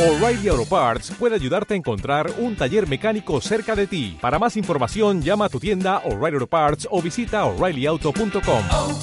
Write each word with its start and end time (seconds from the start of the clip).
O'Reilly 0.00 0.48
Auto 0.48 0.64
Parts 0.64 1.10
puede 1.18 1.34
ayudarte 1.34 1.74
a 1.74 1.76
encontrar 1.76 2.30
un 2.38 2.56
taller 2.56 2.88
mecánico 2.88 3.38
cerca 3.42 3.76
de 3.76 3.86
ti. 3.86 4.16
Para 4.20 4.38
más 4.38 4.56
información, 4.56 5.20
llama 5.20 5.44
a 5.44 5.48
tu 5.50 5.60
tienda 5.60 5.98
O'Reilly 6.06 6.36
Auto 6.36 6.46
Parts 6.46 6.88
o 6.90 7.02
visita 7.02 7.44
oreillyauto.com. 7.44 8.40
oh, 8.70 9.00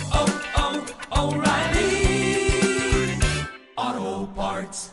oh, 1.11 1.25
O'Reilly 1.27 2.49
Auto 3.75 4.33
Parts. 4.35 4.91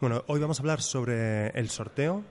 Bueno, 0.00 0.22
hoy 0.26 0.38
vamos 0.38 0.58
a 0.58 0.62
hablar 0.62 0.82
sobre 0.82 1.48
el 1.58 1.70
sorteo. 1.70 2.22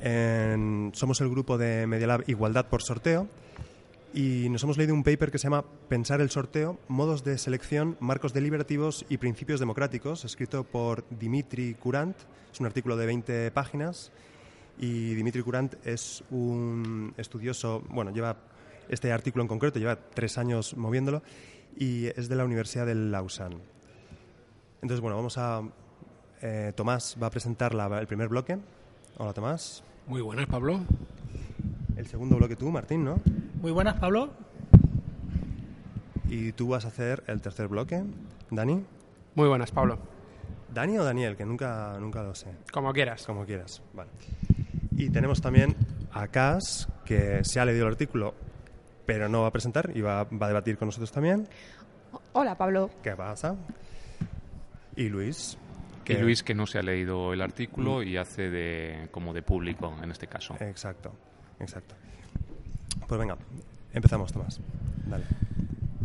En- 0.00 0.92
somos 0.94 1.20
el 1.20 1.30
grupo 1.30 1.58
de 1.58 1.88
Media 1.88 2.06
Lab 2.06 2.22
Igualdad 2.28 2.66
por 2.66 2.80
Sorteo 2.82 3.26
y 4.14 4.48
nos 4.48 4.62
hemos 4.62 4.78
leído 4.78 4.94
un 4.94 5.02
paper 5.02 5.30
que 5.32 5.38
se 5.38 5.44
llama 5.44 5.64
Pensar 5.88 6.20
el 6.20 6.30
sorteo, 6.30 6.78
modos 6.86 7.24
de 7.24 7.36
selección, 7.36 7.96
marcos 7.98 8.32
deliberativos 8.32 9.04
y 9.08 9.16
principios 9.18 9.58
democráticos, 9.58 10.24
escrito 10.24 10.62
por 10.62 11.04
Dimitri 11.10 11.74
Courant. 11.74 12.16
Es 12.52 12.60
un 12.60 12.66
artículo 12.66 12.96
de 12.96 13.06
20 13.06 13.50
páginas 13.50 14.12
y 14.78 15.14
Dimitri 15.14 15.42
Courant 15.42 15.74
es 15.84 16.22
un 16.30 17.12
estudioso, 17.16 17.82
bueno, 17.90 18.12
lleva 18.12 18.36
este 18.88 19.10
artículo 19.12 19.42
en 19.42 19.48
concreto, 19.48 19.80
lleva 19.80 19.96
tres 19.96 20.38
años 20.38 20.76
moviéndolo 20.76 21.22
y 21.76 22.06
es 22.06 22.28
de 22.28 22.36
la 22.36 22.44
Universidad 22.44 22.86
de 22.86 22.94
Lausanne. 22.94 23.56
Entonces, 24.80 25.00
bueno, 25.00 25.16
vamos 25.16 25.38
a... 25.38 25.60
eh, 26.40 26.72
Tomás 26.76 27.16
va 27.20 27.26
a 27.26 27.30
presentar 27.30 27.74
la- 27.74 27.98
el 27.98 28.06
primer 28.06 28.28
bloque. 28.28 28.58
Hola, 29.18 29.32
Tomás. 29.32 29.82
Muy 30.06 30.20
buenas, 30.20 30.46
Pablo. 30.46 30.78
El 31.96 32.06
segundo 32.06 32.36
bloque 32.36 32.54
tú, 32.54 32.70
Martín, 32.70 33.04
¿no? 33.04 33.20
Muy 33.64 33.72
buenas, 33.72 33.94
Pablo. 33.94 34.28
Y 36.28 36.52
tú 36.52 36.68
vas 36.68 36.84
a 36.84 36.88
hacer 36.88 37.24
el 37.28 37.40
tercer 37.40 37.66
bloque. 37.66 38.04
Dani. 38.50 38.84
Muy 39.36 39.48
buenas, 39.48 39.70
Pablo. 39.70 39.98
¿Dani 40.68 40.98
o 40.98 41.02
Daniel? 41.02 41.34
Que 41.34 41.46
nunca, 41.46 41.96
nunca 41.98 42.22
lo 42.22 42.34
sé. 42.34 42.48
Como 42.70 42.92
quieras. 42.92 43.24
Como 43.24 43.46
quieras. 43.46 43.80
Vale. 43.94 44.10
Y 44.90 45.08
tenemos 45.08 45.40
también 45.40 45.74
a 46.12 46.28
Cas, 46.28 46.90
que 47.06 47.42
se 47.42 47.58
ha 47.58 47.64
leído 47.64 47.86
el 47.86 47.92
artículo, 47.92 48.34
pero 49.06 49.30
no 49.30 49.40
va 49.40 49.46
a 49.48 49.52
presentar 49.52 49.92
y 49.94 50.02
va, 50.02 50.24
va 50.24 50.44
a 50.44 50.48
debatir 50.48 50.76
con 50.76 50.88
nosotros 50.88 51.10
también. 51.10 51.48
Hola, 52.34 52.58
Pablo. 52.58 52.90
¿Qué 53.02 53.16
pasa? 53.16 53.56
Y 54.94 55.08
Luis. 55.08 55.56
Y 56.04 56.12
Luis 56.18 56.42
que 56.42 56.54
no 56.54 56.66
se 56.66 56.80
ha 56.80 56.82
leído 56.82 57.32
el 57.32 57.40
artículo 57.40 58.02
y 58.02 58.18
hace 58.18 58.50
de 58.50 59.08
como 59.10 59.32
de 59.32 59.40
público 59.40 59.90
en 60.02 60.10
este 60.10 60.26
caso. 60.26 60.54
Exacto, 60.60 61.14
exacto. 61.60 61.94
Pues 63.06 63.18
venga, 63.18 63.36
empezamos, 63.92 64.32
Tomás. 64.32 64.60
Dale. 65.06 65.24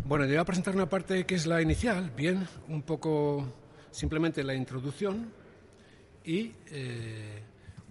Bueno, 0.04 0.24
yo 0.24 0.30
voy 0.32 0.38
a 0.38 0.44
presentar 0.44 0.74
una 0.74 0.88
parte 0.88 1.24
que 1.24 1.34
es 1.36 1.46
la 1.46 1.62
inicial, 1.62 2.10
bien, 2.16 2.46
un 2.68 2.82
poco 2.82 3.46
simplemente 3.90 4.42
la 4.44 4.54
introducción 4.54 5.30
y 6.24 6.52
eh, 6.70 7.42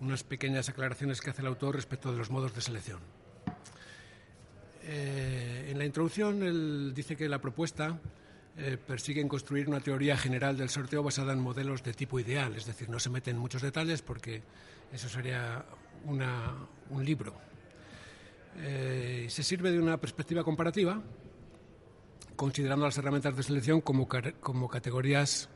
unas 0.02 0.24
pequeñas 0.24 0.70
aclaraciones 0.70 1.22
que 1.22 1.30
hace 1.30 1.42
el 1.42 1.48
autor 1.48 1.76
respecto 1.76 2.12
de 2.12 2.18
los 2.18 2.30
modos 2.30 2.54
de 2.54 2.62
selección. 2.62 3.00
Eh, 4.84 5.68
en 5.72 5.78
la 5.78 5.86
introducción 5.86 6.42
él 6.44 6.94
dice 6.96 7.16
que 7.16 7.28
la 7.30 7.40
propuesta 7.40 8.00
eh, 8.58 8.78
persigue 8.78 9.26
construir 9.28 9.68
una 9.68 9.80
teoría 9.80 10.18
general 10.18 10.58
del 10.58 10.70
sorteo 10.70 11.04
basada 11.04 11.34
en 11.34 11.40
modelos 11.40 11.84
de 11.84 11.94
tipo 11.94 12.20
ideal, 12.20 12.56
es 12.56 12.66
decir, 12.66 12.90
no 12.90 13.00
se 13.00 13.10
mete 13.10 13.32
en 13.32 13.38
muchos 13.38 13.62
detalles 13.62 14.02
porque 14.02 14.42
eso 14.92 15.08
sería 15.10 15.64
una- 16.06 16.56
un 16.90 17.06
libro. 17.06 17.34
Eh, 18.58 19.28
se 19.30 19.44
sirve 19.44 19.72
de 19.72 19.80
una 19.80 19.98
perspectiva 19.98 20.44
comparativa 20.44 21.02
considerando 22.36 22.86
las 22.86 22.98
herramientas 22.98 23.36
de 23.36 23.44
selección 23.44 23.82
como, 23.82 24.08
como 24.42 24.68
categorías 24.70 25.50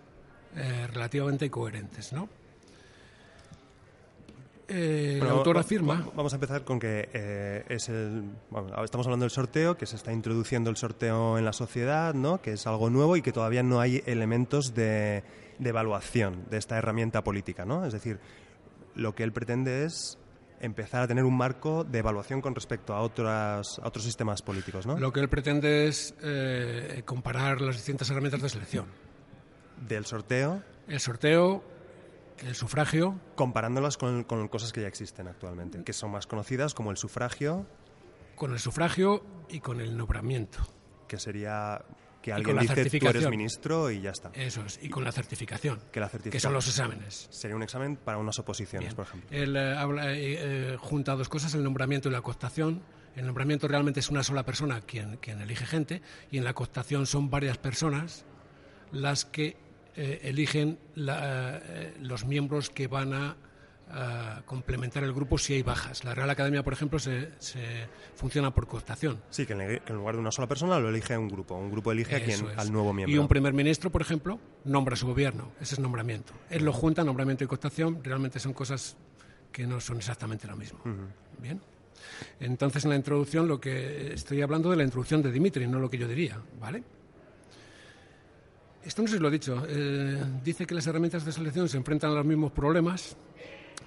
eh, 0.55 0.88
relativamente 0.91 1.49
coherentes. 1.49 2.11
¿no? 2.14 2.27
Eh, 4.67 5.14
el 5.16 5.19
Bueno, 5.19 5.36
autor 5.36 5.58
afirma... 5.58 5.95
va- 6.02 6.11
Vamos 6.16 6.33
a 6.33 6.38
empezar 6.38 6.64
con 6.64 6.80
que 6.80 7.09
eh, 7.14 7.66
es 7.69 7.89
el. 7.89 8.23
bueno, 8.49 8.83
estamos 8.83 9.05
hablando 9.08 9.23
del 9.25 9.31
sorteo, 9.31 9.75
que 9.77 9.86
se 9.86 9.95
está 9.98 10.14
introduciendo 10.14 10.70
el 10.70 10.77
sorteo 10.77 11.37
en 11.37 11.45
la 11.45 11.54
sociedad, 11.54 12.14
¿no? 12.14 12.42
Que 12.42 12.54
es 12.54 12.65
algo 12.67 12.89
nuevo 12.89 13.17
y 13.17 13.21
que 13.21 13.31
todavía 13.33 13.64
no 13.64 13.80
hay 13.81 14.02
elementos 14.05 14.73
de, 14.73 15.23
de 15.60 15.70
evaluación 15.70 16.45
de 16.49 16.58
esta 16.58 16.77
herramienta 16.77 17.23
política, 17.23 17.65
¿no? 17.65 17.86
Es 17.86 17.92
decir, 17.93 18.20
lo 18.95 19.14
que 19.15 19.23
él 19.23 19.33
pretende 19.33 19.83
es 19.86 20.17
empezar 20.63 21.03
a 21.03 21.07
tener 21.07 21.25
un 21.25 21.35
marco 21.35 21.83
de 21.83 21.99
evaluación 21.99 22.41
con 22.41 22.55
respecto 22.55 22.93
a, 22.93 23.01
otras, 23.01 23.79
a 23.79 23.87
otros 23.87 24.05
sistemas 24.05 24.41
políticos, 24.41 24.87
¿no? 24.87 24.97
Lo 24.97 25.11
que 25.11 25.19
él 25.19 25.27
pretende 25.27 25.87
es 25.87 26.15
eh, 26.23 27.03
comparar 27.05 27.59
las 27.61 27.75
distintas 27.75 28.09
herramientas 28.09 28.41
de 28.41 28.49
selección. 28.49 28.85
Del 29.87 30.05
sorteo, 30.05 30.63
El 30.87 30.99
sorteo, 31.01 31.63
el 32.39 32.55
sufragio, 32.55 33.19
comparándolas 33.35 33.97
con, 33.97 34.23
con 34.23 34.47
cosas 34.47 34.71
que 34.71 34.81
ya 34.81 34.87
existen 34.87 35.27
actualmente, 35.27 35.83
que 35.83 35.93
son 35.93 36.11
más 36.11 36.27
conocidas 36.27 36.73
como 36.73 36.91
el 36.91 36.97
sufragio, 36.97 37.65
con 38.35 38.53
el 38.53 38.59
sufragio 38.59 39.23
y 39.49 39.59
con 39.59 39.81
el 39.81 39.97
nombramiento. 39.97 40.59
que 41.07 41.19
sería 41.19 41.83
que 42.23 42.34
alguien 42.34 42.58
dice 42.58 43.00
tú 43.00 43.08
eres 43.08 43.30
ministro 43.30 43.92
y 43.92 44.02
ya 44.02 44.10
está. 44.11 44.32
Eso 44.34 44.64
es, 44.66 44.80
y 44.82 44.89
con 44.89 45.04
la 45.04 45.11
certificación, 45.11 45.80
Que 45.92 46.00
la 46.00 46.08
certificación 46.10 46.32
que 46.32 46.39
son 46.39 46.54
los 46.54 46.67
exámenes. 46.67 47.28
sería 47.30 47.56
un 47.56 47.61
examen 47.64 47.98
para 47.98 48.17
unas 48.17 48.39
oposiciones, 48.39 48.88
Bien. 48.89 48.95
por 48.95 49.06
ejemplo. 49.06 49.30
Él 49.32 49.56
eh, 49.56 49.76
habla, 49.78 50.14
eh, 50.14 50.17
eh, 50.39 50.78
junta 50.80 51.16
dos 51.16 51.30
cosas, 51.30 51.54
el 51.54 51.64
nombramiento 51.64 52.10
y 52.10 52.11
la 52.14 52.22
cooptación. 52.22 52.82
El 53.16 53.28
nombramiento 53.28 53.67
realmente 53.67 54.00
es 54.00 54.10
una 54.10 54.23
sola 54.23 54.44
persona 54.44 54.82
quien, 54.82 55.17
quien 55.17 55.39
elige 55.42 55.67
gente 55.67 56.02
y 56.32 56.39
en 56.39 56.44
la 56.45 56.54
cooptación 56.54 57.06
son 57.06 57.30
varias 57.30 57.60
personas 57.60 58.26
las 58.92 59.26
que 59.26 59.55
eh, 59.95 60.22
eligen 60.23 60.80
la- 60.95 61.61
los 62.00 62.26
miembros 62.26 62.72
que 62.72 62.88
van 62.88 63.14
a, 63.14 63.36
a 63.93 64.42
complementar 64.45 65.04
el 65.04 65.14
grupo 65.14 65.37
si 65.37 65.54
hay 65.54 65.61
bajas. 65.61 66.04
La 66.04 66.15
Real 66.15 66.30
Academia, 66.30 66.64
por 66.64 66.73
ejemplo, 66.73 66.98
se, 66.98 67.30
se 67.37 67.87
funciona 68.15 68.52
por 68.52 68.67
cooptación. 68.67 69.21
Sí, 69.30 69.45
que 69.45 69.54
en, 69.54 69.95
lugar 69.95 70.15
de 70.15 70.21
una 70.21 70.31
sola 70.31 70.48
persona 70.48 70.80
lo 70.80 70.89
elige 70.89 71.17
un 71.17 71.30
grupo. 71.30 71.55
Un 71.55 71.71
grupo 71.71 71.92
elige 71.92 72.15
a 72.15 72.23
quien, 72.23 72.43
al 72.58 72.71
nuevo 72.71 72.92
miembro. 72.92 73.15
Y 73.15 73.20
un 73.20 73.27
primer 73.27 73.54
ministro, 73.54 73.92
por 73.92 74.02
ejemplo, 74.02 74.39
nombra 74.65 74.95
a 74.95 74.98
su 74.98 75.05
gobierno. 75.05 75.52
Ese 75.61 75.76
es 75.76 75.80
nombramiento. 75.80 76.33
Él 76.49 76.65
lo 76.65 76.73
junta, 76.73 77.04
nombramiento 77.04 77.43
y 77.43 77.48
cooptación, 77.48 78.04
realmente 78.04 78.39
son 78.39 78.54
cosas 78.54 78.98
que 79.52 79.67
no 79.67 79.80
son 79.80 79.98
exactamente 79.98 80.48
lo 80.48 80.55
mismo. 80.58 80.80
Bien. 81.39 81.61
Entonces, 82.39 82.83
en 82.86 82.89
la 82.89 82.95
introducción, 82.95 83.48
lo 83.48 83.61
que 83.61 84.14
estoy 84.14 84.42
hablando 84.42 84.71
de 84.71 84.77
la 84.77 84.83
introducción 84.83 85.21
de 85.21 85.31
Dimitri, 85.31 85.67
no 85.67 85.80
lo 85.80 85.89
que 85.89 85.99
yo 85.99 86.08
diría, 86.08 86.39
¿vale? 86.60 86.83
Esto 88.83 89.02
no 89.02 89.08
sé 89.08 89.15
si 89.15 89.21
lo 89.21 89.30
he 89.30 89.31
dicho. 89.31 89.64
eh, 89.70 90.21
dice 90.43 90.65
que 90.65 90.75
las 90.75 90.86
herramientas 90.87 91.23
de 91.23 91.31
selección 91.31 91.70
se 91.70 91.77
enfrentan 91.77 92.11
a 92.11 92.15
los 92.15 92.25
mismos 92.25 92.52
problemas, 92.52 93.15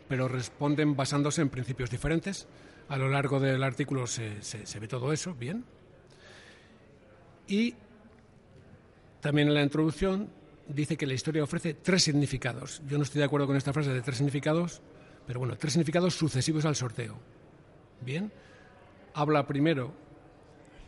pero 0.08 0.28
responden 0.28 0.96
basándose 0.96 1.42
en 1.42 1.48
principios 1.48 1.90
diferentes. 1.90 2.46
A 2.88 2.96
lo 2.96 3.08
largo 3.08 3.40
del 3.40 3.62
artículo 3.62 4.06
se, 4.06 4.42
se- 4.42 4.66
se 4.66 4.78
ve 4.78 4.86
todo 4.88 5.12
eso, 5.12 5.34
bien. 5.34 5.64
Y 7.48 7.74
también 9.20 9.48
en 9.48 9.54
la 9.54 9.62
introducción 9.62 10.28
dice 10.68 10.96
que 10.96 11.06
la 11.06 11.14
historia 11.14 11.42
ofrece 11.44 11.74
tres 11.74 12.02
significados. 12.04 12.82
Yo 12.88 12.96
no 12.98 13.04
estoy 13.04 13.20
de 13.20 13.24
acuerdo 13.24 13.46
con 13.46 13.56
esta 13.56 13.72
frase 13.72 13.90
de 13.92 14.02
tres 14.02 14.16
significados, 14.18 14.80
pero 15.26 15.40
bueno, 15.40 15.56
tres 15.56 15.72
significados 15.72 16.14
sucesivos 16.14 16.64
al 16.64 16.76
sorteo. 16.76 17.16
Bien. 18.00 18.30
Habla 19.14 19.46
primero 19.46 19.92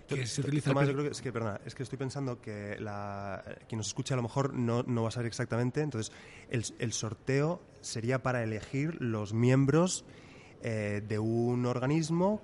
que 0.09 0.27
se 0.27 0.41
utiliza 0.41 0.71
el 0.71 0.75
Tomás, 0.75 0.89
yo 0.89 0.95
creo 0.95 1.05
que, 1.05 1.11
es 1.13 1.21
que, 1.23 1.33
perdona, 1.33 1.61
es 1.67 1.75
que 1.75 1.83
estoy 1.83 1.99
pensando 1.99 2.41
que 2.41 2.77
la, 2.81 3.43
quien 3.69 3.79
nos 3.79 3.89
escuche 3.89 4.15
a 4.15 4.17
lo 4.17 4.23
mejor 4.23 4.55
no, 4.55 4.83
no 4.85 5.03
va 5.03 5.09
a 5.09 5.11
saber 5.13 5.27
exactamente. 5.27 5.81
Entonces, 5.81 6.13
el, 6.51 6.65
el 6.79 6.93
sorteo 6.93 7.61
sería 7.81 8.23
para 8.23 8.43
elegir 8.43 8.97
los 9.01 9.33
miembros 9.35 10.05
eh, 10.63 11.03
de 11.07 11.19
un 11.19 11.67
organismo 11.67 12.41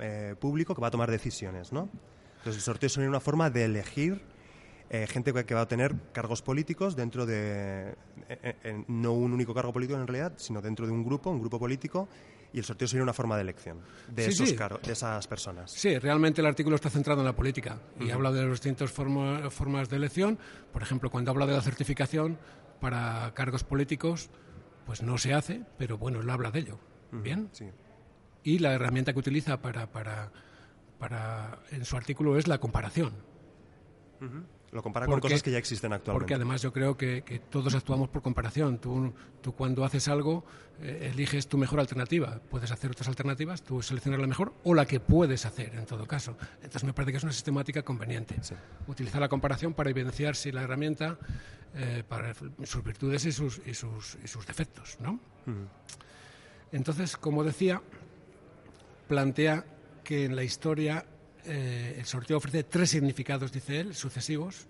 eh, 0.00 0.34
público 0.38 0.74
que 0.74 0.80
va 0.80 0.88
a 0.88 0.90
tomar 0.90 1.10
decisiones, 1.10 1.72
¿no? 1.72 1.88
Entonces, 2.38 2.56
el 2.56 2.62
sorteo 2.62 2.88
sería 2.88 3.08
una 3.08 3.20
forma 3.20 3.48
de 3.50 3.64
elegir 3.64 4.20
eh, 4.90 5.06
gente 5.06 5.32
que, 5.44 5.54
va 5.54 5.62
a 5.62 5.68
tener 5.68 5.94
cargos 6.12 6.42
políticos 6.42 6.94
dentro 6.94 7.24
de. 7.24 7.94
eh, 8.28 8.56
eh, 8.62 8.84
no 8.88 9.12
un 9.14 9.32
único 9.32 9.54
cargo 9.54 9.72
político 9.72 9.98
en 9.98 10.06
realidad, 10.06 10.34
sino 10.36 10.60
dentro 10.60 10.86
de 10.86 10.92
un 10.92 11.02
grupo, 11.04 11.30
un 11.30 11.40
grupo 11.40 11.58
político. 11.58 12.06
Y 12.52 12.58
el 12.58 12.64
sorteo 12.64 12.86
sería 12.86 13.02
una 13.02 13.12
forma 13.12 13.34
de 13.34 13.42
elección 13.42 13.80
de, 14.08 14.24
Sí, 14.26 14.30
esos 14.30 14.48
sí. 14.50 14.56
de 14.86 14.92
esas 14.92 15.26
personas. 15.26 15.72
Sí, 15.72 15.98
realmente 15.98 16.40
el 16.40 16.46
artículo 16.46 16.76
está 16.76 16.88
centrado 16.88 17.18
en 17.20 17.26
la 17.26 17.34
política 17.34 17.80
y 17.98 18.10
habla 18.10 18.30
de 18.30 18.42
las 18.42 18.50
distintas 18.52 18.92
forma- 18.92 19.50
formas 19.50 19.88
de 19.88 19.96
elección. 19.96 20.38
Por 20.72 20.80
ejemplo, 20.82 21.10
cuando 21.10 21.32
habla 21.32 21.46
de 21.46 21.54
la 21.54 21.62
certificación 21.62 22.38
para 22.80 23.32
cargos 23.34 23.64
políticos, 23.64 24.30
pues 24.86 25.02
no 25.02 25.18
se 25.18 25.34
hace, 25.34 25.62
pero 25.78 25.98
bueno, 25.98 26.20
él 26.20 26.30
habla 26.30 26.50
de 26.50 26.60
ello. 26.60 26.78
Bien. 27.12 27.48
Sí. 27.52 27.66
Y 28.42 28.58
la 28.58 28.72
herramienta 28.72 29.12
que 29.12 29.18
utiliza 29.18 29.60
para, 29.62 29.90
para, 29.90 30.32
para 30.98 31.60
en 31.70 31.84
su 31.84 31.96
artículo 31.96 32.38
es 32.38 32.48
la 32.48 32.58
comparación. 32.58 33.12
Lo 34.74 34.82
compara 34.82 35.06
con 35.06 35.20
cosas 35.20 35.40
que 35.40 35.52
ya 35.52 35.58
existen 35.58 35.92
actualmente. 35.92 36.24
Porque 36.24 36.34
además 36.34 36.60
yo 36.60 36.72
creo 36.72 36.96
que, 36.96 37.22
que 37.22 37.38
todos 37.38 37.76
actuamos 37.76 38.08
por 38.08 38.22
comparación. 38.22 38.78
Tú, 38.78 39.14
tú 39.40 39.54
cuando 39.54 39.84
haces 39.84 40.08
algo, 40.08 40.44
eh, 40.82 41.10
eliges 41.12 41.46
tu 41.46 41.56
mejor 41.56 41.78
alternativa. 41.78 42.40
Puedes 42.50 42.72
hacer 42.72 42.90
otras 42.90 43.06
alternativas, 43.06 43.62
tú 43.62 43.82
seleccionas 43.82 44.20
la 44.20 44.26
mejor 44.26 44.52
o 44.64 44.74
la 44.74 44.84
que 44.84 44.98
puedes 44.98 45.46
hacer, 45.46 45.76
en 45.76 45.86
todo 45.86 46.06
caso. 46.06 46.36
Entonces 46.56 46.82
me 46.82 46.92
parece 46.92 47.12
que 47.12 47.18
es 47.18 47.22
una 47.22 47.32
sistemática 47.32 47.82
conveniente. 47.82 48.34
Sí. 48.42 48.56
Utilizar 48.88 49.20
la 49.20 49.28
comparación 49.28 49.74
para 49.74 49.90
evidenciar 49.90 50.34
si 50.34 50.50
la 50.50 50.62
herramienta, 50.62 51.18
eh, 51.76 52.02
para 52.08 52.34
sus 52.64 52.82
virtudes 52.82 53.24
y 53.26 53.30
sus, 53.30 53.62
y 53.64 53.74
sus, 53.74 54.18
y 54.24 54.26
sus 54.26 54.44
defectos, 54.44 54.98
¿no? 54.98 55.20
Entonces, 56.72 57.16
como 57.16 57.44
decía, 57.44 57.80
plantea 59.06 59.66
que 60.02 60.24
en 60.24 60.34
la 60.34 60.42
historia 60.42 61.06
eh, 61.46 61.96
el 61.98 62.04
sorteo 62.04 62.38
ofrece 62.38 62.64
tres 62.64 62.90
significados, 62.90 63.52
dice 63.52 63.80
él, 63.80 63.94
sucesivos. 63.94 64.66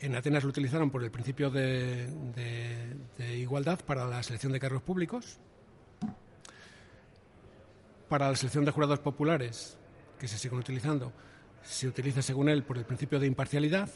En 0.00 0.14
Atenas 0.14 0.44
lo 0.44 0.50
utilizaron 0.50 0.90
por 0.90 1.02
el 1.02 1.10
principio 1.10 1.50
de, 1.50 2.08
igualdad 3.36 3.80
para 3.84 4.06
la 4.06 4.22
selección 4.22 4.52
de 4.52 4.60
cargos 4.60 4.82
públicos, 4.82 5.38
para 8.08 8.30
la 8.30 8.36
selección 8.36 8.64
de 8.64 8.70
jurados 8.70 9.00
populares, 9.00 9.76
que 10.18 10.28
se 10.28 10.38
siguen 10.38 10.58
utilizando, 10.58 11.12
se 11.62 11.88
utiliza, 11.88 12.22
según 12.22 12.48
él, 12.48 12.62
por 12.62 12.78
el 12.78 12.84
principio 12.84 13.18
de 13.18 13.26
imparcialidad, 13.26 13.88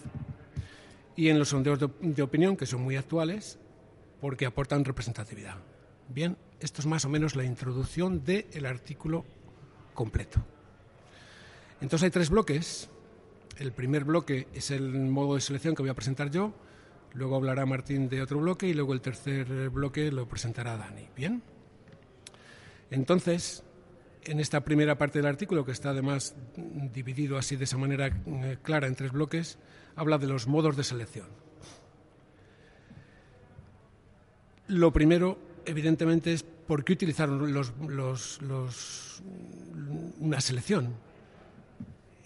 y 1.14 1.28
en 1.28 1.38
los 1.38 1.50
sondeos 1.50 1.78
de, 1.78 1.88
de 2.00 2.22
opinión, 2.22 2.56
que 2.56 2.66
son 2.66 2.82
muy 2.82 2.96
actuales, 2.96 3.58
porque 4.20 4.46
aportan 4.46 4.84
representatividad. 4.84 5.56
Bien, 6.08 6.36
esto 6.58 6.80
es 6.80 6.86
más 6.86 7.04
o 7.04 7.08
menos 7.08 7.36
la 7.36 7.44
introducción 7.44 8.24
del 8.24 8.66
artículo 8.66 9.24
completo. 9.94 10.44
Entonces 11.82 12.04
hay 12.04 12.10
tres 12.10 12.30
bloques. 12.30 12.88
El 13.58 13.72
primer 13.72 14.04
bloque 14.04 14.48
es 14.54 14.70
el 14.70 14.88
modo 14.92 15.34
de 15.34 15.40
selección 15.40 15.74
que 15.74 15.82
voy 15.82 15.90
a 15.90 15.94
presentar 15.94 16.30
yo, 16.30 16.54
luego 17.12 17.36
hablará 17.36 17.66
Martín 17.66 18.08
de 18.08 18.22
otro 18.22 18.38
bloque 18.38 18.66
y 18.68 18.72
luego 18.74 18.94
el 18.94 19.00
tercer 19.02 19.68
bloque 19.68 20.10
lo 20.10 20.26
presentará 20.26 20.76
Dani. 20.76 21.08
Bien. 21.14 21.42
Entonces, 22.90 23.62
en 24.24 24.40
esta 24.40 24.62
primera 24.62 24.96
parte 24.96 25.18
del 25.18 25.26
artículo, 25.26 25.64
que 25.64 25.72
está 25.72 25.90
además 25.90 26.34
dividido 26.94 27.36
así 27.36 27.56
de 27.56 27.64
esa 27.64 27.76
manera 27.76 28.06
eh, 28.06 28.58
clara 28.62 28.86
en 28.86 28.94
tres 28.94 29.12
bloques, 29.12 29.58
habla 29.96 30.18
de 30.18 30.28
los 30.28 30.46
modos 30.46 30.76
de 30.76 30.84
selección. 30.84 31.26
Lo 34.68 34.92
primero, 34.92 35.38
evidentemente, 35.66 36.32
es 36.32 36.42
por 36.42 36.84
qué 36.84 36.96
los- 36.96 37.72
una 40.20 40.40
selección. 40.40 40.94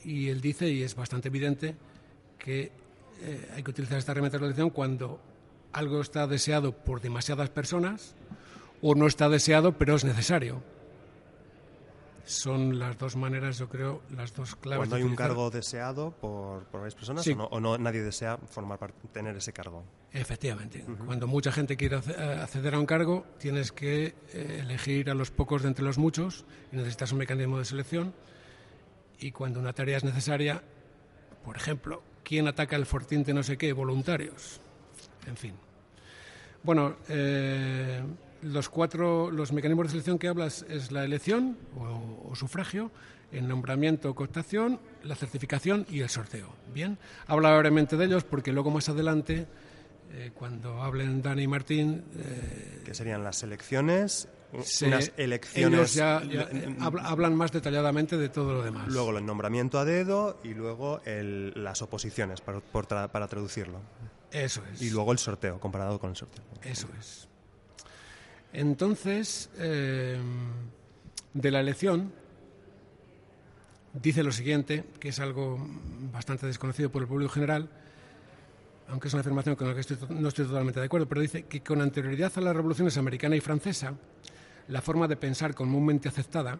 Y 0.07 0.29
él 0.29 0.41
dice, 0.41 0.71
y 0.71 0.85
es 0.85 0.95
bastante 0.95 1.29
evidente, 1.29 1.75
que 2.39 2.71
eh, 3.21 3.51
hay 3.55 3.63
que 3.65 3.71
utilizar 3.73 3.99
esta 3.99 4.13
herramienta 4.13 4.39
de 4.39 4.45
selección 4.45 4.71
cuando 4.71 5.19
algo 5.73 6.01
está 6.01 6.29
deseado 6.29 6.71
por 6.73 7.01
demasiadas 7.01 7.51
personas 7.51 8.15
o 8.81 8.95
no 8.95 9.09
está 9.09 9.29
deseado, 9.29 9.73
pero 9.73 9.97
es 9.97 10.05
necesario. 10.05 10.63
Son 12.25 12.79
las 12.79 12.99
dos 12.99 13.15
maneras, 13.15 13.59
yo 13.59 13.69
creo, 13.69 14.03
las 14.11 14.33
dos 14.35 14.57
claves. 14.57 14.79
Cuando 14.79 14.97
de 14.97 15.03
hay 15.03 15.09
un 15.09 15.15
cargo 15.15 15.49
deseado 15.51 16.11
por, 16.13 16.65
por 16.65 16.81
varias 16.81 16.95
personas 16.97 17.25
Sí. 17.25 17.33
o, 17.33 17.37
no, 17.37 17.45
o 17.45 17.61
no 17.61 17.79
nadie 17.79 18.03
desea 18.03 18.37
formar 18.37 18.79
parte, 18.79 18.97
tener 19.13 19.37
ese 19.37 19.53
cargo. 19.53 19.85
Efectivamente. 20.13 20.85
Cuando 21.05 21.27
mucha 21.29 21.53
gente 21.53 21.77
quiere 21.77 21.97
eh, 21.99 22.41
acceder 22.43 22.75
a 22.75 22.81
un 22.81 22.87
cargo, 22.87 23.25
tienes 23.39 23.71
que 23.71 24.15
eh, 24.33 24.59
elegir 24.61 25.09
a 25.11 25.15
los 25.15 25.31
pocos 25.31 25.63
de 25.63 25.69
entre 25.69 25.85
los 25.85 25.99
muchos 25.99 26.45
y 26.73 26.77
necesitas 26.77 27.13
un 27.13 27.19
mecanismo 27.19 27.59
de 27.59 27.65
selección. 27.65 28.13
Y 29.21 29.31
cuando 29.33 29.61
una 29.61 29.73
tarea 29.73 29.97
es 29.97 30.05
necesaria, 30.05 30.63
por 31.45 31.57
ejemplo, 31.57 32.03
¿quién 32.23 32.49
ataca 32.49 32.77
el 32.77 32.87
fortín 32.87 33.25
de 33.25 33.35
no 33.35 33.43
sé 33.43 33.57
qué? 33.57 33.73
Voluntarios. 33.73 34.61
En 35.27 35.37
fin. 35.37 35.55
Bueno, 36.63 36.97
eh, 37.09 38.03
los 38.43 38.69
cuatro 38.69 39.31
los 39.31 39.53
mecanismos 39.53 39.87
de 39.87 39.91
selección 39.91 40.19
que 40.19 40.29
hablas 40.29 40.65
es 40.69 40.91
la 40.91 41.05
elección 41.05 41.57
o, 41.79 42.35
sufragio, 42.35 42.91
el 43.33 43.49
nombramiento 43.49 44.11
o 44.11 44.15
cooptación, 44.15 44.81
la 45.05 45.15
certificación 45.15 45.87
y 45.89 46.01
el 46.01 46.09
sorteo. 46.09 46.49
Bien, 46.75 46.99
habla 47.27 47.57
brevemente 47.57 47.97
de 47.97 48.05
ellos 48.05 48.25
porque 48.25 48.53
luego 48.53 48.71
más 48.71 48.89
adelante, 48.89 49.47
eh, 50.13 50.31
cuando 50.35 50.83
hablen 50.83 51.23
Dani 51.23 51.43
y 51.43 51.49
Martín, 51.49 52.05
eh, 52.17 52.83
Que 52.85 52.95
serían 52.95 53.25
las 53.25 53.43
elecciones, 53.43 54.29
unas 54.53 55.13
elecciones. 55.17 55.79
ellos 55.79 55.95
ya, 55.95 56.23
ya, 56.25 56.43
l- 56.43 56.65
eh, 56.65 56.77
habla- 56.81 57.03
hablan 57.03 57.35
más 57.35 57.53
detalladamente 57.53 58.17
de 58.17 58.29
todo 58.29 58.55
lo 58.55 58.63
demás. 58.63 58.89
Luego 58.89 59.17
el 59.19 59.27
nombramiento 59.27 59.79
a 59.79 59.85
dedo 59.85 60.39
y 60.45 60.55
luego 60.55 61.01
el- 61.05 61.53
las 61.57 61.83
oposiciones, 61.83 62.41
para, 62.41 62.61
por 62.61 62.87
tra- 62.87 63.09
para 63.11 63.27
traducirlo. 63.29 63.81
Eso 64.31 64.63
es. 64.73 64.83
Y 64.83 64.91
luego 64.91 65.13
el 65.13 65.19
sorteo, 65.19 65.59
comparado 65.61 65.99
con 65.99 66.11
el 66.11 66.17
sorteo. 66.17 66.45
Eso 66.63 66.89
es. 66.99 67.29
Entonces, 68.53 69.51
eh, 69.59 70.19
de 71.35 71.51
la 71.51 71.61
elección, 71.61 72.13
dice 73.93 74.23
lo 74.23 74.33
siguiente, 74.33 74.85
que 74.99 75.09
es 75.11 75.21
algo 75.21 75.59
bastante 76.13 76.47
desconocido 76.47 76.91
por 76.91 77.03
el 77.03 77.09
público 77.09 77.33
general, 77.33 77.69
aunque 78.89 79.09
es 79.09 79.15
una 79.15 79.21
afirmación 79.23 79.57
con 79.57 79.69
la 79.69 79.75
que 79.75 79.81
estoy 79.81 79.99
no 80.11 80.29
estoy 80.29 80.47
totalmente 80.47 80.79
de 80.81 80.87
acuerdo, 80.87 81.07
pero 81.09 81.21
dice 81.21 81.45
que 81.45 81.63
con 81.63 81.81
anterioridad 81.81 82.33
a 82.37 82.41
las 82.41 82.55
revoluciones 82.55 82.97
americana 82.97 83.37
y 83.37 83.41
francesa, 83.41 83.95
la 84.69 84.83
forma 84.83 85.07
de 85.09 85.17
pensar 85.17 85.55
comúnmente 85.55 86.09
aceptada 86.09 86.59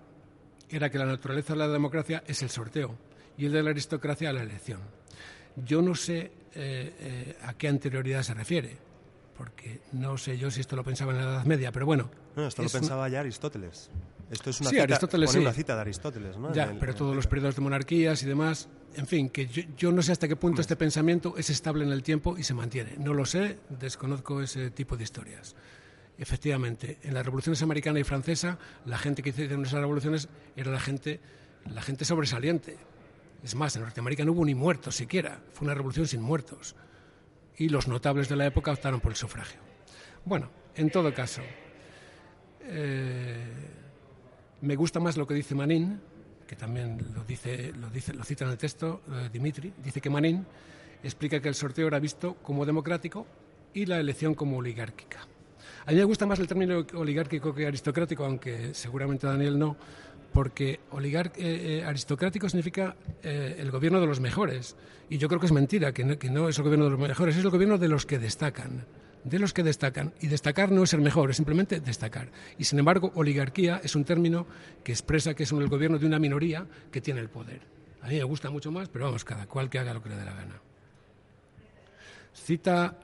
era 0.69 0.91
que 0.91 0.99
la 0.99 1.07
naturaleza 1.07 1.53
de 1.55 1.59
la 1.61 1.69
democracia 1.69 2.23
es 2.27 2.43
el 2.43 2.51
sorteo 2.51 2.97
y 3.39 3.47
el 3.47 3.53
de 3.53 3.63
la 3.63 3.71
aristocracia 3.71 4.33
la 4.33 4.43
elección. 4.43 4.81
Yo 5.65 5.81
no 5.83 5.95
sé 5.95 6.19
eh, 6.19 6.31
eh, 6.55 7.37
a 7.43 7.55
qué 7.55 7.69
anterioridad 7.69 8.23
se 8.23 8.35
refiere, 8.35 8.77
porque 9.37 9.81
no 9.93 10.17
sé 10.19 10.39
yo 10.39 10.51
si 10.51 10.61
esto 10.61 10.77
lo 10.77 10.85
pensaba 10.85 11.13
en 11.13 11.19
la 11.19 11.25
Edad 11.25 11.45
Media, 11.45 11.73
pero 11.73 11.87
bueno. 11.87 12.11
No, 12.35 12.47
esto 12.47 12.63
lo 12.63 12.69
un- 12.69 12.73
pensaba 12.73 13.09
ya 13.09 13.21
Aristóteles. 13.21 13.91
Esto 14.31 14.51
es 14.51 14.61
una 14.61 14.71
Sí, 14.71 14.75
cita, 14.77 14.83
Aristóteles 14.85 15.31
sí. 15.31 15.39
una 15.39 15.53
cita 15.53 15.75
de 15.77 15.81
Aristóteles, 15.83 16.37
¿no? 16.37 16.53
Ya, 16.53 16.65
el- 16.65 16.79
pero 16.79 16.95
todos 16.95 17.15
los 17.15 17.27
periodos 17.27 17.55
de 17.57 17.63
monarquías 17.63 18.23
y 18.23 18.27
demás, 18.27 18.69
en 18.97 19.07
fin, 19.07 19.29
que 19.31 19.47
yo, 19.47 19.63
yo 19.77 19.93
no 19.93 20.03
sé 20.03 20.13
hasta 20.13 20.27
qué 20.27 20.35
punto 20.37 20.61
este 20.61 20.75
pensamiento 20.77 21.35
es 21.39 21.49
estable 21.51 21.85
en 21.85 21.93
el 21.93 22.03
tiempo 22.03 22.37
y 22.37 22.43
se 22.43 22.53
mantiene. 22.55 22.95
No 22.99 23.15
lo 23.15 23.25
sé, 23.25 23.59
desconozco 23.69 24.43
ese 24.43 24.71
tipo 24.73 24.97
de 24.97 25.05
historias. 25.05 25.55
Efectivamente, 26.19 26.99
en 27.03 27.15
las 27.15 27.25
revoluciones 27.25 27.63
americana 27.63 28.01
y 28.01 28.05
francesa, 28.05 28.59
la 28.87 28.97
gente 28.97 29.23
que 29.23 29.31
hicieron 29.31 29.65
esas 29.65 29.81
revoluciones 29.81 30.29
era 30.57 30.71
la 30.71 30.81
gente, 30.81 31.21
la 31.71 31.83
gente 31.83 32.05
sobresaliente. 32.05 32.79
Es 33.43 33.55
más, 33.55 33.77
en 33.77 33.83
Norteamérica 33.83 34.25
no 34.25 34.33
hubo 34.33 34.45
ni 34.45 34.55
muertos 34.55 34.97
siquiera, 34.97 35.41
fue 35.53 35.67
una 35.67 35.75
revolución 35.75 36.07
sin 36.07 36.23
muertos. 36.23 36.75
Y 37.59 37.69
los 37.69 37.87
notables 37.87 38.29
de 38.29 38.37
la 38.37 38.47
época 38.47 38.73
optaron 38.73 39.01
por 39.01 39.13
el 39.13 39.17
sufragio. 39.17 39.61
Bueno, 40.25 40.51
en 40.75 40.91
todo 40.91 41.13
caso, 41.13 41.43
eh, 42.63 43.37
me 44.63 44.75
gusta 44.75 45.01
más 45.01 45.17
lo 45.17 45.27
que 45.27 45.35
dice 45.35 45.55
Manin, 45.55 46.01
que 46.47 46.57
también 46.57 47.13
lo 47.15 47.25
dice, 47.25 47.73
lo 47.73 47.91
dice, 47.91 48.15
lo 48.15 48.25
cita 48.25 48.45
en 48.45 48.53
el 48.53 48.59
texto 48.59 49.03
eh, 49.11 49.29
Dimitri. 49.33 49.73
Dice 49.85 50.01
que 50.01 50.11
Manin 50.11 50.47
explica 51.03 51.41
que 51.41 51.49
el 51.49 51.55
sorteo 51.55 51.87
era 51.87 51.99
visto 51.99 52.35
como 52.37 52.65
democrático 52.65 53.27
y 53.75 53.85
la 53.87 53.99
elección 53.99 54.35
como 54.35 54.57
oligárquica. 54.57 55.27
A 55.87 55.91
mí 55.91 55.97
me 55.97 56.05
gusta 56.05 56.27
más 56.27 56.39
el 56.41 56.49
término 56.49 56.85
oligárquico 56.95 57.55
que 57.55 57.67
aristocrático, 57.67 58.25
aunque 58.25 58.75
seguramente 58.75 59.27
Daniel 59.27 59.57
no, 59.57 59.77
porque 60.33 60.81
oligar- 60.91 61.33
eh, 61.37 61.79
eh, 61.79 61.85
aristocrático 61.85 62.49
significa 62.49 62.97
eh, 63.23 63.57
el 63.59 63.71
gobierno 63.71 64.01
de 64.01 64.07
los 64.07 64.19
mejores. 64.19 64.77
Y 65.09 65.19
yo 65.19 65.29
creo 65.29 65.39
que 65.39 65.47
es 65.47 65.53
mentira, 65.53 65.93
que 65.93 66.05
no, 66.05 66.19
que 66.19 66.29
no 66.29 66.49
es 66.49 66.59
el 66.59 66.65
gobierno 66.65 66.87
de 66.87 66.91
los 66.91 67.01
mejores, 67.01 67.37
es 67.37 67.45
el 67.45 67.51
gobierno 67.51 67.79
de 67.79 67.89
los 67.89 68.05
que 68.05 68.19
destacan. 68.19 68.85
De 69.23 69.39
los 69.39 69.53
que 69.53 69.63
destacan. 69.63 70.13
Y 70.21 70.27
destacar 70.27 70.73
no 70.73 70.83
es 70.83 70.91
ser 70.91 71.01
mejor, 71.01 71.31
es 71.31 71.37
simplemente 71.37 71.79
destacar. 71.81 72.29
Y 72.59 72.65
sin 72.65 72.81
embargo, 72.81 73.13
oligarquía 73.15 73.81
es 73.83 73.95
un 73.95 74.05
término 74.05 74.47
que 74.83 74.91
expresa 74.93 75.35
que 75.35 75.45
es 75.45 75.53
el 75.53 75.69
gobierno 75.69 75.99
de 75.99 76.07
una 76.07 76.19
minoría 76.19 76.67
que 76.91 77.01
tiene 77.01 77.21
el 77.21 77.29
poder. 77.29 77.61
A 78.03 78.09
mí 78.09 78.17
me 78.17 78.25
gusta 78.25 78.51
mucho 78.51 78.73
más, 78.73 78.89
pero 78.89 79.05
vamos, 79.05 79.25
cada 79.25 79.47
cual 79.47 79.71
que 79.71 79.79
haga 79.79 79.95
lo 79.95 80.03
que 80.03 80.09
le 80.09 80.17
dé 80.17 80.25
la 80.25 80.35
gana. 80.35 80.61
Cita 82.35 82.99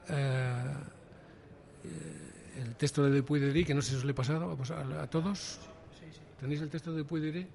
el 2.57 2.75
texto 2.75 3.03
de 3.03 3.17
Dupuy 3.17 3.39
de 3.39 3.51
Dí, 3.51 3.63
que 3.65 3.73
no 3.73 3.81
sé 3.81 3.91
si 3.91 3.95
os 3.97 4.03
lo 4.03 4.11
he 4.11 4.13
pasado 4.13 4.57
a, 4.75 5.03
a- 5.03 5.07
todos. 5.07 5.59
¿Tenéis 6.39 6.61
el 6.61 6.69
texto 6.69 6.91
de 6.91 6.99
Dupuy 6.99 7.21
de 7.21 7.31
Dí? 7.31 7.47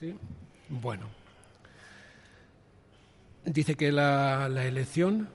Sí. 0.00 0.14
Bueno. 0.68 1.06
Dice 3.44 3.74
que 3.76 3.92
la, 3.92 4.48
la 4.48 4.64
elección 4.64 5.28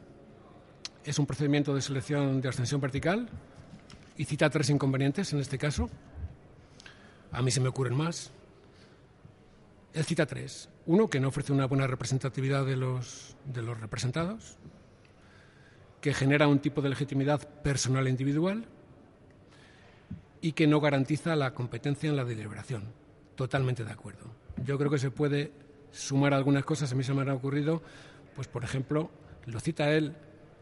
es 1.06 1.18
un 1.18 1.26
procedimiento 1.26 1.74
de 1.74 1.82
selección 1.82 2.42
de 2.42 2.50
ascensión 2.50 2.82
vertical 2.82 3.30
y 4.18 4.26
cita 4.26 4.50
tres 4.50 4.70
inconvenientes 4.70 5.32
en 5.34 5.40
este 5.40 5.58
caso. 5.58 5.90
A 7.32 7.42
mí 7.42 7.52
se 7.52 7.62
me 7.62 7.70
ocurren 7.70 7.96
más. 7.96 8.32
Él 9.94 10.04
cita 10.04 10.26
tres. 10.26 10.68
Uno, 10.86 11.10
que 11.10 11.20
no 11.20 11.30
ofrece 11.30 11.54
una 11.54 11.66
buena 11.68 11.88
representatividad 11.88 12.66
de 12.66 12.76
los, 12.76 13.36
de 13.46 13.62
los 13.62 13.80
representados, 13.80 14.58
que 16.02 16.14
genera 16.14 16.48
un 16.48 16.60
tipo 16.60 16.82
de 16.82 16.90
legitimidad 16.90 17.48
personal 17.62 18.08
e 18.08 18.10
individual 18.10 18.66
y 20.42 20.54
que 20.54 20.68
no 20.68 20.82
garantiza 20.82 21.36
la 21.36 21.54
competencia 21.54 22.10
en 22.10 22.16
la 22.16 22.26
deliberación. 22.26 22.84
Totalmente 23.36 23.84
de 23.84 23.92
acuerdo. 23.92 24.26
Yo 24.66 24.78
creo 24.78 24.90
que 24.90 24.98
se 24.98 25.12
puede 25.12 25.52
sumar 25.92 26.34
algunas 26.34 26.66
cosas, 26.66 26.92
a 26.92 26.96
mí 26.96 27.04
se 27.04 27.14
me 27.14 27.22
han 27.22 27.30
ocurrido, 27.30 27.82
pues 28.36 28.48
por 28.48 28.64
ejemplo, 28.64 29.12
lo 29.46 29.60
cita 29.60 29.92
él, 29.92 30.16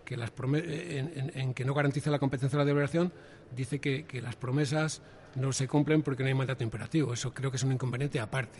que 0.05 0.17
las 0.17 0.31
en, 0.39 1.11
en- 1.15 1.31
en 1.35 1.53
que 1.53 1.63
no 1.65 1.73
garantiza 1.73 2.09
la 2.09 2.19
competencia 2.19 2.57
de 2.57 2.61
la 2.63 2.65
deliberación, 2.65 3.13
dice 3.55 3.79
que, 3.79 4.05
que 4.05 4.21
las 4.21 4.35
promesas 4.35 5.01
no 5.35 5.53
se 5.53 5.67
cumplen 5.67 6.01
porque 6.01 6.23
no 6.23 6.27
hay 6.27 6.33
mandato 6.33 6.63
imperativo. 6.63 7.13
Eso 7.13 7.33
creo 7.33 7.51
que 7.51 7.57
es 7.57 7.63
un 7.63 7.71
inconveniente 7.71 8.19
aparte. 8.19 8.59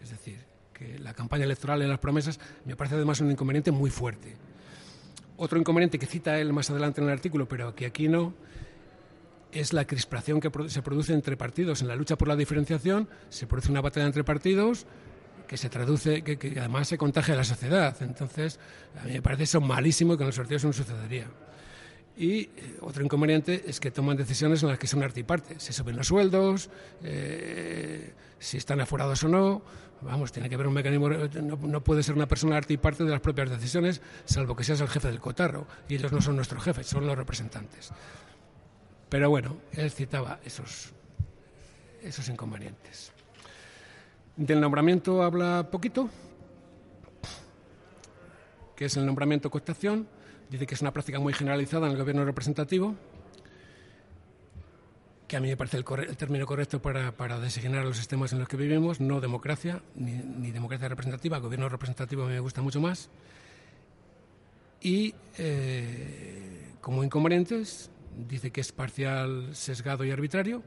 Es 0.00 0.10
decir, 0.10 0.38
que 0.72 0.98
la 0.98 1.14
campaña 1.14 1.44
electoral 1.44 1.82
en 1.82 1.88
las 1.88 1.98
promesas 1.98 2.38
me 2.64 2.76
parece 2.76 2.94
además 2.94 3.20
un 3.20 3.30
inconveniente 3.30 3.72
muy 3.72 3.90
fuerte. 3.90 4.36
Otro 5.36 5.58
inconveniente 5.58 5.98
que 5.98 6.06
cita 6.06 6.38
él 6.38 6.52
más 6.52 6.70
adelante 6.70 7.00
en 7.00 7.08
el 7.08 7.12
artículo, 7.12 7.48
pero 7.48 7.74
que 7.74 7.86
aquí 7.86 8.08
no, 8.08 8.34
es 9.52 9.72
la 9.72 9.86
crispación 9.86 10.40
que 10.40 10.50
se 10.68 10.82
produce 10.82 11.12
entre 11.12 11.36
partidos. 11.36 11.82
En 11.82 11.88
la 11.88 11.96
lucha 11.96 12.16
por 12.16 12.28
la 12.28 12.36
diferenciación 12.36 13.08
se 13.28 13.46
produce 13.46 13.70
una 13.70 13.80
batalla 13.80 14.06
entre 14.06 14.24
partidos 14.24 14.86
que 15.46 15.56
se 15.58 15.68
traduce, 15.68 16.22
que, 16.22 16.38
que 16.38 16.58
además 16.58 16.88
se 16.88 16.96
contagia 16.96 17.34
a 17.34 17.36
la 17.36 17.44
sociedad. 17.44 17.94
Entonces, 18.00 18.58
a 19.00 19.04
mí 19.04 19.12
me 19.12 19.22
parece 19.22 19.44
eso 19.44 19.60
malísimo 19.60 20.14
y 20.14 20.16
con 20.16 20.26
los 20.26 20.34
sorteos 20.34 20.64
no 20.64 20.72
sucedería. 20.72 21.26
Y 22.16 22.40
eh, 22.40 22.50
otro 22.80 23.04
inconveniente 23.04 23.64
es 23.66 23.80
que 23.80 23.90
toman 23.90 24.16
decisiones 24.16 24.62
en 24.62 24.68
las 24.68 24.78
que 24.78 24.86
son 24.86 25.02
arte 25.02 25.20
y 25.20 25.22
parte. 25.22 25.58
Se 25.58 25.72
suben 25.72 25.96
los 25.96 26.08
sueldos, 26.08 26.68
eh, 27.02 28.12
si 28.38 28.58
están 28.58 28.80
aforados 28.80 29.22
o 29.24 29.28
no. 29.28 29.62
Vamos, 30.02 30.32
tiene 30.32 30.48
que 30.48 30.56
haber 30.56 30.66
un 30.66 30.74
mecanismo. 30.74 31.08
No, 31.08 31.56
no 31.56 31.84
puede 31.84 32.02
ser 32.02 32.14
una 32.14 32.26
persona 32.26 32.56
arte 32.56 32.74
y 32.74 32.76
parte 32.76 33.04
de 33.04 33.10
las 33.10 33.20
propias 33.20 33.50
decisiones, 33.50 34.02
salvo 34.24 34.56
que 34.56 34.64
seas 34.64 34.80
el 34.80 34.88
jefe 34.88 35.08
del 35.08 35.20
cotarro. 35.20 35.66
Y 35.88 35.94
ellos 35.94 36.12
no 36.12 36.20
son 36.20 36.36
nuestros 36.36 36.62
jefes, 36.62 36.86
son 36.86 37.06
los 37.06 37.16
representantes. 37.16 37.92
Pero 39.08 39.30
bueno, 39.30 39.58
él 39.72 39.90
citaba 39.90 40.40
esos, 40.44 40.92
esos 42.02 42.28
inconvenientes. 42.28 43.12
Del 44.36 44.60
nombramiento 44.60 45.22
habla 45.22 45.68
poquito, 45.70 46.08
que 48.74 48.86
es 48.86 48.96
el 48.96 49.04
nombramiento 49.06 49.50
cooptación. 49.50 50.08
Dice 50.52 50.66
que 50.66 50.74
es 50.74 50.82
una 50.82 50.92
práctica 50.92 51.18
muy 51.18 51.32
generalizada 51.32 51.86
en 51.86 51.92
el 51.92 51.98
gobierno 51.98 52.26
representativo, 52.26 52.94
que 55.26 55.38
a 55.38 55.40
mí 55.40 55.48
me 55.48 55.56
parece 55.56 55.78
el, 55.78 55.84
término 56.18 56.44
correcto 56.44 56.82
para, 56.82 57.16
para 57.16 57.40
designar 57.40 57.86
los 57.86 57.96
sistemas 57.96 58.34
en 58.34 58.38
los 58.38 58.48
que 58.48 58.58
vivimos, 58.58 59.00
no 59.00 59.22
democracia, 59.22 59.80
ni, 59.94 60.50
democracia 60.50 60.90
representativa, 60.90 61.38
gobierno 61.38 61.70
representativo 61.70 62.24
a 62.24 62.26
mí 62.26 62.34
me 62.34 62.40
gusta 62.40 62.60
mucho 62.60 62.82
más. 62.82 63.08
Y 64.82 65.14
eh, 65.38 66.74
como 66.82 67.02
inconvenientes, 67.02 67.90
dice 68.28 68.50
que 68.50 68.60
es 68.60 68.72
parcial, 68.72 69.56
sesgado 69.56 70.04
y 70.04 70.10
arbitrario. 70.10 70.62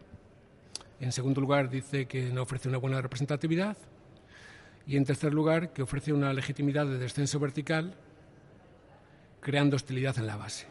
En 0.99 1.11
segundo 1.11 1.41
lugar, 1.41 1.69
dice 1.69 2.07
que 2.07 2.31
no 2.31 2.41
ofrece 2.41 2.69
una 2.69 2.79
buena 2.79 2.99
representatividad. 3.01 3.77
Y 4.87 4.97
en 4.97 5.05
tercer 5.05 5.31
lugar, 5.31 5.73
que 5.73 5.83
ofrece 5.83 6.11
una 6.11 6.33
legitimidad 6.33 6.87
de 6.87 6.97
descenso 6.97 7.39
vertical, 7.39 7.95
creando 9.45 9.75
hostilidad 9.75 10.17
en 10.17 10.25
la 10.25 10.37
base. 10.37 10.65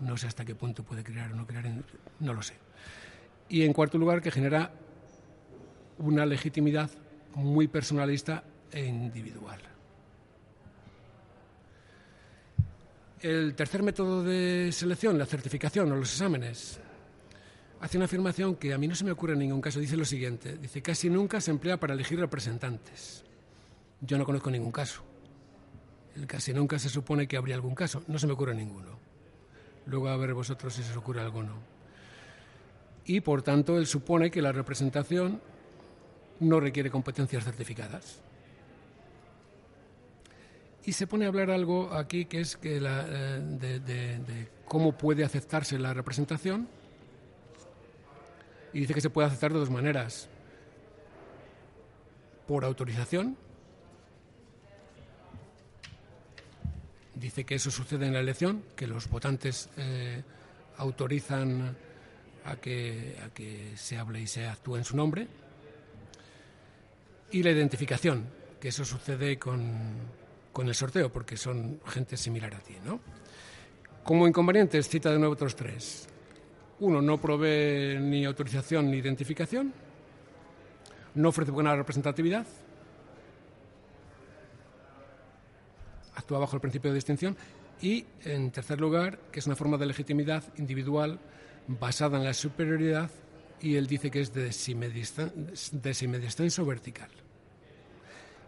No 0.00 0.16
sé 0.16 0.26
hasta 0.26 0.46
qué 0.46 0.54
punto 0.54 0.82
puede 0.82 1.04
crear 1.04 1.30
o 1.30 1.36
no 1.36 1.46
crear, 1.46 1.66
en- 1.66 1.84
no 2.20 2.32
lo 2.32 2.40
sé. 2.40 2.54
Y 3.50 3.64
en 3.64 3.74
cuarto 3.74 3.98
lugar, 3.98 4.22
que 4.22 4.30
genera 4.30 4.72
una 5.98 6.24
legitimidad 6.24 6.88
muy 7.34 7.68
personalista 7.68 8.44
e 8.72 8.86
individual. 8.86 9.60
El 13.20 13.54
tercer 13.54 13.82
método 13.82 14.24
de 14.24 14.70
selección, 14.72 15.18
la 15.18 15.26
certificación 15.26 15.92
o 15.92 15.96
los 15.96 16.12
exámenes, 16.12 16.80
hace 17.82 17.98
una 17.98 18.06
afirmación 18.06 18.56
que 18.56 18.72
a 18.72 18.78
mí 18.78 18.88
no 18.88 18.94
se 18.94 19.04
me 19.04 19.10
ocurre 19.10 19.34
en 19.34 19.40
ningún 19.40 19.60
caso. 19.60 19.80
Dice 19.80 19.98
lo 19.98 20.06
siguiente, 20.06 20.56
dice, 20.56 20.80
casi 20.80 21.10
nunca 21.10 21.42
se 21.42 21.50
emplea 21.50 21.76
para 21.78 21.92
elegir 21.92 22.18
representantes. 22.18 23.22
Yo 24.00 24.16
no 24.16 24.24
conozco 24.24 24.50
ningún 24.50 24.72
caso. 24.72 25.04
Casi 26.26 26.52
nunca 26.54 26.78
se 26.78 26.88
supone 26.88 27.26
que 27.26 27.36
habría 27.36 27.54
algún 27.56 27.74
caso. 27.74 28.02
No 28.06 28.18
se 28.18 28.26
me 28.26 28.32
ocurre 28.34 28.54
ninguno. 28.54 28.98
Luego 29.86 30.08
a 30.08 30.16
ver 30.16 30.32
vosotros 30.34 30.72
si 30.74 30.82
se 30.82 30.90
os 30.92 30.96
ocurre 30.96 31.20
alguno. 31.20 31.52
Y 33.06 33.20
por 33.20 33.42
tanto, 33.42 33.76
él 33.76 33.86
supone 33.86 34.30
que 34.30 34.40
la 34.40 34.52
representación 34.52 35.40
no 36.40 36.60
requiere 36.60 36.90
competencias 36.90 37.44
certificadas. 37.44 38.20
Y 40.86 40.92
se 40.92 41.06
pone 41.06 41.24
a 41.24 41.28
hablar 41.28 41.50
algo 41.50 41.92
aquí 41.94 42.26
que 42.26 42.40
es 42.40 42.56
que 42.56 42.80
la, 42.80 43.06
eh, 43.08 43.40
de- 43.40 43.80
de 43.80 44.48
cómo 44.66 44.92
puede 44.96 45.24
aceptarse 45.24 45.78
la 45.78 45.92
representación. 45.94 46.68
Y 48.72 48.80
dice 48.80 48.94
que 48.94 49.00
se 49.00 49.10
puede 49.10 49.28
aceptar 49.28 49.52
de 49.52 49.58
dos 49.58 49.70
maneras. 49.70 50.28
Por 52.46 52.64
autorización. 52.64 53.36
Dice 57.14 57.44
que 57.44 57.54
eso 57.54 57.70
sucede 57.70 58.06
en 58.06 58.14
la 58.14 58.20
elección, 58.20 58.64
que 58.74 58.86
los 58.86 59.08
votantes 59.08 59.68
eh, 59.76 60.22
autorizan 60.78 61.76
a 62.44 62.56
que, 62.56 63.16
a 63.24 63.32
que 63.32 63.72
se 63.76 63.96
hable 63.96 64.20
y 64.20 64.26
se 64.26 64.46
actúe 64.46 64.76
en 64.76 64.84
su 64.84 64.96
nombre. 64.96 65.28
Y 67.30 67.42
la 67.42 67.50
identificación, 67.50 68.26
que 68.60 68.68
eso 68.68 68.84
sucede 68.84 69.38
con, 69.38 69.72
con 70.52 70.68
el 70.68 70.74
sorteo, 70.74 71.12
porque 71.12 71.36
son 71.36 71.80
gente 71.86 72.16
similar 72.16 72.54
a 72.54 72.58
ti, 72.58 72.76
¿no? 72.84 73.00
Como 74.02 74.28
inconvenientes, 74.28 74.88
cita 74.88 75.10
de 75.10 75.18
nuevo 75.18 75.34
otros 75.34 75.56
tres. 75.56 76.06
Uno, 76.80 77.00
no 77.00 77.20
provee 77.20 77.98
ni 78.00 78.24
autorización 78.24 78.90
ni 78.90 78.98
identificación. 78.98 79.72
No 81.14 81.28
ofrece 81.30 81.50
buena 81.50 81.74
representatividad. 81.74 82.46
Actúa 86.14 86.38
bajo 86.38 86.56
el 86.56 86.60
principio 86.60 86.90
de 86.90 86.96
distinción. 86.96 87.36
Y, 87.80 88.04
en 88.24 88.50
tercer 88.50 88.80
lugar, 88.80 89.18
que 89.32 89.40
es 89.40 89.46
una 89.46 89.56
forma 89.56 89.76
de 89.76 89.86
legitimidad 89.86 90.44
individual 90.56 91.18
basada 91.66 92.18
en 92.18 92.24
la 92.24 92.34
superioridad 92.34 93.10
y 93.60 93.76
él 93.76 93.86
dice 93.86 94.10
que 94.10 94.20
es 94.20 94.32
de 94.32 94.52
semidescenso 95.94 96.66
vertical. 96.66 97.08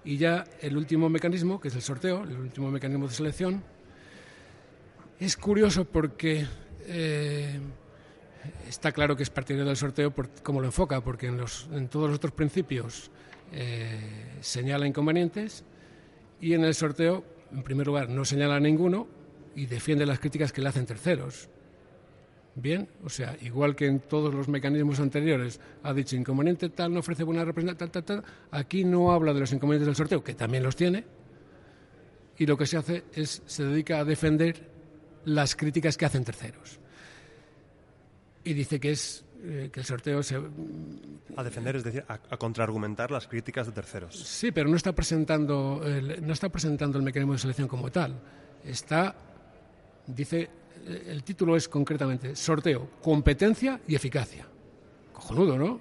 Y 0.05 0.19
ya 0.19 0.45
el 0.61 0.77
último 0.77 1.09
mecanismo, 1.09 1.61
que 1.61 1.69
es 1.69 1.75
el 1.75 1.83
sorteo, 1.83 2.23
el 2.23 2.39
último 2.39 2.71
mecanismo 2.71 3.09
de 3.09 3.15
selección, 3.15 3.63
es 5.19 5.37
curioso 5.37 5.85
porque 5.85 6.47
eh, 6.87 7.59
está 8.69 8.93
claro 8.93 9.17
que 9.17 9.25
es 9.25 9.31
partidario 9.31 9.67
del 9.67 9.77
sorteo 9.77 10.13
por 10.13 10.29
cómo 10.43 10.61
lo 10.61 10.67
enfoca, 10.67 11.01
porque 11.01 11.27
en, 11.27 11.39
los, 11.39 11.69
en 11.73 11.89
todos 11.89 12.09
los 12.09 12.19
otros 12.19 12.33
principios 12.33 13.11
eh, 13.53 14.37
señala 14.41 14.87
inconvenientes 14.87 15.65
y 16.41 16.53
en 16.53 16.65
el 16.65 16.75
sorteo, 16.75 17.25
en 17.57 17.63
primer 17.63 17.87
lugar, 17.87 18.11
no 18.11 18.25
señala 18.25 18.61
ninguno 18.61 19.09
y 19.55 19.65
defiende 19.65 20.05
las 20.05 20.21
críticas 20.21 20.53
que 20.53 20.61
le 20.61 20.69
hacen 20.69 20.85
terceros. 20.85 21.49
Bien, 22.55 22.89
o 23.03 23.09
sea, 23.09 23.37
igual 23.43 23.75
que 23.75 23.87
en 23.87 24.01
todos 24.01 24.33
los 24.33 24.49
mecanismos 24.49 25.01
anteriores 25.01 25.59
ha 25.83 25.93
dicho 25.93 26.17
inconveniente 26.17 26.69
tal, 26.69 26.93
no 26.93 27.01
ofrece 27.01 27.25
buena 27.25 27.45
representación, 27.45 27.91
tal, 27.91 28.05
tal, 28.05 28.23
tal, 28.23 28.33
aquí 28.51 28.85
no 28.85 29.11
habla 29.11 29.33
de 29.35 29.41
los 29.41 29.53
inconvenientes 29.53 29.87
del 29.87 29.97
sorteo, 29.97 30.23
que 30.23 30.35
también 30.35 30.63
los 30.63 30.77
tiene, 30.77 31.05
y 32.39 32.47
lo 32.47 32.57
que 32.57 32.67
se 32.67 32.77
hace 32.77 33.05
es, 33.15 33.43
se 33.47 33.65
dedica 33.65 34.01
a 34.01 34.05
defender 34.05 34.71
las 35.25 35.57
críticas 35.57 35.97
que 35.97 36.05
hacen 36.05 36.25
terceros. 36.25 36.79
Y 38.45 38.53
dice 38.53 38.79
que 38.79 38.93
es 38.93 39.25
eh, 39.43 39.71
que 39.73 39.81
el 39.81 39.87
sorteo 39.87 40.23
se, 40.23 40.41
A 41.37 41.43
defender, 41.45 41.77
es 41.77 41.85
decir, 41.85 42.05
a, 42.09 42.15
a 42.15 42.37
contraargumentar 42.37 43.11
las 43.11 43.27
críticas 43.27 43.67
de 43.67 43.73
terceros. 43.73 44.19
Sí, 44.19 44.53
pero 44.53 44.69
no 44.69 44.77
está 44.77 44.93
presentando 44.93 45.83
el, 45.85 46.27
no 46.27 46.33
está 46.33 46.49
presentando 46.49 46.99
el 46.99 47.05
mecanismo 47.05 47.33
de 47.33 47.39
selección 47.39 47.69
como 47.69 47.91
tal. 47.91 48.19
Está, 48.65 49.15
dice, 50.07 50.49
eh, 50.87 51.05
el 51.09 51.23
título 51.23 51.57
es 51.57 51.69
concretamente 51.69 52.37
sorteo, 52.37 52.91
competencia 53.03 53.81
y 53.87 53.95
eficacia. 53.95 54.47
Cojonudo, 55.13 55.59
¿no? 55.59 55.81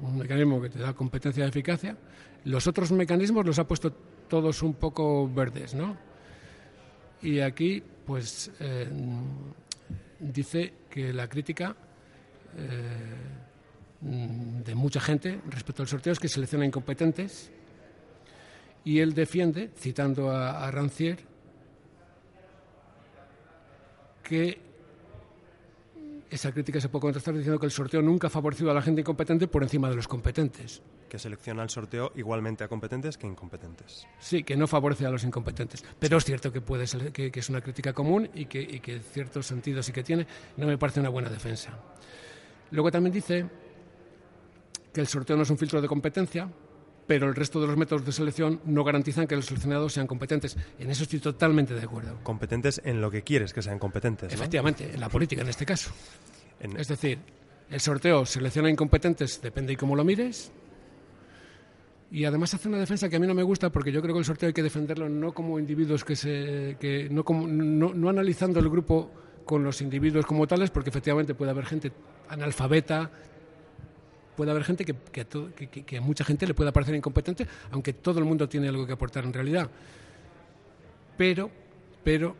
Un 0.00 0.18
mecanismo 0.18 0.60
que 0.60 0.68
te 0.68 0.80
da 0.80 0.92
competencia 0.94 1.44
y 1.44 1.48
eficacia. 1.48 1.96
Los 2.44 2.66
otros 2.66 2.90
mecanismos 2.90 3.46
los 3.46 3.58
ha 3.60 3.68
puesto 3.68 3.92
todos 4.28 4.62
un 4.62 4.74
poco 4.74 5.28
verdes, 5.28 5.74
¿no? 5.74 5.96
Y 7.22 7.38
aquí, 7.38 7.82
pues, 8.04 8.50
eh, 8.58 8.88
dice 10.18 10.72
que 10.90 11.12
la 11.12 11.28
crítica 11.28 11.70
mm, 11.70 11.91
de 14.00 14.74
mucha 14.74 15.00
gente 15.00 15.40
respecto 15.48 15.82
al 15.82 15.88
sorteo 15.88 16.12
es 16.12 16.18
que 16.18 16.28
selecciona 16.28 16.66
incompetentes 16.66 17.50
y 18.84 18.98
él 18.98 19.14
defiende, 19.14 19.70
citando 19.76 20.30
a, 20.30 20.66
a 20.66 20.70
Rancière, 20.72 21.18
que 24.22 24.60
esa 26.32 26.50
crítica 26.50 26.80
se 26.80 26.88
puede 26.88 27.02
contrastar 27.02 27.34
diciendo 27.34 27.60
que 27.60 27.66
el 27.66 27.72
sorteo 27.72 28.00
nunca 28.00 28.28
ha 28.28 28.30
favorecido 28.30 28.70
a 28.70 28.74
la 28.74 28.80
gente 28.80 29.02
incompetente 29.02 29.46
por 29.46 29.62
encima 29.62 29.90
de 29.90 29.96
los 29.96 30.08
competentes. 30.08 30.82
Que 31.10 31.18
selecciona 31.18 31.62
el 31.62 31.68
sorteo 31.68 32.10
igualmente 32.16 32.64
a 32.64 32.68
competentes 32.68 33.18
que 33.18 33.26
incompetentes. 33.26 34.06
Sí, 34.18 34.42
que 34.42 34.56
no 34.56 34.66
favorece 34.66 35.04
a 35.04 35.10
los 35.10 35.24
incompetentes. 35.24 35.84
Pero 35.98 36.16
es 36.16 36.24
cierto 36.24 36.50
que, 36.50 36.62
puede 36.62 36.86
ser, 36.86 37.12
que, 37.12 37.30
que 37.30 37.40
es 37.40 37.50
una 37.50 37.60
crítica 37.60 37.92
común 37.92 38.30
y 38.32 38.46
que, 38.46 38.62
y 38.62 38.80
que 38.80 39.00
ciertos 39.00 39.46
sentidos 39.46 39.84
sí 39.84 39.92
que 39.92 40.02
tiene. 40.02 40.26
No 40.56 40.66
me 40.66 40.78
parece 40.78 41.00
una 41.00 41.10
buena 41.10 41.28
defensa. 41.28 41.78
Luego 42.72 42.90
también 42.90 43.12
dice 43.12 43.46
que 44.92 45.00
el 45.00 45.06
sorteo 45.06 45.36
no 45.36 45.44
es 45.44 45.50
un 45.50 45.56
filtro 45.58 45.80
de 45.80 45.88
competencia, 45.88 46.48
pero 47.06 47.28
el 47.28 47.34
resto 47.34 47.60
de 47.60 47.66
los 47.66 47.76
métodos 47.76 48.04
de 48.04 48.12
selección 48.12 48.60
no 48.64 48.84
garantizan 48.84 49.26
que 49.26 49.36
los 49.36 49.46
seleccionados 49.46 49.92
sean 49.92 50.06
competentes. 50.06 50.56
En 50.78 50.90
eso 50.90 51.02
estoy 51.04 51.18
totalmente 51.20 51.74
de 51.74 51.82
acuerdo. 51.82 52.18
Competentes 52.22 52.80
en 52.84 53.00
lo 53.00 53.10
que 53.10 53.22
quieres 53.22 53.52
que 53.52 53.62
sean 53.62 53.78
competentes. 53.78 54.30
¿no? 54.30 54.34
Efectivamente, 54.34 54.90
en 54.92 55.00
la 55.00 55.08
política 55.08 55.42
en 55.42 55.48
este 55.48 55.64
caso. 55.66 55.90
En- 56.60 56.76
Es 56.76 56.88
decir, 56.88 57.18
el 57.70 57.80
sorteo 57.80 58.24
selecciona 58.26 58.68
incompetentes, 58.70 59.40
depende 59.42 59.72
de 59.72 59.76
cómo 59.76 59.96
lo 59.96 60.04
mires. 60.04 60.52
Y 62.10 62.24
además 62.26 62.52
hace 62.52 62.68
una 62.68 62.78
defensa 62.78 63.08
que 63.08 63.16
a 63.16 63.18
mí 63.18 63.26
no 63.26 63.34
me 63.34 63.42
gusta 63.42 63.70
porque 63.70 63.90
yo 63.90 64.02
creo 64.02 64.14
que 64.14 64.18
el 64.18 64.24
sorteo 64.26 64.48
hay 64.48 64.52
que 64.52 64.62
defenderlo 64.62 65.08
no 65.08 65.32
como 65.32 65.58
individuos 65.58 66.04
que 66.04 66.14
se. 66.14 66.76
Que 66.78 67.08
no, 67.10 67.24
como, 67.24 67.46
no, 67.46 67.94
no 67.94 68.08
analizando 68.10 68.60
el 68.60 68.68
grupo 68.68 69.10
con 69.46 69.64
los 69.64 69.80
individuos 69.80 70.26
como 70.26 70.46
tales, 70.46 70.70
porque 70.70 70.90
efectivamente 70.90 71.34
puede 71.34 71.50
haber 71.52 71.64
gente 71.64 71.90
analfabeta, 72.32 73.10
puede 74.36 74.50
haber 74.50 74.64
gente 74.64 74.84
que, 74.84 74.94
que 74.94 75.98
a, 75.98 76.00
mucha 76.00 76.24
gente 76.24 76.46
le 76.46 76.54
pueda 76.54 76.72
parecer 76.72 76.94
incompetente, 76.94 77.46
aunque 77.70 77.92
todo 77.92 78.18
el 78.18 78.24
mundo 78.24 78.48
tiene 78.48 78.68
algo 78.68 78.86
que 78.86 78.92
aportar 78.92 79.24
en 79.24 79.32
realidad. 79.32 79.70
Pero, 81.16 81.50
pero 82.02 82.34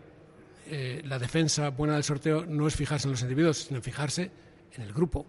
eh, 0.66 1.02
la 1.04 1.18
defensa 1.18 1.68
buena 1.70 1.94
del 1.94 2.04
sorteo 2.04 2.46
no 2.46 2.66
es 2.66 2.74
fijarse 2.74 3.06
en 3.06 3.12
los 3.12 3.22
individuos, 3.22 3.58
sino 3.58 3.80
fijarse 3.82 4.30
en 4.74 4.82
el 4.82 4.92
grupo, 4.92 5.26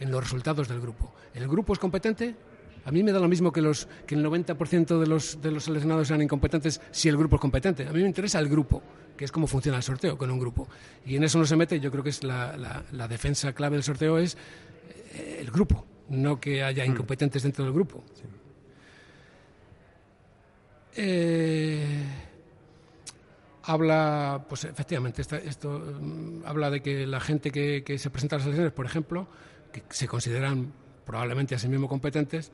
en 0.00 0.10
los 0.10 0.22
resultados 0.22 0.68
del 0.68 0.80
grupo. 0.80 1.14
¿El 1.34 1.46
grupo 1.46 1.72
es 1.72 1.78
competente? 1.78 2.34
A 2.84 2.90
mí 2.90 3.02
me 3.02 3.12
da 3.12 3.20
lo 3.20 3.28
mismo 3.28 3.52
que, 3.52 3.60
los, 3.60 3.88
que 4.06 4.14
el 4.14 4.24
90% 4.24 4.98
de 4.98 5.06
los, 5.06 5.40
de 5.42 5.50
los 5.50 5.64
seleccionados 5.64 6.08
sean 6.08 6.22
incompetentes 6.22 6.80
si 6.90 7.08
el 7.08 7.16
grupo 7.16 7.36
es 7.36 7.40
competente. 7.40 7.86
A 7.86 7.92
mí 7.92 8.00
me 8.00 8.08
interesa 8.08 8.38
el 8.38 8.48
grupo, 8.48 8.82
que 9.16 9.24
es 9.26 9.32
cómo 9.32 9.46
funciona 9.46 9.76
el 9.76 9.82
sorteo 9.82 10.16
con 10.16 10.30
un 10.30 10.38
grupo. 10.38 10.66
Y 11.04 11.16
en 11.16 11.24
eso 11.24 11.38
no 11.38 11.44
se 11.44 11.56
mete, 11.56 11.78
yo 11.78 11.90
creo 11.90 12.02
que 12.02 12.10
es 12.10 12.24
la, 12.24 12.56
la- 12.56 12.82
la 12.92 13.06
defensa 13.08 13.52
clave 13.52 13.76
del 13.76 13.82
sorteo 13.82 14.16
es 14.18 14.36
eh, 15.14 15.38
el 15.40 15.50
grupo, 15.50 15.84
no 16.08 16.40
que 16.40 16.62
haya 16.62 16.84
incompetentes 16.86 17.42
dentro 17.42 17.64
del 17.64 17.74
grupo. 17.74 18.02
Eh, 20.96 22.04
habla, 23.64 24.44
pues 24.48 24.64
efectivamente, 24.64 25.22
esta- 25.22 25.38
esto 25.38 25.78
mm, 26.00 26.42
habla 26.44 26.70
de 26.70 26.82
que 26.82 27.06
la 27.06 27.20
gente 27.20 27.50
que, 27.50 27.82
que 27.84 27.98
se 27.98 28.10
presenta 28.10 28.36
a 28.36 28.38
las 28.38 28.46
elecciones, 28.46 28.72
por 28.72 28.86
ejemplo, 28.86 29.28
que 29.72 29.82
se 29.90 30.08
consideran 30.08 30.72
probablemente 31.06 31.54
a 31.54 31.58
sí 31.58 31.68
mismos 31.68 31.88
competentes, 31.88 32.50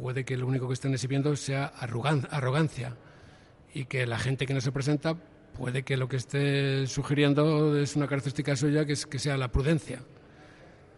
puede 0.00 0.24
que 0.24 0.36
lo 0.36 0.46
único 0.46 0.66
que 0.66 0.74
estén 0.74 0.92
exhibiendo 0.92 1.34
sea 1.36 1.72
arrogan- 1.78 2.26
arrogancia 2.30 2.96
y 3.74 3.84
que 3.84 4.06
la 4.06 4.18
gente 4.18 4.46
que 4.46 4.54
no 4.54 4.60
se 4.60 4.72
presenta 4.72 5.14
puede 5.56 5.82
que 5.82 5.96
lo 5.96 6.08
que 6.08 6.16
esté 6.16 6.86
sugiriendo 6.86 7.76
es 7.76 7.96
una 7.96 8.06
característica 8.06 8.56
suya 8.56 8.84
que, 8.84 8.94
es, 8.94 9.06
que 9.06 9.18
sea 9.18 9.36
la 9.36 9.48
prudencia. 9.48 10.00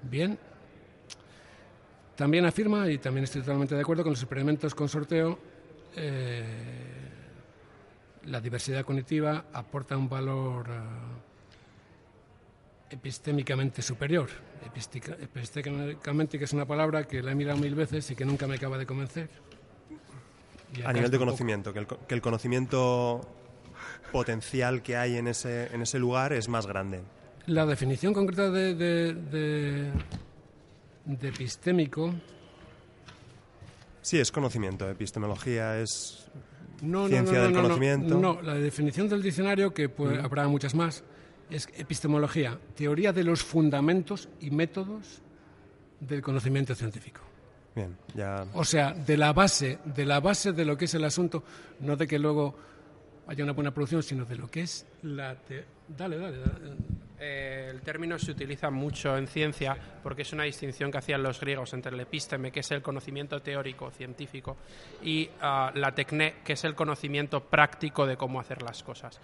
Bien. 0.03 0.39
También 2.17 2.45
afirma, 2.45 2.89
y 2.91 2.99
también 2.99 3.25
estoy 3.25 3.41
totalmente 3.41 3.75
de 3.75 3.81
acuerdo, 3.81 4.03
con 4.05 4.13
los 4.13 4.23
experimentos 4.23 4.75
con 4.75 4.89
sorteo, 4.89 5.39
eh, 5.97 6.45
la 8.27 8.41
diversidad 8.41 8.85
cognitiva 8.85 9.47
aporta 9.53 9.97
un 9.97 10.09
valor 10.09 10.67
ah, 10.71 11.19
epistémicamente 12.91 13.83
superior. 13.83 14.29
Epistémicamente, 14.65 16.39
que 16.39 16.45
es 16.45 16.53
una 16.53 16.65
palabra 16.67 17.05
que 17.05 17.23
la 17.23 17.33
he 17.33 17.35
mirado 17.35 17.59
mil 17.59 17.75
veces 17.75 18.11
y 18.11 18.15
que 18.15 18.25
nunca 18.25 18.47
me 18.47 18.55
acaba 18.57 18.79
de 18.79 18.87
convencer. 18.87 19.29
A 20.85 20.93
nivel 20.93 21.11
de 21.11 21.19
conocimiento, 21.19 21.73
que 21.73 21.81
el, 21.81 21.87
que 21.87 22.15
el 22.15 22.23
conocimiento 22.23 23.21
potencial 24.11 24.83
que 24.83 24.97
hay 24.97 25.17
en 25.17 25.29
ese, 25.29 25.75
en 25.75 25.83
ese 25.83 25.99
lugar 25.99 26.33
es 26.33 26.49
más 26.49 26.67
grande. 26.67 27.01
La 27.47 27.67
definición 27.67 28.15
concreta 28.15 28.51
de, 28.51 28.75
de- 28.75 29.15
de- 29.15 29.93
de 31.05 31.29
epistémico 31.29 32.15
Sí, 34.01 34.19
es 34.19 34.31
conocimiento. 34.33 34.89
Epistemología 34.89 35.79
es 35.81 36.27
no, 36.81 37.07
Ciencia 37.09 37.35
no, 37.35 37.39
no, 37.39 37.45
del 37.45 37.53
no, 37.53 37.57
no. 37.57 37.63
conocimiento. 37.63 38.19
No, 38.19 38.43
la 38.43 38.55
definición 38.55 39.09
del 39.09 39.23
diccionario, 39.23 39.73
que 39.75 39.89
pues, 39.89 40.19
habrá 40.23 40.49
muchas 40.49 40.75
más, 40.75 41.05
es 41.55 41.69
epistemología, 41.77 42.59
teoría 42.75 43.13
de 43.13 43.25
los 43.25 43.43
fundamentos 43.43 44.29
y 44.41 44.51
métodos 44.51 45.23
del 46.01 46.23
conocimiento 46.23 46.75
científico. 46.75 47.21
Bien, 47.75 47.97
ya. 48.15 48.45
O 48.55 48.65
sea, 48.65 48.93
de 48.93 49.17
la 49.17 49.33
base, 49.33 49.79
de 49.85 50.05
la 50.05 50.21
base 50.21 50.53
de 50.53 50.65
lo 50.65 50.77
que 50.77 50.85
es 50.87 50.95
el 50.95 51.05
asunto, 51.05 51.43
no 51.81 51.97
de 51.97 52.07
que 52.07 52.19
luego 52.19 52.55
haya 53.27 53.45
una 53.45 53.53
buena 53.53 53.73
producción, 53.73 54.03
sino 54.03 54.25
de 54.25 54.37
lo 54.37 54.51
que 54.51 54.63
es 54.63 54.85
la 55.03 55.35
te- 55.37 55.65
dale, 55.89 56.19
dale, 56.19 56.39
dale. 56.39 56.77
Eh, 57.25 57.69
el 57.71 57.81
término 57.83 58.19
se 58.19 58.33
utiliza 58.33 58.69
mucho 58.71 59.17
en 59.17 59.29
ciencia 59.29 59.77
porque 60.03 60.23
es 60.23 60.33
una 60.33 60.43
distinción 60.43 60.91
que 60.91 60.99
hacían 60.99 61.23
los 61.23 61.39
griegos 61.41 61.73
entre 61.73 61.95
el 61.95 62.01
episteme, 62.01 62.51
que 62.51 62.61
es 62.61 62.71
el 62.73 62.83
conocimiento 62.83 63.41
teórico 63.41 63.91
científico, 63.93 64.57
y 65.05 65.31
ah, 65.41 65.71
la 65.77 65.95
tecné, 65.95 66.35
que 66.45 66.55
es 66.55 66.65
el 66.65 66.75
conocimiento 66.75 67.45
práctico 67.45 68.07
de 68.07 68.17
cómo 68.17 68.41
hacer 68.41 68.61
las 68.63 68.83
cosas. 68.83 69.21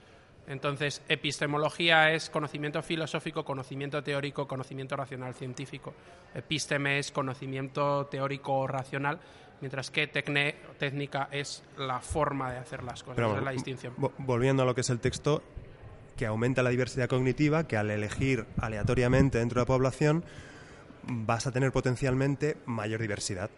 Entonces, 0.48 1.02
epistemología 1.08 2.10
es 2.12 2.30
conocimiento 2.30 2.82
filosófico, 2.82 3.44
conocimiento 3.44 4.02
teórico, 4.02 4.48
conocimiento 4.48 4.96
racional 4.96 5.34
científico. 5.34 5.94
Episteme 6.34 6.98
es 6.98 7.12
conocimiento 7.12 8.06
teórico 8.06 8.54
o 8.54 8.66
racional, 8.66 9.20
mientras 9.60 9.90
que 9.90 10.06
técnica, 10.06 11.28
es 11.30 11.62
la 11.76 12.00
forma 12.00 12.50
de 12.52 12.58
hacer 12.58 12.82
las 12.82 13.02
cosas. 13.02 13.16
Pero 13.16 13.36
es 13.36 13.42
la 13.44 13.50
distinción. 13.50 13.94
vo- 13.96 14.12
volviendo 14.18 14.62
a 14.62 14.66
lo 14.66 14.74
que 14.74 14.80
es 14.80 14.90
el 14.90 15.00
texto, 15.00 15.42
que 16.16 16.26
aumenta 16.26 16.62
la 16.62 16.70
diversidad 16.70 17.08
cognitiva, 17.08 17.68
que 17.68 17.76
al 17.76 17.90
elegir 17.90 18.46
aleatoriamente 18.60 19.38
dentro 19.38 19.60
de 19.60 19.62
la 19.62 19.66
población 19.66 20.24
vas 21.04 21.46
a 21.46 21.52
tener 21.52 21.72
potencialmente 21.72 22.56
mayor 22.66 23.00
diversidad. 23.00 23.50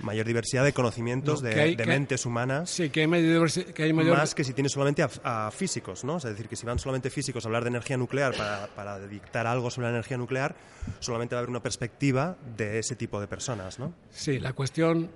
Mayor 0.00 0.26
diversidad 0.26 0.64
de 0.64 0.72
conocimientos, 0.72 1.42
No, 1.42 1.48
de, 1.48 1.60
hay- 1.60 1.76
mentes 1.86 2.26
humanas. 2.26 2.68
Sí, 2.70 2.90
que 2.90 3.00
hay 3.00 3.06
mayor, 3.06 3.48
diversi- 3.48 3.64
que 3.72 3.82
hay 3.84 3.92
mayor 3.92 4.16
Más 4.16 4.34
que 4.34 4.44
si 4.44 4.52
tienes 4.52 4.72
solamente 4.72 5.02
a, 5.02 5.46
a 5.46 5.50
físicos, 5.50 6.04
¿no? 6.04 6.18
Es 6.18 6.24
decir, 6.24 6.48
que 6.48 6.56
si 6.56 6.66
van 6.66 6.78
solamente 6.78 7.08
físicos 7.10 7.44
a 7.44 7.48
hablar 7.48 7.62
de 7.64 7.70
energía 7.70 7.96
nuclear 7.96 8.34
para, 8.36 8.66
para 8.74 8.98
dictar 9.06 9.46
algo 9.46 9.70
sobre 9.70 9.86
la 9.86 9.92
energía 9.94 10.18
nuclear, 10.18 10.54
solamente 11.00 11.34
va 11.34 11.38
a 11.38 11.40
haber 11.40 11.50
una 11.50 11.62
perspectiva 11.62 12.36
de 12.56 12.78
ese 12.78 12.94
tipo 12.96 13.20
de 13.20 13.26
personas, 13.26 13.78
¿no? 13.78 13.94
Sí, 14.10 14.38
la 14.38 14.52
cuestión 14.52 15.10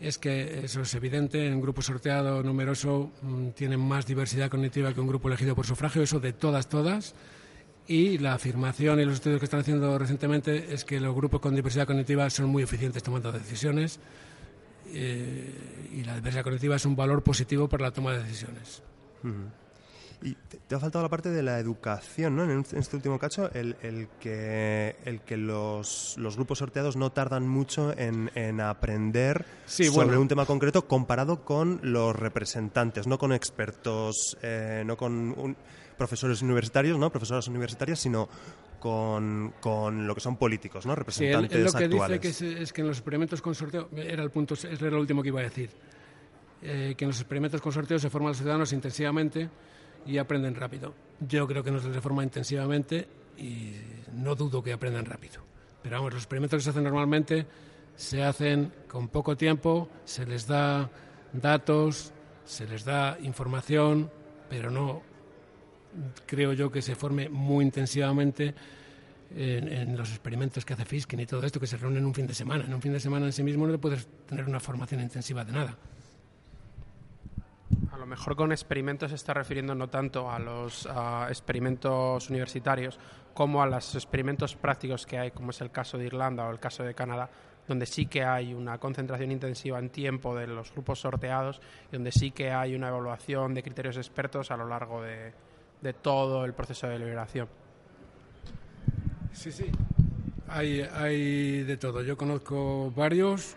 es 0.00 0.18
que 0.18 0.64
eso 0.64 0.80
es 0.82 0.94
evidente. 0.94 1.46
En 1.46 1.54
un 1.54 1.60
grupo 1.60 1.82
sorteado 1.82 2.42
numeroso 2.42 3.12
mm, 3.22 3.48
tienen 3.50 3.80
más 3.80 4.06
diversidad 4.06 4.50
cognitiva 4.50 4.92
que 4.94 5.00
un 5.00 5.06
grupo 5.06 5.28
elegido 5.28 5.54
por 5.54 5.66
sufragio, 5.66 6.02
eso 6.02 6.18
de 6.20 6.32
todas, 6.32 6.68
todas. 6.68 7.14
Y 7.88 8.18
la 8.18 8.34
afirmación 8.34 9.00
y 9.00 9.04
los 9.04 9.14
estudios 9.14 9.40
que 9.40 9.44
están 9.46 9.60
haciendo 9.60 9.98
recientemente 9.98 10.72
es 10.72 10.84
que 10.84 11.00
los 11.00 11.14
grupos 11.14 11.40
con 11.40 11.54
diversidad 11.54 11.86
cognitiva 11.86 12.30
son 12.30 12.46
muy 12.46 12.62
eficientes 12.62 13.02
tomando 13.02 13.32
decisiones 13.32 13.98
eh, 14.92 15.88
y 15.92 16.04
la 16.04 16.14
diversidad 16.14 16.44
cognitiva 16.44 16.76
es 16.76 16.84
un 16.86 16.96
valor 16.96 17.22
positivo 17.22 17.68
para 17.68 17.84
la 17.86 17.90
toma 17.92 18.12
de 18.12 18.22
decisiones. 18.22 18.82
Y 20.24 20.34
te, 20.34 20.58
te 20.58 20.74
ha 20.76 20.78
faltado 20.78 21.02
la 21.02 21.08
parte 21.08 21.30
de 21.30 21.42
la 21.42 21.58
educación, 21.58 22.36
¿no? 22.36 22.44
En, 22.44 22.50
en 22.50 22.64
este 22.78 22.94
último 22.94 23.18
caso, 23.18 23.50
el, 23.52 23.76
el 23.82 24.06
que, 24.20 24.94
el 25.04 25.20
que 25.22 25.36
los, 25.36 26.14
los 26.18 26.36
grupos 26.36 26.58
sorteados 26.58 26.94
no 26.96 27.10
tardan 27.10 27.48
mucho 27.48 27.92
en, 27.98 28.30
en 28.36 28.60
aprender 28.60 29.44
Sí, 29.66 29.84
sobre 29.86 30.06
bueno. 30.06 30.20
un 30.20 30.28
tema 30.28 30.46
concreto 30.46 30.86
comparado 30.86 31.44
con 31.44 31.80
los 31.82 32.14
representantes, 32.14 33.08
no 33.08 33.18
con 33.18 33.32
expertos, 33.32 34.36
eh, 34.42 34.84
no 34.86 34.96
con 34.96 35.34
un- 35.36 35.56
profesores 36.02 36.42
universitarios, 36.42 36.98
¿no? 36.98 37.10
Profesoras 37.10 37.46
universitarias, 37.46 38.00
sino 38.00 38.28
con, 38.80 39.54
con 39.60 40.04
lo 40.04 40.16
que 40.16 40.20
son 40.20 40.36
políticos, 40.36 40.84
¿no? 40.84 40.94
Sí, 41.06 41.26
él, 41.26 41.44
Representantes 41.44 41.56
él 41.56 41.64
lo 41.64 41.72
que 41.72 41.84
actuales. 41.84 42.20
dice 42.20 42.44
que 42.44 42.56
es, 42.56 42.62
es 42.62 42.72
que 42.72 42.80
en 42.80 42.88
los 42.88 42.96
experimentos 42.96 43.40
con 43.40 43.54
sorteo, 43.54 43.88
era 43.94 44.24
el 44.24 44.30
punto, 44.30 44.56
era 44.68 44.90
lo 44.90 44.98
último 44.98 45.22
que 45.22 45.28
iba 45.28 45.38
a 45.38 45.44
decir, 45.44 45.70
eh, 46.60 46.94
que 46.96 47.04
en 47.04 47.10
los 47.10 47.20
experimentos 47.20 47.60
con 47.60 47.70
sorteo 47.70 48.00
se 48.00 48.10
forman 48.10 48.30
los 48.30 48.38
ciudadanos 48.38 48.72
intensivamente 48.72 49.48
y 50.04 50.18
aprenden 50.18 50.56
rápido. 50.56 50.92
Yo 51.20 51.46
creo 51.46 51.62
que 51.62 51.70
no 51.70 51.78
se 51.78 51.88
les 51.88 52.02
forma 52.02 52.24
intensivamente 52.24 53.06
y 53.38 53.74
no 54.12 54.34
dudo 54.34 54.60
que 54.60 54.72
aprendan 54.72 55.04
rápido. 55.04 55.40
Pero 55.84 55.98
vamos, 55.98 56.14
los 56.14 56.22
experimentos 56.24 56.58
que 56.58 56.64
se 56.64 56.70
hacen 56.70 56.82
normalmente 56.82 57.46
se 57.94 58.24
hacen 58.24 58.72
con 58.88 59.06
poco 59.06 59.36
tiempo, 59.36 59.88
se 60.04 60.26
les 60.26 60.48
da 60.48 60.90
datos, 61.32 62.12
se 62.44 62.66
les 62.66 62.84
da 62.84 63.16
información, 63.22 64.10
pero 64.48 64.72
no 64.72 65.02
creo 66.26 66.52
yo 66.52 66.70
que 66.70 66.82
se 66.82 66.94
forme 66.94 67.28
muy 67.28 67.64
intensivamente 67.64 68.54
en, 69.34 69.68
en 69.68 69.96
los 69.96 70.10
experimentos 70.10 70.64
que 70.64 70.74
hace 70.74 70.84
Fiskin 70.84 71.20
y 71.20 71.26
todo 71.26 71.44
esto, 71.44 71.60
que 71.60 71.66
se 71.66 71.76
reúnen 71.76 72.04
un 72.04 72.14
fin 72.14 72.26
de 72.26 72.34
semana. 72.34 72.64
En 72.64 72.74
un 72.74 72.82
fin 72.82 72.92
de 72.92 73.00
semana 73.00 73.26
en 73.26 73.32
sí 73.32 73.42
mismo 73.42 73.66
no 73.66 73.78
puedes 73.78 74.06
tener 74.26 74.46
una 74.46 74.60
formación 74.60 75.00
intensiva 75.00 75.44
de 75.44 75.52
nada. 75.52 75.76
A 77.90 77.96
lo 77.96 78.06
mejor 78.06 78.36
con 78.36 78.52
experimentos 78.52 79.10
se 79.10 79.16
está 79.16 79.34
refiriendo 79.34 79.74
no 79.74 79.88
tanto 79.88 80.30
a 80.30 80.38
los 80.38 80.86
ah, 80.90 81.26
experimentos 81.28 82.28
universitarios 82.28 82.98
como 83.32 83.62
a 83.62 83.66
los 83.66 83.94
experimentos 83.94 84.56
prácticos 84.56 85.06
que 85.06 85.18
hay, 85.18 85.30
como 85.30 85.50
es 85.50 85.60
el 85.60 85.70
caso 85.70 85.96
de 85.96 86.06
Irlanda 86.06 86.46
o 86.46 86.50
el 86.50 86.58
caso 86.58 86.82
de 86.82 86.94
Canadá, 86.94 87.30
donde 87.66 87.86
sí 87.86 88.06
que 88.06 88.24
hay 88.24 88.52
una 88.52 88.78
concentración 88.78 89.30
intensiva 89.30 89.78
en 89.78 89.88
tiempo 89.88 90.34
de 90.34 90.46
los 90.46 90.72
grupos 90.72 91.00
sorteados 91.00 91.60
y 91.90 91.92
donde 91.92 92.12
sí 92.12 92.30
que 92.30 92.50
hay 92.50 92.74
una 92.74 92.88
evaluación 92.88 93.54
de 93.54 93.62
criterios 93.62 93.96
expertos 93.96 94.50
a 94.50 94.56
lo 94.56 94.66
largo 94.66 95.00
de, 95.00 95.32
de 95.82 95.92
todo 95.92 96.44
el 96.44 96.54
proceso 96.54 96.86
de 96.86 96.98
liberación. 96.98 97.48
Sí, 99.32 99.50
sí. 99.50 99.66
Hay, 100.48 100.80
hay 100.80 101.62
de 101.64 101.76
todo. 101.76 102.02
Yo 102.02 102.16
conozco 102.16 102.92
varios 102.94 103.54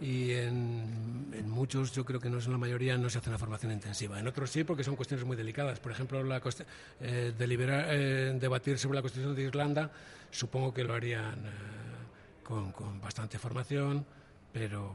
y 0.00 0.32
en, 0.32 1.30
en 1.34 1.50
muchos, 1.50 1.92
yo 1.92 2.04
creo 2.04 2.20
que 2.20 2.30
no 2.30 2.38
es 2.38 2.46
en 2.46 2.52
la 2.52 2.58
mayoría, 2.58 2.96
no 2.96 3.10
se 3.10 3.18
hace 3.18 3.28
una 3.28 3.38
formación 3.38 3.72
intensiva. 3.72 4.18
En 4.18 4.26
otros 4.26 4.50
sí, 4.50 4.64
porque 4.64 4.84
son 4.84 4.96
cuestiones 4.96 5.26
muy 5.26 5.36
delicadas. 5.36 5.80
Por 5.80 5.92
ejemplo, 5.92 6.22
la 6.22 6.40
eh, 7.00 7.32
deliberar, 7.36 7.86
eh, 7.90 8.36
debatir 8.40 8.78
sobre 8.78 8.96
la 8.96 9.02
Constitución 9.02 9.34
de 9.36 9.42
Irlanda, 9.42 9.90
supongo 10.30 10.72
que 10.72 10.84
lo 10.84 10.94
harían 10.94 11.34
eh, 11.34 11.50
con, 12.42 12.72
con 12.72 13.00
bastante 13.00 13.38
formación, 13.38 14.06
pero 14.52 14.94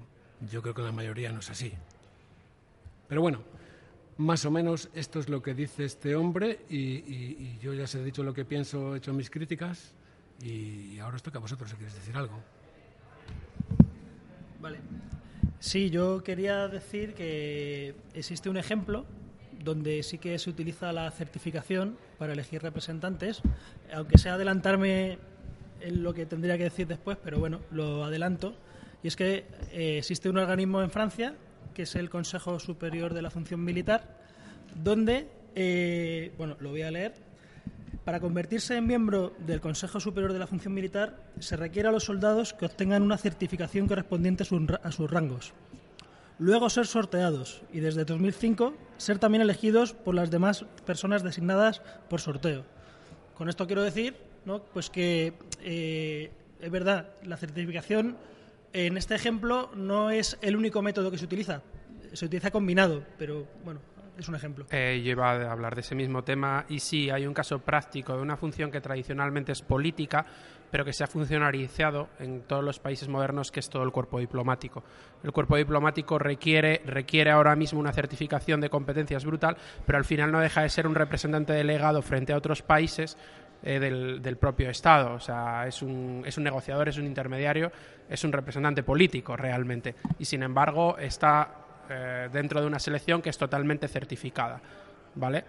yo 0.49 0.61
creo 0.61 0.73
que 0.73 0.81
en 0.81 0.87
la 0.87 0.93
mayoría 0.93 1.31
no 1.31 1.39
es 1.39 1.49
así. 1.49 1.71
Pero 3.07 3.21
bueno, 3.21 3.43
más 4.17 4.45
o 4.45 4.51
menos 4.51 4.89
esto 4.93 5.19
es 5.19 5.29
lo 5.29 5.41
que 5.41 5.53
dice 5.53 5.85
este 5.85 6.15
hombre 6.15 6.59
y, 6.69 7.57
yo 7.59 7.73
ya 7.73 7.83
os 7.83 7.95
he 7.95 8.03
dicho 8.03 8.23
lo 8.23 8.33
que 8.33 8.45
pienso, 8.45 8.95
he 8.95 8.99
hecho 8.99 9.13
mis 9.13 9.29
críticas 9.29 9.93
y 10.41 10.99
ahora 10.99 11.15
os 11.15 11.23
toca 11.23 11.37
a 11.37 11.41
vosotros 11.41 11.69
si 11.69 11.75
queréis 11.75 11.95
decir 11.95 12.15
algo. 12.15 12.39
Vale. 14.61 14.79
Sí, 15.59 15.89
yo 15.89 16.23
quería 16.23 16.67
decir 16.67 17.13
que 17.13 17.95
existe 18.13 18.49
un 18.49 18.57
ejemplo 18.57 19.05
donde 19.63 20.03
sí 20.03 20.17
que 20.17 20.37
se 20.37 20.49
utiliza 20.49 20.93
la 20.93 21.09
certificación 21.11 21.97
para 22.17 22.33
elegir 22.33 22.61
representantes, 22.61 23.41
aunque 23.91 24.17
sea 24.17 24.35
adelantarme 24.35 25.17
en 25.81 26.03
lo 26.03 26.13
que 26.13 26.25
tendría 26.25 26.57
que 26.57 26.65
decir 26.65 26.87
después, 26.87 27.17
pero 27.21 27.39
bueno, 27.39 27.61
lo 27.71 28.03
adelanto. 28.03 28.55
Y 29.03 29.07
es 29.07 29.15
que 29.15 29.45
eh, 29.71 29.97
existe 29.99 30.29
un 30.29 30.37
organismo 30.37 30.81
en 30.81 30.89
Francia, 30.89 31.35
que 31.75 31.83
es 31.83 31.95
el 31.95 32.09
Consejo 32.09 32.59
Superior 32.59 33.13
de 33.13 33.21
la 33.21 33.29
Función 33.29 33.63
Militar, 33.63 34.17
donde, 34.73 35.27
eh, 35.53 36.31
bueno, 36.37 36.57
lo 36.59 36.71
voy 36.71 36.81
a 36.81 36.89
leer, 36.89 37.13
para 38.03 38.19
convertirse 38.19 38.77
en 38.77 38.87
miembro 38.87 39.33
del 39.45 39.61
Consejo 39.61 39.99
Superior 39.99 40.33
de 40.33 40.39
la 40.39 40.47
Función 40.47 40.73
Militar 40.73 41.17
se 41.39 41.55
requiere 41.55 41.89
a 41.89 41.91
los 41.91 42.05
soldados 42.05 42.53
que 42.53 42.65
obtengan 42.65 43.03
una 43.03 43.17
certificación 43.17 43.87
correspondiente 43.87 44.43
a, 44.43 44.87
a 44.87 44.91
sus 44.91 45.11
rangos. 45.11 45.53
Luego 46.37 46.69
ser 46.69 46.87
sorteados 46.87 47.61
y 47.71 47.79
desde 47.79 48.05
2005 48.05 48.73
ser 48.97 49.19
también 49.19 49.41
elegidos 49.41 49.93
por 49.93 50.15
las 50.15 50.31
demás 50.31 50.65
personas 50.85 51.23
designadas 51.23 51.81
por 52.09 52.21
sorteo. 52.21 52.65
Con 53.35 53.49
esto 53.49 53.67
quiero 53.67 53.83
decir 53.83 54.15
¿no? 54.45 54.61
pues 54.63 54.89
que 54.89 55.33
eh, 55.61 56.31
es 56.59 56.71
verdad, 56.71 57.09
la 57.23 57.37
certificación 57.37 58.17
en 58.75 58.97
este 58.97 59.15
ejemplo 59.15 59.71
no 59.73 60.09
es 60.09 60.37
el 60.41 60.57
único 60.57 60.81
método 60.81 61.09
que 61.09 61.17
se 61.17 61.23
utiliza. 61.23 61.61
Se 62.11 62.25
utiliza 62.25 62.51
combinado, 62.51 63.03
pero 63.17 63.47
bueno, 63.63 63.79
es 64.17 64.27
un 64.27 64.35
ejemplo. 64.35 64.65
Eh, 64.69 65.15
a 65.17 65.51
hablar 65.51 65.75
de 65.75 65.81
ese 65.81 65.95
mismo 65.95 66.25
tema 66.25 66.65
y 66.67 66.79
sí, 66.79 67.09
hay 67.09 67.25
un 67.25 67.33
caso 67.33 67.59
práctico 67.59 68.13
de 68.15 68.21
una 68.21 68.35
función 68.35 68.71
que 68.71 68.81
tradicionalmente 68.81 69.53
es 69.53 69.61
política, 69.61 70.25
pero 70.71 70.83
que 70.83 70.91
se 70.91 71.05
ha 71.05 71.07
funcionarizado 71.07 72.09
en 72.19 72.41
todos 72.41 72.65
los 72.65 72.79
países 72.79 73.07
modernos, 73.07 73.49
que 73.49 73.61
es 73.61 73.69
todo 73.69 73.83
el 73.83 73.91
cuerpo 73.91 74.19
diplomático. 74.19 74.83
El 75.23 75.31
cuerpo 75.31 75.55
diplomático 75.55 76.19
requiere, 76.19 76.81
requiere 76.85 77.31
ahora 77.31 77.55
mismo 77.55 77.79
una 77.79 77.93
certificación 77.93 78.59
de 78.59 78.69
competencias 78.69 79.23
brutal, 79.23 79.55
pero 79.85 79.97
al 79.97 80.05
final 80.05 80.33
no 80.33 80.41
deja 80.41 80.63
de 80.63 80.69
ser 80.69 80.85
un 80.85 80.95
representante 80.95 81.53
delegado 81.53 82.01
frente 82.01 82.33
a 82.33 82.37
otros 82.37 82.61
países 82.61 83.17
eh, 83.63 83.79
del, 83.79 84.37
propio 84.37 84.69
Estado. 84.69 85.13
O 85.13 85.19
sea, 85.19 85.67
es 85.67 85.81
un, 85.81 86.23
es 86.25 86.37
un 86.37 86.43
negociador, 86.43 86.87
es 86.89 86.97
un 86.97 87.05
intermediario, 87.05 87.71
es 88.09 88.23
un 88.23 88.31
representante 88.31 88.83
político 88.83 89.35
realmente. 89.35 89.95
Y 90.19 90.25
sin 90.25 90.43
embargo, 90.43 90.97
está 90.97 91.49
eh, 91.89 92.29
dentro 92.31 92.61
de 92.61 92.67
una 92.67 92.79
selección 92.79 93.21
que 93.21 93.29
es 93.29 93.37
totalmente 93.37 93.87
certificada. 93.87 94.61
¿Vale? 95.15 95.45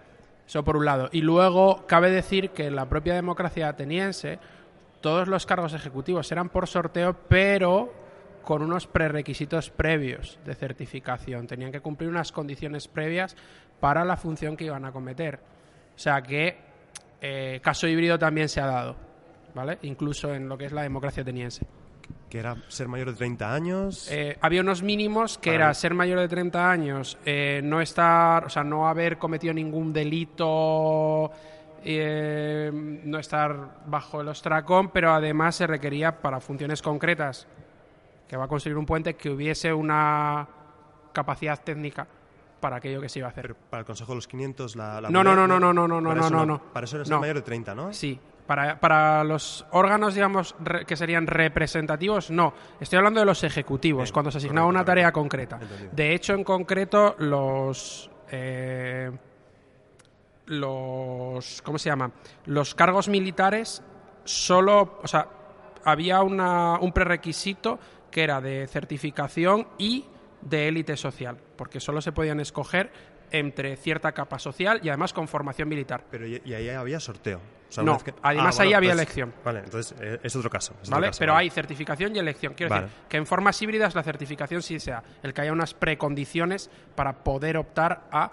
Eso 0.47 0.65
por 0.65 0.77
un 0.77 0.85
lado. 0.85 1.09
Y 1.13 1.23
luego 1.23 1.87
cabe 1.87 2.11
decir 2.11 2.51
que 2.51 2.67
en 2.67 2.77
la 2.77 2.89
propia 2.89 3.15
democracia 3.15 3.69
ateniense 3.69 4.39
todos 5.01 5.29
los 5.29 5.45
cargos 5.45 5.73
ejecutivos 5.75 6.31
eran 6.31 6.49
por 6.49 6.69
sorteo, 6.69 7.17
pero 7.29 7.93
con 8.43 8.63
unos 8.63 8.87
prerequisitos 8.87 9.71
previos 9.71 10.39
de 10.45 10.55
certificación. 10.55 11.49
Tenían 11.49 11.73
que 11.73 11.81
cumplir 11.81 12.09
unas 12.09 12.31
condiciones 12.31 12.87
previas 12.87 13.37
para 13.81 14.05
la 14.05 14.17
función 14.17 14.57
que 14.57 14.67
iban 14.67 14.85
a 14.85 14.93
cometer. 14.93 15.41
O 15.97 15.99
sea 15.99 16.23
que 16.23 16.57
eh, 17.21 17.61
caso 17.63 17.87
híbrido 17.87 18.19
también 18.19 18.49
se 18.49 18.61
ha 18.61 18.67
dado, 18.67 18.97
¿vale? 19.55 19.79
Incluso 19.83 20.35
en 20.35 20.49
lo 20.49 20.59
que 20.59 20.67
es 20.67 20.73
la 20.73 20.83
democracia 20.83 21.23
ateniense. 21.23 21.67
Que 22.29 22.39
era 22.39 22.57
ser 22.69 22.89
mayor 22.89 23.11
de 23.11 23.17
30 23.17 23.55
años. 23.55 24.09
Eh, 24.11 24.37
había 24.41 24.61
unos 24.61 24.83
mínimos 24.83 25.39
que 25.39 25.55
era 25.55 25.73
ser 25.75 25.95
mayor 25.95 26.19
de 26.19 26.29
30 26.29 26.71
años, 26.71 27.19
eh, 27.25 27.61
no 27.63 27.81
estar, 27.81 28.47
o 28.47 28.51
sea, 28.51 28.65
no 28.65 28.89
haber 28.89 29.17
cometido 29.17 29.55
ningún 29.55 29.93
delito, 29.93 31.31
eh, 31.89 32.71
no 32.73 33.19
estar 33.19 33.83
bajo 33.87 34.21
el 34.21 34.29
ostracón, 34.29 34.91
pero 34.91 35.13
además 35.13 35.55
se 35.55 35.69
requería 35.69 36.21
para 36.21 36.41
funciones 36.41 36.83
concretas 36.83 37.47
que 38.27 38.37
va 38.37 38.47
a 38.47 38.49
construir 38.49 38.77
un 38.77 38.87
puente 38.87 39.15
que 39.15 39.31
hubiese 39.31 39.73
una 39.73 40.49
capacidad 41.13 41.63
técnica 41.63 42.09
para 42.61 42.77
aquello 42.77 43.01
que 43.01 43.09
se 43.09 43.19
iba 43.21 43.29
a 43.29 43.31
hacer. 43.31 43.43
Pero 43.49 43.57
para 43.71 43.81
el 43.81 43.87
Consejo 43.87 44.13
de 44.13 44.17
los 44.17 44.27
500, 44.29 44.77
la. 44.77 45.01
la 45.01 45.11
No, 45.11 45.23
no, 45.25 45.35
no, 45.35 45.47
no, 45.47 45.59
no, 45.59 45.73
no, 45.73 45.87
no, 45.89 46.01
no, 46.01 46.13
eso 46.13 46.31
no, 46.31 46.47
no. 46.47 46.63
Para 46.73 46.85
eso 46.85 46.97
eres 46.97 47.09
No. 47.11 47.21
mayor 47.21 47.37
de 47.37 47.43
30, 47.43 47.75
¿no? 47.75 47.93
Sí. 47.93 48.19
Para, 48.47 48.79
para 48.79 49.25
los 49.25 49.67
órganos, 49.73 50.15
digamos, 50.15 50.55
re- 50.61 50.85
que 50.87 50.95
serían 50.97 51.27
representativos, 51.27 52.31
no. 52.31 52.55
Estoy 52.79 52.99
hablando 52.99 53.19
de 53.21 53.27
los 53.27 53.43
ejecutivos, 53.43 54.05
Bien, 54.05 54.13
cuando 54.13 54.31
se 54.31 54.39
asignaba 54.39 54.67
correcto, 54.67 54.79
una 54.81 54.85
tarea 54.85 55.13
correcto. 55.13 55.21
concreta. 55.21 55.59
Entendido. 55.61 55.91
De 55.93 56.15
hecho, 56.15 56.33
en 56.35 56.45
concreto, 56.45 57.17
los. 57.19 58.09
eh, 58.31 59.11
los. 60.47 61.63
¿Cómo 61.63 61.79
se 61.79 61.89
llama? 61.89 62.11
Los 62.47 62.75
cargos 62.75 63.09
militares 63.09 63.83
solo. 64.25 64.99
O 65.03 65.09
sea, 65.09 65.27
había 65.85 66.23
una, 66.23 66.79
un 66.81 66.93
prerequisito 66.93 67.79
que 68.11 68.23
era 68.25 68.41
de 68.41 68.67
certificación 68.69 69.67
y 69.79 70.05
de 70.43 70.69
élite 70.69 70.97
social, 70.97 71.37
porque 71.57 71.81
solo 71.81 72.01
se 72.01 72.13
podían 72.13 72.41
escoger 72.41 72.91
entre 73.31 73.77
cierta 73.77 74.13
capa 74.13 74.39
social 74.39 74.81
y 74.83 74.89
además 74.89 75.13
con 75.13 75.27
formación 75.27 75.69
militar. 75.69 76.05
Pero 76.11 76.27
y, 76.27 76.41
y 76.45 76.55
ahí 76.55 76.69
había 76.69 77.01
sorteo. 77.01 77.39
O 77.69 77.73
sea, 77.73 77.83
No, 77.83 77.99
que- 77.99 78.15
además 78.23 78.61
ahí 78.61 78.73
había 78.75 78.91
pues- 78.91 79.01
elección. 79.01 79.35
Vale, 79.45 79.61
entonces 79.65 79.95
eh, 80.01 80.21
es 80.23 80.37
otro 80.37 80.49
caso. 80.49 80.75
es 80.75 80.89
otro 80.89 80.93
¿Vale? 80.97 81.07
caso, 81.09 81.19
Pero 81.19 81.33
vale. 81.33 81.43
hay 81.45 81.51
certificación 81.51 82.15
y 82.15 82.21
elección. 82.21 82.55
Quiero 82.55 82.71
Vale. 82.71 82.87
decir 82.87 82.99
que 83.09 83.17
en 83.17 83.27
formas 83.27 83.61
híbridas 83.61 83.95
la 83.97 84.05
certificación 84.05 84.63
sí 84.63 84.79
sea 84.79 85.03
el 85.25 85.35
que 85.35 85.41
haya 85.41 85.53
unas 85.53 85.75
precondiciones 85.75 86.71
para 86.95 87.25
poder 87.25 87.57
optar 87.57 88.05
a 88.13 88.31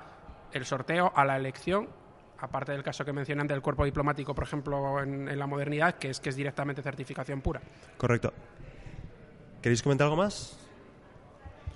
el 0.52 0.66
sorteo, 0.66 1.12
a 1.16 1.26
la 1.26 1.36
elección, 1.38 1.89
aparte 2.38 2.74
del 2.74 2.84
caso 2.84 3.04
que 3.04 3.12
mencionan 3.13 3.48
del 3.48 3.62
cuerpo 3.62 3.86
diplomático, 3.86 4.36
por 4.36 4.44
ejemplo, 4.44 5.02
en, 5.02 5.28
en 5.28 5.39
la 5.39 5.48
modernidad, 5.48 5.96
que 5.96 6.12
es 6.12 6.20
que 6.20 6.30
es 6.30 6.36
directamente 6.36 6.84
certificación 6.84 7.42
pura. 7.42 7.60
Correcto. 7.98 8.32
¿Queréis 9.63 9.82
comentar 9.82 10.06
algo 10.06 10.18
más? 10.18 10.60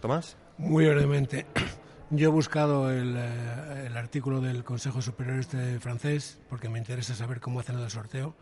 Tomás. 0.02 0.38
Muy 0.58 0.86
brevemente. 0.86 1.46
Yo 2.10 2.30
he 2.30 2.32
buscado 2.32 2.90
el, 2.92 3.16
eh, 3.18 3.88
el 3.88 3.98
artículo 3.98 4.40
del 4.40 4.64
Consejo 4.64 5.02
Superior 5.02 5.40
este 5.40 5.80
francés 5.80 6.40
porque 6.50 6.70
me 6.70 6.80
interesa 6.80 7.16
saber 7.16 7.40
cómo 7.40 7.60
hacen 7.60 7.78
el 7.80 7.90
sorteo. 7.90 8.36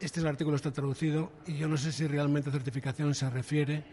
Este 0.00 0.20
es 0.20 0.24
el 0.24 0.30
artículo 0.30 0.56
está 0.56 0.70
traducido 0.70 1.30
y 1.46 1.58
yo 1.58 1.68
no 1.68 1.76
sé 1.76 1.92
si 1.92 2.06
realmente 2.06 2.50
certificación 2.50 3.14
se 3.14 3.28
refiere 3.28 3.84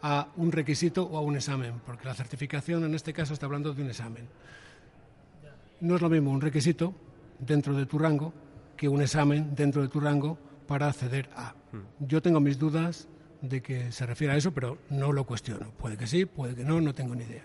a 0.00 0.28
un 0.36 0.52
requisito 0.52 1.02
o 1.02 1.18
a 1.18 1.22
un 1.22 1.34
examen, 1.34 1.80
porque 1.84 2.04
la 2.06 2.14
certificación 2.14 2.84
en 2.84 2.94
este 2.94 3.12
caso 3.12 3.34
está 3.34 3.46
hablando 3.46 3.74
de 3.74 3.82
un 3.82 3.88
examen. 3.88 4.28
No 5.80 5.96
es 5.96 6.02
lo 6.02 6.08
mismo 6.08 6.30
un 6.30 6.40
requisito 6.40 6.94
dentro 7.40 7.74
de 7.74 7.84
tu 7.86 7.98
rango 7.98 8.32
que 8.76 8.88
un 8.88 9.02
examen 9.02 9.56
dentro 9.56 9.82
de 9.82 9.88
tu 9.88 9.98
rango 9.98 10.38
para 10.68 10.86
acceder 10.86 11.28
a. 11.34 11.54
Yo 11.98 12.22
tengo 12.22 12.38
mis 12.38 12.60
dudas 12.60 13.08
de 13.48 13.62
que 13.62 13.92
se 13.92 14.06
refiere 14.06 14.34
a 14.34 14.36
eso, 14.36 14.52
pero 14.52 14.78
no 14.90 15.12
lo 15.12 15.24
cuestiono. 15.24 15.70
Puede 15.78 15.96
que 15.96 16.06
sí, 16.06 16.24
puede 16.26 16.54
que 16.54 16.64
no, 16.64 16.80
no 16.80 16.94
tengo 16.94 17.14
ni 17.14 17.24
idea. 17.24 17.44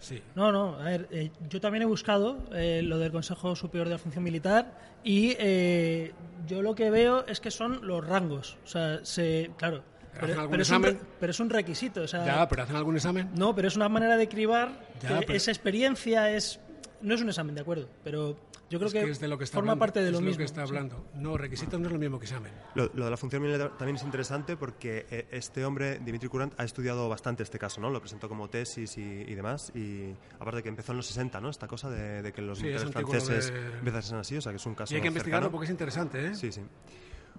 Sí. 0.00 0.20
No, 0.34 0.50
no, 0.50 0.74
a 0.80 0.84
ver, 0.84 1.08
eh, 1.12 1.30
yo 1.48 1.60
también 1.60 1.82
he 1.82 1.86
buscado 1.86 2.38
eh, 2.52 2.82
lo 2.82 2.98
del 2.98 3.12
Consejo 3.12 3.54
Superior 3.54 3.86
de 3.86 3.94
la 3.94 3.98
Función 3.98 4.24
Militar 4.24 4.76
y 5.04 5.36
eh, 5.38 6.12
yo 6.46 6.60
lo 6.60 6.74
que 6.74 6.90
veo 6.90 7.24
es 7.26 7.40
que 7.40 7.52
son 7.52 7.86
los 7.86 8.04
rangos. 8.04 8.58
O 8.64 8.66
sea, 8.66 9.04
se, 9.04 9.50
claro, 9.56 9.84
¿Hacen 10.20 10.20
pero, 10.50 10.62
es 10.62 10.70
un, 10.70 10.82
re- 10.82 10.90
examen? 10.90 10.98
pero 11.20 11.30
es 11.30 11.40
un 11.40 11.50
requisito. 11.50 12.02
O 12.02 12.08
sea, 12.08 12.26
Ya, 12.26 12.48
pero 12.48 12.64
¿hacen 12.64 12.74
algún 12.74 12.96
examen? 12.96 13.30
No, 13.36 13.54
pero 13.54 13.68
es 13.68 13.76
una 13.76 13.88
manera 13.88 14.16
de 14.16 14.28
cribar 14.28 14.70
Ya, 15.00 15.20
que 15.20 15.26
pero- 15.26 15.36
esa 15.36 15.52
experiencia 15.52 16.30
es... 16.34 16.58
No 17.00 17.14
es 17.14 17.22
un 17.22 17.28
examen, 17.28 17.54
de 17.54 17.60
acuerdo, 17.60 17.88
pero 18.02 18.36
yo 18.72 18.78
creo 18.78 18.88
Es 18.88 18.94
que, 18.94 19.10
es 19.10 19.20
de 19.20 19.28
lo 19.28 19.36
que 19.38 19.44
está 19.44 19.56
forma 19.56 19.72
hablando, 19.72 19.80
parte 19.80 20.00
de 20.00 20.06
es 20.06 20.12
lo 20.12 20.20
lo 20.20 20.26
mismo. 20.26 20.38
que 20.38 20.44
está 20.44 20.62
sí. 20.62 20.68
hablando. 20.68 21.04
No, 21.14 21.36
requisito 21.36 21.78
no 21.78 21.86
es 21.86 21.92
lo 21.92 21.98
mismo 21.98 22.18
que 22.18 22.24
examen. 22.24 22.50
Lo, 22.74 22.90
lo 22.94 23.04
de 23.04 23.10
la 23.10 23.16
función 23.16 23.42
militar 23.42 23.76
también 23.76 23.96
es 23.96 24.02
interesante 24.02 24.56
porque 24.56 25.06
eh, 25.10 25.26
este 25.30 25.64
hombre, 25.64 25.98
Dimitri 25.98 26.28
Curant, 26.28 26.54
ha 26.58 26.64
estudiado 26.64 27.08
bastante 27.08 27.42
este 27.42 27.58
caso, 27.58 27.80
¿no? 27.80 27.90
Lo 27.90 28.00
presentó 28.00 28.28
como 28.28 28.48
tesis 28.48 28.96
y, 28.98 29.02
y 29.02 29.34
demás. 29.34 29.70
Y 29.74 30.14
aparte 30.40 30.62
que 30.62 30.68
empezó 30.70 30.92
en 30.92 30.96
los 30.98 31.06
60, 31.06 31.40
¿no? 31.40 31.50
Esta 31.50 31.68
cosa 31.68 31.90
de, 31.90 32.22
de 32.22 32.32
que 32.32 32.42
los 32.42 32.58
Sí, 32.58 32.68
es 32.68 32.82
militares 32.82 33.06
franceses 33.08 33.52
de- 33.52 33.78
empiezan 33.78 33.98
a 33.98 34.02
ser 34.02 34.18
así, 34.18 34.36
o 34.36 34.40
sea 34.40 34.50
que 34.52 34.56
es 34.56 34.66
un 34.66 34.74
caso 34.74 34.92
Y 34.92 34.96
hay 34.96 35.02
que 35.02 35.08
investigarlo 35.08 35.44
cercano. 35.46 35.52
porque 35.52 35.64
es 35.66 35.70
interesante, 35.70 36.26
¿eh? 36.28 36.34
Sí, 36.34 36.50
sí. 36.50 36.62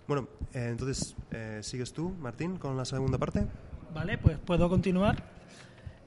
Bueno, 0.08 0.28
eh, 0.54 0.68
entonces, 0.70 1.16
eh, 1.32 1.60
¿sigues 1.64 1.94
tú, 1.94 2.10
Martín, 2.20 2.58
con 2.58 2.78
la 2.78 2.86
segunda 2.86 3.18
parte? 3.18 3.46
Vale, 3.94 4.18
pues 4.18 4.38
puedo 4.38 4.70
continuar. 4.70 5.24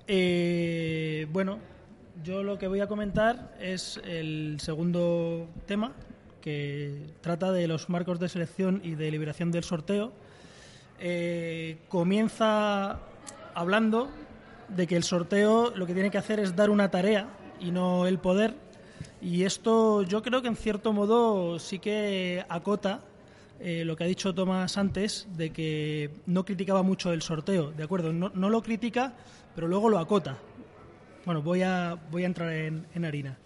Eh, 0.07 1.27
bueno, 1.33 1.59
yo 2.23 2.43
lo 2.43 2.59
que 2.59 2.69
voy 2.69 2.81
a 2.81 2.87
comentar 2.87 3.55
es 3.61 4.01
el 4.05 4.59
segundo 4.61 5.49
tema, 5.67 5.93
que 6.41 7.15
trata 7.21 7.53
de 7.53 7.67
los 7.67 7.89
marcos 7.89 8.21
de 8.21 8.29
selección 8.29 8.81
y 8.85 8.95
de 8.95 9.11
liberación 9.11 9.51
del 9.51 9.65
sorteo. 9.65 10.13
eh, 10.99 11.79
comienza 11.89 12.99
hablando 13.55 14.09
de 14.69 14.87
que 14.87 14.97
el 14.97 15.03
sorteo 15.03 15.73
lo 15.75 15.87
que 15.87 15.93
tiene 15.93 16.11
que 16.11 16.19
hacer 16.19 16.41
es 16.41 16.57
dar 16.57 16.71
una 16.71 16.91
tarea 16.91 17.29
y 17.61 17.71
no 17.71 18.07
el 18.07 18.19
poder. 18.19 18.55
Y 19.21 19.45
esto 19.45 20.03
yo 20.03 20.23
creo 20.23 20.43
que 20.43 20.49
en 20.49 20.57
cierto 20.57 20.93
modo 20.93 21.59
sí 21.59 21.79
que 21.79 22.45
acota 22.49 23.01
eh, 23.61 23.85
lo 23.85 23.97
que 23.97 24.05
ha 24.05 24.07
dicho 24.07 24.35
Tomás 24.35 24.79
antes, 24.79 25.27
de 25.37 25.51
que 25.51 26.11
no 26.27 26.45
criticaba 26.45 26.83
mucho 26.83 27.13
el 27.13 27.23
sorteo, 27.23 27.73
¿de 27.73 27.83
acuerdo? 27.83 28.13
No, 28.13 28.31
no 28.35 28.51
lo 28.51 28.63
critica, 28.63 29.15
pero 29.55 29.69
luego 29.69 29.89
lo 29.89 29.99
acota. 29.99 30.39
Bueno, 31.27 31.43
voy 31.43 31.63
a, 31.63 31.99
entrar 32.13 32.53
en, 32.53 32.87
en 32.95 33.05
harina. 33.05 33.37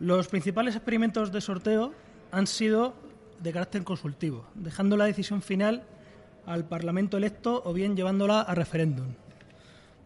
Los 0.00 0.28
principales 0.28 0.74
experimentos 0.74 1.30
de 1.30 1.42
sorteo 1.42 1.92
han 2.32 2.46
sido 2.46 2.94
de 3.38 3.52
carácter 3.52 3.84
consultivo, 3.84 4.46
dejando 4.54 4.96
la 4.96 5.04
decisión 5.04 5.42
final 5.42 5.82
al 6.46 6.66
Parlamento 6.66 7.18
electo 7.18 7.60
o 7.66 7.74
bien 7.74 7.96
llevándola 7.96 8.40
a 8.40 8.54
referéndum. 8.54 9.08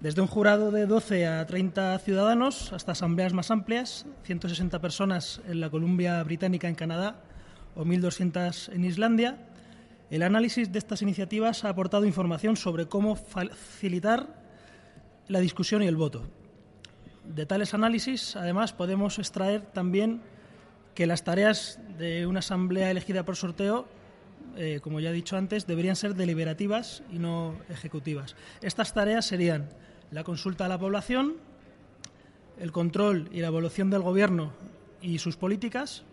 Desde 0.00 0.20
un 0.20 0.26
jurado 0.26 0.72
de 0.72 0.86
12 0.86 1.28
a 1.28 1.46
30 1.46 1.96
ciudadanos 2.00 2.72
hasta 2.72 2.90
asambleas 2.90 3.32
más 3.32 3.52
amplias, 3.52 4.06
160 4.24 4.80
personas 4.80 5.40
en 5.46 5.60
la 5.60 5.70
Columbia 5.70 6.20
Británica 6.24 6.68
en 6.68 6.74
Canadá 6.74 7.22
o 7.76 7.84
1.200 7.84 8.74
en 8.74 8.84
Islandia, 8.84 9.38
el 10.10 10.24
análisis 10.24 10.72
de 10.72 10.80
estas 10.80 11.02
iniciativas 11.02 11.64
ha 11.64 11.68
aportado 11.68 12.04
información 12.04 12.56
sobre 12.56 12.86
cómo 12.86 13.14
facilitar 13.14 14.26
la 15.28 15.38
discusión 15.38 15.84
y 15.84 15.86
el 15.86 15.94
voto. 15.94 16.26
De 17.28 17.44
tales 17.44 17.74
análisis, 17.74 18.36
además, 18.36 18.72
podemos 18.72 19.18
extraer 19.18 19.60
también 19.60 20.22
que 20.94 21.06
las 21.06 21.24
tareas 21.24 21.78
de 21.98 22.26
una 22.26 22.38
asamblea 22.38 22.90
elegida 22.90 23.24
por 23.24 23.36
sorteo, 23.36 23.86
eh, 24.56 24.80
como 24.82 24.98
ya 24.98 25.10
he 25.10 25.12
dicho 25.12 25.36
antes, 25.36 25.66
deberían 25.66 25.94
ser 25.94 26.14
deliberativas 26.14 27.02
y 27.12 27.18
no 27.18 27.54
ejecutivas. 27.68 28.34
Estas 28.62 28.94
tareas 28.94 29.26
serían 29.26 29.68
la 30.10 30.24
consulta 30.24 30.64
a 30.64 30.68
la 30.68 30.78
población, 30.78 31.36
el 32.58 32.72
control 32.72 33.28
y 33.30 33.40
la 33.40 33.48
evaluación 33.48 33.90
del 33.90 34.02
gobierno 34.02 34.52
y 35.02 35.18
sus 35.18 35.36
políticas, 35.36 36.04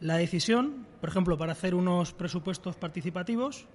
la 0.00 0.16
decisión, 0.16 0.86
por 1.00 1.10
ejemplo, 1.10 1.36
para 1.36 1.52
hacer 1.52 1.74
unos 1.74 2.12
presupuestos 2.12 2.76
participativos, 2.76 3.66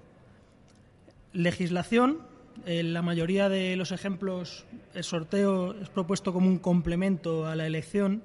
legislación, 1.33 2.19
en 2.65 2.93
la 2.93 3.01
mayoría 3.01 3.49
de 3.49 3.75
los 3.75 3.91
ejemplos 3.91 4.65
el 4.93 5.03
sorteo 5.03 5.73
es 5.79 5.89
propuesto 5.89 6.33
como 6.33 6.47
un 6.47 6.59
complemento 6.59 7.45
a 7.45 7.55
la 7.55 7.65
elección, 7.65 8.23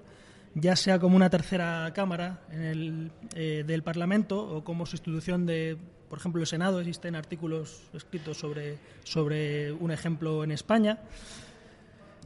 ya 0.55 0.77
sea 0.77 0.99
como 0.99 1.17
una 1.17 1.31
tercera 1.31 1.93
cámara 1.95 2.41
en 2.51 2.63
el, 2.63 3.11
eh, 3.35 3.65
del 3.67 3.83
Parlamento 3.83 4.41
o 4.41 4.65
como 4.65 4.87
sustitución 4.87 5.47
de, 5.47 5.77
por 6.09 6.19
ejemplo, 6.19 6.41
el 6.41 6.47
Senado. 6.47 6.81
Existen 6.81 7.17
artículos 7.17 7.83
escritos 7.93 8.39
sobre, 8.39 8.79
sobre 9.03 9.73
un 9.73 9.91
ejemplo 9.91 10.45
en 10.45 10.53
España. 10.53 10.99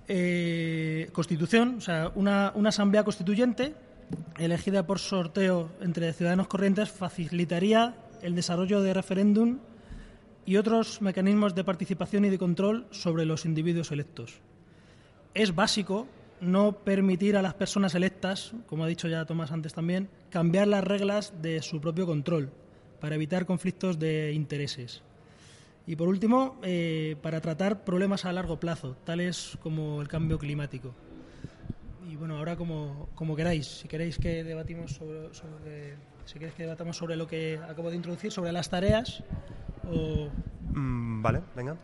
Eh, 0.07 1.09
constitución, 1.13 1.77
o 1.79 1.81
sea, 1.81 2.13
una, 2.15 2.53
una 2.55 2.71
asamblea 2.71 3.05
constituyente 3.05 3.75
elegida 4.39 4.87
por 4.87 4.99
sorteo 4.99 5.71
entre 5.81 6.13
ciudadanos 6.13 6.49
corrientes 6.49 6.91
facilitaría 6.91 7.95
el 8.23 8.35
desarrollo 8.35 8.81
de 8.81 8.95
referéndum 8.95 9.59
y 10.49 10.57
otros 10.57 11.03
mecanismos 11.03 11.55
de 11.55 11.63
participación 11.63 12.25
y 12.25 12.31
de 12.31 12.39
control 12.39 12.87
sobre 12.91 13.27
los 13.27 13.45
individuos 13.45 13.93
electos. 13.93 14.41
Es 15.35 15.55
básico 15.55 16.09
no 16.41 16.73
permitir 16.73 17.37
a 17.37 17.43
las 17.43 17.53
personas 17.53 17.95
electas, 17.95 18.55
como 18.67 18.85
ha 18.85 18.87
dicho 18.87 19.09
ya 19.09 19.27
Tomás 19.27 19.53
antes 19.53 19.75
también, 19.75 20.09
cambiar 20.31 20.67
las 20.67 20.83
reglas 20.83 21.35
de 21.43 21.61
su 21.61 21.83
propio 21.83 22.07
control 22.07 22.51
para 22.99 23.17
evitar 23.17 23.45
conflictos 23.45 23.99
de 23.99 24.33
intereses. 24.33 25.03
Y 25.87 25.97
por 25.97 26.09
último, 26.09 26.59
eh, 26.63 27.17
para 27.21 27.43
tratar 27.43 27.85
problemas 27.85 28.25
a 28.25 28.33
largo 28.33 28.59
plazo, 28.59 28.97
tales 29.05 29.59
como 29.61 30.01
el 30.01 30.09
cambio 30.09 30.39
climático. 30.39 30.95
Y 32.11 32.17
bueno, 32.17 32.39
ahora 32.39 32.57
como, 32.57 33.11
como 33.15 33.37
queráis, 33.37 33.67
si 33.67 33.87
queréis 33.87 34.17
que 34.17 34.45
debatimos 34.45 34.93
sobre, 34.93 35.35
sobre, 35.35 35.97
si 36.25 36.39
queréis 36.39 36.55
que 36.55 36.63
debatamos 36.63 36.97
sobre 36.97 37.17
lo 37.17 37.27
que 37.27 37.61
acabo 37.69 37.91
de 37.91 37.97
introducir, 37.97 38.33
sobre 38.33 38.51
las 38.51 38.71
tareas, 38.71 39.23
o... 39.91 40.29
Mm, 40.73 41.23
vale, 41.23 41.41
venga. 41.57 41.77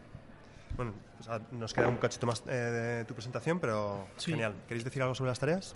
Bueno, 0.76 0.92
pues, 1.16 1.28
ah, 1.28 1.40
nos 1.52 1.72
queda 1.72 1.88
un 1.88 1.96
cachito 1.96 2.26
más 2.26 2.42
eh, 2.48 2.52
de 2.52 3.04
tu 3.04 3.14
presentación, 3.14 3.60
pero 3.60 4.06
Sí. 4.16 4.32
genial. 4.32 4.54
¿Queréis 4.68 4.84
decir 4.84 5.02
algo 5.02 5.14
sobre 5.14 5.30
las 5.30 5.38
tareas? 5.38 5.74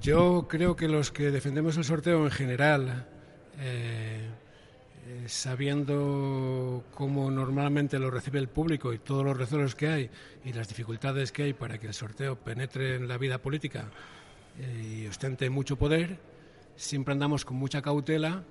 Yo 0.00 0.46
creo 0.48 0.76
que 0.76 0.86
los 0.88 1.10
que 1.10 1.30
defendemos 1.30 1.76
el 1.78 1.84
sorteo 1.84 2.24
en 2.24 2.30
general, 2.30 3.06
eh, 3.58 4.28
eh, 5.06 5.24
sabiendo 5.26 6.84
cómo 6.94 7.30
normalmente 7.30 7.98
lo 7.98 8.10
recibe 8.10 8.38
el 8.38 8.48
público 8.48 8.92
y 8.92 8.98
todos 8.98 9.24
los 9.24 9.36
recelos 9.36 9.74
que 9.74 9.88
hay 9.88 10.10
y 10.44 10.52
las 10.52 10.68
dificultades 10.68 11.32
que 11.32 11.44
hay 11.44 11.52
para 11.54 11.78
que 11.78 11.86
el 11.86 11.94
sorteo 11.94 12.36
penetre 12.36 12.96
en 12.96 13.08
la 13.08 13.16
vida 13.16 13.38
política 13.38 13.86
eh, 14.58 15.02
y 15.04 15.06
ostente 15.06 15.48
mucho 15.48 15.76
poder, 15.76 16.18
siempre 16.76 17.12
andamos 17.12 17.46
con 17.46 17.56
mucha 17.56 17.80
cautela, 17.80 18.42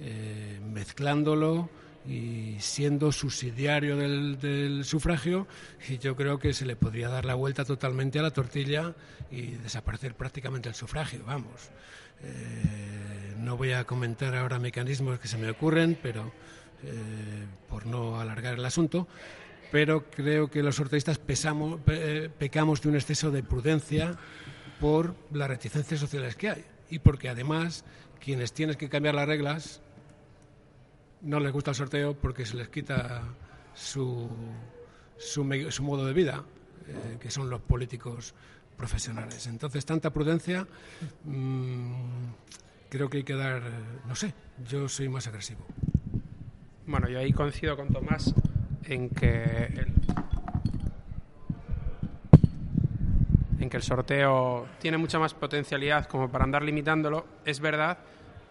eh, 0.00 0.60
mezclándolo 0.72 1.70
y 2.06 2.56
siendo 2.60 3.12
subsidiario 3.12 3.96
del, 3.96 4.84
sufragio 4.84 5.46
y 5.88 5.96
yo 5.98 6.14
creo 6.16 6.38
que 6.38 6.52
se 6.52 6.66
le 6.66 6.76
podría 6.76 7.08
dar 7.08 7.24
la 7.24 7.34
vuelta 7.34 7.64
totalmente 7.64 8.18
a 8.18 8.22
la 8.22 8.30
tortilla 8.30 8.94
y 9.30 9.52
desaparecer 9.52 10.14
prácticamente 10.14 10.68
el 10.68 10.74
sufragio, 10.74 11.24
vamos. 11.24 11.70
Eh, 12.22 13.34
no 13.38 13.56
voy 13.56 13.72
a 13.72 13.84
comentar 13.84 14.34
ahora 14.36 14.58
mecanismos 14.58 15.18
que 15.18 15.28
se 15.28 15.38
me 15.38 15.48
ocurren, 15.50 15.98
pero 16.02 16.32
eh, 16.82 17.46
por 17.68 17.86
no 17.86 18.20
alargar 18.20 18.54
el 18.54 18.64
asunto, 18.64 19.08
pero 19.72 20.08
creo 20.10 20.50
que 20.50 20.62
los 20.62 20.76
sorteístas 20.76 21.18
pesamos, 21.18 21.80
pe- 21.80 22.24
eh, 22.24 22.28
pecamos 22.30 22.82
de 22.82 22.88
un 22.90 22.94
exceso 22.96 23.30
de 23.30 23.42
prudencia 23.42 24.16
por 24.78 25.14
las 25.32 25.48
reticencias 25.48 26.00
sociales 26.00 26.36
que 26.36 26.50
hay 26.50 26.64
y 26.90 26.98
porque 26.98 27.28
además 27.30 27.84
quienes 28.22 28.52
tienen 28.52 28.76
que 28.76 28.88
cambiar 28.88 29.14
las 29.14 29.26
reglas 29.26 29.80
no 31.24 31.40
les 31.40 31.52
gusta 31.52 31.70
el 31.70 31.74
sorteo 31.76 32.14
porque 32.14 32.46
se 32.46 32.56
les 32.56 32.68
quita 32.68 33.22
su, 33.74 34.28
su, 35.16 35.44
modo 35.82 36.06
de 36.06 36.12
vida, 36.12 36.44
eh, 36.86 37.18
que 37.20 37.30
son 37.30 37.50
los 37.50 37.60
políticos 37.60 38.34
profesionales. 38.76 39.46
Entonces, 39.46 39.84
tanta 39.84 40.10
prudencia, 40.10 40.66
mm, 41.24 41.92
creo 42.88 43.08
que 43.08 43.18
hay 43.18 43.24
que 43.24 43.34
dar, 43.34 43.62
no 44.06 44.14
sé, 44.14 44.34
yo 44.68 44.88
soy 44.88 45.08
más 45.08 45.26
agresivo. 45.26 45.64
Bueno, 46.86 47.08
yo 47.08 47.18
ahí 47.18 47.32
coincido 47.32 47.76
con 47.76 47.88
Tomás 47.88 48.34
en 48.84 49.08
que 49.08 49.86
en 53.58 53.70
que 53.70 53.78
el 53.78 53.82
sorteo 53.82 54.66
tiene 54.78 54.98
mucha 54.98 55.18
más 55.18 55.32
potencialidad 55.32 56.04
como 56.06 56.30
para 56.30 56.44
andar 56.44 56.62
limitándolo. 56.62 57.24
Es 57.46 57.60
verdad 57.60 57.96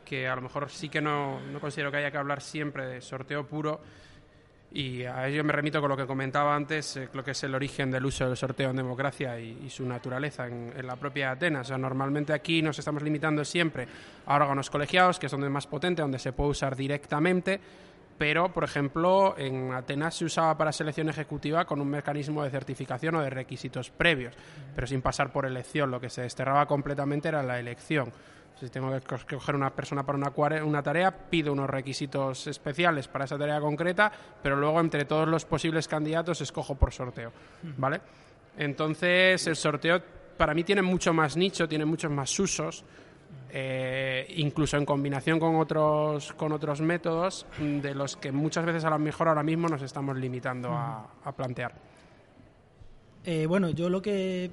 que 0.03 0.27
a 0.27 0.35
lo 0.35 0.41
mejor 0.41 0.69
sí 0.69 0.89
que 0.89 1.01
no, 1.01 1.39
no 1.41 1.59
considero 1.59 1.91
que 1.91 1.97
haya 1.97 2.11
que 2.11 2.17
hablar 2.17 2.41
siempre 2.41 2.85
de 2.85 3.01
sorteo 3.01 3.45
puro 3.45 3.81
y 4.75 5.03
a 5.03 5.27
ello 5.27 5.43
me 5.43 5.53
remito 5.53 5.79
con 5.79 5.89
lo 5.89 5.95
que 5.95 6.07
comentaba 6.07 6.55
antes, 6.55 6.97
eh, 6.97 7.07
lo 7.13 7.23
que 7.23 7.31
es 7.31 7.43
el 7.43 7.53
origen 7.53 7.91
del 7.91 8.05
uso 8.05 8.25
del 8.25 8.35
sorteo 8.35 8.71
en 8.71 8.75
democracia 8.75 9.39
y, 9.39 9.69
su 9.69 9.85
naturaleza 9.85 10.47
en, 10.47 10.73
en 10.75 10.87
la 10.87 10.95
propia 10.95 11.31
Atenas. 11.31 11.67
O 11.67 11.69
sea, 11.69 11.77
normalmente 11.77 12.33
aquí 12.33 12.61
nos 12.63 12.79
estamos 12.79 13.03
limitando 13.03 13.45
siempre 13.45 13.87
a 14.25 14.35
órganos 14.35 14.71
colegiados, 14.71 15.19
que 15.19 15.27
es 15.27 15.31
donde 15.31 15.47
es 15.47 15.53
más 15.53 15.67
potente, 15.67 16.01
donde 16.01 16.17
se 16.17 16.33
puede 16.33 16.49
usar 16.49 16.75
directamente, 16.75 17.59
pero, 18.17 18.53
por 18.53 18.63
ejemplo, 18.63 19.35
en 19.37 19.73
Atenas 19.73 20.15
se 20.15 20.25
usaba 20.25 20.57
para 20.57 20.71
selección 20.71 21.09
ejecutiva 21.09 21.65
con 21.65 21.81
un 21.81 21.89
mecanismo 21.89 22.43
de 22.43 22.49
certificación 22.51 23.15
o 23.15 23.21
de 23.21 23.29
requisitos 23.29 23.89
previos, 23.89 24.35
pero 24.75 24.87
sin 24.87 25.01
pasar 25.01 25.31
por 25.31 25.45
elección. 25.45 25.89
Lo 25.91 25.99
que 25.99 26.09
se 26.09 26.21
desterraba 26.21 26.65
completamente 26.65 27.27
era 27.27 27.43
la 27.43 27.59
elección. 27.59 28.11
Si 28.63 28.69
tengo 28.69 28.89
que 28.93 29.01
co- 29.01 29.17
coger 29.29 29.55
una 29.55 29.71
persona 29.71 30.03
para 30.05 30.63
una, 30.63 30.81
tarea, 30.81 31.11
pido 31.11 31.51
unos 31.51 31.69
requisitos 31.69 32.47
especiales 32.47 33.09
para 33.09 33.25
esa 33.25 33.37
tarea 33.37 33.59
concreta, 33.59 34.09
pero 34.41 34.55
luego 34.55 34.79
entre 34.79 35.03
todos 35.03 35.27
los 35.27 35.43
posibles 35.43 35.85
candidatos 35.89 36.39
escojo 36.39 36.73
por 36.75 36.93
sorteo, 36.93 37.33
¿vale? 37.77 37.99
Entonces 38.57 39.45
el 39.47 39.57
sorteo 39.57 40.01
para 40.37 40.53
mí 40.53 40.63
tiene 40.63 40.81
mucho 40.81 41.11
más 41.13 41.35
nicho, 41.35 41.67
tiene 41.67 41.83
muchos 41.83 42.09
más 42.09 42.39
usos, 42.39 42.85
eh, 43.51 44.33
incluso 44.37 44.77
en 44.77 44.85
combinación 44.85 45.41
con 45.41 45.57
otros 45.57 46.31
con 46.31 46.53
otros 46.53 46.79
métodos 46.79 47.45
de 47.59 47.93
los 47.93 48.15
que 48.15 48.31
muchas 48.31 48.63
veces 48.65 48.85
a 48.85 48.89
lo 48.91 48.97
mejor 48.97 49.27
ahora 49.27 49.43
mismo 49.43 49.67
nos 49.67 49.81
estamos 49.81 50.15
limitando 50.15 50.69
a, 50.71 51.05
a 51.25 51.31
plantear. 51.33 51.73
Eh, 53.25 53.45
bueno, 53.45 53.71
yo 53.71 53.89
lo 53.89 54.01
que 54.01 54.51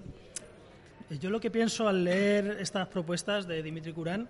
yo 1.19 1.31
lo 1.31 1.41
que 1.41 1.51
pienso 1.51 1.89
al 1.89 2.05
leer 2.05 2.59
estas 2.61 2.87
propuestas 2.89 3.49
de 3.49 3.63
Dimitri 3.63 3.93
Curán 3.93 4.29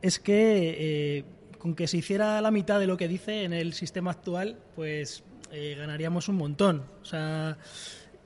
es 0.00 0.18
que 0.18 1.16
eh, 1.18 1.24
con 1.58 1.74
que 1.74 1.88
se 1.88 1.96
hiciera 1.96 2.40
la 2.40 2.50
mitad 2.50 2.78
de 2.78 2.86
lo 2.86 2.96
que 2.96 3.08
dice 3.08 3.44
en 3.44 3.52
el 3.52 3.72
sistema 3.72 4.12
actual, 4.12 4.58
pues 4.76 5.24
eh, 5.50 5.74
ganaríamos 5.76 6.28
un 6.28 6.36
montón. 6.36 6.84
O 7.02 7.04
sea, 7.04 7.56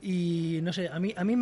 y 0.01 0.59
no 0.61 0.73
sé, 0.73 0.89
a 0.89 0.99
mí, 0.99 1.13
a 1.15 1.23
mí 1.23 1.35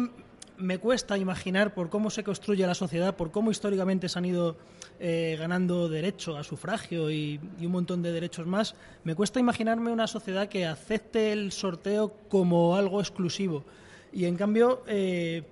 me 0.57 0.77
cuesta 0.77 1.17
imaginar 1.17 1.73
por 1.73 1.89
cómo 1.89 2.09
se 2.09 2.23
construye 2.23 2.65
la 2.65 2.75
sociedad, 2.75 3.15
por 3.15 3.31
cómo 3.31 3.51
históricamente 3.51 4.09
se 4.09 4.19
han 4.19 4.25
ido 4.25 4.57
eh, 4.99 5.35
ganando 5.39 5.89
derecho 5.89 6.37
a 6.37 6.43
sufragio 6.43 7.11
y, 7.11 7.39
y 7.59 7.65
un 7.65 7.71
montón 7.71 8.01
de 8.01 8.11
derechos 8.11 8.47
más, 8.47 8.75
me 9.03 9.15
cuesta 9.15 9.39
imaginarme 9.39 9.91
una 9.91 10.07
sociedad 10.07 10.47
que 10.47 10.65
acepte 10.65 11.31
el 11.31 11.51
sorteo 11.51 12.13
como 12.29 12.75
algo 12.75 12.99
exclusivo. 12.99 13.65
Y 14.11 14.25
en 14.25 14.35
cambio, 14.35 14.83
eh, 14.87 15.43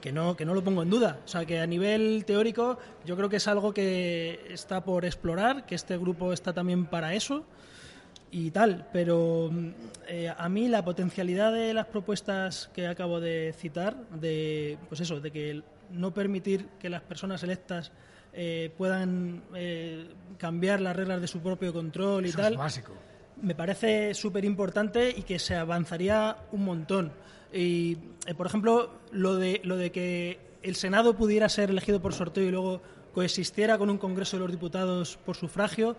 que 0.00 0.12
no, 0.12 0.36
que 0.36 0.44
no 0.44 0.54
lo 0.54 0.64
pongo 0.64 0.82
en 0.82 0.90
duda. 0.90 1.18
O 1.24 1.28
sea, 1.28 1.44
que 1.44 1.60
a 1.60 1.66
nivel 1.66 2.24
teórico 2.24 2.78
yo 3.04 3.16
creo 3.16 3.28
que 3.28 3.36
es 3.36 3.48
algo 3.48 3.72
que 3.72 4.46
está 4.50 4.84
por 4.84 5.04
explorar, 5.04 5.66
que 5.66 5.74
este 5.74 5.96
grupo 5.98 6.32
está 6.32 6.52
también 6.52 6.86
para 6.86 7.14
eso 7.14 7.44
y 8.30 8.50
tal. 8.50 8.86
Pero 8.92 9.48
mm, 9.50 9.68
eh, 10.08 10.34
a 10.36 10.48
mí 10.48 10.68
la 10.68 10.84
potencialidad 10.84 11.52
de 11.52 11.74
las 11.74 11.86
propuestas 11.86 12.70
que 12.74 12.86
acabo 12.86 13.20
de 13.20 13.54
citar, 13.56 13.96
de 14.10 14.78
pues 14.88 15.00
eso, 15.00 15.20
de 15.20 15.30
que 15.30 15.62
no 15.90 16.14
permitir 16.14 16.66
que 16.78 16.88
las 16.88 17.02
personas 17.02 17.42
electas 17.42 17.92
eh, 18.32 18.72
puedan 18.76 19.42
eh, 19.54 20.08
cambiar 20.38 20.80
las 20.80 20.94
reglas 20.94 21.20
de 21.20 21.26
su 21.26 21.40
propio 21.40 21.72
control 21.72 22.26
y 22.26 22.28
Eso 22.28 22.38
tal 22.38 22.52
es 22.52 22.58
básico. 22.58 22.92
me 23.42 23.56
parece 23.56 24.14
súper 24.14 24.44
importante 24.44 25.10
y 25.10 25.22
que 25.22 25.38
se 25.38 25.56
avanzaría 25.56 26.36
un 26.52 26.64
montón. 26.64 27.12
Y, 27.52 27.96
eh, 28.26 28.34
por 28.36 28.46
ejemplo, 28.46 28.90
lo 29.12 29.36
de, 29.36 29.60
lo 29.64 29.76
de 29.76 29.90
que 29.92 30.38
el 30.62 30.74
Senado 30.76 31.16
pudiera 31.16 31.48
ser 31.48 31.70
elegido 31.70 32.00
por 32.00 32.12
sorteo 32.14 32.44
y 32.44 32.50
luego 32.50 32.80
coexistiera 33.14 33.76
con 33.78 33.90
un 33.90 33.98
Congreso 33.98 34.36
de 34.36 34.42
los 34.44 34.52
Diputados 34.52 35.18
por 35.24 35.36
sufragio, 35.36 35.96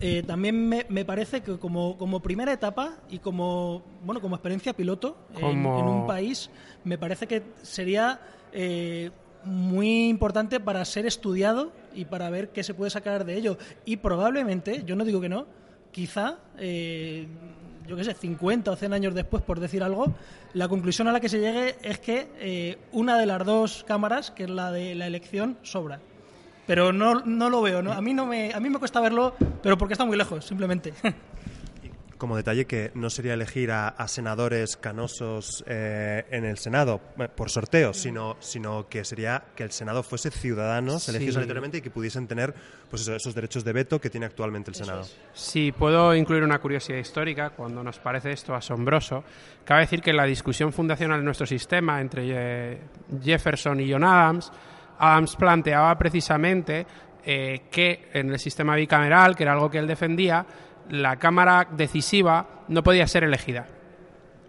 eh, 0.00 0.22
también 0.26 0.68
me, 0.68 0.86
me 0.88 1.04
parece 1.04 1.40
que 1.42 1.58
como, 1.58 1.96
como 1.98 2.20
primera 2.20 2.52
etapa 2.52 2.96
y 3.10 3.18
como, 3.20 3.82
bueno, 4.04 4.20
como 4.20 4.34
experiencia 4.36 4.72
piloto 4.72 5.16
en- 5.36 5.62
un 5.88 6.06
país, 6.06 6.50
me 6.84 6.98
parece 6.98 7.26
que 7.26 7.42
sería 7.62 8.20
eh, 8.52 9.10
muy 9.44 10.08
importante 10.08 10.58
para 10.58 10.84
ser 10.84 11.06
estudiado 11.06 11.72
y 11.94 12.04
para 12.06 12.28
ver 12.30 12.48
qué 12.50 12.62
se 12.64 12.74
puede 12.74 12.90
sacar 12.90 13.24
de 13.24 13.36
ello. 13.36 13.56
Y 13.84 13.98
probablemente, 13.98 14.82
yo 14.84 14.96
no 14.96 15.04
digo 15.04 15.20
que 15.20 15.28
no, 15.28 15.46
quizá, 15.92 16.38
eh, 16.58 17.26
yo 17.88 17.96
qué 17.96 18.04
sé, 18.04 18.14
50 18.14 18.70
o 18.70 18.76
100 18.76 18.92
años 18.92 19.14
después, 19.14 19.42
por 19.42 19.60
decir 19.60 19.82
algo, 19.82 20.14
la 20.52 20.68
conclusión 20.68 21.08
a 21.08 21.12
la 21.12 21.20
que 21.20 21.28
se 21.28 21.40
llegue 21.40 21.76
es 21.82 21.98
que 21.98 22.28
eh, 22.38 22.78
una 22.92 23.18
de 23.18 23.26
las 23.26 23.44
dos 23.44 23.84
cámaras, 23.88 24.30
que 24.30 24.44
es 24.44 24.50
la 24.50 24.70
de 24.70 24.94
la 24.94 25.06
elección, 25.06 25.56
sobra. 25.62 25.98
Pero 26.66 26.92
no, 26.92 27.20
no 27.24 27.48
lo 27.48 27.62
veo. 27.62 27.78
A 27.90 28.00
mí, 28.02 28.12
no 28.12 28.26
me, 28.26 28.52
a 28.52 28.60
mí 28.60 28.68
me 28.68 28.78
cuesta 28.78 29.00
verlo, 29.00 29.34
pero 29.62 29.78
porque 29.78 29.94
está 29.94 30.04
muy 30.04 30.18
lejos, 30.18 30.44
simplemente. 30.44 30.92
Como 32.18 32.36
detalle 32.36 32.66
que 32.66 32.90
no 32.94 33.10
sería 33.10 33.34
elegir 33.34 33.70
a, 33.70 33.88
a 33.88 34.08
senadores 34.08 34.76
canosos 34.76 35.62
eh, 35.68 36.24
en 36.30 36.44
el 36.44 36.58
Senado 36.58 37.00
por 37.36 37.48
sorteo, 37.48 37.94
sino, 37.94 38.36
sino 38.40 38.88
que 38.88 39.04
sería 39.04 39.42
que 39.54 39.62
el 39.62 39.70
Senado 39.70 40.02
fuese 40.02 40.30
ciudadanos 40.32 41.04
Sí. 41.04 41.10
elegidos 41.12 41.36
aleatoriamente 41.36 41.78
y 41.78 41.80
que 41.80 41.90
pudiesen 41.90 42.26
tener 42.26 42.52
pues 42.90 43.02
eso, 43.02 43.14
esos 43.14 43.34
derechos 43.36 43.62
de 43.64 43.72
veto 43.72 44.00
que 44.00 44.10
tiene 44.10 44.26
actualmente 44.26 44.70
el 44.72 44.74
Senado. 44.74 45.04
Si 45.32 45.70
puedo 45.70 46.12
incluir 46.14 46.42
una 46.42 46.58
curiosidad 46.58 46.98
histórica, 46.98 47.50
cuando 47.50 47.84
nos 47.84 47.98
parece 48.00 48.32
esto 48.32 48.52
asombroso, 48.54 49.22
cabe 49.64 49.82
decir 49.82 50.00
que 50.02 50.12
la 50.12 50.24
discusión 50.24 50.72
fundacional 50.72 51.20
de 51.20 51.24
nuestro 51.24 51.46
sistema 51.46 52.00
entre 52.00 52.24
eh, 52.26 52.78
Jefferson 53.22 53.78
y 53.80 53.92
John 53.92 54.02
Adams, 54.02 54.50
Adams 54.98 55.36
planteaba 55.36 55.96
precisamente 55.96 56.84
eh, 57.24 57.62
que 57.70 58.08
en 58.12 58.30
el 58.30 58.38
sistema 58.40 58.74
bicameral, 58.74 59.36
que 59.36 59.44
era 59.44 59.52
algo 59.52 59.70
que 59.70 59.78
él 59.78 59.86
defendía, 59.86 60.44
la 60.90 61.16
Cámara 61.16 61.66
decisiva 61.70 62.46
no 62.68 62.82
podía 62.82 63.06
ser 63.06 63.24
elegida. 63.24 63.66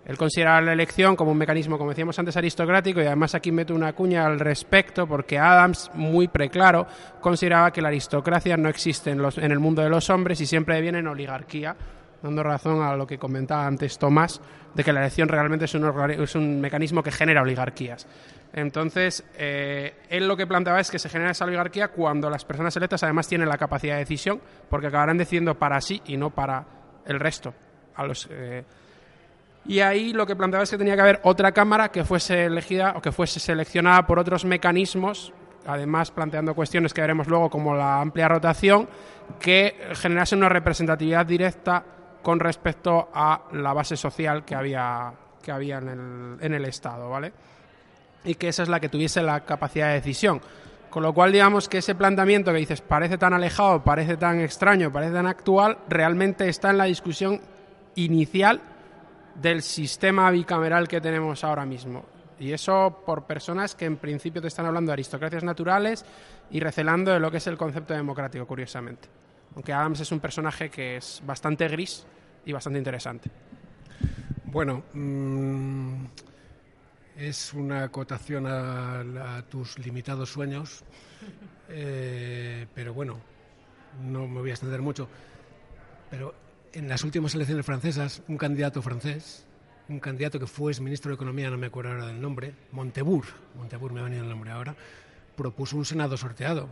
Él 0.05 0.17
consideraba 0.17 0.61
la 0.61 0.73
elección 0.73 1.15
como 1.15 1.31
un 1.31 1.37
mecanismo, 1.37 1.77
como 1.77 1.91
decíamos 1.91 2.17
antes, 2.17 2.35
aristocrático 2.35 2.99
y 3.01 3.05
además 3.05 3.35
aquí 3.35 3.51
meto 3.51 3.75
una 3.75 3.93
cuña 3.93 4.25
al 4.25 4.39
respecto 4.39 5.05
porque 5.05 5.37
Adams, 5.37 5.91
muy 5.93 6.27
preclaro, 6.27 6.87
consideraba 7.21 7.71
que 7.71 7.81
la 7.81 7.89
aristocracia 7.89 8.57
no 8.57 8.69
existe 8.69 9.11
en, 9.11 9.21
los- 9.21 9.37
en 9.37 9.51
el 9.51 9.59
mundo 9.59 9.83
de 9.83 9.89
los 9.89 10.09
hombres 10.09 10.41
y 10.41 10.47
siempre 10.47 10.81
viene 10.81 10.99
en 10.99 11.07
oligarquía, 11.07 11.75
dando 12.23 12.41
razón 12.41 12.81
a 12.81 12.95
lo 12.95 13.05
que 13.05 13.19
comentaba 13.19 13.67
antes 13.67 13.99
Tomás, 13.99 14.41
de 14.73 14.83
que 14.83 14.91
la 14.93 15.01
elección 15.01 15.29
realmente 15.29 15.65
es 15.65 15.75
un, 15.75 15.85
es 16.11 16.35
un 16.35 16.59
mecanismo 16.59 17.03
que 17.03 17.11
genera 17.11 17.41
oligarquías. 17.43 18.07
Entonces, 18.53 19.23
eh, 19.37 19.93
él 20.09 20.27
lo 20.27 20.35
que 20.35 20.47
planteaba 20.47 20.79
es 20.79 20.89
que 20.89 20.97
se 20.97 21.09
genera 21.09 21.31
esa 21.31 21.45
oligarquía 21.45 21.89
cuando 21.89 22.29
las 22.29 22.45
personas 22.45 22.75
electas 22.75 23.03
además 23.03 23.27
tienen 23.27 23.47
la 23.47 23.57
capacidad 23.57 23.93
de 23.93 23.99
decisión, 23.99 24.41
porque 24.69 24.87
acabarán 24.87 25.17
decidiendo 25.17 25.55
para 25.55 25.79
sí 25.81 26.01
y 26.05 26.17
no 26.17 26.31
para 26.31 26.65
el 27.05 27.19
resto. 27.19 27.53
Eh, 28.29 28.63
y 29.65 29.79
ahí 29.81 30.13
lo 30.13 30.25
que 30.25 30.35
planteaba 30.35 30.63
es 30.63 30.71
que 30.71 30.77
tenía 30.77 30.95
que 30.95 31.01
haber 31.01 31.19
otra 31.23 31.51
cámara 31.51 31.89
que 31.89 32.03
fuese 32.03 32.45
elegida 32.45 32.93
o 32.95 33.01
que 33.01 33.11
fuese 33.11 33.39
seleccionada 33.39 34.07
por 34.07 34.17
otros 34.17 34.45
mecanismos, 34.45 35.33
además 35.65 36.09
planteando 36.09 36.55
cuestiones 36.55 36.93
que 36.93 37.01
veremos 37.01 37.27
luego 37.27 37.49
como 37.49 37.75
la 37.75 38.01
amplia 38.01 38.27
rotación, 38.27 38.87
que 39.39 39.75
generase 39.93 40.35
una 40.35 40.49
representatividad 40.49 41.25
directa 41.25 41.83
con 42.23 42.39
respecto 42.39 43.09
a 43.13 43.43
la 43.53 43.73
base 43.73 43.95
social 43.95 44.43
que 44.43 44.55
había, 44.55 45.13
que 45.43 45.51
había 45.51 45.77
en, 45.77 45.87
el, 45.89 46.37
en 46.41 46.53
el 46.53 46.65
Estado, 46.65 47.09
¿vale? 47.09 47.31
Y 48.29 48.35
que 48.35 48.49
esa 48.49 48.61
es 48.61 48.69
la 48.69 48.79
que 48.79 48.89
tuviese 48.89 49.23
la 49.23 49.43
capacidad 49.43 49.87
de 49.87 49.95
decisión. 49.95 50.39
Con 50.91 51.01
lo 51.01 51.15
cual, 51.15 51.31
digamos 51.31 51.67
que 51.67 51.79
ese 51.79 51.95
planteamiento 51.95 52.51
que 52.51 52.59
dices 52.59 52.79
parece 52.79 53.17
tan 53.17 53.33
alejado, 53.33 53.83
parece 53.83 54.17
tan 54.17 54.39
extraño, 54.39 54.91
parece 54.91 55.13
tan 55.13 55.25
actual, 55.25 55.79
realmente 55.89 56.47
está 56.47 56.69
en 56.69 56.77
la 56.77 56.83
discusión 56.83 57.41
inicial 57.95 58.61
del 59.33 59.63
sistema 59.63 60.29
bicameral 60.29 60.87
que 60.87 61.01
tenemos 61.01 61.43
ahora 61.43 61.65
mismo. 61.65 62.05
Y 62.39 62.51
eso 62.51 63.01
por 63.03 63.23
personas 63.23 63.73
que 63.73 63.85
en 63.85 63.97
principio 63.97 64.43
te 64.43 64.47
están 64.47 64.67
hablando 64.67 64.91
de 64.91 64.93
aristocracias 64.93 65.43
naturales 65.43 66.05
y 66.51 66.59
recelando 66.59 67.11
de 67.11 67.19
lo 67.19 67.31
que 67.31 67.37
es 67.37 67.47
el 67.47 67.57
concepto 67.57 67.95
democrático, 67.95 68.45
curiosamente. 68.45 69.07
Aunque 69.55 69.73
Adams 69.73 70.01
es 70.01 70.11
un 70.11 70.19
personaje 70.19 70.69
que 70.69 70.97
es 70.97 71.23
bastante 71.25 71.67
gris 71.67 72.05
y 72.45 72.51
bastante 72.51 72.77
interesante. 72.77 73.31
Bueno, 74.45 74.83
mm, 74.93 76.05
es 77.19 77.53
una 77.53 77.83
acotación 77.83 78.45
a, 78.47 79.43
tus 79.49 79.77
limitados 79.77 80.31
sueños, 80.31 80.83
eh, 81.67 82.65
pero 82.73 82.93
bueno, 82.93 83.19
no 84.09 84.27
me 84.27 84.39
voy 84.39 84.51
a 84.51 84.53
extender 84.53 84.81
mucho. 84.81 85.09
Pero 86.09 86.33
en 86.71 86.87
las 86.87 87.03
últimas 87.03 87.35
elecciones 87.35 87.65
francesas, 87.65 88.21
un 88.29 88.37
candidato 88.37 88.81
francés, 88.81 89.45
un 89.89 89.99
candidato 89.99 90.39
que 90.39 90.47
fue 90.47 90.73
ministro 90.79 91.09
de 91.09 91.15
Economía, 91.15 91.49
no 91.49 91.57
me 91.57 91.67
acuerdo 91.67 91.91
ahora 91.91 92.07
del 92.07 92.21
nombre, 92.21 92.53
Montebourg, 92.71 93.27
Montebourg 93.57 93.93
me 93.93 93.99
ha 93.99 94.03
venido 94.03 94.23
el 94.23 94.29
nombre 94.29 94.51
ahora, 94.51 94.75
propuso 95.35 95.75
un 95.75 95.85
Senado 95.85 96.15
sorteado 96.15 96.69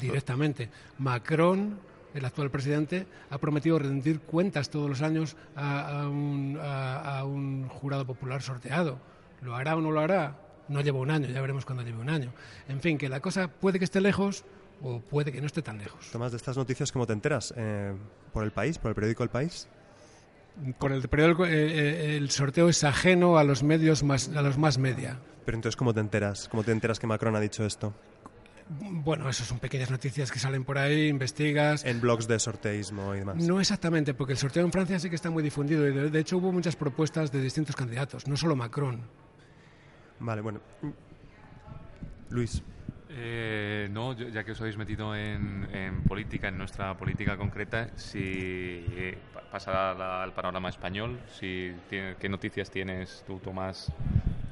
directamente. 0.00 0.70
Macron, 0.98 1.78
el 2.14 2.24
actual 2.24 2.50
presidente, 2.50 3.06
ha 3.28 3.36
prometido 3.36 3.78
rendir 3.78 4.20
cuentas 4.20 4.70
todos 4.70 4.88
los 4.88 5.02
años 5.02 5.36
a, 5.54 6.08
un, 6.08 6.58
a 6.60 7.24
un 7.24 7.68
jurado 7.68 8.06
popular 8.06 8.40
sorteado. 8.40 9.13
¿Lo 9.44 9.54
hará 9.54 9.76
o 9.76 9.80
no 9.80 9.90
lo 9.90 10.00
hará? 10.00 10.38
No 10.68 10.80
lleva 10.80 10.98
un 10.98 11.10
año, 11.10 11.28
ya 11.28 11.40
veremos 11.42 11.66
cuando 11.66 11.82
lleve 11.84 11.98
un 11.98 12.08
año. 12.08 12.32
En 12.66 12.80
fin, 12.80 12.96
que 12.96 13.10
la 13.10 13.20
cosa 13.20 13.48
puede 13.48 13.78
que 13.78 13.84
esté 13.84 14.00
lejos 14.00 14.44
o 14.80 15.00
puede 15.00 15.32
que 15.32 15.40
no 15.40 15.46
esté 15.46 15.60
tan 15.60 15.76
lejos. 15.76 16.10
Tomás, 16.10 16.32
de 16.32 16.38
estas 16.38 16.56
noticias, 16.56 16.90
¿cómo 16.90 17.06
te 17.06 17.12
enteras? 17.12 17.52
Eh, 17.54 17.94
¿Por 18.32 18.44
el 18.44 18.52
país? 18.52 18.78
¿Por 18.78 18.88
el 18.88 18.94
periódico 18.94 19.22
El 19.22 19.28
País? 19.28 19.68
Por 20.78 20.92
el 20.92 21.06
periódico, 21.08 21.44
eh, 21.44 21.50
eh, 21.52 22.16
el 22.16 22.30
sorteo 22.30 22.70
es 22.70 22.84
ajeno 22.84 23.36
a 23.36 23.44
los 23.44 23.62
medios 23.62 24.02
más, 24.02 24.30
a 24.34 24.40
los 24.40 24.56
más 24.56 24.78
media. 24.78 25.18
Pero 25.44 25.58
entonces, 25.58 25.76
¿cómo 25.76 25.92
te 25.92 26.00
enteras? 26.00 26.48
¿Cómo 26.48 26.62
te 26.62 26.72
enteras 26.72 26.98
que 26.98 27.06
Macron 27.06 27.36
ha 27.36 27.40
dicho 27.40 27.66
esto? 27.66 27.92
Bueno, 28.80 29.28
eso 29.28 29.44
son 29.44 29.58
pequeñas 29.58 29.90
noticias 29.90 30.32
que 30.32 30.38
salen 30.38 30.64
por 30.64 30.78
ahí, 30.78 31.08
investigas. 31.08 31.84
En 31.84 32.00
blogs 32.00 32.26
de 32.26 32.38
sorteísmo 32.38 33.14
y 33.14 33.18
demás. 33.18 33.36
No 33.36 33.60
exactamente, 33.60 34.14
porque 34.14 34.32
el 34.32 34.38
sorteo 34.38 34.64
en 34.64 34.72
Francia 34.72 34.98
sí 34.98 35.10
que 35.10 35.16
está 35.16 35.28
muy 35.28 35.42
difundido 35.42 35.86
y 35.86 35.92
de, 35.92 36.08
de 36.08 36.18
hecho 36.18 36.38
hubo 36.38 36.50
muchas 36.50 36.76
propuestas 36.76 37.30
de 37.30 37.42
distintos 37.42 37.76
candidatos, 37.76 38.26
no 38.26 38.38
solo 38.38 38.56
Macron. 38.56 39.02
Vale, 40.20 40.40
bueno. 40.40 40.60
Luis, 42.30 42.62
Eh, 43.16 43.88
no, 43.92 44.12
yo- 44.14 44.26
ya 44.28 44.42
que 44.42 44.52
os 44.52 44.60
habéis 44.60 44.76
metido 44.76 45.14
en, 45.14 45.68
en 45.72 46.02
política, 46.02 46.48
en 46.48 46.58
nuestra 46.58 46.96
política 46.96 47.36
concreta, 47.36 47.90
si 47.96 48.18
eh, 48.90 49.16
pa- 49.32 49.42
pasar 49.42 49.76
al, 49.76 50.02
al 50.02 50.32
panorama 50.32 50.68
español, 50.68 51.20
si 51.38 51.72
tiene- 51.88 52.16
¿qué 52.18 52.28
noticias 52.28 52.70
tienes 52.70 53.22
tú, 53.24 53.38
Tomás, 53.38 53.92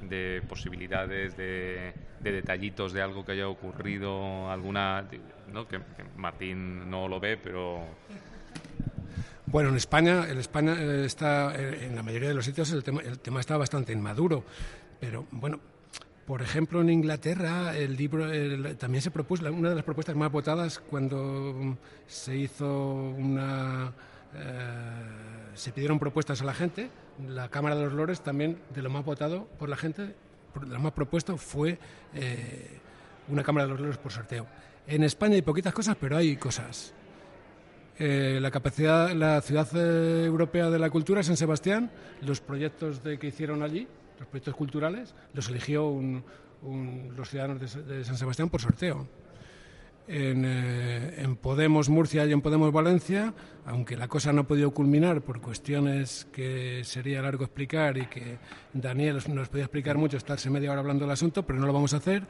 de 0.09 0.43
posibilidades, 0.49 1.37
de, 1.37 1.93
de 2.21 2.31
detallitos 2.33 2.93
de 2.93 3.03
algo 3.03 3.25
que 3.25 3.33
haya 3.33 3.49
ocurrido, 3.49 4.49
alguna, 4.49 5.07
¿no? 5.53 5.67
que, 5.67 5.79
que 5.79 6.05
Martín 6.17 6.89
no 6.89 7.09
lo 7.09 7.19
ve, 7.19 7.37
pero 7.43 7.81
Bueno, 9.47 9.71
en 9.71 9.77
España, 9.77 10.29
en 10.31 10.39
España 10.39 10.77
eh, 10.79 11.05
está, 11.05 11.53
eh, 11.57 11.87
en 11.87 11.97
la 11.97 12.03
mayoría 12.05 12.29
de 12.29 12.35
los 12.35 12.45
sitios 12.45 12.71
el 12.71 12.85
tema, 12.85 13.01
el 13.01 13.19
tema 13.19 13.41
está 13.41 13.57
bastante 13.57 13.93
inmaduro, 13.93 14.45
pero 15.03 15.27
bueno, 15.33 15.59
por 16.29 16.43
ejemplo 16.43 16.81
en 16.81 16.89
Inglaterra 16.89 17.77
el 17.77 17.97
libro 17.97 18.33
el- 18.33 18.77
también 18.77 19.03
se 19.03 19.11
propuso, 19.11 19.53
una 19.53 19.71
de 19.71 19.75
las 19.75 19.85
propuestas 19.85 20.15
más 20.15 20.31
votadas 20.31 20.79
cuando 20.79 21.77
se 22.07 22.37
hizo 22.37 22.93
una... 23.19 23.91
eh, 24.33 25.55
se 25.55 25.73
pidieron 25.73 25.99
propuestas 25.99 26.41
a 26.41 26.45
la 26.45 26.55
gente, 26.55 26.89
la 27.29 27.49
Cámara 27.49 27.75
de 27.75 27.83
los 27.83 27.93
Lores 27.95 28.21
también 28.21 28.59
de 28.73 28.81
lo 28.81 28.91
más 28.91 29.05
votado 29.05 29.49
por 29.59 29.69
la 29.69 29.77
gente 29.77 30.03
de 30.03 30.67
lo 30.67 30.79
más 30.79 30.93
propuesto 30.93 31.37
fue 31.37 31.79
eh, 32.15 32.79
una 33.27 33.43
Cámara 33.43 33.67
de 33.67 33.73
los 33.73 33.81
Libros 33.81 33.99
por 33.99 34.13
sorteo. 34.13 34.47
En 34.87 35.03
España 35.03 35.35
hay 35.35 35.43
poquitas 35.43 35.75
cosas, 35.75 35.97
pero 36.01 36.17
hay 36.17 36.37
cosas. 36.37 36.95
Eh, 37.99 38.39
la 38.41 38.51
capacidad, 38.53 39.11
la 39.13 39.41
ciudad 39.41 39.69
europea 40.25 40.71
de 40.71 40.79
la 40.79 40.91
cultura, 40.91 41.25
San 41.25 41.37
Sebastián, 41.37 41.91
los 42.21 42.41
proyectos 42.41 43.03
de, 43.03 43.19
que 43.19 43.27
hicieron 43.29 43.63
allí, 43.63 43.89
los 44.23 44.29
proyectos 44.29 44.55
culturales, 44.55 45.15
los 45.35 45.49
eligió 45.49 45.89
un- 45.89 46.23
un- 46.63 47.13
los 47.17 47.29
ciudadanos 47.29 47.61
de, 47.75 47.83
de 47.83 48.05
San 48.05 48.17
Sebastián 48.17 48.49
por 48.49 48.61
sorteo. 48.61 49.07
En, 50.09 50.45
eh, 50.45 51.15
en 51.23 51.37
Podemos 51.37 51.89
Murcia 51.89 52.25
y 52.27 52.33
en 52.33 52.41
Podemos 52.41 52.73
Valencia, 52.73 53.33
aunque 53.65 53.97
la 53.97 54.09
cosa 54.09 54.33
no 54.33 54.43
ha 54.43 54.47
podido 54.47 54.73
culminar 54.73 55.23
por 55.23 55.41
cuestiones 55.41 56.27
que 56.33 56.83
sería 56.85 57.23
largo 57.23 57.45
explicar 57.45 57.97
y 57.99 58.07
que 58.07 58.39
Daniel 58.73 59.19
nos 59.29 59.49
podía 59.49 59.65
explicar 59.65 59.97
mucho, 59.99 60.17
estarse 60.17 60.51
media 60.51 60.73
hora 60.73 60.81
hablando 60.81 61.05
del 61.05 61.13
asunto, 61.13 61.45
pero 61.47 61.59
no 61.61 61.67
lo 61.67 61.73
vamos 61.73 61.95
a 61.95 61.99
hacer. 61.99 62.25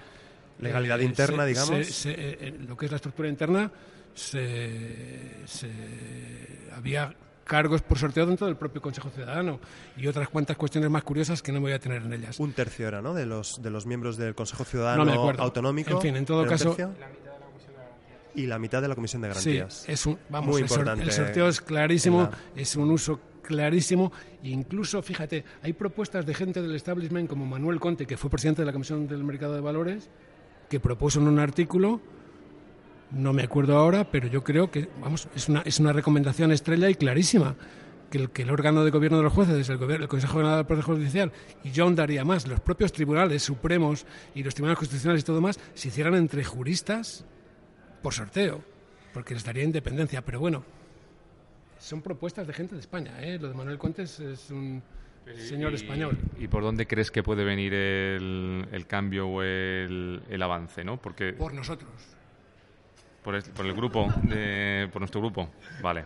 Legalidad 0.61 1.01
Eh, 1.01 1.05
interna, 1.05 1.43
se- 1.45 1.49
digamos. 1.49 1.69
se- 1.87 1.93
se- 1.93 2.11
eh, 2.11 2.39
eh, 2.41 2.59
lo 2.69 2.77
que 2.77 2.85
es 2.87 2.93
la 2.93 2.97
estructura 2.97 3.29
interna, 3.29 3.71
se- 4.15 5.71
había 6.75 7.15
cargos 7.45 7.83
por 7.83 7.99
sorteo 7.99 8.25
dentro 8.27 8.47
del 8.47 8.57
propio 8.57 8.81
Consejo 8.81 9.11
Ciudadano 9.11 9.59
y 9.97 10.07
otras 10.07 10.29
cuantas 10.29 10.57
cuestiones 10.57 10.91
más 10.91 11.03
curiosas 11.03 11.43
que 11.43 11.51
no 11.53 11.59
me 11.59 11.65
voy 11.65 11.73
a 11.73 11.79
tener 11.79 12.03
en 12.03 12.13
ellas. 12.13 12.39
Un 12.41 12.53
tercio 12.53 12.87
era, 12.89 13.03
¿no? 13.03 13.15
De 13.15 13.27
los, 13.27 13.61
de 13.63 13.71
los 13.71 13.85
miembros 13.87 14.17
del 14.17 14.35
Consejo 14.35 14.65
No 14.65 14.69
Ciudadano 14.71 15.05
me 15.05 15.13
acuerdo. 15.15 15.43
Autonómico. 15.43 15.91
En 15.91 16.01
fin, 16.01 16.17
en 16.17 16.25
todo 16.25 16.43
¿era 16.43 16.51
un 16.51 16.57
caso-? 16.57 16.77
Y 18.35 18.47
la 18.47 18.59
mitad 18.59 18.81
de 18.81 18.89
la 18.89 18.95
Comisión 18.95 19.21
de 19.23 19.29
Sí, 19.35 19.57
Garantías. 19.59 19.89
es 19.89 20.07
un, 20.07 20.19
vamos, 20.31 20.51
Muy 20.53 20.63
el, 20.63 20.69
importante. 20.69 21.05
el 21.05 21.13
sorteo 21.13 21.49
es 21.49 21.61
clarísimo, 21.61 22.23
en 22.25 22.31
la- 22.31 22.39
es 22.63 22.77
un 22.77 22.91
uso 22.91 23.21
clarísimo. 23.43 24.11
E 24.43 24.49
incluso, 24.49 25.03
fíjate, 25.03 25.45
hay 25.63 25.75
propuestas 25.75 26.25
de 26.25 26.33
gente 26.33 26.63
del 26.63 26.75
establishment 26.75 27.29
como 27.29 27.45
Manuel 27.45 27.79
Conte, 27.79 28.07
que 28.07 28.17
fue 28.17 28.31
presidente 28.31 28.63
de 28.63 28.67
la 28.67 28.73
Comisión 28.73 29.07
del 29.07 29.23
Mercado 29.23 29.55
de 29.55 29.61
Valores, 29.61 30.09
que 30.71 30.81
propuso 30.81 31.21
en 31.21 31.29
un 31.29 31.39
artículo, 31.41 32.01
no 33.13 33.33
me 33.33 33.43
acuerdo 33.43 33.77
ahora, 33.77 34.11
pero 34.11 34.29
yo 34.29 34.43
creo 34.43 34.71
que, 34.71 34.89
vamos, 35.01 35.29
es 35.35 35.49
una, 35.49 35.61
es 35.63 35.79
una 35.81 35.93
recomendación 35.93 36.53
estrella 36.53 36.89
y 36.91 36.95
clarísima. 36.95 37.55
Que 38.11 38.19
el, 38.19 38.31
que 38.31 38.43
el 38.43 38.51
órgano 38.51 38.85
de 38.85 38.91
gobierno 38.91 39.17
de 39.17 39.25
los 39.25 39.33
jueces, 39.33 39.67
el, 39.71 39.81
el 39.91 40.07
Consejo 40.07 40.35
General 40.35 40.57
del 40.59 40.67
Poder 40.67 40.85
Judicial, 40.85 41.33
y 41.65 41.71
yo 41.71 41.91
daría 41.93 42.27
más, 42.27 42.47
los 42.47 42.61
propios 42.61 42.93
tribunales 42.93 43.43
supremos 43.43 44.05
y 44.35 44.43
los 44.43 44.55
tribunales 44.55 44.79
constitucionales 44.81 45.23
y 45.23 45.25
todo 45.25 45.41
más, 45.41 45.59
se 45.73 45.89
hicieran 45.89 46.15
entre 46.17 46.45
juristas 46.45 47.25
por 48.03 48.13
sorteo, 48.13 48.61
porque 49.15 49.33
les 49.33 49.45
daría 49.45 49.65
independencia. 49.65 50.21
Pero 50.23 50.41
bueno, 50.41 50.63
son 51.79 52.03
propuestas 52.03 52.47
de 52.47 52.53
gente 52.53 52.75
de 52.75 52.83
España. 52.83 53.13
¿eh? 53.23 53.39
Lo 53.41 53.49
de 53.49 53.55
Manuel 53.55 53.79
Contes 53.79 54.21
es 54.21 54.51
un 54.51 54.83
señor 55.49 55.73
Y- 55.73 55.77
español. 55.77 56.19
¿Y 56.39 56.49
por 56.49 56.63
dónde 56.63 56.87
crees 56.87 57.11
que 57.11 57.23
puede 57.23 57.45
venir 57.45 57.73
el, 57.73 58.67
el 58.73 58.87
cambio 58.87 59.27
o 59.27 59.43
el, 59.43 60.23
el 60.29 60.43
avance? 60.43 60.85
¿no? 60.85 60.99
Porque 61.01 61.33
Por 61.33 61.55
nosotros. 61.55 61.91
Por, 63.23 63.35
el, 63.35 63.43
por 63.43 63.67
el 63.67 63.73
grupo, 63.75 64.09
de- 64.25 64.89
por 64.93 65.01
nuestro 65.01 65.21
grupo. 65.21 65.49
Vale, 65.81 66.05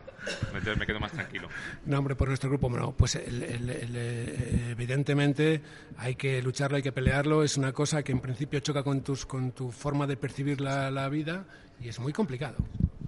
me, 0.53 0.75
me 0.77 0.87
quedo 0.87 1.01
más 1.01 1.12
tranquilo. 1.12 1.49
No, 1.87 1.99
hombre, 1.99 2.14
por 2.14 2.29
nuestro 2.29 2.49
grupo, 2.51 2.69
no. 2.71 2.93
Pues 2.93 3.14
el- 3.17 3.43
el- 3.43 3.71
eh, 3.71 4.69
evidentemente 4.71 5.61
hay 5.99 6.14
que 6.14 6.43
lucharlo, 6.43 6.77
hay 6.77 6.83
que 6.83 6.93
pelearlo. 6.93 7.43
Es 7.43 7.57
una 7.57 7.73
cosa 7.73 8.03
que 8.03 8.12
en 8.12 8.21
principio 8.21 8.61
choca 8.61 8.83
con, 8.83 9.03
tus, 9.03 9.25
con 9.27 9.53
tu 9.53 9.71
forma 9.73 10.07
de 10.07 10.17
percibir 10.17 10.61
la, 10.61 10.91
la 10.91 11.09
vida 11.09 11.45
y 11.81 11.89
es 11.89 11.99
muy 11.99 12.12
complicado. 12.12 12.57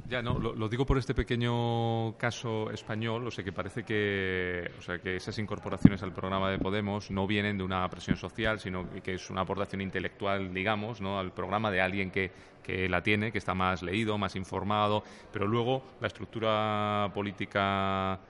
Ya, 0.08 0.22
no, 0.22 0.38
lo, 0.38 0.54
lo 0.54 0.70
digo 0.70 0.86
por 0.86 0.96
este 0.96 1.12
pequeño 1.14 2.16
caso 2.16 2.70
español, 2.70 3.26
o 3.26 3.30
sea, 3.30 3.44
que 3.44 3.52
parece 3.52 3.82
que, 3.84 4.70
o 4.78 4.80
sea, 4.80 4.98
que 5.00 5.16
esas 5.16 5.38
incorporaciones 5.38 6.02
al 6.02 6.14
programa 6.14 6.50
de 6.50 6.58
Podemos 6.58 7.10
no 7.10 7.26
vienen 7.26 7.58
de 7.58 7.64
una 7.64 7.86
presión 7.90 8.16
social, 8.16 8.58
sino 8.58 8.88
que 9.02 9.12
es 9.14 9.28
una 9.28 9.42
aportación 9.42 9.82
intelectual, 9.82 10.54
digamos, 10.54 11.02
¿no? 11.02 11.18
al 11.18 11.32
programa 11.32 11.70
de 11.70 11.82
alguien 11.82 12.10
que, 12.10 12.30
que 12.68 12.86
la 12.86 13.02
tiene, 13.02 13.32
que 13.32 13.38
está 13.38 13.54
más 13.54 13.82
leído, 13.82 14.18
más 14.18 14.36
informado, 14.36 15.02
pero 15.32 15.46
luego 15.46 15.82
la 16.02 16.06
estructura 16.06 17.10
política 17.14 18.20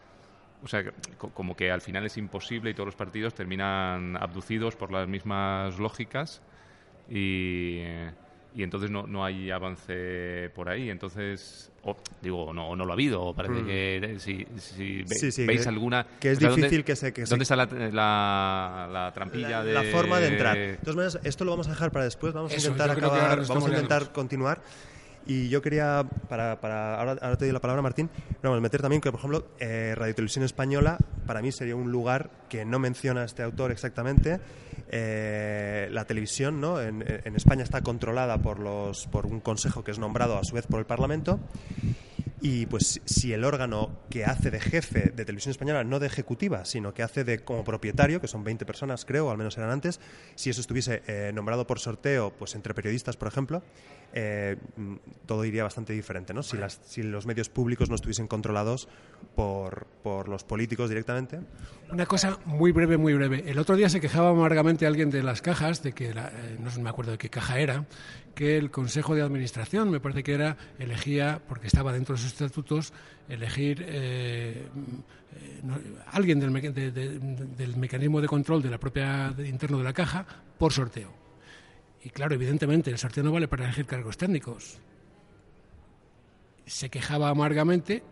o 0.63 0.69
sea, 0.69 0.85
como 1.17 1.57
que 1.57 1.73
al 1.73 1.81
final 1.81 2.07
es 2.07 2.17
imposible 2.17 2.71
y 2.71 2.75
todos 2.75 2.87
los 2.87 2.95
partidos 2.95 3.35
terminan 3.35 4.17
abducidos 4.17 4.77
por 4.77 4.93
las 4.93 5.09
mismas 5.09 5.79
lógicas 5.81 6.41
y, 7.11 7.83
y 8.55 8.63
entonces 8.63 8.91
no, 8.91 9.07
no 9.07 9.25
hay 9.25 9.51
avance 9.51 10.51
por 10.55 10.69
ahí. 10.69 10.91
Entonces, 10.91 11.71
o, 11.83 11.97
digo, 12.23 12.53
no, 12.53 12.75
no 12.75 12.85
lo 12.85 12.91
ha 12.93 12.95
habido. 12.95 13.23
o 13.23 13.35
Parece 13.35 13.63
que 13.65 13.97
eh, 13.97 14.19
si, 14.19 14.47
si 14.57 14.99
ve- 14.99 15.05
Mm. 15.05 15.09
Sí, 15.09 15.31
sí, 15.33 15.47
veis 15.47 15.63
que- 15.63 15.69
alguna... 15.69 16.07
que 16.19 16.33
es 16.33 16.39
o 16.39 16.41
sea, 16.41 16.49
¿dónde- 16.51 16.63
difícil 16.67 16.85
que 16.85 16.97
se- 16.97 17.13
que 17.13 17.25
se- 17.27 17.31
¿Dónde 17.31 17.43
está 17.45 17.57
la, 17.57 17.67
la, 17.67 18.89
la 18.91 19.13
trampilla 19.15 19.49
la, 19.51 19.65
de...? 19.65 19.73
la 19.75 19.83
forma 19.85 20.19
de 20.21 20.29
entrar. 20.29 20.57
De 20.57 20.77
todas 20.79 20.97
maneras, 20.97 21.19
esto 21.25 21.45
lo 21.45 21.53
vamos 21.53 21.69
a 21.69 21.71
dejar 21.71 21.93
para 21.93 22.05
después. 22.05 22.33
Vamos 22.35 22.53
Eso, 22.53 22.69
a 22.69 22.73
intentar 22.73 22.91
acabar, 22.97 23.47
vamos 23.47 23.65
a 23.65 23.69
intentar 23.69 24.13
continuar. 24.13 24.61
Y 25.29 25.51
yo 25.51 25.61
quería, 25.61 26.07
para, 26.31 26.59
para 26.59 26.99
ahora, 26.99 27.13
ahora 27.21 27.37
te 27.37 27.45
doy 27.45 27.53
la 27.53 27.61
palabra, 27.61 27.83
Martín, 27.83 28.09
vamos, 28.43 28.63
meter 28.63 28.81
también 28.81 29.03
que, 29.03 29.11
por 29.11 29.21
ejemplo, 29.21 29.47
eh, 29.61 29.93
Radio 29.95 30.15
Televisión 30.15 30.43
Española 30.43 30.97
para 31.27 31.43
mí 31.43 31.53
sería 31.53 31.77
un 31.77 31.93
lugar 31.93 32.31
que 32.49 32.65
no 32.65 32.79
menciona 32.79 33.25
este 33.25 33.43
autor 33.43 33.71
exactamente. 33.71 34.41
Eh, 34.91 35.89
la 35.91 36.07
televisión 36.07 36.63
¿no? 36.63 36.81
en, 36.81 37.05
en 37.07 37.37
España 37.37 37.63
está 37.63 37.83
controlada 37.83 38.39
por, 38.39 38.59
los, 38.59 39.07
por 39.09 39.27
un 39.27 39.41
consejo 39.41 39.85
que 39.85 39.91
es 39.91 39.99
nombrado 39.99 40.39
a 40.39 40.45
su 40.45 40.55
vez 40.55 40.67
por 40.67 40.81
el 40.81 40.87
Parlamento. 40.87 41.39
Y 42.41 42.67
pues 42.67 43.01
si 43.05 43.33
el 43.33 43.45
órgano 43.45 43.91
que 44.11 44.25
hace 44.25 44.51
de 44.51 44.61
jefe 44.61 45.13
de 45.15 45.25
televisión 45.25 45.51
española, 45.51 45.83
no 45.83 45.99
de 45.99 46.07
ejecutiva, 46.07 46.65
sino 46.65 46.95
que 46.95 47.03
hace 47.03 47.25
de 47.25 47.41
como 47.41 47.65
propietario, 47.65 48.21
que 48.21 48.29
son 48.29 48.45
20 48.45 48.65
personas 48.65 49.05
creo, 49.05 49.27
o 49.27 49.31
al 49.31 49.39
menos 49.39 49.59
eran 49.59 49.71
antes, 49.71 50.01
si 50.37 50.49
eso 50.49 50.61
estuviese 50.61 51.03
eh, 51.09 51.33
nombrado 51.35 51.67
por 51.67 51.81
sorteo, 51.81 52.33
pues 52.39 52.55
entre 52.55 52.75
periodistas, 52.75 53.17
por 53.17 53.27
ejemplo, 53.27 53.63
eh, 54.15 54.57
mm, 54.77 54.95
todo 55.27 55.45
iría 55.45 55.63
bastante 55.65 55.93
diferente, 55.93 56.33
¿no? 56.35 56.43
Si, 56.43 56.57
las, 56.57 56.81
si 56.87 57.03
los 57.03 57.27
medios 57.27 57.49
públicos 57.49 57.89
no 57.91 57.95
estuviesen 57.95 58.27
controlados 58.27 58.89
por, 59.35 59.87
por 60.03 60.29
los 60.29 60.45
políticos 60.45 60.89
directamente. 60.89 61.41
Una 61.93 62.07
cosa 62.07 62.39
muy 62.45 62.73
breve, 62.73 62.97
muy 62.97 63.15
breve. 63.15 63.45
El 63.47 63.59
otro 63.59 63.77
día 63.77 63.89
se 63.89 64.01
quejaba 64.01 64.31
amargamente 64.31 64.87
alguien 64.87 65.11
de 65.11 65.23
las 65.23 65.43
cajas, 65.43 65.83
de 65.83 65.93
que, 65.93 66.15
la- 66.15 66.29
eh, 66.29 66.57
no 66.59 66.71
me 66.83 66.89
acuerdo 66.91 67.13
de 67.13 67.19
qué 67.19 67.29
caja 67.31 67.59
era, 67.59 67.85
que 68.35 68.57
el 68.57 68.71
Consejo 68.71 69.15
de 69.15 69.23
Administración, 69.23 69.91
me 69.91 70.01
parece 70.01 70.23
que 70.23 70.33
era, 70.35 70.57
elegía, 70.79 71.41
porque 71.49 71.67
estaba 71.67 71.93
dentro 71.93 72.15
de 72.15 72.21
sus 72.23 72.33
estatutos, 72.33 72.93
elegir 73.29 73.85
eh, 73.87 74.69
eh, 75.37 75.61
no- 75.63 75.79
alguien 76.13 76.41
del, 76.41 76.53
de- 76.75 76.91
de- 76.93 77.19
del 77.19 77.77
mecanismo 77.77 78.21
de 78.21 78.29
control 78.29 78.63
de 78.63 78.71
la 78.71 78.79
propia 78.79 79.31
de- 79.37 79.49
interno 79.49 79.79
de 79.79 79.85
la 79.85 79.93
caja 79.93 80.25
por 80.59 80.73
sorteo. 80.73 81.13
Y 82.03 82.11
claro, 82.11 82.35
evidentemente, 82.35 82.91
el 82.91 82.99
sorteo 82.99 83.25
no 83.25 83.33
vale 83.33 83.49
para 83.49 83.65
elegir 83.65 83.87
cargos 83.87 84.17
técnicos. 84.17 84.79
Se 86.67 86.91
quejaba 86.91 87.29
amargamente 87.29 88.03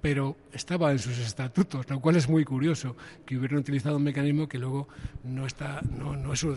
pero 0.00 0.36
estaba 0.52 0.92
en 0.92 0.98
sus 0.98 1.18
estatutos, 1.18 1.88
lo 1.90 2.00
cual 2.00 2.16
es 2.16 2.28
muy 2.28 2.44
curioso 2.44 2.96
que 3.26 3.36
hubieran 3.36 3.58
utilizado 3.58 3.96
un 3.96 4.04
mecanismo 4.04 4.48
que 4.48 4.58
luego 4.58 4.88
no 5.24 5.46
está, 5.46 5.80
no, 5.82 6.16
no 6.16 6.32
es 6.32 6.40
su 6.40 6.54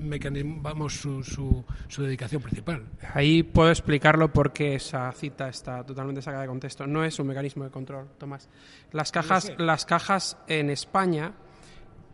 mecanismo, 0.00 0.58
vamos, 0.60 0.94
su, 0.94 1.22
su, 1.22 1.64
su 1.88 2.02
dedicación 2.02 2.42
principal. 2.42 2.84
Ahí 3.14 3.42
puedo 3.42 3.70
explicarlo 3.70 4.32
porque 4.32 4.74
esa 4.74 5.10
cita 5.12 5.48
está 5.48 5.84
totalmente 5.84 6.22
sacada 6.22 6.42
de 6.42 6.48
contexto. 6.48 6.86
No 6.86 7.04
es 7.04 7.18
un 7.18 7.28
mecanismo 7.28 7.64
de 7.64 7.70
control, 7.70 8.08
Tomás. 8.18 8.48
Las 8.92 9.12
cajas, 9.12 9.52
las 9.58 9.84
cajas 9.84 10.36
en 10.48 10.70
España, 10.70 11.32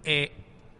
eh, 0.04 0.32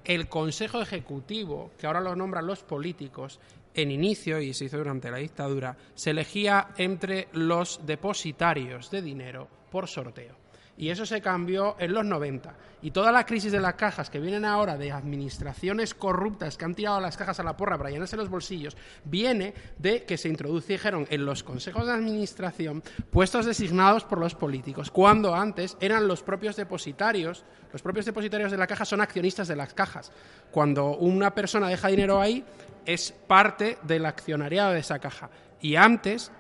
el 0.07 0.29
Consejo 0.29 0.81
Ejecutivo, 0.81 1.73
que 1.79 1.87
ahora 1.87 2.01
lo 2.01 2.17
nombran 2.17 2.47
los 2.47 2.63
políticos, 2.63 3.41
en 3.75 3.91
inicio, 3.91 4.41
y 4.41 4.55
se 4.55 4.67
hizo 4.67 4.79
durante 4.79 5.11
la 5.11 5.19
dictadura, 5.19 5.77
se 5.95 6.11
elegía 6.11 6.69
entre 6.79 7.29
los 7.33 7.81
depositarios 7.85 8.91
de 8.91 9.03
dinero 9.03 9.49
por 9.71 9.89
sorteo. 9.89 10.46
Y 10.79 10.91
eso 10.91 11.07
se 11.07 11.23
cambió 11.23 11.77
en 11.79 11.95
los 11.95 12.05
90. 12.05 12.55
Y 12.83 12.91
toda 12.91 13.11
la 13.11 13.25
crisis 13.25 13.51
de 13.51 13.61
las 13.61 13.75
cajas 13.75 14.11
que 14.11 14.21
vienen 14.21 14.45
ahora 14.45 14.77
de 14.77 14.93
administraciones 14.93 15.95
corruptas 15.95 16.57
que 16.57 16.65
han 16.67 16.75
tirado 16.75 17.01
las 17.01 17.17
cajas 17.17 17.41
a 17.41 17.43
la 17.43 17.57
porra 17.57 17.79
para 17.79 17.91
llenarse 17.91 18.17
los 18.17 18.29
bolsillos, 18.29 18.77
viene 19.05 19.55
de 19.79 20.05
que 20.05 20.19
se 20.19 20.29
introdujeron 20.29 21.07
en 21.11 21.25
los 21.25 21.43
consejos 21.43 21.87
de 21.87 21.93
administración 21.93 22.83
puestos 23.11 23.47
designados 23.47 24.05
por 24.05 24.19
los 24.19 24.35
políticos, 24.35 24.91
cuando 24.91 25.35
antes 25.35 25.77
eran 25.81 26.07
los 26.07 26.23
propios 26.23 26.57
depositarios. 26.57 27.45
Los 27.73 27.83
propios 27.83 28.07
depositarios 28.07 28.51
de 28.51 28.57
la 28.57 28.67
caja 28.67 28.85
son 28.85 29.01
accionistas 29.01 29.49
de 29.49 29.57
las 29.57 29.75
cajas. 29.75 30.13
Cuando 30.51 30.97
una 30.97 31.35
persona 31.35 31.69
deja 31.69 31.89
dinero 31.89 32.21
ahí, 32.21 32.45
es 32.85 33.13
parte 33.13 33.79
del 33.83 34.07
accionariado 34.07 34.73
de 34.73 34.81
esa 34.81 34.99
caja. 34.99 35.31
Y 35.61 35.77
antes 35.77 36.31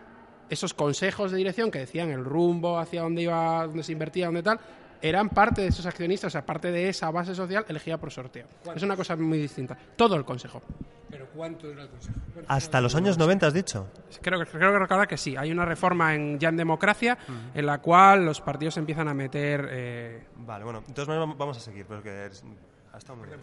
esos 0.50 0.74
consejos 0.74 1.30
de 1.32 1.38
dirección 1.38 1.70
que 1.70 1.78
decían 1.80 2.10
el 2.10 2.24
rumbo 2.24 2.78
hacia 2.78 3.02
dónde 3.02 3.22
iba, 3.22 3.66
dónde 3.66 3.82
se 3.82 3.92
invertía, 3.92 4.26
dónde 4.26 4.42
tal, 4.42 4.58
eran 5.02 5.28
parte 5.28 5.60
de 5.62 5.68
esos 5.68 5.84
accionistas, 5.86 6.28
o 6.28 6.32
sea, 6.32 6.44
parte 6.46 6.70
de 6.70 6.88
esa 6.88 7.10
base 7.10 7.34
social 7.34 7.64
elegida 7.68 7.98
por 7.98 8.10
sorteo. 8.10 8.46
Es 8.74 8.82
una 8.82 8.96
cosa 8.96 9.14
muy 9.16 9.38
distinta. 9.38 9.76
Todo 9.96 10.16
el 10.16 10.24
consejo. 10.24 10.62
Pero 11.08 11.26
¿cuánto 11.34 11.70
era 11.70 11.82
el 11.82 11.88
Consejo? 11.88 12.18
¿Cuánto 12.32 12.52
Hasta 12.52 12.80
los 12.80 12.94
años 12.96 13.16
90, 13.16 13.46
has 13.46 13.54
dicho. 13.54 13.86
Creo, 14.20 14.40
que- 14.40 14.46
creo 14.50 14.72
que 14.72 14.78
recordar 14.80 15.06
que 15.06 15.16
sí. 15.16 15.36
Hay 15.36 15.52
una 15.52 15.64
reforma 15.64 16.14
en, 16.16 16.36
ya 16.40 16.48
en 16.48 16.56
democracia 16.56 17.16
en 17.54 17.64
la 17.64 17.78
cual 17.78 18.24
los 18.26 18.40
partidos 18.40 18.76
empiezan 18.76 19.06
a 19.06 19.14
meter. 19.14 19.68
eh, 19.70 20.24
Vale, 20.38 20.64
bueno, 20.64 20.82
entonces 20.86 21.06
vamos 21.38 21.56
a 21.56 21.60
seguir, 21.60 21.86
porque 21.86 22.26
es- 22.26 22.42
ha 22.92 22.98
estado 22.98 23.18
muy 23.18 23.28
bien. 23.28 23.38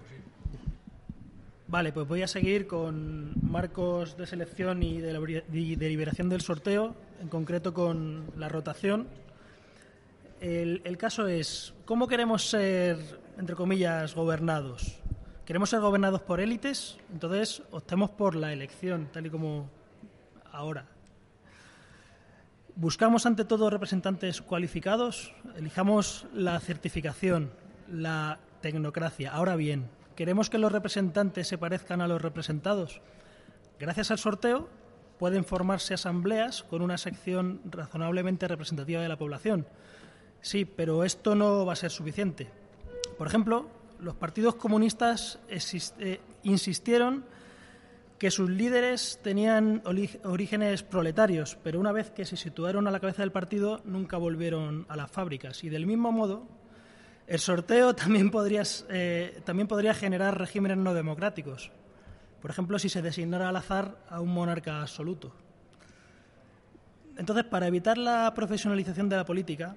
Vale, 1.67 1.93
pues 1.93 2.07
voy 2.07 2.21
a 2.21 2.27
seguir 2.27 2.67
con 2.67 3.33
marcos 3.41 4.17
de 4.17 4.27
selección 4.27 4.83
y 4.83 4.99
de, 4.99 5.43
y 5.51 5.75
deliberación 5.75 6.29
del 6.29 6.41
sorteo, 6.41 6.95
en 7.21 7.29
concreto 7.29 7.73
con 7.73 8.25
la 8.37 8.49
rotación. 8.49 9.07
El, 10.41 10.81
el 10.83 10.97
caso 10.97 11.25
es, 11.27 11.73
¿cómo 11.85 12.07
queremos 12.07 12.49
ser, 12.49 12.97
entre 13.37 13.55
comillas, 13.55 14.13
gobernados? 14.13 14.99
¿Queremos 15.45 15.69
ser 15.69 15.79
gobernados 15.79 16.21
por 16.21 16.41
élites? 16.41 16.97
Entonces 17.11 17.63
optemos 17.71 18.09
por 18.09 18.35
la 18.35 18.51
elección, 18.53 19.07
tal 19.11 19.25
y 19.25 19.29
como 19.29 19.69
ahora. 20.51 20.85
Buscamos 22.75 23.25
ante 23.25 23.45
todo 23.45 23.69
representantes 23.69 24.41
cualificados, 24.41 25.33
elijamos 25.55 26.25
la 26.33 26.59
certificación, 26.59 27.51
la 27.91 28.39
tecnocracia. 28.61 29.31
Ahora 29.31 29.55
bien, 29.55 29.89
¿queremos 30.15 30.49
que 30.49 30.57
los 30.57 30.71
representantes 30.71 31.47
se 31.47 31.57
parezcan 31.57 32.01
a 32.01 32.07
los 32.07 32.21
representados? 32.21 33.01
Gracias 33.79 34.11
al 34.11 34.19
sorteo 34.19 34.69
pueden 35.17 35.45
formarse 35.45 35.93
asambleas 35.93 36.63
con 36.63 36.81
una 36.81 36.97
sección 36.97 37.61
razonablemente 37.65 38.47
representativa 38.47 39.01
de 39.01 39.09
la 39.09 39.17
población. 39.17 39.65
Sí, 40.41 40.65
pero 40.65 41.03
esto 41.03 41.35
no 41.35 41.65
va 41.65 41.73
a 41.73 41.77
ser 41.77 41.91
suficiente. 41.91 42.49
Por 43.17 43.27
ejemplo, 43.27 43.67
los 43.99 44.15
partidos 44.15 44.55
comunistas 44.55 45.39
eh, 45.47 46.19
insistieron 46.43 47.23
que 48.19 48.31
sus 48.31 48.49
líderes 48.49 49.19
tenían 49.23 49.81
orígenes 50.23 50.83
proletarios, 50.83 51.57
pero 51.63 51.79
una 51.79 51.91
vez 51.91 52.09
que 52.09 52.25
se 52.25 52.37
situaron 52.37 52.87
a 52.87 52.91
la 52.91 52.99
cabeza 52.99 53.21
del 53.21 53.31
partido 53.31 53.81
nunca 53.85 54.17
volvieron 54.17 54.85
a 54.89 54.95
las 54.95 55.11
fábricas. 55.11 55.63
Y 55.63 55.69
del 55.69 55.85
mismo 55.85 56.11
modo, 56.11 56.47
el 57.27 57.39
sorteo 57.39 57.95
también 57.95 58.31
podría, 58.31 58.63
eh, 58.89 59.41
también 59.45 59.67
podría 59.67 59.93
generar 59.93 60.37
regímenes 60.37 60.77
no 60.77 60.93
democráticos. 60.93 61.71
Por 62.41 62.51
ejemplo, 62.51 62.77
si 62.77 62.89
se 62.89 63.01
designara 63.01 63.49
al 63.49 63.55
azar 63.55 63.97
a 64.09 64.19
un 64.19 64.33
monarca 64.33 64.81
absoluto. 64.81 65.33
Entonces, 67.17 67.45
para 67.45 67.67
evitar 67.67 67.97
la 67.97 68.33
profesionalización 68.33 69.07
de 69.07 69.15
la 69.15 69.25
política, 69.25 69.75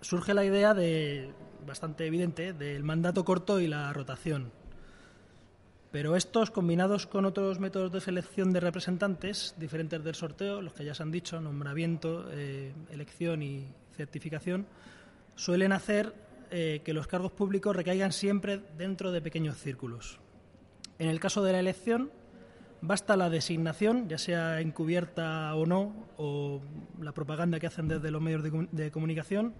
surge 0.00 0.34
la 0.34 0.44
idea 0.44 0.74
de, 0.74 1.32
bastante 1.66 2.06
evidente, 2.06 2.52
del 2.52 2.82
mandato 2.82 3.24
corto 3.24 3.60
y 3.60 3.68
la 3.68 3.92
rotación. 3.92 4.50
Pero 5.92 6.16
estos, 6.16 6.50
combinados 6.50 7.06
con 7.06 7.24
otros 7.24 7.60
métodos 7.60 7.92
de 7.92 8.00
selección 8.00 8.52
de 8.52 8.60
representantes 8.60 9.54
diferentes 9.56 10.02
del 10.02 10.14
sorteo, 10.14 10.60
los 10.60 10.72
que 10.72 10.84
ya 10.84 10.94
se 10.94 11.02
han 11.02 11.10
dicho, 11.10 11.40
nombramiento, 11.40 12.26
eh, 12.32 12.72
elección 12.90 13.42
y 13.42 13.66
certificación, 13.96 14.66
suelen 15.36 15.72
hacer 15.72 16.12
eh, 16.50 16.80
que 16.84 16.92
los 16.92 17.06
cargos 17.06 17.32
públicos 17.32 17.74
recaigan 17.74 18.12
siempre 18.12 18.60
dentro 18.76 19.12
de 19.12 19.20
pequeños 19.20 19.58
círculos. 19.58 20.18
En 20.98 21.08
el 21.08 21.20
caso 21.20 21.42
de 21.42 21.52
la 21.52 21.60
elección, 21.60 22.10
basta 22.80 23.16
la 23.16 23.30
designación, 23.30 24.08
ya 24.08 24.18
sea 24.18 24.60
encubierta 24.60 25.54
o 25.54 25.66
no, 25.66 26.06
o 26.16 26.60
la 27.00 27.12
propaganda 27.12 27.60
que 27.60 27.66
hacen 27.66 27.88
desde 27.88 28.10
los 28.10 28.22
medios 28.22 28.42
de, 28.70 28.90
comunicación, 28.90 29.54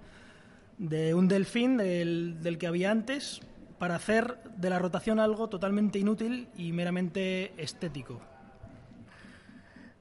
de 0.79 1.15
un 1.15 1.29
delfín 1.29 1.77
del, 1.77 2.39
del 2.43 2.59
que 2.59 2.67
había 2.67 2.91
antes 2.91 3.41
para 3.79 3.97
hacer 3.97 4.39
de 4.57 4.71
la 4.71 4.79
rotación 4.79 5.21
algo 5.21 5.49
totalmente 5.49 5.99
inútil 5.99 6.49
y 6.57 6.73
meramente 6.73 7.53
estético. 7.57 8.21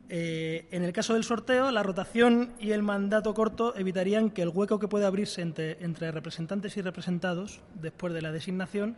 Eh, 0.08 0.68
en 0.70 0.84
el 0.84 0.93
caso 0.93 1.16
del 1.16 1.24
sorteo, 1.24 1.72
la 1.72 1.82
rotación 1.82 2.53
y 2.60 2.72
el 2.72 2.84
mandato 2.84 3.34
corto 3.34 3.76
evitarían 3.76 4.30
que 4.30 4.43
el 4.43 4.49
hueco 4.49 4.78
que 4.78 4.88
puede 4.88 5.06
abrirse 5.06 5.41
entre, 5.41 6.12
representantes 6.12 6.78
y 6.78 6.82
representados 6.82 7.62
después 7.74 8.14
de 8.14 8.22
la 8.22 8.32
designación 8.32 8.97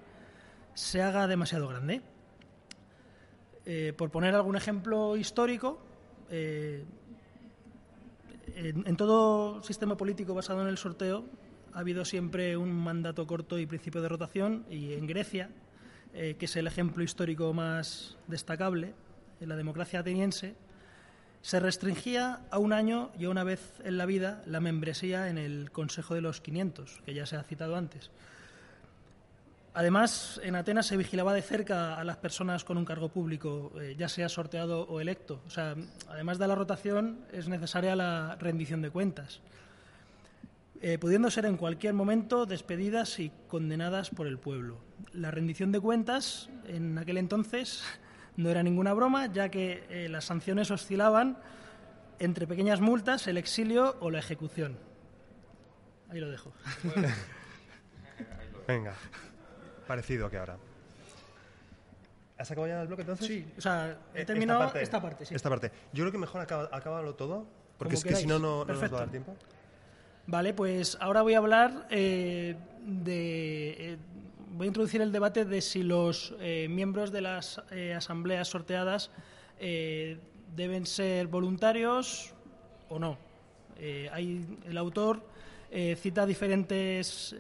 se 0.74 1.02
haga 1.02 1.28
demasiado 1.28 1.68
grande. 1.68 2.02
Eh, 3.66 3.94
por 3.98 4.12
poner 4.12 4.36
algún 4.36 4.58
ejemplo 4.58 5.16
histórico, 5.16 5.80
eh, 6.30 6.84
en, 8.56 8.98
todo 8.98 9.64
sistema 9.64 9.96
político 9.96 10.34
basado 10.34 10.62
en 10.62 10.68
el 10.68 10.78
sorteo 10.78 11.26
ha 11.74 11.80
habido 11.80 12.04
siempre 12.04 12.58
un 12.58 12.74
mandato 12.74 13.26
corto 13.28 13.60
y 13.60 13.66
principio 13.66 14.02
de 14.02 14.10
rotación, 14.10 14.66
y 14.70 14.94
en 14.94 15.06
Grecia, 15.06 15.50
que 16.12 16.38
es 16.40 16.56
el 16.56 16.66
ejemplo 16.66 17.04
histórico 17.04 17.54
más 17.54 18.18
destacable, 18.26 18.96
en 19.40 19.50
la 19.50 19.56
democracia 19.56 20.00
ateniense, 20.00 20.56
se 21.42 21.60
restringía 21.60 22.42
a 22.52 22.60
un 22.60 22.74
año 22.74 23.12
y 23.18 23.26
a 23.26 23.30
una 23.30 23.44
vez 23.44 23.80
en 23.84 23.98
la 23.98 24.06
vida 24.06 24.42
la 24.46 24.60
membresía 24.60 25.30
en 25.30 25.38
el 25.38 25.72
Consejo 25.72 26.14
de 26.16 26.22
los 26.22 26.42
500, 26.42 27.02
que 27.06 27.14
ya 27.14 27.26
se 27.26 27.36
ha 27.36 27.44
citado 27.44 27.76
antes. 27.76 28.12
Además, 29.78 30.42
en 30.44 30.56
Atenas 30.56 30.88
se 30.88 30.98
vigilaba 30.98 31.36
de 31.36 31.44
cerca 31.44 32.00
a 32.00 32.04
las 32.04 32.18
personas 32.18 32.64
con 32.64 32.80
un 32.80 32.86
cargo 32.86 33.10
público, 33.10 33.72
eh, 33.80 33.96
ya 33.96 34.10
sea 34.10 34.28
sorteado 34.28 34.82
o 34.88 35.00
electo. 35.00 35.40
O 35.46 35.52
sea, 35.52 35.76
además 36.10 36.40
de 36.40 36.48
la 36.48 36.56
rotación, 36.56 37.20
es 37.32 37.48
necesaria 37.48 37.96
la 37.96 38.38
rendición 38.40 38.82
de 38.82 38.90
cuentas, 38.90 39.40
eh, 40.82 40.98
pudiendo 40.98 41.30
ser 41.30 41.46
en 41.46 41.58
cualquier 41.58 41.94
momento 41.94 42.48
despedidas 42.48 43.20
y 43.20 43.32
condenadas 43.48 44.10
por 44.10 44.26
el 44.26 44.40
pueblo. 44.40 44.80
La 45.14 45.30
rendición 45.30 45.72
de 45.72 45.80
cuentas, 45.80 46.50
en 46.68 46.98
aquel 46.98 47.18
entonces, 47.18 47.84
no 48.38 48.50
era 48.50 48.64
ninguna 48.64 48.94
broma, 48.94 49.26
ya 49.28 49.50
que 49.50 49.84
eh, 49.90 50.08
las 50.10 50.26
sanciones 50.26 50.72
oscilaban 50.72 51.38
entre 52.20 52.48
pequeñas 52.48 52.80
multas, 52.80 53.28
el 53.28 53.38
exilio 53.38 53.98
o 54.00 54.10
la 54.10 54.20
ejecución. 54.20 54.78
Ahí 56.10 56.20
lo 56.20 56.30
dejo. 56.30 56.54
Venga, 58.68 58.94
parecido 59.88 60.30
que 60.30 60.38
ahora. 60.38 60.58
¿Has 62.38 62.52
acabado 62.52 62.72
ya 62.72 62.82
el 62.82 62.88
bloque 62.88 63.02
entonces? 63.02 63.28
Sí, 63.28 63.52
o 63.58 63.62
sea, 63.62 63.98
he 64.14 64.22
eh, 64.22 64.26
terminado 64.26 64.64
esta 64.76 65.02
parte, 65.02 65.26
esta 65.30 65.50
parte, 65.50 65.72
Yo 65.92 66.04
creo 66.04 66.12
que 66.12 66.18
mejor 66.20 66.42
acaba, 66.42 67.14
todo, 67.14 67.48
porque 67.78 67.96
es 67.96 68.04
que 68.04 68.16
si 68.16 68.28
no, 68.28 68.38
no, 68.38 68.64
nos 68.64 68.82
va 68.82 68.86
a 68.86 68.90
dar 68.90 69.10
tiempo. 69.10 69.36
Vale, 70.28 70.54
pues 70.54 70.98
ahora 71.00 71.24
voy 71.24 71.34
a 71.34 71.40
hablar 71.40 71.88
eh, 71.90 72.56
de, 72.86 73.98
voy 74.58 74.66
a 74.66 74.70
introducir 74.70 75.02
el 75.02 75.12
debate 75.12 75.46
de 75.46 75.62
si 75.62 75.84
los 75.84 76.34
eh, 76.40 76.68
miembros 76.70 77.12
de 77.12 77.22
las 77.22 77.62
eh, 77.72 77.94
asambleas 77.94 78.48
sorteadas 78.48 79.12
eh, 79.60 80.18
deben 80.56 80.86
ser 80.86 81.28
voluntarios 81.28 82.34
o 82.90 82.98
no. 83.00 83.18
hay, 84.12 84.46
el 84.66 84.78
autor 84.78 85.22
cita 85.70 86.26
diferentes 86.26 87.36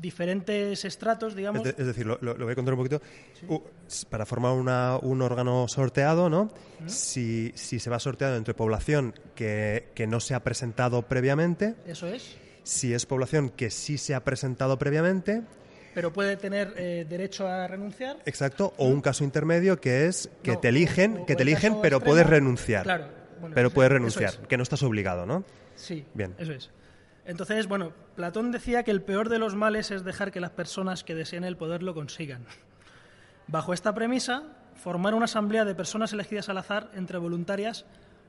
diferentes 0.00 0.84
estratos, 0.84 1.34
digamos. 1.34 1.66
Es, 1.66 1.76
decir, 1.76 2.06
lo, 2.06 2.18
voy 2.18 2.52
a 2.52 2.54
contar 2.54 2.74
un 2.74 2.78
poquito. 2.78 3.02
para 4.08 4.24
formar 4.24 4.52
un 4.54 5.22
órgano 5.22 5.68
sorteado, 5.68 6.30
¿no? 6.30 6.50
Si, 6.86 7.52
si, 7.54 7.78
se 7.78 7.90
va 7.90 7.98
sorteado 8.00 8.36
entre 8.36 8.54
población 8.54 9.14
que, 9.34 9.90
que 9.94 10.06
no 10.06 10.18
se 10.20 10.34
ha 10.34 10.42
presentado 10.42 11.02
previamente. 11.02 11.74
Eso 11.86 12.08
es 12.08 12.38
si 12.64 12.92
es 12.92 13.06
población 13.06 13.50
que 13.50 13.70
sí 13.70 13.96
se 13.98 14.14
ha 14.14 14.24
presentado 14.24 14.76
previamente. 14.78 15.42
Pero 15.94 16.12
puede 16.12 16.36
tener 16.36 16.74
eh, 16.76 17.06
derecho 17.08 17.46
a 17.46 17.68
renunciar. 17.68 18.16
Exacto, 18.26 18.74
o 18.78 18.88
un 18.88 19.00
caso 19.00 19.22
intermedio 19.22 19.80
que 19.80 20.06
es 20.06 20.28
que 20.42 20.56
te 20.56 20.70
eligen, 20.70 21.24
que 21.24 21.36
te 21.36 21.44
eligen, 21.44 21.76
pero 21.80 22.00
puedes 22.00 22.26
renunciar. 22.26 22.82
Claro. 22.82 23.06
pero 23.54 23.70
puedes 23.70 23.92
renunciar, 23.92 24.48
que 24.48 24.56
no 24.56 24.64
estás 24.64 24.82
obligado, 24.82 25.24
¿no? 25.24 25.44
Sí. 25.76 26.04
Bien. 26.14 26.34
Eso 26.38 26.52
es. 26.52 26.70
Entonces, 27.26 27.68
bueno, 27.68 27.92
Platón 28.16 28.50
decía 28.50 28.82
que 28.82 28.90
el 28.90 29.02
peor 29.02 29.28
de 29.28 29.38
los 29.38 29.54
males 29.54 29.90
es 29.90 30.04
dejar 30.04 30.32
que 30.32 30.40
las 30.40 30.50
personas 30.50 31.04
que 31.04 31.14
deseen 31.14 31.44
el 31.44 31.56
poder 31.56 31.82
lo 31.82 31.94
consigan. 31.94 32.44
Bajo 33.46 33.72
esta 33.72 33.94
premisa, 33.94 34.42
formar 34.74 35.14
una 35.14 35.26
asamblea 35.26 35.64
de 35.64 35.74
personas 35.74 36.12
elegidas 36.12 36.48
al 36.48 36.58
azar 36.58 36.90
entre 36.94 37.18
voluntarias 37.18 37.86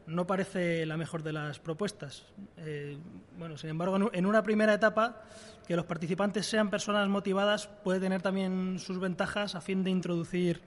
no 0.08 0.28
parece 0.28 0.86
la 0.86 0.98
mejor 0.98 1.24
de 1.24 1.34
las 1.34 1.60
propuestas. 1.60 2.26
Eh, 2.58 2.98
bueno, 3.38 3.58
sin 3.58 3.70
embargo, 3.70 4.12
en 4.14 4.26
una 4.26 4.44
primera 4.44 4.74
etapa, 4.74 5.24
que 5.68 5.76
los 5.76 5.86
participantes 5.86 6.46
sean 6.46 6.70
personas 6.70 7.08
motivadas 7.10 7.68
puede 7.68 8.00
tener 8.00 8.22
también 8.22 8.78
sus 8.80 9.00
ventajas 9.00 9.56
a 9.56 9.62
fin 9.62 9.84
de 9.84 9.90
introducir 9.90 10.62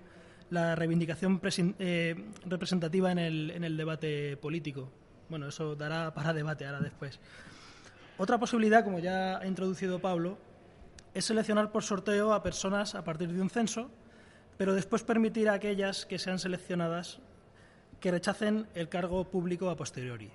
la 0.50 0.74
reivindicación 0.74 1.40
eh, 1.78 2.16
representativa 2.46 3.12
en 3.12 3.18
el, 3.18 3.50
en 3.50 3.64
el 3.64 3.76
debate 3.76 4.36
político. 4.36 4.90
Bueno, 5.28 5.48
eso 5.48 5.76
dará 5.76 6.12
para 6.14 6.32
debate 6.32 6.66
ahora 6.66 6.80
después. 6.80 7.20
Otra 8.16 8.38
posibilidad, 8.38 8.82
como 8.82 8.98
ya 8.98 9.38
ha 9.38 9.46
introducido 9.46 10.00
Pablo, 10.00 10.38
es 11.14 11.26
seleccionar 11.26 11.70
por 11.70 11.84
sorteo 11.84 12.32
a 12.32 12.42
personas 12.42 12.94
a 12.94 13.04
partir 13.04 13.32
de 13.32 13.40
un 13.40 13.50
censo, 13.50 13.90
pero 14.56 14.74
después 14.74 15.04
permitir 15.04 15.48
a 15.48 15.54
aquellas 15.54 16.06
que 16.06 16.18
sean 16.18 16.38
seleccionadas 16.38 17.20
que 18.00 18.10
rechacen 18.10 18.66
el 18.74 18.88
cargo 18.88 19.24
público 19.24 19.70
a 19.70 19.76
posteriori. 19.76 20.30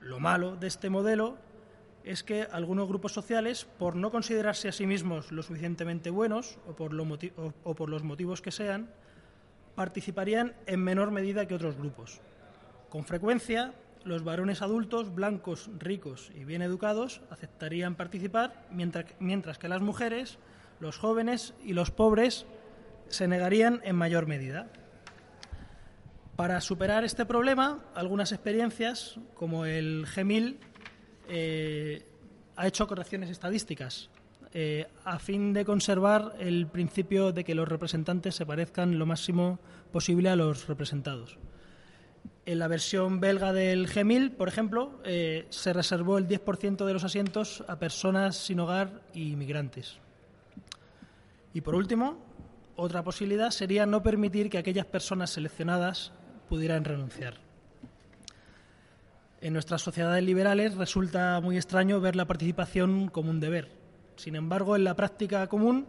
Lo 0.00 0.20
malo 0.20 0.56
de 0.56 0.66
este 0.66 0.90
modelo 0.90 1.38
es 2.04 2.22
que 2.22 2.46
algunos 2.52 2.86
grupos 2.88 3.12
sociales, 3.12 3.66
por 3.78 3.96
no 3.96 4.10
considerarse 4.10 4.68
a 4.68 4.72
sí 4.72 4.86
mismos 4.86 5.32
lo 5.32 5.42
suficientemente 5.42 6.10
buenos 6.10 6.58
o 6.66 6.74
por, 6.74 6.92
los 7.88 8.02
motivos 8.02 8.42
que 8.42 8.50
sean, 8.50 8.90
participarían 9.74 10.54
en 10.66 10.80
menor 10.80 11.10
medida 11.10 11.46
que 11.46 11.54
otros 11.54 11.76
grupos. 11.76 12.20
Con 12.90 13.04
frecuencia, 13.04 13.72
los 14.04 14.22
varones 14.22 14.60
adultos, 14.60 15.14
blancos, 15.14 15.70
ricos 15.78 16.30
y 16.34 16.44
bien 16.44 16.60
educados 16.60 17.22
aceptarían 17.30 17.94
participar, 17.94 18.66
mientras, 18.70 19.06
mientras 19.18 19.58
que 19.58 19.68
las 19.68 19.80
mujeres 19.80 20.38
los 20.80 20.98
jóvenes 20.98 21.54
y 21.64 21.72
los 21.72 21.90
pobres 21.90 22.46
se 23.08 23.28
negarían 23.28 23.80
en 23.84 23.96
mayor 23.96 24.26
medida. 24.26 24.68
Para 26.36 26.60
superar 26.60 27.04
este 27.04 27.26
problema, 27.26 27.84
algunas 27.94 28.32
experiencias, 28.32 29.20
como 29.34 29.66
el 29.66 30.04
GEMIL, 30.06 30.58
eh, 31.28 32.04
ha 32.56 32.66
hecho 32.66 32.88
correcciones 32.88 33.30
estadísticas 33.30 34.10
eh, 34.52 34.88
a 35.04 35.20
fin 35.20 35.52
de 35.52 35.64
conservar 35.64 36.34
el 36.40 36.66
principio 36.66 37.30
de 37.30 37.44
que 37.44 37.54
los 37.54 37.68
representantes 37.68 38.34
se 38.34 38.46
parezcan 38.46 38.98
lo 38.98 39.06
máximo 39.06 39.60
posible 39.92 40.28
a 40.28 40.34
los 40.34 40.66
representados. 40.66 41.38
En 42.46 42.58
la 42.58 42.66
versión 42.66 43.20
belga 43.20 43.52
del 43.52 43.86
GEMIL, 43.86 44.32
por 44.32 44.48
ejemplo, 44.48 45.00
eh, 45.04 45.46
se 45.50 45.72
reservó 45.72 46.18
el 46.18 46.26
10% 46.26 46.84
de 46.84 46.92
los 46.92 47.04
asientos 47.04 47.62
a 47.68 47.78
personas 47.78 48.36
sin 48.36 48.58
hogar 48.58 49.02
y 49.12 49.32
inmigrantes. 49.32 49.98
Y 51.52 51.60
por 51.60 51.76
último, 51.76 52.18
otra 52.74 53.04
posibilidad 53.04 53.50
sería 53.50 53.86
no 53.86 54.02
permitir 54.02 54.50
que 54.50 54.58
aquellas 54.58 54.86
personas 54.86 55.30
seleccionadas 55.30 56.12
pudieran 56.48 56.84
renunciar. 56.84 57.34
En 59.40 59.52
nuestras 59.52 59.82
sociedades 59.82 60.24
liberales 60.24 60.74
resulta 60.74 61.38
muy 61.40 61.56
extraño 61.56 62.00
ver 62.00 62.16
la 62.16 62.24
participación 62.24 63.08
como 63.08 63.30
un 63.30 63.40
deber. 63.40 63.68
Sin 64.16 64.36
embargo, 64.36 64.74
en 64.74 64.84
la 64.84 64.94
práctica 64.94 65.46
común, 65.48 65.86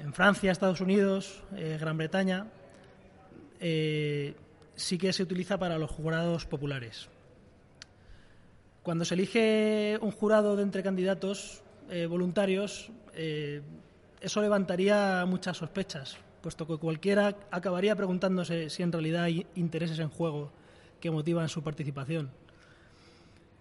en 0.00 0.12
Francia, 0.14 0.52
Estados 0.52 0.80
Unidos, 0.80 1.42
eh, 1.54 1.76
Gran 1.78 1.98
Bretaña, 1.98 2.46
eh, 3.60 4.34
sí 4.74 4.98
que 4.98 5.12
se 5.12 5.22
utiliza 5.22 5.58
para 5.58 5.78
los 5.78 5.90
jurados 5.90 6.46
populares. 6.46 7.08
Cuando 8.82 9.04
se 9.04 9.14
elige 9.14 9.98
un 10.00 10.10
jurado 10.10 10.56
de 10.56 10.62
entre 10.62 10.82
candidatos 10.82 11.62
eh, 11.90 12.06
voluntarios, 12.06 12.90
eso 14.20 14.42
levantaría 14.42 15.24
muchas 15.26 15.56
sospechas, 15.56 16.18
puesto 16.46 16.64
que 16.64 16.76
cualquiera 16.76 17.34
acabaría 17.50 17.96
preguntándose 17.96 18.70
si 18.70 18.84
en 18.84 18.92
realidad 18.92 19.24
hay 19.24 19.48
intereses 19.56 19.98
en 19.98 20.08
juego 20.08 20.52
que 21.00 21.10
motivan 21.10 21.48
su 21.48 21.60
participación. 21.60 22.30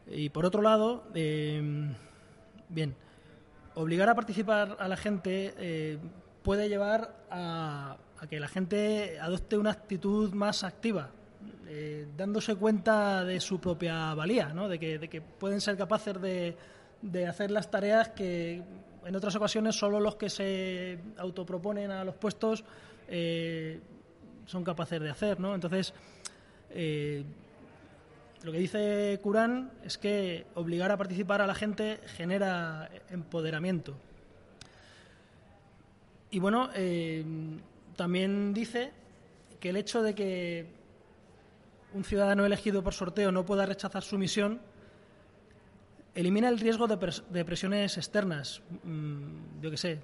Y 0.06 0.30
por 0.30 0.46
otro 0.46 0.62
lado, 0.62 1.04
bien, 1.12 2.96
obligar 3.74 4.08
a 4.10 4.14
participar 4.14 4.78
a 4.80 4.88
la 4.88 4.98
gente 4.98 5.56
eh, 5.58 5.98
puede 6.44 6.70
llevar 6.70 7.16
a, 7.32 7.98
que 8.30 8.40
la 8.40 8.48
gente 8.48 9.20
adopte 9.20 9.58
una 9.58 9.72
actitud 9.72 10.32
más 10.36 10.64
activa, 10.64 11.10
eh, 11.68 12.06
dándose 12.16 12.54
cuenta 12.54 13.26
de 13.26 13.40
su 13.40 13.60
propia 13.60 14.14
valía, 14.14 14.50
¿no? 14.54 14.70
de, 14.70 14.78
que, 14.78 15.22
pueden 15.40 15.60
ser 15.60 15.76
capaces 15.76 16.22
de, 16.22 16.56
hacer 17.28 17.50
las 17.50 17.72
tareas 17.72 18.10
que 18.10 18.62
en 19.06 19.16
otras 19.16 19.36
ocasiones 19.36 19.76
solo 19.76 20.00
los 20.00 20.16
que 20.16 20.30
se 20.30 21.00
autoproponen 21.18 21.92
a 21.92 22.04
los 22.04 22.16
puestos 22.16 22.64
eh, 23.08 23.80
son 24.46 24.64
capaces 24.64 25.00
de 25.00 25.10
hacer. 25.10 25.40
¿no? 25.40 25.56
Entonces, 25.56 25.94
lo 28.46 28.52
que 28.52 28.60
dice 28.60 29.20
Curán 29.24 29.72
es 29.84 29.98
que 29.98 30.46
obligar 30.56 30.92
a 30.92 30.98
participar 30.98 31.42
a 31.42 31.48
la 31.48 31.56
gente 31.56 32.00
genera 32.18 32.90
empoderamiento. 33.10 33.96
Y 36.30 36.40
bueno, 36.40 36.70
eh, 36.76 37.24
también 37.96 38.54
dice 38.54 38.92
que 39.60 39.70
el 39.70 39.78
hecho 39.78 40.04
de 40.04 40.14
que 40.14 40.68
un 41.94 42.04
ciudadano 42.04 42.46
elegido 42.46 42.84
por 42.84 42.94
sorteo 42.94 43.32
no 43.32 43.46
pueda 43.46 43.66
rechazar 43.66 44.04
su 44.04 44.18
misión 44.18 44.60
elimina 46.16 46.50
el 46.50 46.60
riesgo 46.60 46.88
de, 46.88 47.46
presiones 47.46 47.98
externas, 47.98 48.62
mm, 48.84 49.62
yo 49.62 49.70
qué 49.70 49.78
sé, 49.78 50.00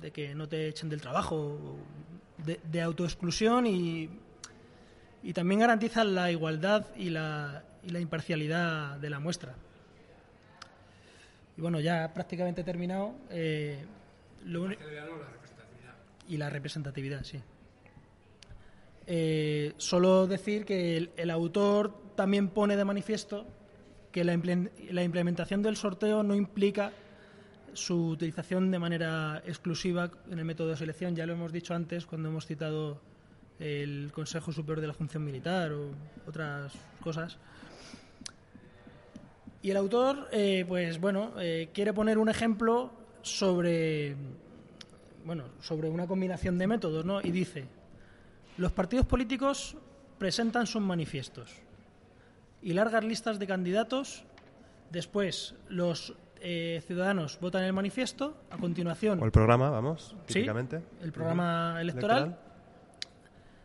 de 0.00 0.10
que 0.10 0.34
no 0.34 0.48
te 0.48 0.68
echen 0.68 0.88
del 0.88 1.00
trabajo, 1.00 1.78
de, 2.44 2.82
autoexclusión 2.82 3.66
y, 3.66 4.10
y 5.22 5.32
también 5.32 5.60
garantiza 5.60 6.04
la 6.04 6.30
igualdad 6.30 6.86
y 6.96 7.08
la, 7.08 7.64
y 7.82 7.90
la 7.90 8.00
imparcialidad 8.00 8.98
de 8.98 9.10
la 9.10 9.20
muestra. 9.20 9.54
Y 11.56 11.60
bueno, 11.60 11.80
ya 11.80 12.12
prácticamente 12.12 12.64
terminado. 12.64 13.14
Eh, 13.30 13.84
y 16.28 16.36
la 16.36 16.50
representatividad, 16.50 17.22
sí. 17.24 17.40
Eh, 19.06 19.74
solo 19.76 20.26
decir 20.26 20.64
que 20.64 21.10
el, 21.16 21.30
autor 21.30 21.94
también 22.16 22.48
pone 22.48 22.76
de 22.76 22.84
manifiesto 22.84 23.46
que 24.14 24.22
la, 24.22 25.02
implementación 25.02 25.60
del 25.60 25.74
sorteo 25.74 26.22
no 26.22 26.36
implica 26.36 26.92
su 27.72 28.10
utilización 28.10 28.70
de 28.70 28.78
manera 28.78 29.42
exclusiva 29.44 30.08
en 30.30 30.38
el 30.38 30.44
método 30.44 30.68
de 30.68 30.76
selección. 30.76 31.16
Ya 31.16 31.26
lo 31.26 31.32
hemos 31.32 31.50
dicho 31.50 31.74
antes 31.74 32.06
cuando 32.06 32.28
hemos 32.28 32.46
citado 32.46 33.00
el 33.58 34.12
Consejo 34.14 34.52
Superior 34.52 34.80
de 34.80 34.86
la 34.86 34.92
Función 34.92 35.24
Militar 35.24 35.72
o 35.72 35.90
otras 36.28 36.72
cosas. 37.00 37.38
Y 39.62 39.72
el 39.72 39.76
autor, 39.78 40.28
eh, 40.30 40.64
pues 40.68 41.00
bueno, 41.00 41.32
eh, 41.40 41.70
quiere 41.74 41.92
poner 41.92 42.16
un 42.16 42.28
ejemplo 42.28 42.92
sobre, 43.20 44.14
bueno, 45.24 45.46
sobre 45.60 45.88
una 45.88 46.06
combinación 46.06 46.56
de 46.56 46.68
métodos, 46.68 47.04
¿no? 47.04 47.20
Y 47.20 47.32
dice, 47.32 47.64
los 48.58 48.70
partidos 48.70 49.06
políticos 49.06 49.76
presentan 50.18 50.68
sus 50.68 50.82
manifiestos 50.82 51.63
y 52.64 52.72
largas 52.72 53.04
listas 53.04 53.38
de 53.38 53.46
candidatos. 53.46 54.24
Después, 54.90 55.54
los 55.68 56.14
eh, 56.40 56.82
ciudadanos 56.86 57.38
votan 57.40 57.62
el 57.62 57.72
manifiesto. 57.72 58.36
A 58.50 58.56
continuación. 58.56 59.22
O 59.22 59.24
el 59.26 59.30
programa, 59.30 59.70
vamos, 59.70 60.16
Sí, 60.26 60.46
el 61.02 61.12
programa 61.12 61.76
electoral 61.80 62.38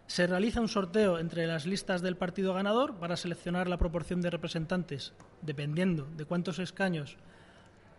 se 0.06 0.26
realiza 0.26 0.60
un 0.60 0.68
sorteo 0.68 1.20
entre 1.20 1.46
las 1.46 1.68
listas 1.68 2.02
del 2.02 2.18
partido 2.18 2.54
ganador 2.56 2.96
para 2.96 3.16
seleccionar 3.16 3.70
la 3.70 3.78
proporción 3.78 4.22
de 4.22 4.32
representantes 4.32 5.14
dependiendo 5.44 6.08
de 6.18 6.26
cuántos 6.26 6.58
escaños 6.58 7.16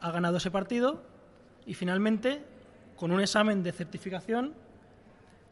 ha 0.00 0.10
ganado 0.10 0.38
ese 0.38 0.50
partido 0.50 1.04
y 1.66 1.74
finalmente 1.74 2.42
con 2.96 3.12
un 3.12 3.20
examen 3.20 3.62
de 3.62 3.70
certificación 3.70 4.54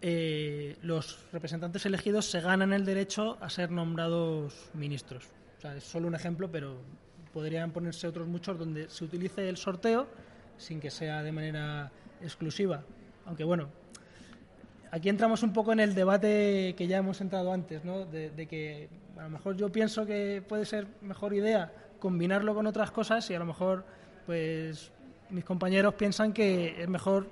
eh, 0.00 0.76
los 0.82 1.18
representantes 1.32 1.84
elegidos 1.86 2.26
se 2.26 2.40
ganan 2.40 2.72
el 2.72 2.84
derecho 2.84 3.36
a 3.40 3.50
ser 3.50 3.70
nombrados 3.70 4.70
ministros. 4.74 5.24
O 5.58 5.60
sea, 5.60 5.76
es 5.76 5.84
solo 5.84 6.06
un 6.06 6.14
ejemplo, 6.14 6.50
pero 6.50 6.76
podrían 7.32 7.72
ponerse 7.72 8.06
otros 8.06 8.28
muchos 8.28 8.58
donde 8.58 8.88
se 8.88 9.04
utilice 9.04 9.48
el 9.48 9.56
sorteo 9.56 10.06
sin 10.56 10.80
que 10.80 10.90
sea 10.90 11.22
de 11.22 11.32
manera 11.32 11.90
exclusiva. 12.22 12.82
Aunque 13.26 13.44
bueno, 13.44 13.68
aquí 14.90 15.08
entramos 15.08 15.42
un 15.42 15.52
poco 15.52 15.72
en 15.72 15.80
el 15.80 15.94
debate 15.94 16.74
que 16.76 16.86
ya 16.86 16.98
hemos 16.98 17.20
entrado 17.20 17.52
antes, 17.52 17.84
¿no? 17.84 18.04
de, 18.04 18.46
que 18.48 18.88
a 19.16 19.24
lo 19.24 19.30
mejor 19.30 19.56
yo 19.56 19.70
pienso 19.70 20.06
que 20.06 20.42
puede 20.46 20.64
ser 20.64 20.86
mejor 21.00 21.34
idea 21.34 21.72
combinarlo 21.98 22.54
con 22.54 22.66
otras 22.66 22.90
cosas 22.90 23.28
y 23.30 23.34
a 23.34 23.38
lo 23.38 23.44
mejor 23.44 23.84
pues 24.26 24.92
mis 25.30 25.44
compañeros 25.44 25.94
piensan 25.94 26.32
que 26.32 26.80
es 26.82 26.88
mejor 26.88 27.28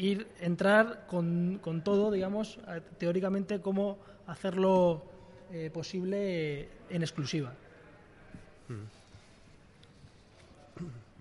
ir 0.00 0.26
entrar 0.40 1.06
con, 1.06 1.58
con 1.62 1.84
todo, 1.84 2.10
digamos, 2.10 2.58
teóricamente 2.98 3.60
cómo 3.60 3.98
hacerlo 4.26 5.04
eh, 5.52 5.70
posible 5.70 6.68
en 6.88 7.02
exclusiva. 7.02 7.52
Hmm. 8.68 9.00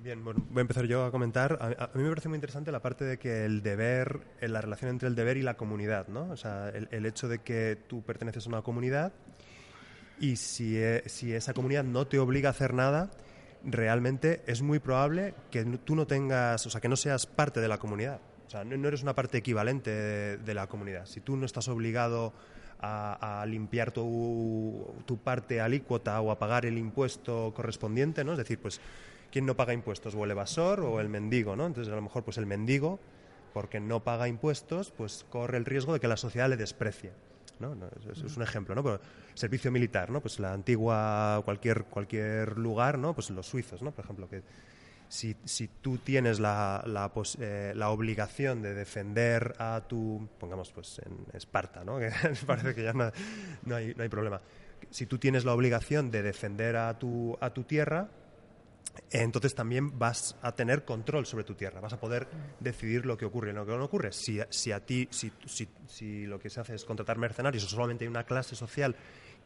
Bien, 0.01 0.23
voy 0.23 0.35
a 0.55 0.61
empezar 0.61 0.85
yo 0.85 1.03
a 1.03 1.11
comentar. 1.11 1.57
A, 1.59 1.89
mí 1.93 2.03
me 2.03 2.09
parece 2.09 2.29
muy 2.29 2.37
interesante 2.37 2.71
la 2.71 2.81
parte 2.81 3.03
de 3.03 3.19
que 3.19 3.43
el 3.43 3.61
deber, 3.61 4.21
la 4.39 4.61
relación 4.61 4.91
entre 4.91 5.09
el 5.09 5.15
deber 5.15 5.35
y 5.35 5.41
la 5.41 5.57
comunidad, 5.57 6.07
¿no? 6.07 6.29
O 6.29 6.37
sea, 6.37 6.69
el, 6.69 7.05
hecho 7.05 7.27
de 7.27 7.39
que 7.39 7.77
tú 7.87 8.01
perteneces 8.01 8.45
a 8.45 8.49
una 8.49 8.61
comunidad 8.61 9.11
y 10.21 10.37
si, 10.37 10.77
e, 10.77 11.03
si, 11.07 11.33
esa 11.33 11.53
comunidad 11.53 11.83
no 11.83 12.07
te 12.07 12.17
obliga 12.17 12.47
a 12.47 12.51
hacer 12.51 12.73
nada, 12.73 13.11
realmente 13.65 14.41
es 14.47 14.61
muy 14.61 14.79
probable 14.79 15.33
que 15.51 15.65
tú 15.65 15.97
no 15.97 16.07
tengas, 16.07 16.65
o 16.65 16.69
sea, 16.69 16.79
que 16.79 16.87
no 16.87 16.95
seas 16.95 17.25
parte 17.25 17.59
de 17.59 17.67
la 17.67 17.77
comunidad. 17.77 18.21
O 18.49 18.51
sea, 18.51 18.63
no, 18.63 18.87
eres 18.87 19.03
una 19.03 19.13
parte 19.13 19.37
equivalente 19.37 19.91
de, 19.91 20.53
la 20.55 20.65
comunidad. 20.65 21.05
Si 21.05 21.21
tú 21.21 21.37
no 21.37 21.45
estás 21.45 21.67
obligado 21.67 22.33
a, 22.79 23.45
limpiar 23.47 23.91
tu, 23.91 24.91
tu 25.05 25.19
parte 25.19 25.61
alícuota 25.61 26.19
o 26.19 26.31
a 26.31 26.39
pagar 26.39 26.65
el 26.65 26.79
impuesto 26.79 27.53
correspondiente, 27.55 28.23
¿no? 28.23 28.31
Es 28.31 28.39
decir, 28.39 28.57
pues 28.57 28.81
¿quién 29.31 29.45
no 29.45 29.55
paga 29.55 29.73
impuestos? 29.73 30.15
¿O 30.15 30.25
el 30.25 30.31
evasor 30.31 30.79
o 30.79 30.99
el 30.99 31.09
mendigo? 31.09 31.55
¿no? 31.55 31.67
Entonces, 31.67 31.93
a 31.93 31.95
lo 31.95 32.01
mejor, 32.01 32.23
pues 32.23 32.39
el 32.39 32.47
mendigo, 32.47 32.99
porque 33.53 33.79
no 33.79 34.03
paga 34.03 34.27
impuestos, 34.27 34.89
pues 34.89 35.27
corre 35.29 35.59
el 35.59 35.65
riesgo 35.65 35.93
de 35.93 35.99
que 35.99 36.07
la 36.07 36.17
sociedad 36.17 36.49
le 36.49 36.57
desprecie. 36.57 37.11
¿no? 37.59 37.77
es, 38.11 38.35
un 38.35 38.41
ejemplo, 38.41 38.73
¿no? 38.73 38.81
Pero 38.83 38.99
servicio 39.35 39.71
militar, 39.71 40.09
¿no? 40.09 40.21
Pues 40.21 40.39
la 40.39 40.53
antigua, 40.53 41.39
cualquier, 41.45 41.83
cualquier 41.83 42.57
lugar, 42.57 42.97
¿no? 42.97 43.13
Pues 43.13 43.29
los 43.29 43.45
suizos, 43.45 43.83
¿no? 43.83 43.91
Por 43.91 44.05
ejemplo, 44.05 44.27
que 44.27 44.41
si, 45.09 45.35
si 45.43 45.67
tú 45.67 45.97
tienes 45.97 46.39
la, 46.39 46.83
la, 46.85 47.11
la, 47.73 47.89
obligación 47.89 48.61
de 48.61 48.75
defender 48.75 49.55
a 49.57 49.81
tu, 49.87 50.29
pongamos 50.39 50.71
pues 50.71 50.99
en 50.99 51.25
Esparta, 51.33 51.83
¿no? 51.83 51.99
Que 51.99 52.11
parece 52.45 52.75
que 52.75 52.83
ya 52.83 52.93
no, 52.93 53.11
no, 53.65 53.75
hay, 53.75 53.93
no 53.95 54.03
hay 54.03 54.09
problema. 54.09 54.39
Si 54.91 55.07
tú 55.07 55.17
tienes 55.17 55.45
la 55.45 55.53
obligación 55.53 56.11
de 56.11 56.21
defender 56.21 56.77
a 56.77 56.97
tu, 56.97 57.35
a 57.41 57.49
tu 57.49 57.63
tierra, 57.63 58.07
entonces 59.09 59.55
también 59.55 59.97
vas 59.97 60.35
a 60.43 60.53
tener 60.53 60.85
control 60.85 61.25
sobre 61.25 61.43
tu 61.43 61.55
tierra, 61.55 61.81
vas 61.81 61.93
a 61.93 61.99
poder 61.99 62.27
decidir 62.59 63.07
lo 63.07 63.17
que 63.17 63.25
ocurre 63.25 63.49
y 63.49 63.53
lo 63.53 63.65
que 63.65 63.71
no 63.71 63.83
ocurre. 63.83 64.11
Si, 64.11 64.39
si 64.49 64.71
a 64.71 64.85
ti, 64.85 65.07
si, 65.09 65.31
si, 65.45 65.67
si 65.87 66.27
lo 66.27 66.39
que 66.39 66.51
se 66.51 66.59
hace 66.59 66.75
es 66.75 66.85
contratar 66.85 67.17
mercenarios 67.17 67.63
o 67.63 67.67
solamente 67.67 68.05
hay 68.05 68.09
una 68.09 68.25
clase 68.25 68.55
social 68.55 68.95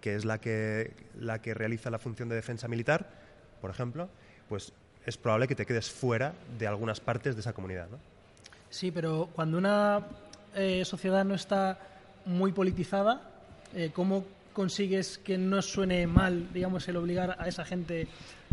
que 0.02 0.16
es 0.16 0.26
la 0.26 0.42
que, 0.42 0.94
la 1.18 1.42
que 1.42 1.54
realiza 1.54 1.90
la 1.90 2.00
función 2.00 2.28
de 2.28 2.36
defensa 2.36 2.68
militar, 2.68 3.10
por 3.62 3.70
ejemplo, 3.70 4.10
pues 4.50 4.74
es 5.06 5.18
probable 5.18 5.48
que 5.48 5.56
te 5.56 5.66
quedes 5.66 5.90
fuera 5.92 6.34
de 6.58 6.68
algunas 6.68 7.00
partes 7.00 7.36
de 7.36 7.42
esa 7.42 7.54
comunidad. 7.54 7.88
¿no? 7.90 7.98
Sí, 8.70 8.92
pero 8.92 9.30
cuando 9.34 9.58
una 9.58 10.02
eh, 10.56 10.84
sociedad 10.86 11.24
no 11.26 11.36
está 11.36 11.78
muy 12.26 12.52
politizada, 12.52 13.22
eh, 13.76 13.92
¿cómo 13.94 14.24
consigues 14.54 15.18
que 15.18 15.38
no 15.38 15.62
suene 15.62 16.06
mal, 16.08 16.52
digamos, 16.54 16.88
el 16.88 16.96
obligar 16.98 17.36
a 17.40 17.48
esa 17.48 17.66
gente 17.66 18.08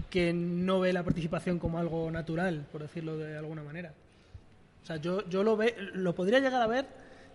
que 0.08 0.32
no 0.32 0.80
ve 0.80 0.92
la 0.92 1.02
participación 1.02 1.58
como 1.58 1.78
algo 1.78 2.10
natural, 2.10 2.66
por 2.72 2.82
decirlo 2.82 3.16
de 3.16 3.36
alguna 3.36 3.62
manera? 3.62 3.92
O 4.82 4.86
sea, 4.86 4.96
yo, 4.96 5.28
yo 5.28 5.44
lo, 5.44 5.56
ve, 5.56 5.74
lo 5.92 6.14
podría 6.14 6.40
llegar 6.40 6.62
a 6.62 6.66
ver 6.66 6.86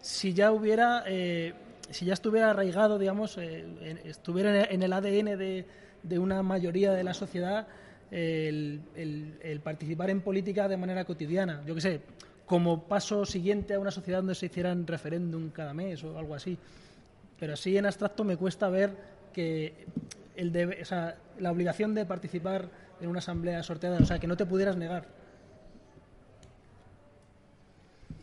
si 0.02 0.34
ya 0.34 0.52
hubiera, 0.52 1.04
eh, 1.08 1.54
si 1.92 2.06
ya 2.06 2.14
estuviera 2.14 2.50
arraigado, 2.50 2.98
digamos, 3.00 3.38
en- 3.38 4.00
estuviera 4.04 4.66
en 4.66 4.84
el 4.84 4.92
ADN 4.92 5.38
de, 5.38 5.66
de 6.04 6.20
una 6.20 6.42
mayoría 6.44 6.92
de 6.92 7.04
la 7.04 7.14
sociedad 7.14 7.68
el, 8.16 9.62
participar 9.64 10.10
en 10.10 10.22
política 10.22 10.68
de 10.68 10.78
manera 10.78 11.04
cotidiana. 11.04 11.62
Yo 11.66 11.76
qué 11.76 11.82
sé, 11.82 12.02
como 12.46 12.88
paso 12.88 13.26
siguiente 13.26 13.74
a 13.74 13.80
una 13.80 13.92
sociedad 13.92 14.20
donde 14.20 14.36
se 14.36 14.46
hicieran 14.46 14.88
referéndum 14.88 15.50
cada 15.50 15.74
mes 15.74 16.04
o 16.04 16.18
algo 16.18 16.34
así. 16.34 16.58
Pero 17.40 17.54
así 17.54 17.78
en 17.78 17.86
abstracto 17.86 18.24
me 18.24 18.38
cuesta 18.38 18.70
ver 18.70 18.96
que 19.34 19.86
el 20.38 20.80
o 20.82 20.86
sea, 20.86 21.18
la 21.40 21.52
obligación 21.52 21.94
de 21.94 22.06
participar 22.06 22.70
en 23.02 23.10
una 23.10 23.20
asamblea 23.20 23.62
sorteada, 23.64 23.98
o 23.98 24.06
sea, 24.06 24.20
que 24.20 24.28
no 24.28 24.38
te 24.38 24.46
pudieras 24.46 24.78
negar. 24.78 25.08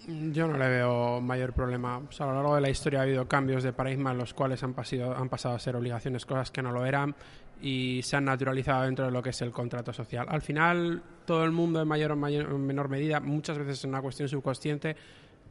Yo 0.08 0.48
no 0.48 0.58
le 0.58 0.68
veo 0.68 1.20
mayor 1.20 1.52
problema. 1.52 1.96
A 1.96 2.24
lo 2.26 2.34
largo 2.34 2.54
de 2.56 2.60
la 2.60 2.70
historia 2.70 3.00
ha 3.00 3.02
habido 3.02 3.28
cambios 3.28 3.62
de 3.62 3.72
paradigma 3.72 4.10
en 4.10 4.18
los 4.18 4.34
cuales 4.34 4.62
han, 4.64 4.74
pasido- 4.74 5.14
han 5.16 5.28
pasado 5.28 5.54
a 5.54 5.58
ser 5.60 5.76
obligaciones 5.76 6.26
cosas 6.26 6.50
que 6.50 6.60
no 6.62 6.72
lo 6.72 6.84
eran 6.84 7.14
y 7.60 8.00
se 8.02 8.16
han 8.16 8.24
naturalizado 8.24 8.82
dentro 8.82 9.04
de 9.04 9.12
lo 9.12 9.22
que 9.22 9.30
es 9.30 9.40
el 9.42 9.52
contrato 9.52 9.92
social. 9.92 10.26
Al 10.28 10.42
final, 10.42 11.02
todo 11.24 11.44
el 11.44 11.52
mundo 11.52 11.80
en 11.80 11.86
mayor 11.86 12.12
o 12.12 12.16
mayor- 12.16 12.50
en 12.50 12.66
menor 12.66 12.88
medida, 12.88 13.20
muchas 13.20 13.56
veces 13.58 13.84
en 13.84 13.90
una 13.90 14.02
cuestión 14.02 14.28
subconsciente, 14.28 14.96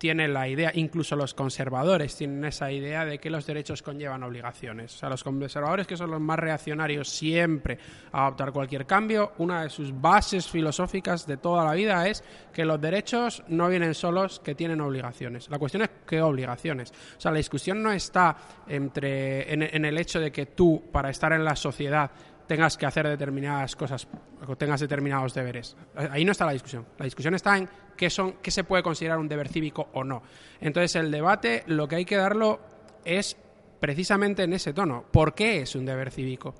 tiene 0.01 0.27
la 0.27 0.47
idea, 0.47 0.71
incluso 0.73 1.15
los 1.15 1.35
conservadores 1.35 2.15
tienen 2.15 2.43
esa 2.45 2.71
idea 2.71 3.05
de 3.05 3.19
que 3.19 3.29
los 3.29 3.45
derechos 3.45 3.83
conllevan 3.83 4.23
obligaciones. 4.23 4.95
O 4.95 4.97
sea, 4.97 5.09
los 5.09 5.23
conservadores, 5.23 5.85
que 5.85 5.95
son 5.95 6.09
los 6.09 6.19
más 6.19 6.39
reaccionarios 6.39 7.07
siempre 7.07 7.77
a 8.11 8.25
adoptar 8.25 8.51
cualquier 8.51 8.87
cambio, 8.87 9.33
una 9.37 9.61
de 9.61 9.69
sus 9.69 9.93
bases 10.01 10.49
filosóficas 10.49 11.27
de 11.27 11.37
toda 11.37 11.63
la 11.63 11.73
vida 11.73 12.07
es 12.07 12.23
que 12.51 12.65
los 12.65 12.81
derechos 12.81 13.43
no 13.49 13.69
vienen 13.69 13.93
solos, 13.93 14.39
que 14.39 14.55
tienen 14.55 14.81
obligaciones. 14.81 15.47
La 15.51 15.59
cuestión 15.59 15.83
es 15.83 15.91
qué 16.07 16.19
obligaciones. 16.19 16.91
O 17.17 17.21
sea, 17.21 17.29
la 17.29 17.37
discusión 17.37 17.83
no 17.83 17.91
está 17.91 18.35
entre, 18.67 19.53
en, 19.53 19.61
en 19.61 19.85
el 19.85 19.99
hecho 19.99 20.19
de 20.19 20.31
que 20.31 20.47
tú, 20.47 20.81
para 20.91 21.11
estar 21.11 21.31
en 21.31 21.45
la 21.45 21.55
sociedad, 21.55 22.09
tengas 22.51 22.77
que 22.77 22.85
hacer 22.85 23.07
determinadas 23.07 23.77
cosas 23.77 24.05
o 24.45 24.57
tengas 24.57 24.81
determinados 24.81 25.33
deberes. 25.33 25.77
Ahí 25.95 26.25
no 26.25 26.33
está 26.33 26.45
la 26.45 26.51
discusión. 26.51 26.85
La 26.97 27.05
discusión 27.05 27.33
está 27.33 27.57
en 27.57 27.69
qué 27.95 28.09
son 28.09 28.33
qué 28.41 28.51
se 28.51 28.65
puede 28.65 28.83
considerar 28.83 29.19
un 29.19 29.29
deber 29.29 29.47
cívico 29.47 29.87
o 29.93 30.03
no. 30.03 30.21
Entonces 30.59 30.97
el 30.97 31.11
debate 31.11 31.63
lo 31.67 31.87
que 31.87 31.95
hay 31.95 32.03
que 32.03 32.17
darlo 32.17 32.59
es 33.05 33.37
precisamente 33.79 34.43
en 34.43 34.51
ese 34.51 34.73
tono. 34.73 35.05
¿Por 35.09 35.33
qué 35.33 35.61
es 35.61 35.75
un 35.75 35.85
deber 35.85 36.11
cívico? 36.11 36.53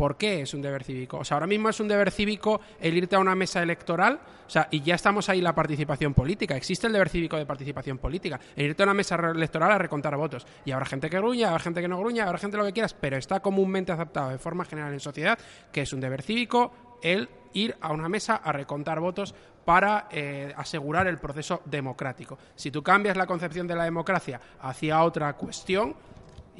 ¿Por 0.00 0.16
qué 0.16 0.40
es 0.40 0.54
un 0.54 0.62
deber 0.62 0.82
cívico? 0.82 1.18
O 1.18 1.24
sea, 1.26 1.34
ahora 1.34 1.46
mismo 1.46 1.68
es 1.68 1.78
un 1.78 1.86
deber 1.86 2.10
cívico 2.10 2.62
el 2.80 2.96
irte 2.96 3.16
a 3.16 3.18
una 3.18 3.34
mesa 3.34 3.62
electoral, 3.62 4.18
o 4.46 4.48
sea, 4.48 4.66
y 4.70 4.80
ya 4.80 4.94
estamos 4.94 5.28
ahí 5.28 5.42
la 5.42 5.54
participación 5.54 6.14
política. 6.14 6.56
Existe 6.56 6.86
el 6.86 6.94
deber 6.94 7.10
cívico 7.10 7.36
de 7.36 7.44
participación 7.44 7.98
política. 7.98 8.40
El 8.56 8.64
irte 8.64 8.82
a 8.82 8.86
una 8.86 8.94
mesa 8.94 9.16
electoral 9.16 9.72
a 9.72 9.76
recontar 9.76 10.16
votos. 10.16 10.46
Y 10.64 10.70
habrá 10.70 10.86
gente 10.86 11.10
que 11.10 11.18
gruña, 11.18 11.48
habrá 11.48 11.58
gente 11.58 11.82
que 11.82 11.88
no 11.88 11.98
gruña, 11.98 12.24
habrá 12.24 12.38
gente 12.38 12.56
lo 12.56 12.64
que 12.64 12.72
quieras, 12.72 12.94
pero 12.94 13.18
está 13.18 13.40
comúnmente 13.40 13.92
aceptado 13.92 14.30
de 14.30 14.38
forma 14.38 14.64
general 14.64 14.94
en 14.94 15.00
sociedad 15.00 15.38
que 15.70 15.82
es 15.82 15.92
un 15.92 16.00
deber 16.00 16.22
cívico 16.22 16.72
el 17.02 17.28
ir 17.52 17.76
a 17.82 17.92
una 17.92 18.08
mesa 18.08 18.36
a 18.36 18.52
recontar 18.52 19.00
votos 19.00 19.34
para 19.66 20.08
eh, 20.10 20.52
asegurar 20.56 21.08
el 21.08 21.18
proceso 21.18 21.60
democrático. 21.66 22.38
Si 22.54 22.70
tú 22.70 22.82
cambias 22.82 23.18
la 23.18 23.26
concepción 23.26 23.66
de 23.66 23.76
la 23.76 23.84
democracia 23.84 24.40
hacia 24.60 25.02
otra 25.02 25.34
cuestión, 25.34 25.94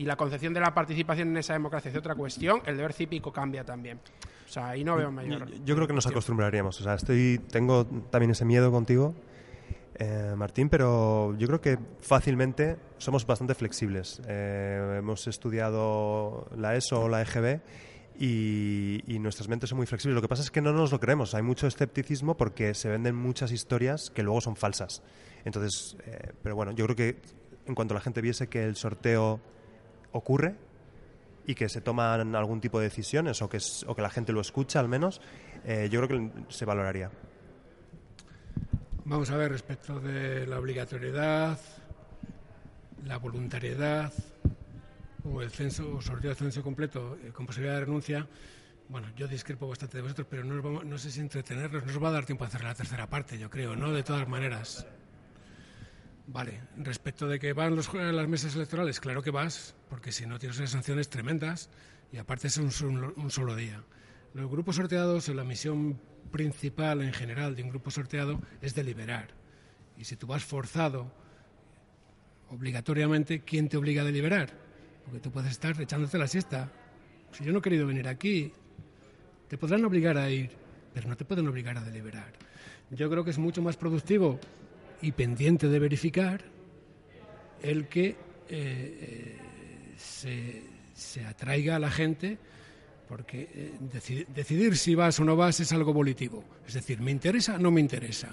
y 0.01 0.07
la 0.07 0.17
concepción 0.17 0.55
de 0.55 0.61
la 0.61 0.73
participación 0.73 1.29
en 1.29 1.37
esa 1.37 1.53
democracia 1.53 1.91
es 1.91 1.97
otra 1.97 2.15
cuestión, 2.15 2.63
el 2.65 2.75
deber 2.75 2.95
cívico 2.95 3.31
cambia 3.31 3.65
también. 3.65 4.01
O 4.47 4.49
sea, 4.51 4.71
ahí 4.71 4.83
no 4.83 4.97
veo 4.97 5.13
mayor. 5.13 5.47
Yo, 5.51 5.63
yo 5.63 5.75
creo 5.75 5.87
que 5.87 5.93
nos 5.93 6.07
acostumbraríamos. 6.07 6.81
O 6.81 6.83
sea, 6.83 6.95
estoy, 6.95 7.39
tengo 7.51 7.85
también 7.85 8.31
ese 8.31 8.47
miedo 8.47 8.73
contigo, 8.73 9.15
eh, 9.97 10.33
Martín, 10.39 10.71
pero 10.71 11.37
yo 11.37 11.47
creo 11.49 11.61
que 11.61 11.79
fácilmente 12.01 12.79
somos 12.97 13.27
bastante 13.27 13.55
flexibles. 13.55 14.23
Eh, 14.27 14.97
hemos 15.01 15.27
estudiado 15.27 16.49
la 16.57 16.77
ESO 16.77 17.03
o 17.03 17.09
la 17.11 17.21
EGB 17.21 17.61
y, 18.19 19.03
y 19.07 19.19
nuestras 19.19 19.51
mentes 19.51 19.69
son 19.69 19.77
muy 19.77 19.87
flexibles. 19.87 20.15
Lo 20.15 20.23
que 20.23 20.29
pasa 20.29 20.43
es 20.43 20.51
que 20.51 20.63
no 20.63 20.73
nos 20.73 20.93
lo 20.93 20.99
creemos. 20.99 21.35
Hay 21.35 21.43
mucho 21.43 21.67
escepticismo 21.67 22.39
porque 22.39 22.73
se 22.73 22.89
venden 22.89 23.17
muchas 23.17 23.53
historias 23.53 24.09
que 24.09 24.23
luego 24.23 24.41
son 24.41 24.57
falsas. 24.57 25.03
Entonces, 25.45 25.99
eh, 26.07 26.33
pero 26.43 26.57
bueno, 26.57 26.73
yo 26.73 26.87
creo 26.87 26.97
que 26.97 27.21
en 27.67 27.75
cuanto 27.75 27.93
la 27.93 28.01
gente 28.01 28.23
viese 28.23 28.47
que 28.47 28.65
el 28.65 28.77
sorteo 28.77 29.41
ocurre, 30.13 30.57
y 31.47 31.55
que 31.55 31.69
se 31.69 31.81
toman 31.81 32.35
algún 32.37 32.61
tipo 32.61 32.79
de 32.79 32.85
decisiones 32.89 33.43
o 33.43 33.49
que, 33.49 33.59
o 33.87 33.95
que 33.95 34.03
la 34.03 34.11
gente 34.11 34.33
lo 34.33 34.41
escucha 34.41 34.79
al 34.81 34.89
menos, 34.89 35.21
eh, 35.65 35.89
yo 35.91 36.01
creo 36.07 36.21
que 36.21 36.53
se 36.53 36.65
valoraría. 36.65 37.11
Vamos 39.05 39.31
a 39.31 39.37
ver 39.37 39.51
respecto 39.51 39.99
de 39.99 40.47
la 40.47 40.59
obligatoriedad, 40.59 41.59
la 43.05 43.17
voluntariedad 43.17 44.13
o 45.25 45.43
el 45.43 45.51
censo 45.51 45.97
o 45.97 46.01
sorteo 46.01 46.31
de 46.31 46.37
censo 46.37 46.63
completo 46.63 47.17
eh, 47.25 47.31
con 47.33 47.47
posibilidad 47.47 47.77
de 47.79 47.85
renuncia. 47.87 48.27
Bueno, 48.89 49.09
yo 49.17 49.27
discrepo 49.29 49.69
bastante 49.69 49.97
de 49.99 50.03
vosotros, 50.03 50.27
pero 50.29 50.45
no, 50.45 50.55
nos 50.55 50.65
vamos- 50.65 50.85
no 50.85 50.99
sé 50.99 51.11
si 51.11 51.21
entretenernos, 51.21 51.85
no 51.85 51.91
os 51.93 52.03
va 52.03 52.09
a 52.09 52.13
dar 52.13 52.27
tiempo 52.27 52.45
a 52.45 52.49
hacer 52.49 52.63
la 52.63 52.75
tercera 52.75 53.09
parte, 53.09 53.39
yo 53.39 53.49
creo, 53.51 53.75
¿no? 53.77 53.93
De 53.93 54.03
todas 54.03 54.29
maneras. 54.29 54.87
Vale, 56.33 56.61
respecto 56.77 57.27
de 57.27 57.41
que 57.41 57.53
van 57.53 57.75
los, 57.75 57.93
las 57.93 58.29
mesas 58.29 58.55
electorales, 58.55 59.01
claro 59.01 59.21
que 59.21 59.33
vas, 59.33 59.75
porque 59.89 60.13
si 60.13 60.27
no 60.27 60.39
tienes 60.39 60.59
unas 60.59 60.71
sanciones 60.71 61.09
tremendas 61.09 61.71
y 62.13 62.19
aparte 62.19 62.47
es 62.47 62.57
un, 62.57 62.71
un 63.17 63.31
solo 63.33 63.57
día. 63.57 63.83
Los 64.33 64.49
grupos 64.49 64.77
sorteados, 64.77 65.27
la 65.29 65.43
misión 65.43 66.01
principal 66.31 67.03
en 67.03 67.13
general 67.13 67.57
de 67.57 67.65
un 67.65 67.71
grupo 67.71 67.91
sorteado 67.91 68.41
es 68.63 68.77
deliberar. 68.77 69.35
Y 69.99 70.05
si 70.05 70.15
tú 70.15 70.29
vas 70.29 70.45
forzado, 70.45 71.13
obligatoriamente, 72.49 73.41
¿quién 73.41 73.69
te 73.69 73.77
obliga 73.77 74.03
a 74.03 74.05
deliberar? 74.05 74.51
Porque 75.05 75.19
tú 75.19 75.33
puedes 75.33 75.51
estar 75.51 75.81
echándote 75.81 76.17
la 76.17 76.29
siesta. 76.29 76.71
Si 77.33 77.43
yo 77.43 77.51
no 77.51 77.59
he 77.59 77.63
querido 77.63 77.89
venir 77.89 78.07
aquí, 78.07 78.53
te 79.49 79.59
podrán 79.59 79.85
obligar 79.85 80.17
a 80.17 80.31
ir, 80.31 80.53
pero 80.95 81.09
no 81.09 81.17
te 81.17 81.25
pueden 81.25 81.49
obligar 81.49 81.77
a 81.77 81.83
deliberar. 81.83 82.33
Yo 82.91 83.11
creo 83.11 83.25
que 83.25 83.31
es 83.31 83.39
mucho 83.39 83.63
más 83.63 83.77
productivo 83.77 84.39
y 85.03 85.13
pendiente 85.13 85.69
de 85.69 85.79
verificar 85.79 86.43
el 87.63 87.89
que 87.89 88.07
eh, 88.09 88.17
eh, 88.51 89.37
se, 89.97 90.63
se 90.95 91.25
atraiga 91.25 91.77
a 91.77 91.79
la 91.79 91.91
gente, 91.91 92.39
porque 93.09 93.49
eh, 93.55 93.73
deci- 93.93 94.27
decidir 94.29 94.77
si 94.77 94.95
vas 94.95 95.19
o 95.21 95.25
no 95.25 95.37
vas 95.37 95.61
es 95.61 95.73
algo 95.73 95.93
volitivo. 95.93 96.45
Es 96.67 96.75
decir, 96.75 97.01
¿me 97.01 97.11
interesa 97.11 97.57
o 97.57 97.59
no 97.59 97.71
me 97.71 97.81
interesa? 97.81 98.29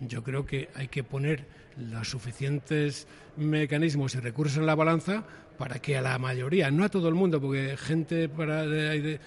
Yo 0.00 0.22
creo 0.22 0.46
que 0.46 0.68
hay 0.74 0.88
que 0.88 1.02
poner 1.02 1.44
los 1.76 2.08
suficientes 2.08 3.06
mecanismos 3.36 4.14
y 4.14 4.20
recursos 4.20 4.58
en 4.58 4.66
la 4.66 4.74
balanza 4.76 5.24
para 5.58 5.80
que 5.80 5.96
a 5.96 6.02
la 6.02 6.16
mayoría, 6.18 6.70
no 6.70 6.84
a 6.84 6.88
todo 6.88 7.08
el 7.08 7.16
mundo, 7.16 7.40
porque 7.40 7.76
gente 7.76 8.28
para 8.28 8.64
de, 8.64 8.88
hay, 8.90 9.00
de, 9.00 9.20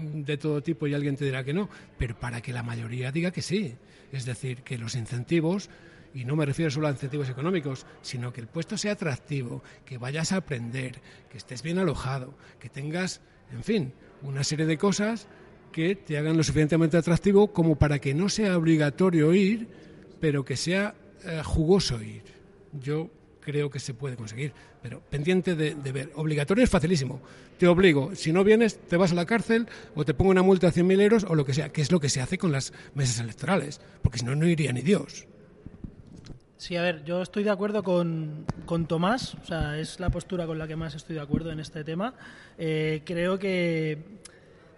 de 0.00 0.36
todo 0.36 0.60
tipo 0.60 0.88
y 0.88 0.94
alguien 0.94 1.16
te 1.16 1.24
dirá 1.24 1.44
que 1.44 1.54
no, 1.54 1.68
pero 1.96 2.18
para 2.18 2.40
que 2.40 2.52
la 2.52 2.64
mayoría 2.64 3.12
diga 3.12 3.30
que 3.30 3.42
sí. 3.42 3.76
Es 4.10 4.24
decir, 4.24 4.62
que 4.62 4.76
los 4.76 4.96
incentivos 4.96 5.70
y 6.14 6.24
no 6.24 6.36
me 6.36 6.46
refiero 6.46 6.70
solo 6.70 6.88
a 6.88 6.90
incentivos 6.90 7.28
económicos, 7.28 7.86
sino 8.02 8.32
que 8.32 8.40
el 8.40 8.46
puesto 8.46 8.76
sea 8.76 8.92
atractivo, 8.92 9.62
que 9.84 9.98
vayas 9.98 10.32
a 10.32 10.36
aprender, 10.36 11.00
que 11.30 11.38
estés 11.38 11.62
bien 11.62 11.78
alojado, 11.78 12.34
que 12.58 12.68
tengas, 12.68 13.20
en 13.52 13.62
fin, 13.62 13.92
una 14.22 14.44
serie 14.44 14.66
de 14.66 14.78
cosas 14.78 15.28
que 15.72 15.94
te 15.94 16.18
hagan 16.18 16.36
lo 16.36 16.42
suficientemente 16.42 16.96
atractivo 16.96 17.52
como 17.52 17.76
para 17.76 17.98
que 17.98 18.14
no 18.14 18.28
sea 18.28 18.56
obligatorio 18.56 19.34
ir, 19.34 19.68
pero 20.20 20.44
que 20.44 20.56
sea 20.56 20.94
eh, 21.24 21.42
jugoso 21.44 22.02
ir. 22.02 22.22
Yo 22.72 23.10
creo 23.40 23.70
que 23.70 23.78
se 23.78 23.94
puede 23.94 24.16
conseguir, 24.16 24.52
pero 24.82 25.00
pendiente 25.00 25.54
de, 25.54 25.74
de 25.74 25.92
ver. 25.92 26.10
Obligatorio 26.16 26.64
es 26.64 26.70
facilísimo. 26.70 27.20
Te 27.58 27.66
obligo. 27.66 28.14
Si 28.14 28.32
no 28.32 28.44
vienes, 28.44 28.78
te 28.78 28.96
vas 28.96 29.12
a 29.12 29.14
la 29.14 29.26
cárcel 29.26 29.68
o 29.94 30.04
te 30.04 30.14
pongo 30.14 30.30
una 30.30 30.42
multa 30.42 30.70
de 30.70 30.82
100.000 30.82 31.00
euros 31.00 31.24
o 31.24 31.34
lo 31.34 31.44
que 31.44 31.54
sea, 31.54 31.70
que 31.70 31.80
es 31.80 31.92
lo 31.92 32.00
que 32.00 32.08
se 32.08 32.20
hace 32.20 32.38
con 32.38 32.52
las 32.52 32.72
mesas 32.94 33.20
electorales, 33.20 33.80
porque 34.02 34.18
si 34.18 34.24
no, 34.24 34.34
no 34.34 34.46
iría 34.46 34.72
ni 34.72 34.82
Dios. 34.82 35.26
Sí, 36.58 36.74
a 36.76 36.82
ver, 36.82 37.04
yo 37.04 37.22
estoy 37.22 37.44
de 37.44 37.50
acuerdo 37.50 37.84
con, 37.84 38.44
con 38.66 38.86
Tomás, 38.86 39.34
o 39.36 39.44
sea, 39.44 39.78
es 39.78 40.00
la 40.00 40.10
postura 40.10 40.44
con 40.44 40.58
la 40.58 40.66
que 40.66 40.74
más 40.74 40.94
estoy 40.96 41.14
de 41.14 41.22
acuerdo 41.22 41.52
en 41.52 41.60
este 41.60 41.84
tema. 41.84 42.14
Eh, 42.58 43.02
creo 43.04 43.38
que, 43.38 43.98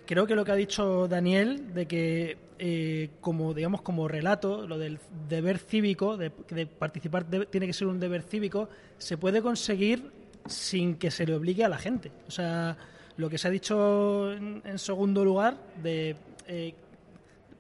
creo 0.06 0.26
que 0.26 0.34
lo 0.34 0.44
que 0.44 0.52
ha 0.52 0.56
dicho 0.56 1.08
Daniel, 1.08 1.72
de 1.72 1.86
que 1.86 2.36
eh, 2.58 3.08
como 3.22 3.54
digamos 3.54 3.80
como 3.80 4.08
relato, 4.08 4.66
lo 4.66 4.76
del 4.78 4.98
deber 5.26 5.56
cívico, 5.58 6.18
de, 6.18 6.30
de 6.50 6.66
participar 6.66 7.24
de- 7.26 7.46
tiene 7.46 7.66
que 7.66 7.72
ser 7.72 7.86
un 7.86 7.98
deber 7.98 8.22
cívico, 8.24 8.68
se 8.98 9.16
puede 9.16 9.40
conseguir 9.40 10.10
sin 10.46 10.96
que 10.96 11.10
se 11.10 11.24
le 11.24 11.34
obligue 11.34 11.64
a 11.64 11.70
la 11.70 11.78
gente. 11.78 12.12
O 12.28 12.30
sea, 12.30 12.76
lo 13.16 13.30
que 13.30 13.38
se 13.38 13.48
ha 13.48 13.50
dicho 13.50 14.30
en, 14.34 14.60
en 14.66 14.78
segundo 14.78 15.24
lugar, 15.24 15.56
de 15.82 16.14
eh, 16.46 16.74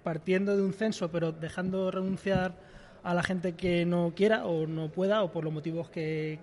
partiendo 0.02 0.54
de 0.58 0.62
un 0.62 0.74
censo, 0.74 1.10
pero 1.10 1.32
dejando 1.32 1.90
renunciar 1.90 2.68
a 3.02 3.14
la 3.14 3.22
gente 3.22 3.54
que 3.54 3.84
no 3.84 4.12
quiera 4.14 4.46
o 4.46 4.66
no 4.66 4.90
pueda, 4.90 5.22
o 5.22 5.32
por 5.32 5.44
los 5.44 5.52
motivos 5.52 5.90
que 5.90 6.38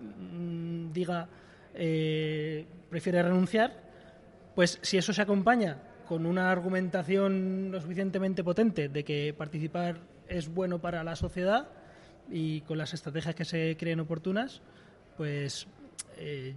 mm, 0.00 0.92
diga 0.92 1.28
eh, 1.74 2.66
prefiere 2.90 3.22
renunciar, 3.22 3.72
pues 4.54 4.78
si 4.82 4.98
eso 4.98 5.12
se 5.12 5.22
acompaña 5.22 5.78
con 6.06 6.26
una 6.26 6.50
argumentación 6.50 7.70
lo 7.70 7.80
suficientemente 7.80 8.44
potente 8.44 8.88
de 8.88 9.04
que 9.04 9.34
participar 9.36 9.96
es 10.28 10.52
bueno 10.52 10.78
para 10.80 11.02
la 11.04 11.16
sociedad 11.16 11.68
y 12.30 12.60
con 12.62 12.78
las 12.78 12.92
estrategias 12.92 13.34
que 13.34 13.44
se 13.44 13.76
creen 13.78 14.00
oportunas, 14.00 14.60
pues 15.16 15.66
eh, 16.18 16.54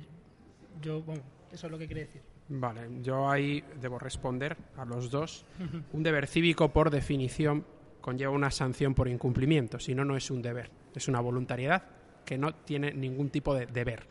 yo, 0.81 1.01
bueno, 1.01 1.23
eso 1.51 1.67
es 1.67 1.71
lo 1.71 1.77
que 1.77 1.87
quería 1.87 2.03
decir. 2.05 2.21
Vale, 2.47 2.81
yo 3.01 3.29
ahí 3.29 3.63
debo 3.81 3.97
responder 3.97 4.55
a 4.77 4.85
los 4.85 5.09
dos. 5.09 5.45
Un 5.93 6.03
deber 6.03 6.27
cívico, 6.27 6.69
por 6.69 6.89
definición, 6.89 7.65
conlleva 8.05 8.31
una 8.31 8.51
sanción 8.51 8.93
por 8.93 9.07
incumplimiento. 9.07 9.79
Si 9.79 9.95
no, 9.95 10.05
no 10.05 10.15
es 10.15 10.29
un 10.29 10.39
deber, 10.39 10.69
es 10.93 11.07
una 11.07 11.19
voluntariedad 11.21 11.81
que 12.23 12.37
no 12.37 12.53
tiene 12.53 12.93
ningún 12.93 13.31
tipo 13.31 13.55
de 13.55 13.65
deber. 13.65 14.05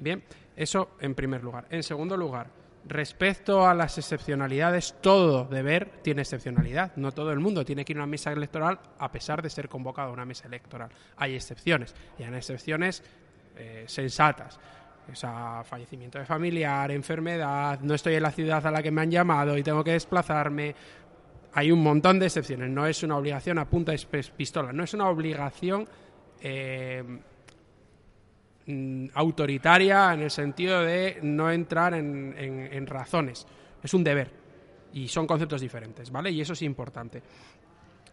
Bien, 0.00 0.22
eso 0.56 0.92
en 0.98 1.14
primer 1.14 1.44
lugar. 1.44 1.66
En 1.68 1.82
segundo 1.82 2.16
lugar, 2.16 2.46
respecto 2.88 3.66
a 3.66 3.74
las 3.74 3.98
excepcionalidades, 3.98 4.94
todo 5.02 5.44
deber 5.44 5.90
tiene 6.00 6.22
excepcionalidad. 6.22 6.96
No 6.96 7.12
todo 7.12 7.32
el 7.32 7.38
mundo 7.38 7.66
tiene 7.66 7.84
que 7.84 7.92
ir 7.92 7.98
a 7.98 8.04
una 8.04 8.06
mesa 8.06 8.32
electoral 8.32 8.80
a 8.98 9.12
pesar 9.12 9.42
de 9.42 9.50
ser 9.50 9.68
convocado 9.68 10.08
a 10.08 10.12
una 10.14 10.24
mesa 10.24 10.48
electoral. 10.48 10.88
Hay 11.18 11.34
excepciones, 11.34 11.94
y 12.18 12.22
hay 12.22 12.32
excepciones 12.32 13.02
eh, 13.58 13.84
sensatas. 13.86 14.58
Fallecimiento 15.64 16.18
de 16.18 16.24
familiar, 16.24 16.90
enfermedad, 16.90 17.78
no 17.80 17.92
estoy 17.92 18.14
en 18.14 18.22
la 18.22 18.30
ciudad 18.30 18.66
a 18.66 18.70
la 18.70 18.82
que 18.82 18.90
me 18.90 19.02
han 19.02 19.10
llamado 19.10 19.58
y 19.58 19.62
tengo 19.62 19.84
que 19.84 19.92
desplazarme. 19.92 20.74
Hay 21.54 21.70
un 21.70 21.82
montón 21.82 22.18
de 22.18 22.26
excepciones. 22.26 22.68
No 22.70 22.86
es 22.86 23.02
una 23.02 23.16
obligación 23.16 23.58
a 23.58 23.68
punta 23.68 23.92
de 23.92 24.24
pistola. 24.36 24.72
No 24.72 24.84
es 24.84 24.92
una 24.94 25.08
obligación 25.08 25.86
eh, 26.40 27.02
autoritaria 29.14 30.12
en 30.14 30.20
el 30.22 30.30
sentido 30.30 30.82
de 30.82 31.18
no 31.22 31.50
entrar 31.50 31.94
en, 31.94 32.34
en- 32.38 32.72
en 32.72 32.86
razones. 32.86 33.46
Es 33.82 33.92
un 33.94 34.02
deber. 34.02 34.30
Y 34.94 35.08
son 35.08 35.26
conceptos 35.26 35.60
diferentes, 35.60 36.10
¿vale? 36.10 36.30
Y 36.30 36.40
eso 36.40 36.52
es 36.54 36.62
importante. 36.62 37.22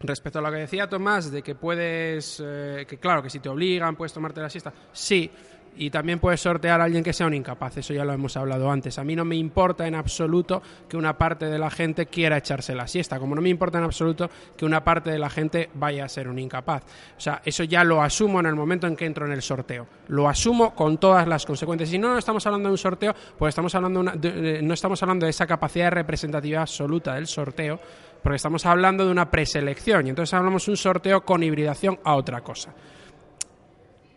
Respecto 0.00 0.40
a 0.40 0.42
lo 0.42 0.50
que 0.50 0.58
decía 0.58 0.88
Tomás, 0.88 1.30
de 1.30 1.42
que 1.42 1.54
puedes, 1.54 2.42
eh, 2.44 2.84
que 2.88 2.98
claro, 2.98 3.22
que 3.22 3.30
si 3.30 3.38
te 3.38 3.48
obligan 3.48 3.94
puedes 3.94 4.12
tomarte 4.12 4.40
la 4.40 4.50
siesta, 4.50 4.72
sí, 4.92 5.30
y 5.76 5.90
también 5.90 6.18
puedes 6.18 6.40
sortear 6.40 6.80
a 6.80 6.84
alguien 6.84 7.02
que 7.02 7.12
sea 7.12 7.26
un 7.26 7.34
incapaz, 7.34 7.76
eso 7.78 7.94
ya 7.94 8.04
lo 8.04 8.12
hemos 8.12 8.36
hablado 8.36 8.70
antes. 8.70 8.98
A 8.98 9.04
mí 9.04 9.16
no 9.16 9.24
me 9.24 9.36
importa 9.36 9.86
en 9.86 9.94
absoluto 9.94 10.62
que 10.88 10.96
una 10.96 11.16
parte 11.16 11.46
de 11.46 11.58
la 11.58 11.70
gente 11.70 12.06
quiera 12.06 12.36
echarse 12.36 12.74
la 12.74 12.86
siesta, 12.86 13.18
como 13.18 13.34
no 13.34 13.40
me 13.40 13.48
importa 13.48 13.78
en 13.78 13.84
absoluto 13.84 14.28
que 14.56 14.64
una 14.64 14.84
parte 14.84 15.10
de 15.10 15.18
la 15.18 15.30
gente 15.30 15.70
vaya 15.74 16.04
a 16.04 16.08
ser 16.08 16.28
un 16.28 16.38
incapaz. 16.38 16.82
O 17.16 17.20
sea, 17.20 17.40
eso 17.44 17.64
ya 17.64 17.84
lo 17.84 18.02
asumo 18.02 18.40
en 18.40 18.46
el 18.46 18.54
momento 18.54 18.86
en 18.86 18.96
que 18.96 19.06
entro 19.06 19.26
en 19.26 19.32
el 19.32 19.42
sorteo. 19.42 19.86
Lo 20.08 20.28
asumo 20.28 20.74
con 20.74 20.98
todas 20.98 21.26
las 21.26 21.46
consecuencias. 21.46 21.88
Si 21.90 21.98
no, 21.98 22.08
no 22.12 22.18
estamos 22.18 22.44
hablando 22.46 22.68
de 22.68 22.72
un 22.72 22.78
sorteo, 22.78 23.14
pues 23.38 23.50
estamos 23.50 23.74
hablando 23.74 24.00
una- 24.00 24.12
de- 24.12 24.60
no 24.62 24.74
estamos 24.74 25.02
hablando 25.02 25.26
de 25.26 25.30
esa 25.30 25.46
capacidad 25.46 25.86
de 25.86 25.90
representatividad 25.90 26.62
absoluta 26.62 27.14
del 27.14 27.26
sorteo, 27.26 27.80
porque 28.22 28.36
estamos 28.36 28.64
hablando 28.66 29.04
de 29.04 29.10
una 29.10 29.30
preselección 29.30 30.06
y 30.06 30.10
entonces 30.10 30.32
hablamos 30.34 30.64
de 30.66 30.70
un 30.72 30.76
sorteo 30.76 31.22
con 31.24 31.42
hibridación 31.42 31.98
a 32.04 32.14
otra 32.14 32.40
cosa. 32.42 32.72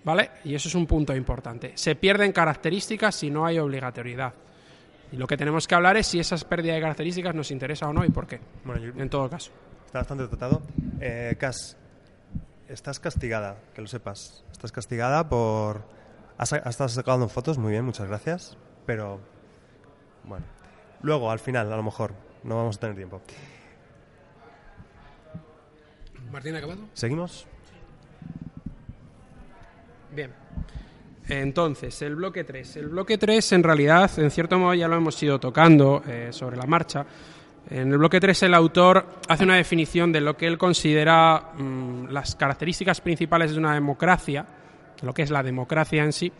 ¿Vale? 0.05 0.29
Y 0.45 0.53
eso 0.55 0.69
es 0.69 0.75
un 0.75 0.85
punto 0.85 1.13
importante. 1.15 1.73
Se 1.75 1.95
pierden 1.95 2.31
características 2.31 3.15
si 3.15 3.29
no 3.31 3.45
hay 3.45 3.57
obligatoriedad. 3.59 4.33
Y 5.11 5.17
lo 5.17 5.27
que 5.27 5.35
tenemos 5.35 5.67
que 5.67 5.75
hablar 5.75 5.97
es 5.97 6.07
si 6.07 6.19
esas 6.19 6.43
pérdidas 6.43 6.75
de 6.75 6.81
características 6.81 7.33
nos 7.35 7.51
interesa 7.51 7.87
o 7.89 7.93
no 7.93 8.05
y 8.05 8.09
por 8.09 8.27
qué. 8.27 8.39
Bueno, 8.63 8.81
yo- 8.81 9.01
En 9.01 9.09
todo 9.09 9.29
caso. 9.29 9.51
Está 9.85 9.99
bastante 9.99 10.27
tratado. 10.27 10.61
Eh, 11.01 11.35
Cas, 11.39 11.75
estás 12.69 12.99
castigada, 12.99 13.57
que 13.73 13.81
lo 13.81 13.87
sepas. 13.87 14.43
Estás 14.51 14.71
castigada 14.71 15.27
por... 15.27 15.83
Has, 16.37 16.53
has 16.53 16.65
estado 16.67 16.89
sacando 16.89 17.27
fotos, 17.29 17.57
muy 17.57 17.71
bien, 17.71 17.85
muchas 17.85 18.07
gracias. 18.07 18.57
Pero, 18.85 19.19
bueno. 20.23 20.45
Luego, 21.01 21.31
al 21.31 21.39
final, 21.39 21.71
a 21.71 21.77
lo 21.77 21.83
mejor, 21.83 22.13
no 22.43 22.57
vamos 22.57 22.77
a 22.77 22.79
tener 22.79 22.95
tiempo. 22.95 23.21
Martín, 26.31 26.55
¿acabado? 26.55 26.81
¿Seguimos? 26.93 27.47
Bien. 30.15 30.31
Entonces, 31.27 32.01
el 32.01 32.15
bloque 32.15 32.43
3. 32.43 32.77
El 32.77 32.87
bloque 32.87 33.17
3, 33.17 33.51
en 33.53 33.63
realidad, 33.63 34.09
en 34.17 34.31
cierto 34.31 34.57
modo 34.57 34.73
ya 34.73 34.87
lo 34.87 34.95
hemos 34.95 35.21
ido 35.21 35.39
tocando 35.39 36.03
eh, 36.07 36.29
sobre 36.31 36.55
la 36.55 36.65
marcha. 36.65 37.05
En 37.69 37.91
el 37.91 37.97
bloque 37.97 38.19
3 38.19 38.43
el 38.43 38.53
autor 38.53 39.05
hace 39.27 39.43
una 39.43 39.55
definición 39.55 40.11
de 40.11 40.21
lo 40.21 40.37
que 40.37 40.45
él 40.45 40.57
considera 40.57 41.51
mm, 41.57 42.09
las 42.11 42.35
características 42.35 43.01
principales 43.01 43.51
de 43.51 43.57
una 43.57 43.73
democracia, 43.73 44.45
lo 45.01 45.13
que 45.13 45.23
es 45.23 45.31
la 45.31 45.43
democracia 45.43 46.03
en 46.03 46.13
sí, 46.13 46.31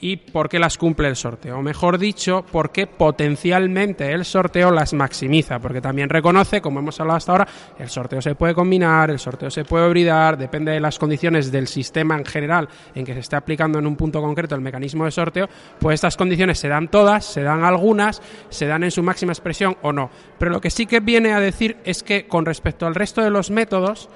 y 0.00 0.16
por 0.16 0.48
qué 0.48 0.58
las 0.58 0.78
cumple 0.78 1.08
el 1.08 1.16
sorteo. 1.16 1.58
O 1.58 1.62
mejor 1.62 1.98
dicho, 1.98 2.44
por 2.50 2.70
qué 2.70 2.86
potencialmente 2.86 4.12
el 4.12 4.24
sorteo 4.24 4.70
las 4.70 4.92
maximiza, 4.94 5.58
porque 5.58 5.80
también 5.80 6.08
reconoce, 6.08 6.60
como 6.60 6.80
hemos 6.80 7.00
hablado 7.00 7.16
hasta 7.16 7.32
ahora, 7.32 7.48
el 7.78 7.88
sorteo 7.88 8.22
se 8.22 8.34
puede 8.34 8.54
combinar, 8.54 9.10
el 9.10 9.18
sorteo 9.18 9.50
se 9.50 9.64
puede 9.64 9.86
hibridar, 9.86 10.36
depende 10.38 10.72
de 10.72 10.80
las 10.80 10.98
condiciones 10.98 11.50
del 11.50 11.66
sistema 11.66 12.16
en 12.16 12.24
general 12.24 12.68
en 12.94 13.04
que 13.04 13.14
se 13.14 13.20
esté 13.20 13.36
aplicando 13.36 13.78
en 13.78 13.86
un 13.86 13.96
punto 13.96 14.20
concreto 14.20 14.54
el 14.54 14.60
mecanismo 14.60 15.04
de 15.04 15.10
sorteo, 15.10 15.48
pues 15.78 15.94
estas 15.94 16.16
condiciones 16.16 16.58
se 16.58 16.68
dan 16.68 16.88
todas, 16.88 17.24
se 17.24 17.42
dan 17.42 17.64
algunas, 17.64 18.22
se 18.48 18.66
dan 18.66 18.84
en 18.84 18.90
su 18.90 19.02
máxima 19.02 19.32
expresión 19.32 19.76
o 19.82 19.92
no. 19.92 20.10
Pero 20.38 20.52
lo 20.52 20.60
que 20.60 20.70
sí 20.70 20.86
que 20.86 21.00
viene 21.00 21.32
a 21.32 21.40
decir 21.40 21.76
es 21.84 22.02
que 22.02 22.26
con 22.26 22.46
respecto 22.46 22.86
al 22.86 22.94
resto 22.94 23.22
de 23.22 23.30
los 23.30 23.50
métodos, 23.50 24.08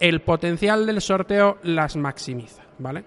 el 0.00 0.20
potencial 0.20 0.84
del 0.84 1.00
sorteo 1.00 1.58
las 1.62 1.96
maximiza, 1.96 2.62
¿vale? 2.78 3.04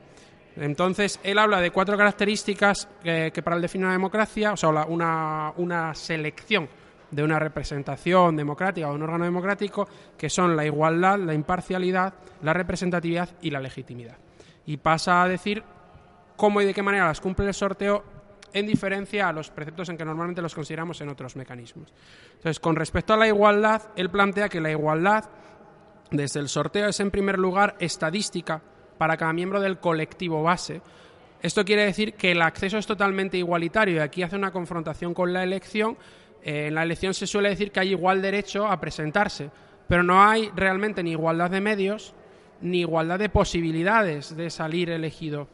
Entonces, 0.58 1.20
él 1.24 1.38
habla 1.38 1.60
de 1.60 1.72
cuatro 1.72 1.97
características 1.97 2.88
que 3.03 3.41
para 3.43 3.58
el 3.58 3.62
definir 3.62 3.86
una 3.86 3.93
democracia, 3.93 4.53
o 4.53 4.58
sea, 4.58 4.70
una, 4.70 5.53
una 5.58 5.93
selección 5.93 6.70
de 7.12 7.24
una 7.24 7.39
representación 7.39 8.36
democrática 8.36 8.89
o 8.89 8.95
un 8.95 9.03
órgano 9.03 9.26
democrático, 9.26 9.88
que 10.18 10.30
son 10.30 10.56
la 10.56 10.66
igualdad, 10.66 11.20
la 11.20 11.34
imparcialidad, 11.34 12.14
la 12.41 12.53
representatividad 12.53 13.30
y 13.41 13.51
la 13.51 13.60
legitimidad. 13.60 14.18
Y 14.66 14.78
pasa 14.78 15.22
a 15.22 15.28
decir 15.28 15.64
cómo 16.36 16.62
y 16.62 16.66
de 16.66 16.74
qué 16.74 16.84
manera 16.84 17.08
las 17.08 17.22
cumple 17.22 17.47
el 17.47 17.53
sorteo 17.53 18.03
en 18.53 18.66
diferencia 18.66 19.28
a 19.28 19.34
los 19.34 19.49
preceptos 19.49 19.89
en 19.89 19.97
que 19.97 20.06
normalmente 20.06 20.41
los 20.41 20.56
consideramos 20.56 20.99
en 21.01 21.10
otros 21.10 21.36
mecanismos. 21.36 21.93
Entonces, 22.36 22.60
con 22.60 22.76
respecto 22.76 23.14
a 23.14 23.18
la 23.18 23.28
igualdad, 23.28 23.82
él 23.95 24.10
plantea 24.10 24.49
que 24.49 24.62
la 24.62 24.72
igualdad 24.72 25.26
desde 26.12 26.39
el 26.39 26.47
sorteo 26.47 26.88
es 26.88 26.99
en 26.99 27.12
primer 27.12 27.38
lugar 27.38 27.76
estadística 27.80 28.62
para 28.98 29.18
cada 29.18 29.34
miembro 29.34 29.60
del 29.60 29.80
colectivo 29.80 30.43
base. 30.43 30.82
Esto 31.41 31.64
quiere 31.64 31.86
decir 31.86 32.14
que 32.14 32.32
el 32.32 32.41
acceso 32.41 32.78
es 32.78 32.88
totalmente 32.88 33.38
igualitario 33.38 33.96
y 33.96 34.00
aquí 34.00 34.24
hace 34.24 34.36
una 34.36 34.52
confrontación 34.52 35.14
con 35.14 35.34
la 35.34 35.43
elección. 35.43 35.98
Eh, 36.43 36.68
en 36.68 36.76
la 36.76 36.84
elección 36.84 37.14
se 37.14 37.28
suele 37.28 37.50
decir 37.50 37.72
que 37.72 37.80
hay 37.80 37.91
igual 37.91 38.22
derecho 38.22 38.68
a 38.68 38.80
presentarse, 38.80 39.52
pero 39.88 40.04
no 40.04 40.24
hay 40.24 40.50
realmente 40.56 41.04
ni 41.04 41.12
igualdad 41.12 41.52
de 41.52 41.62
medios 41.62 42.14
ni 42.62 42.80
igualdad 42.80 43.20
de 43.20 43.30
posibilidades 43.30 44.36
de 44.36 44.50
salir 44.50 44.89
elegido 44.89 45.48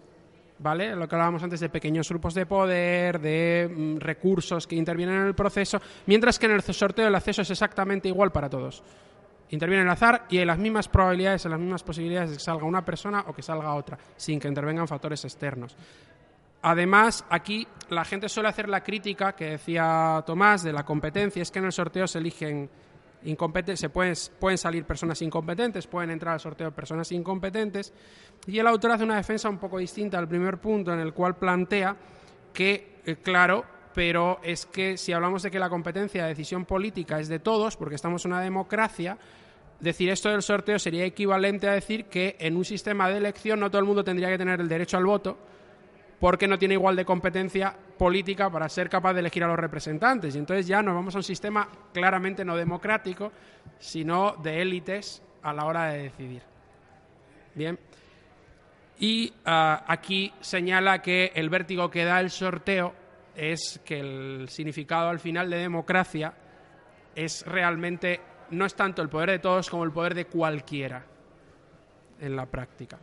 ¿vale? 0.61 0.95
Lo 0.95 1.07
que 1.07 1.15
hablábamos 1.15 1.43
antes 1.43 1.59
de 1.59 1.69
pequeños 1.69 2.07
grupos 2.09 2.33
de 2.33 2.45
poder, 2.45 3.19
de 3.19 3.69
mm, 3.73 3.97
recursos 3.97 4.67
que 4.67 4.75
intervienen 4.75 5.15
en 5.15 5.27
el 5.27 5.35
proceso, 5.35 5.81
mientras 6.05 6.37
que 6.39 6.45
en 6.45 6.53
el 6.53 6.61
sorteo 6.61 7.07
el 7.07 7.15
acceso 7.15 7.41
es 7.41 7.49
exactamente 7.49 8.07
igual 8.07 8.31
para 8.31 8.49
todos. 8.49 8.83
Interviene 9.51 9.83
el 9.83 9.89
azar 9.89 10.25
y 10.29 10.37
hay 10.37 10.45
las 10.45 10.57
mismas 10.57 10.87
probabilidades, 10.87 11.45
las 11.45 11.59
mismas 11.59 11.83
posibilidades 11.83 12.31
de 12.31 12.37
que 12.37 12.43
salga 12.43 12.65
una 12.65 12.83
persona 12.83 13.25
o 13.27 13.33
que 13.33 13.41
salga 13.41 13.73
otra, 13.75 13.97
sin 14.15 14.39
que 14.39 14.47
intervengan 14.47 14.87
factores 14.87 15.23
externos. 15.25 15.75
Además, 16.63 17.25
aquí 17.29 17.67
la 17.89 18.05
gente 18.05 18.29
suele 18.29 18.49
hacer 18.49 18.69
la 18.69 18.81
crítica 18.81 19.33
que 19.33 19.51
decía 19.51 20.23
Tomás 20.25 20.63
de 20.63 20.71
la 20.71 20.83
competencia, 20.83 21.41
es 21.41 21.51
que 21.51 21.59
en 21.59 21.65
el 21.65 21.71
sorteo 21.71 22.07
se 22.07 22.19
eligen 22.19 22.69
incompetentes, 23.23 23.79
se 23.79 23.89
pueden, 23.89 24.15
salir 24.57 24.85
personas 24.85 25.21
incompetentes, 25.21 25.85
pueden 25.87 26.11
entrar 26.11 26.33
al 26.35 26.39
sorteo 26.39 26.71
personas 26.71 27.11
incompetentes, 27.11 27.93
y 28.47 28.57
el 28.57 28.67
autor 28.67 28.91
hace 28.91 29.03
una 29.03 29.17
defensa 29.17 29.49
un 29.49 29.57
poco 29.57 29.79
distinta 29.79 30.17
al 30.17 30.27
primer 30.27 30.59
punto, 30.59 30.93
en 30.93 30.99
el 30.99 31.13
cual 31.13 31.35
plantea 31.35 31.95
que, 32.53 33.01
eh, 33.05 33.17
claro, 33.17 33.65
pero 33.93 34.39
es 34.43 34.65
que 34.65 34.97
si 34.97 35.13
hablamos 35.13 35.43
de 35.43 35.51
que 35.51 35.59
la 35.59 35.69
competencia 35.69 36.23
de 36.23 36.29
decisión 36.29 36.65
política 36.65 37.19
es 37.19 37.27
de 37.27 37.39
todos, 37.39 37.77
porque 37.77 37.95
estamos 37.95 38.25
en 38.25 38.31
una 38.31 38.41
democracia, 38.41 39.17
decir 39.79 40.09
esto 40.09 40.29
del 40.29 40.41
sorteo 40.41 40.79
sería 40.79 41.05
equivalente 41.05 41.67
a 41.67 41.73
decir 41.73 42.05
que 42.05 42.35
en 42.39 42.55
un 42.55 42.63
sistema 42.63 43.09
de 43.09 43.17
elección 43.17 43.59
no 43.59 43.69
todo 43.69 43.79
el 43.79 43.87
mundo 43.87 44.03
tendría 44.03 44.29
que 44.29 44.37
tener 44.37 44.61
el 44.61 44.69
derecho 44.69 44.97
al 44.97 45.05
voto, 45.05 45.37
porque 46.19 46.47
no 46.47 46.59
tiene 46.59 46.75
igual 46.75 46.95
de 46.95 47.03
competencia 47.03 47.75
política 47.97 48.49
para 48.49 48.69
ser 48.69 48.89
capaz 48.89 49.13
de 49.13 49.21
elegir 49.21 49.43
a 49.43 49.47
los 49.47 49.57
representantes. 49.57 50.35
Y 50.35 50.37
entonces 50.37 50.67
ya 50.67 50.83
nos 50.83 50.93
vamos 50.93 51.15
a 51.15 51.17
un 51.17 51.23
sistema 51.23 51.67
claramente 51.91 52.45
no 52.45 52.55
democrático, 52.55 53.31
sino 53.79 54.35
de 54.43 54.61
élites 54.61 55.23
a 55.41 55.51
la 55.51 55.65
hora 55.65 55.85
de 55.85 56.03
decidir. 56.03 56.43
Bien. 57.55 57.77
Y 58.99 59.33
ah, 59.45 59.83
aquí 59.87 60.31
señala 60.41 61.01
que 61.01 61.31
el 61.33 61.49
vértigo 61.49 61.89
que 61.89 62.05
da 62.05 62.19
el 62.19 62.29
sorteo 62.29 62.93
es 63.35 63.79
que 63.85 63.99
el 63.99 64.49
significado 64.49 65.09
al 65.09 65.19
final 65.19 65.49
de 65.49 65.57
democracia 65.57 66.33
es 67.15 67.45
realmente 67.45 68.19
no 68.51 68.65
es 68.65 68.75
tanto 68.75 69.01
el 69.01 69.09
poder 69.09 69.31
de 69.31 69.39
todos 69.39 69.69
como 69.69 69.83
el 69.83 69.91
poder 69.91 70.13
de 70.13 70.25
cualquiera 70.25 71.03
en 72.19 72.35
la 72.35 72.45
práctica. 72.45 72.99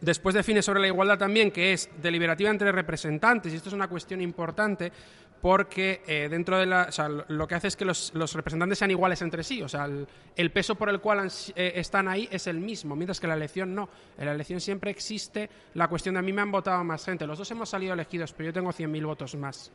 Después 0.00 0.34
define 0.34 0.62
sobre 0.62 0.80
la 0.80 0.86
igualdad 0.86 1.18
también 1.18 1.50
que 1.50 1.72
es 1.72 1.90
deliberativa 2.00 2.50
entre 2.50 2.70
representantes, 2.70 3.52
y 3.52 3.56
esto 3.56 3.68
es 3.68 3.74
una 3.74 3.88
cuestión 3.88 4.20
importante 4.20 4.92
porque 5.40 6.02
eh, 6.06 6.28
dentro 6.28 6.58
de 6.58 6.66
la, 6.66 6.86
o 6.88 6.92
sea, 6.92 7.08
lo 7.08 7.46
que 7.46 7.54
hace 7.54 7.68
es 7.68 7.76
que 7.76 7.84
los, 7.84 8.12
los, 8.14 8.34
representantes 8.34 8.78
sean 8.78 8.90
iguales 8.90 9.22
entre 9.22 9.44
sí, 9.44 9.62
o 9.62 9.68
sea, 9.68 9.84
el, 9.84 10.06
el 10.34 10.50
peso 10.50 10.74
por 10.74 10.88
el 10.88 11.00
cual 11.00 11.20
han, 11.20 11.28
eh, 11.54 11.72
están 11.76 12.08
ahí 12.08 12.28
es 12.32 12.46
el 12.48 12.58
mismo, 12.58 12.96
mientras 12.96 13.20
que 13.20 13.28
la 13.28 13.34
elección 13.34 13.74
no. 13.74 13.88
En 14.18 14.26
la 14.26 14.32
elección 14.32 14.60
siempre 14.60 14.90
existe 14.90 15.48
la 15.74 15.88
cuestión 15.88 16.14
de 16.14 16.18
a 16.20 16.22
mí 16.22 16.32
me 16.32 16.42
han 16.42 16.50
votado 16.50 16.82
más 16.82 17.04
gente, 17.04 17.26
los 17.26 17.38
dos 17.38 17.50
hemos 17.50 17.68
salido 17.68 17.94
elegidos, 17.94 18.32
pero 18.32 18.48
yo 18.48 18.52
tengo 18.52 18.70
100.000 18.70 19.06
votos 19.06 19.34
más. 19.36 19.70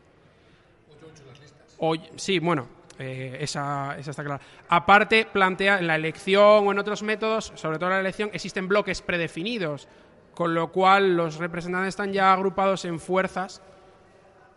O, 1.77 1.95
sí, 2.15 2.39
bueno, 2.39 2.67
eh, 2.99 3.37
esa, 3.39 3.97
esa, 3.97 4.11
está 4.11 4.23
clara. 4.23 4.41
Aparte, 4.69 5.25
plantea 5.31 5.79
en 5.79 5.87
la 5.87 5.95
elección 5.95 6.67
o 6.67 6.71
en 6.71 6.79
otros 6.79 7.03
métodos, 7.03 7.53
sobre 7.55 7.77
todo 7.77 7.89
en 7.89 7.95
la 7.95 7.99
elección, 8.01 8.29
existen 8.33 8.67
bloques 8.67 9.01
predefinidos, 9.01 9.87
con 10.33 10.53
lo 10.53 10.71
cual 10.71 11.15
los 11.15 11.37
representantes 11.37 11.89
están 11.89 12.11
ya 12.11 12.33
agrupados 12.33 12.85
en 12.85 12.99
fuerzas 12.99 13.61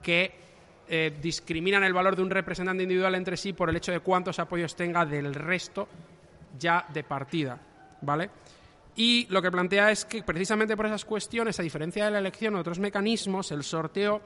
que 0.03 0.46
eh, 0.89 1.17
discriminan 1.21 1.85
el 1.85 1.93
valor 1.93 2.17
de 2.17 2.23
un 2.23 2.31
representante 2.31 2.83
individual 2.83 3.15
entre 3.15 3.37
sí 3.37 3.53
por 3.53 3.71
el 3.71 3.77
hecho 3.77 3.93
de 3.93 4.01
cuántos 4.01 4.39
apoyos 4.39 4.77
tenga 4.77 5.05
del 5.05 5.35
resto 5.35 5.89
ya 6.59 6.87
de 6.93 7.05
partida, 7.05 7.59
¿vale? 8.03 8.31
Y 8.97 9.27
lo 9.29 9.43
que 9.43 9.51
plantea 9.51 9.91
es 9.91 10.05
que 10.05 10.23
precisamente 10.23 10.77
por 10.77 10.87
esas 10.87 11.05
cuestiones, 11.05 11.61
a 11.61 11.63
diferencia 11.63 12.07
de 12.07 12.11
la 12.11 12.19
elección 12.19 12.57
o 12.57 12.61
otros 12.61 12.79
mecanismos, 12.79 13.53
el 13.53 13.63
sorteo 13.63 14.23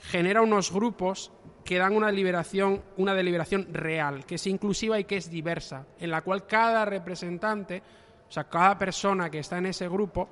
genera 0.00 0.40
unos 0.40 0.72
grupos 0.72 1.30
que 1.64 1.78
dan 1.78 1.94
una 1.94 2.06
deliberación, 2.06 2.82
una 2.96 3.14
deliberación 3.14 3.68
real, 3.72 4.24
que 4.24 4.36
es 4.36 4.46
inclusiva 4.46 4.98
y 4.98 5.04
que 5.04 5.16
es 5.16 5.30
diversa, 5.30 5.84
en 5.98 6.10
la 6.10 6.22
cual 6.22 6.46
cada 6.46 6.84
representante, 6.84 7.82
o 8.28 8.32
sea, 8.32 8.44
cada 8.44 8.78
persona 8.78 9.28
que 9.28 9.40
está 9.40 9.58
en 9.58 9.66
ese 9.66 9.88
grupo, 9.88 10.28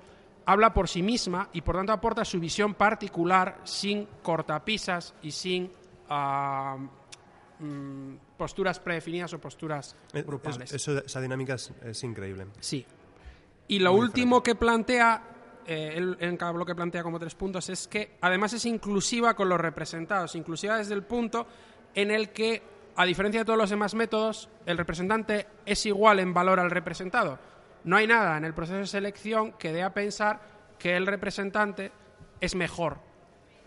habla 0.46 0.72
por 0.72 0.88
sí 0.88 1.02
misma 1.02 1.48
y 1.52 1.60
por 1.62 1.76
tanto 1.76 1.92
aporta 1.92 2.24
su 2.24 2.38
visión 2.38 2.74
particular 2.74 3.60
sin 3.64 4.06
cortapisas 4.22 5.14
y 5.22 5.30
sin 5.30 5.70
uh, 6.10 7.64
mm, 7.64 8.16
posturas 8.36 8.78
predefinidas 8.80 9.32
o 9.34 9.40
posturas 9.40 9.96
grupales. 10.12 10.72
Es, 10.72 10.82
eso, 10.82 10.98
esa 10.98 11.20
dinámica 11.20 11.54
es, 11.54 11.72
es, 11.82 12.02
increíble. 12.04 12.46
Sí. 12.60 12.84
Y 13.68 13.78
lo 13.78 13.92
Muy 13.92 14.02
último 14.02 14.36
diferente. 14.36 14.50
que 14.50 14.54
plantea, 14.54 15.22
eh, 15.66 15.94
él 15.96 16.16
en 16.20 16.36
cada 16.36 16.52
bloque 16.52 16.74
plantea 16.74 17.02
como 17.02 17.18
tres 17.18 17.34
puntos, 17.34 17.68
es 17.70 17.88
que 17.88 18.16
además 18.20 18.52
es 18.52 18.66
inclusiva 18.66 19.34
con 19.34 19.48
los 19.48 19.60
representados, 19.60 20.34
inclusiva 20.34 20.76
desde 20.76 20.94
el 20.94 21.04
punto 21.04 21.46
en 21.94 22.10
el 22.10 22.30
que, 22.30 22.62
a 22.96 23.04
diferencia 23.06 23.40
de 23.40 23.44
todos 23.44 23.58
los 23.58 23.70
demás 23.70 23.94
métodos, 23.94 24.50
el 24.66 24.76
representante 24.76 25.46
es 25.64 25.86
igual 25.86 26.18
en 26.20 26.34
valor 26.34 26.60
al 26.60 26.70
representado 26.70 27.38
no 27.84 27.96
hay 27.96 28.06
nada 28.06 28.36
en 28.36 28.44
el 28.44 28.54
proceso 28.54 28.78
de 28.78 28.86
selección 28.86 29.52
que 29.52 29.72
dé 29.72 29.82
a 29.82 29.92
pensar 29.92 30.40
que 30.78 30.96
el 30.96 31.06
representante 31.06 31.92
es 32.40 32.54
mejor. 32.54 32.98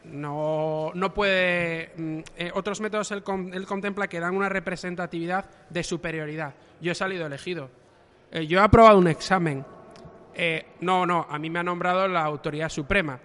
No, 0.04 0.92
no 0.94 1.14
puede. 1.14 1.92
Mm, 1.98 2.20
eh, 2.38 2.52
otros 2.54 2.80
métodos 2.82 3.12
él, 3.12 3.24
contempla 3.24 4.08
que 4.08 4.20
dan 4.20 4.36
una 4.36 4.50
representatividad 4.50 5.46
de 5.70 5.84
superioridad. 5.84 6.54
Yo 6.82 6.92
he 6.92 6.96
salido 6.96 7.26
elegido. 7.26 7.70
Eh, 8.32 8.48
yo 8.48 8.60
he 8.60 8.62
aprobado 8.62 8.98
un 8.98 9.08
examen. 9.08 9.66
Eh, 10.34 10.66
no, 10.82 11.06
no, 11.06 11.26
a 11.30 11.38
mí 11.40 11.50
me 11.50 11.60
ha 11.60 11.64
nombrado 11.64 12.08
la 12.08 12.24
autoridad 12.24 12.70
suprema. 12.70 13.20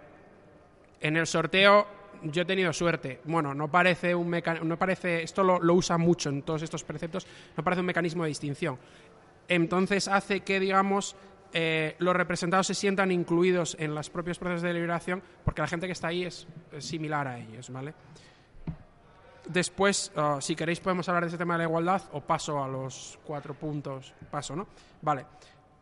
En 1.00 1.16
el 1.16 1.26
sorteo 1.26 1.86
yo 2.22 2.42
he 2.42 2.44
tenido 2.44 2.72
suerte. 2.72 3.20
Bueno, 3.24 3.54
no 3.54 3.70
parece 3.70 4.14
un 4.14 4.28
mecanismo, 4.28 4.68
no 4.68 4.78
parece, 4.78 5.22
esto 5.22 5.42
lo, 5.42 5.74
usa 5.74 5.98
mucho 5.98 6.28
en 6.28 6.42
todos 6.42 6.62
estos 6.62 6.84
preceptos, 6.84 7.26
no 7.56 7.64
parece 7.64 7.80
un 7.80 7.86
mecanismo 7.86 8.22
de 8.22 8.28
distinción 8.28 8.78
entonces 9.54 10.08
hace 10.08 10.40
que, 10.40 10.60
digamos, 10.60 11.16
eh, 11.52 11.96
los 11.98 12.16
representados 12.16 12.66
se 12.66 12.74
sientan 12.74 13.10
incluidos 13.10 13.76
en 13.78 13.94
los 13.94 14.08
propios 14.08 14.38
procesos 14.38 14.62
de 14.62 14.68
deliberación 14.68 15.22
porque 15.44 15.60
la 15.60 15.68
gente 15.68 15.86
que 15.86 15.92
está 15.92 16.08
ahí 16.08 16.24
es, 16.24 16.46
similar 16.78 17.28
a 17.28 17.38
ellos, 17.38 17.68
¿vale? 17.70 17.92
Después, 19.46 20.12
uh, 20.16 20.40
si 20.40 20.54
queréis, 20.54 20.80
podemos 20.80 21.06
hablar 21.08 21.24
de 21.24 21.28
ese 21.28 21.36
tema 21.36 21.54
de 21.54 21.58
la 21.58 21.64
igualdad 21.64 22.02
o 22.12 22.20
paso 22.20 22.62
a 22.62 22.68
los 22.68 23.18
cuatro 23.24 23.54
puntos. 23.54 24.14
Paso, 24.30 24.54
¿no? 24.54 24.68
Vale. 25.02 25.26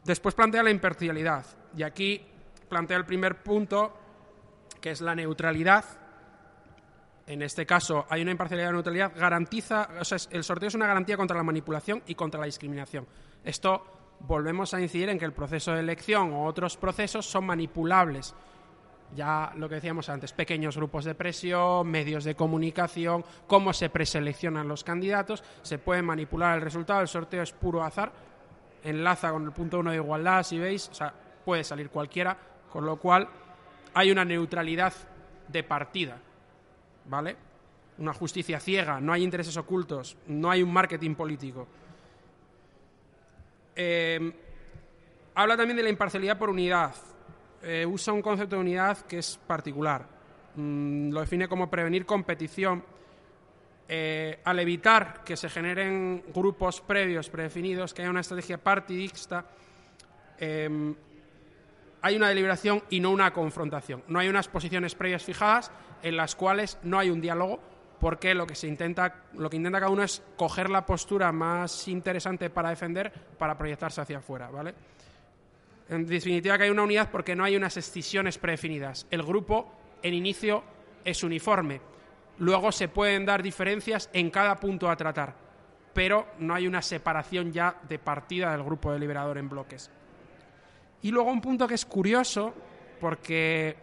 Después 0.02 0.34
plantea 0.34 0.62
la 0.62 0.70
imparcialidad. 0.70 1.44
Y 1.76 1.82
aquí 1.82 2.24
plantea 2.68 2.96
el 2.96 3.04
primer 3.04 3.42
punto, 3.42 3.92
que 4.80 4.90
es 4.90 5.02
la 5.02 5.14
neutralidad. 5.14 5.84
En 7.26 7.42
este 7.42 7.66
caso, 7.66 8.06
hay 8.08 8.22
una 8.22 8.30
imparcialidad 8.30 8.70
y 8.70 8.72
neutralidad. 8.72 9.12
Garantiza, 9.14 9.90
o 10.00 10.04
sea, 10.04 10.18
el 10.30 10.42
sorteo 10.42 10.68
es 10.68 10.74
una 10.74 10.86
garantía 10.86 11.18
contra 11.18 11.36
la 11.36 11.42
manipulación 11.44 12.02
y 12.06 12.14
contra 12.14 12.40
la 12.40 12.46
discriminación. 12.46 13.06
Esto 13.44 13.84
volvemos 14.20 14.74
a 14.74 14.80
incidir 14.80 15.08
en 15.08 15.18
que 15.18 15.24
el 15.24 15.32
proceso 15.32 15.72
de 15.72 15.80
elección 15.80 16.32
o 16.32 16.44
otros 16.44 16.76
procesos 16.76 17.26
son 17.26 17.46
manipulables. 17.46 18.34
Ya 19.16 19.52
lo 19.56 19.68
que 19.68 19.76
decíamos 19.76 20.08
antes, 20.08 20.32
pequeños 20.32 20.76
grupos 20.76 21.04
de 21.04 21.16
presión, 21.16 21.88
medios 21.88 22.22
de 22.22 22.36
comunicación, 22.36 23.24
cómo 23.46 23.72
se 23.72 23.90
preseleccionan 23.90 24.68
los 24.68 24.84
candidatos, 24.84 25.42
se 25.62 25.78
puede 25.78 26.02
manipular 26.02 26.56
el 26.56 26.62
resultado, 26.62 27.00
el 27.00 27.08
sorteo 27.08 27.42
es 27.42 27.52
puro 27.52 27.82
azar, 27.82 28.12
enlaza 28.84 29.32
con 29.32 29.44
el 29.44 29.52
punto 29.52 29.80
uno 29.80 29.90
de 29.90 29.96
igualdad, 29.96 30.44
si 30.44 30.58
veis, 30.58 30.88
o 30.90 30.94
sea, 30.94 31.12
puede 31.44 31.64
salir 31.64 31.90
cualquiera, 31.90 32.36
con 32.70 32.86
lo 32.86 32.96
cual 32.96 33.28
hay 33.94 34.12
una 34.12 34.24
neutralidad 34.24 34.92
de 35.48 35.64
partida, 35.64 36.16
¿vale? 37.06 37.36
Una 37.98 38.12
justicia 38.12 38.60
ciega, 38.60 39.00
no 39.00 39.12
hay 39.12 39.24
intereses 39.24 39.56
ocultos, 39.56 40.16
no 40.28 40.50
hay 40.50 40.62
un 40.62 40.72
marketing 40.72 41.16
político. 41.16 41.66
Eh, 43.82 44.32
habla 45.34 45.56
también 45.56 45.78
de 45.78 45.82
la 45.82 45.88
imparcialidad 45.88 46.36
por 46.36 46.50
unidad. 46.50 46.94
Eh, 47.62 47.86
usa 47.86 48.12
un 48.12 48.20
concepto 48.20 48.56
de 48.56 48.60
unidad 48.60 48.98
que 49.06 49.18
es 49.18 49.38
particular. 49.46 50.06
Mm, 50.54 51.10
lo 51.10 51.20
define 51.20 51.48
como 51.48 51.70
prevenir 51.70 52.04
competición. 52.04 52.84
Eh, 53.88 54.38
al 54.44 54.58
evitar 54.58 55.24
que 55.24 55.34
se 55.34 55.48
generen 55.48 56.24
grupos 56.34 56.82
previos 56.82 57.30
predefinidos, 57.30 57.94
que 57.94 58.02
haya 58.02 58.10
una 58.10 58.20
estrategia 58.20 58.58
partidista, 58.58 59.46
eh, 60.38 60.94
hay 62.02 62.16
una 62.16 62.28
deliberación 62.28 62.82
y 62.90 63.00
no 63.00 63.10
una 63.10 63.32
confrontación. 63.32 64.04
No 64.08 64.18
hay 64.18 64.28
unas 64.28 64.48
posiciones 64.48 64.94
previas 64.94 65.24
fijadas 65.24 65.72
en 66.02 66.18
las 66.18 66.36
cuales 66.36 66.78
no 66.82 66.98
hay 66.98 67.08
un 67.08 67.22
diálogo, 67.22 67.60
porque 68.00 68.34
lo 68.34 68.46
que 68.46 68.54
se 68.54 68.66
intenta, 68.66 69.14
lo 69.34 69.50
que 69.50 69.58
intenta 69.58 69.78
cada 69.78 69.92
uno 69.92 70.02
es 70.02 70.22
coger 70.36 70.70
la 70.70 70.86
postura 70.86 71.30
más 71.32 71.86
interesante 71.86 72.48
para 72.50 72.70
defender 72.70 73.12
para 73.38 73.56
proyectarse 73.56 74.00
hacia 74.00 74.18
afuera, 74.18 74.48
¿vale? 74.50 74.74
En 75.88 76.06
definitiva 76.06 76.56
que 76.56 76.64
hay 76.64 76.70
una 76.70 76.82
unidad 76.82 77.10
porque 77.10 77.36
no 77.36 77.44
hay 77.44 77.56
unas 77.56 77.76
escisiones 77.76 78.38
predefinidas. 78.38 79.06
El 79.10 79.22
grupo 79.22 79.72
en 80.02 80.14
inicio 80.14 80.64
es 81.04 81.22
uniforme. 81.22 81.80
Luego 82.38 82.72
se 82.72 82.88
pueden 82.88 83.26
dar 83.26 83.42
diferencias 83.42 84.08
en 84.12 84.30
cada 84.30 84.56
punto 84.56 84.88
a 84.88 84.96
tratar, 84.96 85.34
pero 85.92 86.28
no 86.38 86.54
hay 86.54 86.66
una 86.66 86.80
separación 86.80 87.52
ya 87.52 87.76
de 87.86 87.98
partida 87.98 88.52
del 88.52 88.62
grupo 88.62 88.92
deliberador 88.92 89.36
en 89.36 89.48
bloques. 89.48 89.90
Y 91.02 91.10
luego 91.10 91.30
un 91.30 91.40
punto 91.40 91.68
que 91.68 91.74
es 91.74 91.84
curioso 91.84 92.54
porque 93.00 93.76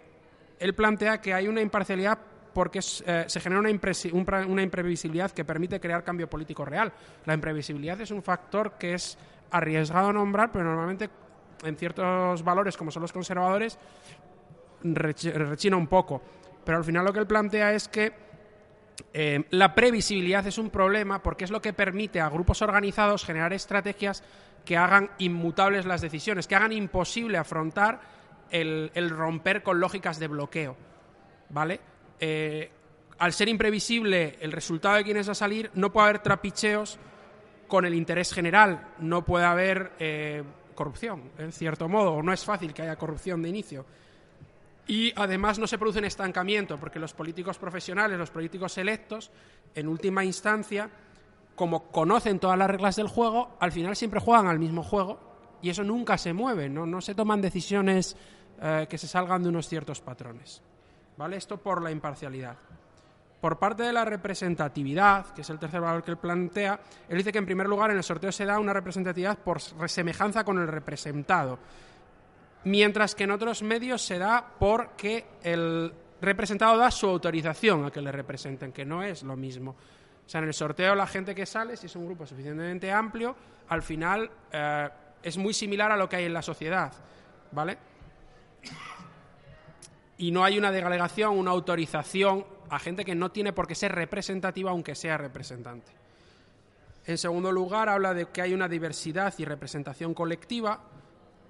él 0.60 0.74
plantea 0.74 1.22
que 1.22 1.34
hay 1.34 1.48
una 1.48 1.62
imparcialidad 1.62 2.18
porque 2.58 2.80
eh, 2.80 3.26
se 3.28 3.40
genera 3.40 3.60
una, 3.60 3.70
un, 3.70 4.50
una, 4.50 4.64
imprevisibilidad 4.64 5.30
que 5.30 5.46
permite 5.46 5.80
crear 5.80 6.04
cambio 6.04 6.28
político 6.28 6.66
real. 6.66 6.92
La 7.26 7.36
imprevisibilidad 7.36 8.02
es 8.02 8.10
un 8.10 8.24
factor 8.24 8.80
que 8.80 8.96
es 8.96 9.16
arriesgado 9.52 10.08
a 10.08 10.14
nombrar, 10.14 10.52
pero 10.52 10.66
normalmente 10.66 11.08
en 11.64 11.78
ciertos 11.78 12.42
valores, 12.44 12.76
como 12.76 12.90
son 12.90 13.04
los 13.04 13.14
conservadores, 13.14 13.78
rechina 14.82 15.78
un 15.78 15.86
poco. 15.86 16.20
Pero 16.64 16.80
al 16.80 16.84
final 16.84 17.06
lo 17.06 17.14
que 17.14 17.20
él 17.20 17.28
plantea 17.28 17.74
es 17.74 17.88
que 17.90 18.12
eh, 19.14 19.44
la 19.52 19.76
previsibilidad 19.76 20.48
es 20.48 20.58
un 20.58 20.72
problema 20.72 21.22
porque 21.22 21.44
es 21.46 21.52
lo 21.52 21.62
que 21.62 21.74
permite 21.74 22.22
a 22.22 22.28
grupos 22.28 22.64
organizados 22.64 23.24
generar 23.24 23.54
estrategias 23.54 24.24
que 24.66 24.78
hagan 24.78 25.12
inmutables 25.20 25.86
las 25.86 26.02
decisiones, 26.02 26.48
que 26.48 26.56
hagan 26.56 26.72
imposible 26.72 27.38
afrontar 27.38 28.02
el 28.50 29.10
romper 29.12 29.62
con 29.62 29.80
lógicas 29.80 30.18
de 30.18 30.28
bloqueo. 30.28 30.76
¿Vale? 31.50 31.80
Eh, 32.20 32.72
al 33.20 33.34
ser 33.34 33.50
imprevisible 33.50 34.38
el 34.40 34.52
resultado 34.52 34.96
de 34.96 35.04
quién 35.04 35.18
es 35.18 35.30
a 35.30 35.36
salir, 35.36 35.72
no 35.74 35.92
puede 35.92 36.10
haber 36.10 36.20
trapicheos 36.20 37.00
con 37.68 37.86
el 37.86 37.94
interés 37.94 38.34
general, 38.34 38.94
no 39.00 39.26
puede 39.26 39.46
haber 39.46 39.92
eh, 40.00 40.44
corrupción, 40.76 41.32
en 41.38 41.52
cierto 41.52 41.90
modo, 41.90 42.14
o 42.14 42.24
no 42.24 42.32
es 42.32 42.46
fácil 42.46 42.74
que 42.74 42.84
haya 42.84 42.96
corrupción 42.96 43.42
de 43.42 43.50
inicio. 43.50 43.86
Y 44.88 45.12
además 45.18 45.60
no 45.60 45.68
se 45.68 45.78
produce 45.78 46.06
estancamiento, 46.06 46.78
porque 46.78 47.00
los 47.00 47.14
políticos 47.14 47.58
profesionales, 47.58 48.18
los 48.18 48.30
políticos 48.30 48.78
electos, 48.78 49.32
en 49.76 49.88
última 49.88 50.24
instancia, 50.24 50.90
como 51.56 51.92
conocen 51.92 52.40
todas 52.40 52.58
las 52.58 52.70
reglas 52.70 52.96
del 52.96 53.08
juego, 53.08 53.58
al 53.60 53.72
final 53.72 53.96
siempre 53.96 54.22
juegan 54.22 54.48
al 54.48 54.60
mismo 54.60 54.84
juego 54.84 55.20
y 55.62 55.70
eso 55.70 55.84
nunca 55.84 56.18
se 56.18 56.32
mueve, 56.32 56.70
no, 56.70 56.86
no 56.86 57.02
se 57.02 57.16
toman 57.16 57.42
decisiones 57.42 58.16
eh, 58.62 58.86
que 58.88 58.98
se 58.98 59.08
salgan 59.08 59.44
de 59.44 59.50
unos 59.50 59.68
ciertos 59.68 60.00
patrones. 60.00 60.62
¿Vale? 61.18 61.38
Esto 61.38 61.58
por 61.58 61.82
la 61.82 61.92
imparcialidad. 61.92 62.56
Por 63.42 63.60
parte 63.60 63.84
de 63.84 63.94
la 63.94 64.04
representatividad, 64.04 65.28
que 65.34 65.42
es 65.42 65.50
el 65.50 65.60
tercer 65.60 65.82
valor 65.82 66.04
que 66.04 66.12
él 66.12 66.18
plantea, 66.18 66.80
él 67.08 67.18
dice 67.18 67.32
que 67.32 67.38
en 67.38 67.46
primer 67.46 67.68
lugar 67.68 67.92
en 67.92 67.98
el 67.98 68.04
sorteo 68.04 68.32
se 68.32 68.46
da 68.46 68.60
una 68.60 68.74
representatividad 68.74 69.38
por 69.38 69.62
semejanza 69.62 70.44
con 70.44 70.58
el 70.58 70.68
representado, 70.68 71.60
mientras 72.64 73.14
que 73.14 73.26
en 73.26 73.32
otros 73.32 73.62
medios 73.62 74.02
se 74.02 74.18
da 74.18 74.44
porque 74.60 75.26
el 75.44 75.94
representado 76.20 76.78
da 76.78 76.90
su 76.90 77.08
autorización 77.08 77.86
a 77.86 77.92
que 77.92 78.02
le 78.02 78.12
representen, 78.12 78.72
que 78.72 78.86
no 78.86 79.04
es 79.04 79.22
lo 79.22 79.36
mismo. 79.36 79.72
O 80.26 80.30
sea, 80.30 80.40
en 80.40 80.48
el 80.48 80.54
sorteo 80.54 80.96
la 80.96 81.08
gente 81.08 81.36
que 81.36 81.46
sale, 81.46 81.78
si 81.78 81.86
es 81.86 81.96
un 81.96 82.06
grupo 82.06 82.26
suficientemente 82.26 82.92
amplio, 82.92 83.36
al 83.70 83.84
final 83.84 84.30
eh, 84.52 84.90
es 85.22 85.38
muy 85.38 85.54
similar 85.54 85.92
a 85.92 85.98
lo 85.98 86.10
que 86.10 86.18
hay 86.18 86.26
en 86.26 86.34
la 86.34 86.42
sociedad, 86.42 86.92
¿vale? 87.52 87.78
Y 90.18 90.32
no 90.32 90.44
hay 90.44 90.58
una 90.58 90.72
delegación, 90.72 91.38
una 91.38 91.52
autorización 91.52 92.46
a 92.70 92.80
gente 92.80 93.06
que 93.06 93.16
no 93.16 93.32
tiene 93.32 93.54
por 93.54 93.68
qué 93.68 93.76
ser 93.76 93.94
representativa 93.94 94.72
aunque 94.72 94.96
sea 94.96 95.18
representante. 95.18 95.92
En 97.06 97.18
segundo 97.18 97.52
lugar, 97.52 97.88
habla 97.88 98.14
de 98.14 98.26
que 98.28 98.42
hay 98.42 98.54
una 98.54 98.68
diversidad 98.68 99.34
y 99.38 99.46
representación 99.46 100.14
colectiva, 100.14 100.82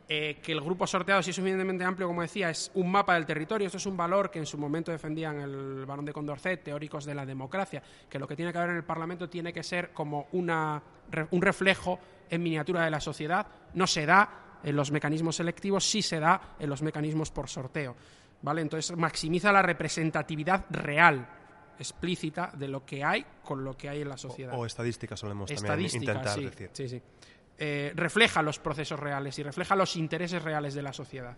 eh, 0.10 0.38
que 0.42 0.54
el 0.54 0.62
grupo 0.62 0.88
sorteado, 0.88 1.22
si 1.22 1.32
es 1.32 1.36
suficientemente 1.36 1.84
amplio, 1.84 2.08
como 2.08 2.22
decía, 2.22 2.50
es 2.50 2.72
un 2.76 2.92
mapa 2.92 3.16
del 3.16 3.26
territorio. 3.26 3.66
Esto 3.66 3.78
es 3.78 3.86
un 3.88 3.98
valor 3.98 4.30
que 4.30 4.40
en 4.40 4.46
su 4.46 4.58
momento 4.58 4.92
defendían 4.92 5.42
el 5.42 5.86
barón 5.86 6.06
de 6.06 6.14
Condorcet, 6.14 6.64
teóricos 6.64 7.04
de 7.06 7.16
la 7.16 7.26
democracia, 7.26 7.82
que 8.10 8.20
lo 8.20 8.28
que 8.28 8.36
tiene 8.36 8.52
que 8.52 8.58
haber 8.60 8.70
en 8.70 8.78
el 8.78 8.84
Parlamento 8.84 9.28
tiene 9.28 9.52
que 9.52 9.64
ser 9.64 9.92
como 9.92 10.28
un 10.32 11.42
reflejo 11.42 12.00
en 12.30 12.44
miniatura 12.44 12.86
de 12.86 12.92
la 12.92 13.02
sociedad. 13.02 13.48
No 13.74 13.88
se 13.88 14.06
da 14.06 14.60
en 14.64 14.76
los 14.76 14.92
mecanismos 14.92 15.36
selectivos, 15.36 15.84
sí 15.84 16.02
se 16.02 16.20
da 16.20 16.56
en 16.60 16.70
los 16.70 16.82
mecanismos 16.82 17.32
por 17.32 17.50
sorteo. 17.50 17.96
¿Vale? 18.42 18.62
Entonces 18.62 18.96
maximiza 18.98 19.52
la 19.52 19.62
representatividad 19.62 20.66
real, 20.70 21.28
explícita, 21.80 22.52
de 22.56 22.68
lo 22.68 22.86
que 22.86 23.04
hay 23.04 23.26
con 23.44 23.64
lo 23.64 23.76
que 23.78 23.90
hay 23.90 24.02
en 24.02 24.10
la 24.10 24.18
sociedad. 24.18 24.54
O, 24.56 24.60
o 24.60 24.66
estadística 24.66 25.16
solemos 25.16 25.48
también 25.50 25.66
Estadística, 25.66 26.12
intentar 26.12 26.34
sí, 26.34 26.46
decir. 26.46 26.70
sí, 26.74 26.90
sí. 26.90 27.02
Eh, 27.60 27.92
refleja 27.96 28.42
los 28.42 28.60
procesos 28.60 29.00
reales 29.00 29.38
y 29.40 29.44
refleja 29.44 29.76
los 29.76 29.96
intereses 29.96 30.42
reales 30.44 30.74
de 30.76 30.82
la 30.82 30.94
sociedad. 30.94 31.36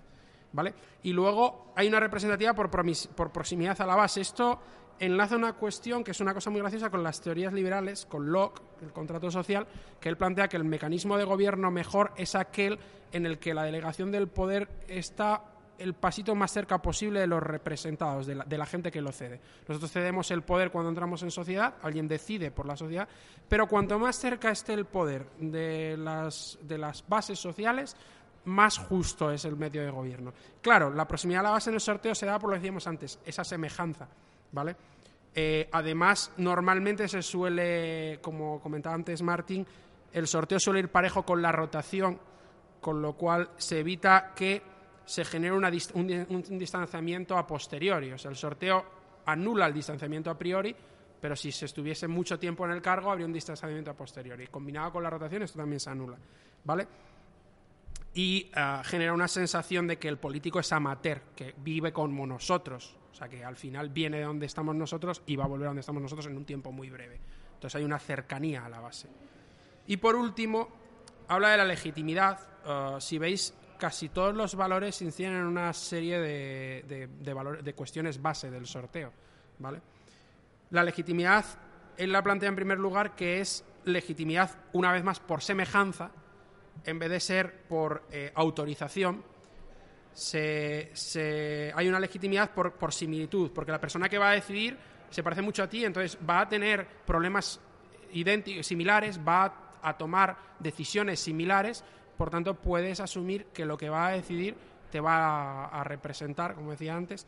¿Vale? 0.51 0.73
Y 1.03 1.13
luego 1.13 1.73
hay 1.75 1.87
una 1.87 1.99
representativa 1.99 2.53
por, 2.53 2.71
por 2.71 3.31
proximidad 3.31 3.79
a 3.79 3.85
la 3.85 3.95
base. 3.95 4.21
Esto 4.21 4.59
enlaza 4.99 5.35
una 5.35 5.53
cuestión 5.53 6.03
que 6.03 6.11
es 6.11 6.19
una 6.19 6.33
cosa 6.33 6.49
muy 6.49 6.59
graciosa 6.59 6.89
con 6.89 7.03
las 7.03 7.21
teorías 7.21 7.53
liberales, 7.53 8.05
con 8.05 8.31
Locke, 8.31 8.61
el 8.81 8.91
contrato 8.91 9.29
social, 9.31 9.67
que 9.99 10.09
él 10.09 10.17
plantea 10.17 10.47
que 10.47 10.57
el 10.57 10.63
mecanismo 10.63 11.17
de 11.17 11.23
gobierno 11.23 11.71
mejor 11.71 12.11
es 12.17 12.35
aquel 12.35 12.79
en 13.11 13.25
el 13.25 13.39
que 13.39 13.53
la 13.53 13.63
delegación 13.63 14.11
del 14.11 14.27
poder 14.27 14.69
está 14.87 15.43
el 15.79 15.93
pasito 15.93 16.35
más 16.35 16.51
cerca 16.51 16.81
posible 16.81 17.21
de 17.21 17.27
los 17.27 17.41
representados, 17.41 18.27
de 18.27 18.35
la, 18.35 18.65
gente 18.65 18.91
que 18.91 19.01
lo 19.01 19.11
cede. 19.11 19.39
Nosotros 19.67 19.91
cedemos 19.91 20.29
el 20.31 20.41
poder 20.43 20.71
cuando 20.71 20.89
entramos 20.89 21.23
en 21.23 21.31
sociedad, 21.31 21.75
alguien 21.81 22.07
decide 22.07 22.51
por 22.51 22.65
la 22.65 22.75
sociedad, 22.75 23.07
pero 23.47 23.67
cuanto 23.67 23.97
más 23.97 24.17
cerca 24.17 24.51
esté 24.51 24.73
el 24.73 24.85
poder 24.85 25.25
de 25.39 25.95
las, 25.97 26.59
de 26.61 26.77
las 26.77 27.03
bases 27.07 27.39
sociales, 27.39 27.95
más 28.45 28.77
justo 28.77 29.31
es 29.31 29.45
el 29.45 29.55
medio 29.55 29.83
de 29.83 29.89
gobierno. 29.89 30.33
Claro, 30.61 30.93
la 30.93 31.07
proximidad 31.07 31.41
a 31.41 31.43
la 31.43 31.51
base 31.51 31.69
en 31.69 31.75
el 31.75 31.81
sorteo 31.81 32.13
se 32.13 32.25
da 32.25 32.39
por 32.39 32.49
lo 32.49 32.55
que 32.55 32.59
decíamos 32.59 32.87
antes, 32.87 33.19
esa 33.25 33.43
semejanza, 33.43 34.07
¿vale? 34.51 34.75
Eh, 35.33 35.69
además, 35.71 36.31
normalmente 36.37 37.07
se 37.07 37.21
suele, 37.21 38.19
como 38.21 38.59
comentaba 38.59 38.95
antes 38.95 39.21
Martín, 39.21 39.65
el 40.11 40.27
sorteo 40.27 40.59
suele 40.59 40.79
ir 40.79 40.89
parejo 40.89 41.23
con 41.23 41.41
la 41.41 41.51
rotación, 41.51 42.19
con 42.81 43.01
lo 43.01 43.13
cual 43.13 43.49
se 43.57 43.79
evita 43.79 44.33
que 44.35 44.61
se 45.09 45.23
dist- 45.23 45.91
un, 45.95 46.07
di- 46.07 46.25
un 46.29 46.59
distanciamiento 46.59 47.37
a 47.37 47.47
posteriori. 47.47 48.11
O 48.11 48.17
sea, 48.17 48.29
el 48.31 48.37
sorteo 48.37 48.85
anula 49.25 49.65
el 49.65 49.73
distanciamiento 49.73 50.29
a 50.29 50.37
priori, 50.37 50.75
pero 51.19 51.35
si 51.35 51.51
se 51.51 51.65
estuviese 51.65 52.07
mucho 52.07 52.37
tiempo 52.37 52.65
en 52.65 52.71
el 52.71 52.81
cargo 52.81 53.11
habría 53.11 53.25
un 53.25 53.33
distanciamiento 53.33 53.91
a 53.91 53.93
posteriori. 53.95 54.47
Combinado 54.47 54.91
con 54.91 55.03
la 55.03 55.09
rotación 55.09 55.43
esto 55.43 55.57
también 55.57 55.79
se 55.79 55.89
anula, 55.89 56.17
¿vale? 56.63 56.87
y 58.13 58.49
ah, 58.55 58.81
genera 58.83 59.13
una 59.13 59.27
sensación 59.27 59.85
de 59.87 59.97
que 59.97 60.07
el 60.07 60.17
político 60.17 60.59
es 60.59 60.71
amateur, 60.73 61.21
que 61.35 61.53
vive 61.57 61.93
como 61.93 62.25
nosotros, 62.25 62.97
o 63.11 63.15
sea, 63.15 63.29
que 63.29 63.45
al 63.45 63.55
final 63.55 63.89
viene 63.89 64.17
de 64.17 64.23
donde 64.23 64.47
estamos 64.47 64.75
nosotros 64.75 65.21
y 65.27 65.35
va 65.35 65.43
a 65.45 65.47
volver 65.47 65.67
a 65.67 65.69
donde 65.69 65.81
estamos 65.81 66.01
nosotros 66.01 66.25
en 66.25 66.35
un 66.35 66.43
tiempo 66.43 66.71
muy 66.71 66.89
breve. 66.89 67.19
Entonces 67.53 67.75
hay 67.75 67.83
una 67.83 67.99
cercanía 67.99 68.65
a 68.65 68.69
la 68.69 68.79
base. 68.79 69.07
Y 69.87 69.97
por 69.97 70.15
último, 70.15 70.69
habla 71.27 71.49
de 71.49 71.57
la 71.57 71.65
legitimidad. 71.65 72.39
Ah, 72.65 72.97
si 72.99 73.19
veis, 73.19 73.53
casi 73.79 74.09
todos 74.09 74.35
los 74.35 74.53
valores 74.55 75.01
inciden 75.01 75.33
en 75.33 75.45
una 75.45 75.73
serie 75.73 76.19
de, 76.19 76.85
de, 76.87 77.07
de 77.07 77.61
de 77.63 77.73
cuestiones 77.73 78.21
base 78.21 78.51
del 78.51 78.67
sorteo, 78.67 79.11
¿vale? 79.57 79.81
La 80.69 80.83
legitimidad, 80.83 81.45
él 81.97 82.11
la 82.11 82.21
plantea 82.21 82.49
en 82.49 82.55
primer 82.55 82.77
lugar 82.77 83.15
que 83.15 83.39
es 83.39 83.63
legitimidad, 83.85 84.51
una 84.73 84.91
vez 84.91 85.03
más, 85.03 85.19
por 85.19 85.41
semejanza, 85.41 86.11
en 86.85 86.99
vez 86.99 87.09
de 87.09 87.19
ser 87.19 87.63
por 87.63 88.03
eh, 88.11 88.31
autorización, 88.35 89.23
hay 91.75 91.87
una 91.87 91.99
legitimidad 91.99 92.51
por, 92.51 92.73
por 92.73 92.93
similitud, 92.93 93.51
porque 93.51 93.71
la 93.71 93.79
persona 93.79 94.09
que 94.09 94.17
va 94.17 94.31
a 94.31 94.33
decidir 94.33 94.77
se 95.09 95.23
parece 95.23 95.41
mucho 95.41 95.63
a 95.63 95.69
ti, 95.69 95.85
entonces 95.85 96.17
va 96.27 96.41
a 96.41 96.49
tener 96.49 96.85
problemas 97.05 97.59
similares, 98.61 99.19
va 99.19 99.77
a 99.81 99.97
tomar 99.97 100.37
decisiones 100.59 101.19
similares, 101.19 101.83
por 102.19 102.29
tanto 102.29 102.53
puedes 102.53 102.99
asumir 102.99 103.45
que 103.53 103.63
lo 103.63 103.77
que 103.77 103.87
va 103.87 104.07
a 104.07 104.11
decidir 104.11 104.53
te 104.91 104.99
va 104.99 105.67
a, 105.67 105.83
representar, 105.85 106.53
como 106.53 106.71
decía 106.71 106.93
antes, 106.93 107.25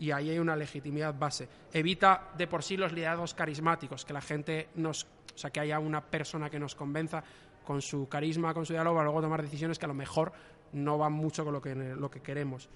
y 0.00 0.10
ahí 0.10 0.30
hay 0.30 0.40
una 0.40 0.56
legitimidad 0.56 1.16
base. 1.16 1.48
Evita 1.72 2.30
de 2.36 2.48
por 2.48 2.64
sí 2.64 2.76
los 2.76 2.92
liderazgos 2.92 3.34
carismáticos, 3.34 4.04
que 4.04 4.12
la 4.12 4.20
gente 4.20 4.70
nos, 4.74 5.04
o 5.04 5.38
sea, 5.38 5.50
que 5.50 5.60
haya 5.60 5.78
una 5.78 6.00
persona 6.00 6.50
que 6.50 6.58
nos 6.58 6.74
convenza 6.74 7.22
con 7.64 7.80
su 7.80 8.08
carisma, 8.08 8.52
con 8.52 8.66
su 8.66 8.72
diálogo, 8.72 8.98
a 8.98 9.04
luego 9.04 9.20
tomar 9.20 9.42
decisiones 9.42 9.78
que 9.78 9.84
a 9.84 9.88
lo 9.88 9.94
mejor 9.94 10.32
no 10.72 10.98
van 10.98 11.12
mucho 11.12 11.44
con 11.44 11.52
lo 11.52 11.62
que, 11.62 11.76
lo 11.76 12.10
que 12.10 12.20
queremos. 12.20 12.68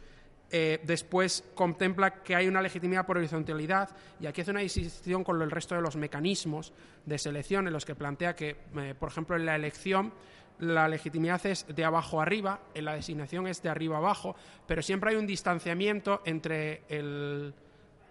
Eh, 0.53 0.81
después 0.85 1.43
contempla 1.57 2.23
que 2.23 2.37
hay 2.37 2.47
una 2.47 2.63
legitimidad 2.63 3.05
por 3.05 3.19
horizontalidad 3.19 3.91
y 4.21 4.27
aquí 4.27 4.43
hace 4.43 4.53
una 4.53 4.61
distinción 4.61 5.25
con 5.25 5.43
el 5.43 5.51
resto 5.51 5.75
de 5.75 5.81
los 5.81 5.97
mecanismos 5.97 6.73
de 7.05 7.19
selección 7.19 7.67
en 7.67 7.73
los 7.73 7.85
que 7.85 7.97
plantea 7.97 8.37
que, 8.37 8.57
eh, 8.77 8.95
por 8.97 9.09
ejemplo, 9.09 9.35
en 9.35 9.45
la 9.45 9.57
elección 9.57 10.13
la 10.59 10.89
legitimidad 10.89 11.45
es 11.47 11.67
de 11.69 11.85
abajo 11.85 12.21
arriba, 12.21 12.61
en 12.75 12.85
la 12.85 12.95
designación 12.95 13.47
es 13.47 13.63
de 13.63 13.69
arriba 13.69 13.99
abajo, 13.99 14.37
pero 14.67 14.83
siempre 14.83 15.11
hay 15.11 15.17
un 15.17 15.27
distanciamiento 15.27 16.23
entre 16.25 16.83
el, 16.89 17.55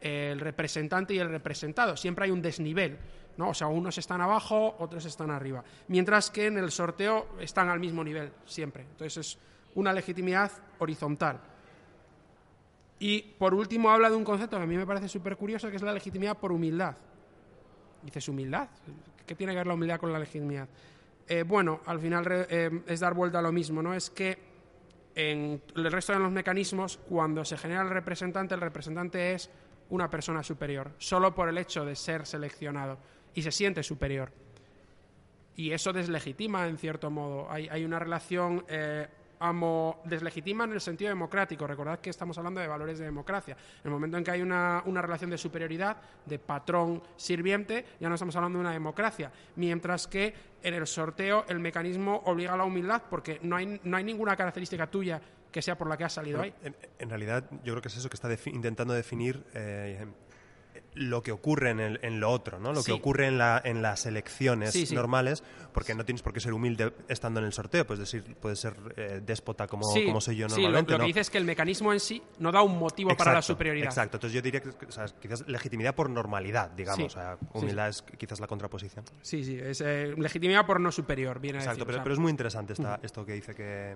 el 0.02 0.40
representante 0.40 1.14
y 1.14 1.20
el 1.20 1.30
representado, 1.30 1.98
siempre 1.98 2.26
hay 2.26 2.32
un 2.32 2.42
desnivel. 2.42 2.98
¿no? 3.38 3.50
O 3.50 3.54
sea, 3.54 3.68
unos 3.68 3.98
están 3.98 4.22
abajo, 4.22 4.76
otros 4.80 5.06
están 5.06 5.32
arriba. 5.32 5.64
Mientras 5.88 6.30
que 6.30 6.48
en 6.48 6.58
el 6.58 6.72
sorteo 6.72 7.28
están 7.40 7.70
al 7.70 7.80
mismo 7.80 8.04
nivel, 8.04 8.32
siempre. 8.46 8.84
Entonces 8.84 9.18
es 9.18 9.38
una 9.76 9.92
legitimidad 9.92 10.52
horizontal. 10.80 11.40
Y 13.00 13.22
por 13.22 13.54
último 13.54 13.90
habla 13.90 14.10
de 14.10 14.16
un 14.16 14.24
concepto 14.24 14.58
que 14.58 14.64
a 14.64 14.68
mí 14.68 14.78
me 14.78 14.86
parece 14.86 15.10
súper 15.10 15.36
curioso, 15.36 15.70
que 15.70 15.76
es 15.76 15.82
la 15.82 15.94
legitimidad 15.94 16.38
por 16.38 16.52
humildad. 16.52 16.96
Dices, 18.02 18.28
¿humildad? 18.30 18.70
¿Qué 19.26 19.36
tiene 19.36 19.54
que 19.54 19.58
ver 19.58 19.68
la 19.68 19.74
humildad 19.74 20.00
con 20.00 20.14
la 20.14 20.20
legitimidad? 20.20 20.68
Eh, 21.28 21.44
bueno, 21.44 21.82
al 21.86 22.00
final 22.00 22.26
eh, 22.50 22.82
es 22.88 23.00
dar 23.00 23.14
vuelta 23.14 23.40
a 23.40 23.42
lo 23.42 23.52
mismo, 23.52 23.82
¿no? 23.82 23.94
Es 23.94 24.10
que 24.10 24.38
en 25.16 25.62
el 25.76 25.92
resto 25.92 26.14
de 26.14 26.20
los 26.20 26.32
mecanismos, 26.32 26.98
cuando 27.10 27.44
se 27.46 27.58
genera 27.58 27.82
el 27.82 27.90
representante, 27.90 28.54
el 28.54 28.62
representante 28.62 29.34
es 29.34 29.50
una 29.90 30.10
persona 30.10 30.44
superior, 30.44 30.92
solo 30.98 31.34
por 31.34 31.50
el 31.50 31.58
hecho 31.58 31.86
de 31.86 31.96
ser 31.96 32.26
seleccionado 32.26 32.98
y 33.34 33.42
se 33.42 33.52
siente 33.52 33.82
superior. 33.82 34.32
Y 35.56 35.72
eso 35.72 35.94
deslegitima, 35.94 36.68
en 36.68 36.78
cierto 36.78 37.10
modo. 37.10 37.50
Hay, 37.50 37.70
hay 37.70 37.86
una 37.86 37.98
relación 37.98 38.66
eh, 38.68 39.08
amo, 39.40 40.02
deslegitima 40.06 40.64
en 40.64 40.74
el 40.74 40.82
sentido 40.82 41.10
democrático. 41.10 41.68
Recordad 41.68 42.00
que 42.00 42.10
estamos 42.10 42.38
hablando 42.38 42.62
de 42.62 42.68
valores 42.68 43.00
de 43.00 43.06
democracia. 43.06 43.56
En 43.56 43.86
el 43.86 43.92
momento 43.92 44.18
en 44.18 44.24
que 44.24 44.32
hay 44.32 44.42
una, 44.42 44.82
una 44.86 45.02
relación 45.02 45.30
de 45.30 45.38
superioridad, 45.38 45.98
de 46.26 46.40
patrón-sirviente, 46.40 47.86
ya 48.00 48.10
no 48.10 48.16
estamos 48.16 48.36
hablando 48.36 48.60
de 48.60 48.62
una 48.62 48.72
democracia. 48.72 49.32
Mientras 49.56 50.08
que 50.08 50.34
en 50.64 50.74
el 50.74 50.88
sorteo 50.88 51.46
el 51.48 51.60
mecanismo 51.60 52.22
obliga 52.26 52.54
a 52.54 52.58
la 52.58 52.64
humildad 52.64 53.04
porque 53.10 53.40
no 53.44 53.56
hay, 53.56 53.80
no 53.84 53.98
hay 53.98 54.04
ninguna 54.04 54.36
característica 54.36 54.88
tuya 54.88 55.22
que 55.52 55.62
sea 55.62 55.78
por 55.78 55.88
la 55.88 55.96
que 55.96 56.04
has 56.04 56.14
salido 56.14 56.42
ahí. 56.42 56.54
En, 56.64 56.76
en 57.00 57.10
realidad, 57.10 57.46
yo 57.64 57.74
creo 57.74 57.82
que 57.82 57.88
es 57.88 57.96
eso 57.98 58.10
que 58.10 58.16
está 58.16 58.30
defi- 58.30 58.54
intentando 58.54 58.94
definir 58.94 59.42
eh, 59.54 60.06
lo 60.96 61.22
que 61.22 61.32
ocurre 61.32 61.72
en, 61.72 61.80
el- 61.80 62.00
en 62.04 62.20
lo 62.20 62.30
otro, 62.32 62.60
¿no? 62.60 62.72
Lo 62.74 62.82
Sí. 62.82 62.88
que 62.88 62.92
ocurre 62.94 63.28
en, 63.28 63.38
la, 63.38 63.62
en 63.64 63.82
las 63.82 64.06
elecciones 64.06 64.72
Sí, 64.72 64.86
sí. 64.86 64.96
normales, 64.96 65.44
porque 65.74 65.94
no 65.94 66.06
tienes 66.06 66.22
por 66.22 66.32
qué 66.34 66.40
ser 66.40 66.54
humilde 66.54 66.94
estando 67.10 67.40
en 67.42 67.46
el 67.46 67.54
sorteo, 67.54 67.86
puedes 67.86 68.00
decir, 68.00 68.36
puedes 68.40 68.60
ser 68.60 68.74
eh, 68.96 69.22
déspota 69.26 69.68
como, 69.68 69.84
soy 70.22 70.38
yo 70.38 70.48
lo- 70.48 70.56
normalmente, 70.56 70.94
lo, 70.94 70.98
¿no? 71.00 71.04
que 71.04 71.08
dice 71.08 71.20
es 71.20 71.30
que 71.30 71.38
el 71.38 71.46
mecanismo 71.46 71.92
en 71.94 72.00
sí 72.00 72.22
no 72.40 72.52
da 72.52 72.62
un 72.62 72.78
motivo 72.80 73.16
para 73.16 73.34
la 73.34 73.42
superioridad. 73.42 73.86
Exacto, 73.88 74.18
entonces 74.18 74.34
yo 74.36 74.42
diría 74.42 74.62
que 74.62 74.70
o 74.70 74.92
sea, 74.92 75.06
quizás 75.22 75.48
legitimidad 75.48 75.94
por 75.96 76.10
normalidad, 76.10 76.72
digamos, 76.72 77.08
o 77.08 77.10
sea, 77.20 77.38
humildad 77.54 77.90
es 77.90 78.02
quizás 78.18 78.40
la 78.40 78.48
contraposición. 78.48 79.04
Sí, 79.22 79.44
sí, 79.44 79.60
es 79.62 79.82
eh, 79.82 80.14
legitimidad 80.18 80.66
por 80.66 80.80
no 80.80 80.92
superior, 80.92 81.40
viene 81.40 81.58
a 81.58 81.62
Exacto, 81.62 81.80
decir, 81.80 81.86
pero, 81.88 81.96
o 81.96 82.00
sea, 82.00 82.04
pero 82.04 82.14
es 82.14 82.20
muy 82.20 82.32
interesante 82.32 82.74
esta- 82.74 83.00
esto 83.04 83.26
que 83.26 83.34
dice 83.34 83.54
que, 83.54 83.96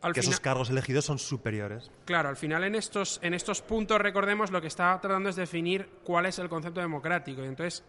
al 0.00 0.12
que 0.12 0.20
final- 0.20 0.32
esos 0.32 0.40
cargos 0.40 0.70
elegidos 0.70 1.04
son 1.04 1.18
superiores. 1.18 1.90
Claro, 2.04 2.28
al 2.28 2.36
final 2.36 2.64
en 2.64 2.74
estos, 2.74 3.18
en 3.22 3.34
estos 3.34 3.62
puntos, 3.62 4.00
recordemos, 4.00 4.50
lo 4.50 4.60
que 4.60 4.68
está 4.68 4.98
tratando 5.00 5.28
es 5.28 5.36
definir 5.36 5.88
cuál 6.04 6.26
es 6.26 6.38
el 6.38 6.48
concepto 6.48 6.80
democrático. 6.80 7.42
Y 7.42 7.46
entonces 7.46 7.82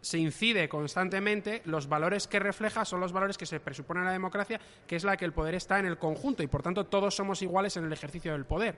se 0.00 0.18
incide 0.18 0.68
constantemente, 0.68 1.62
los 1.64 1.88
valores 1.88 2.26
que 2.26 2.40
refleja 2.40 2.84
son 2.84 3.00
los 3.00 3.12
valores 3.12 3.38
que 3.38 3.46
se 3.46 3.60
presuponen 3.60 4.02
en 4.02 4.06
la 4.08 4.12
democracia, 4.12 4.60
que 4.86 4.96
es 4.96 5.04
la 5.04 5.16
que 5.16 5.24
el 5.24 5.32
poder 5.32 5.54
está 5.54 5.78
en 5.78 5.86
el 5.86 5.96
conjunto 5.98 6.42
y 6.42 6.48
por 6.48 6.62
tanto 6.62 6.86
todos 6.86 7.14
somos 7.14 7.40
iguales 7.42 7.76
en 7.76 7.84
el 7.84 7.92
ejercicio 7.92 8.32
del 8.32 8.44
poder. 8.44 8.76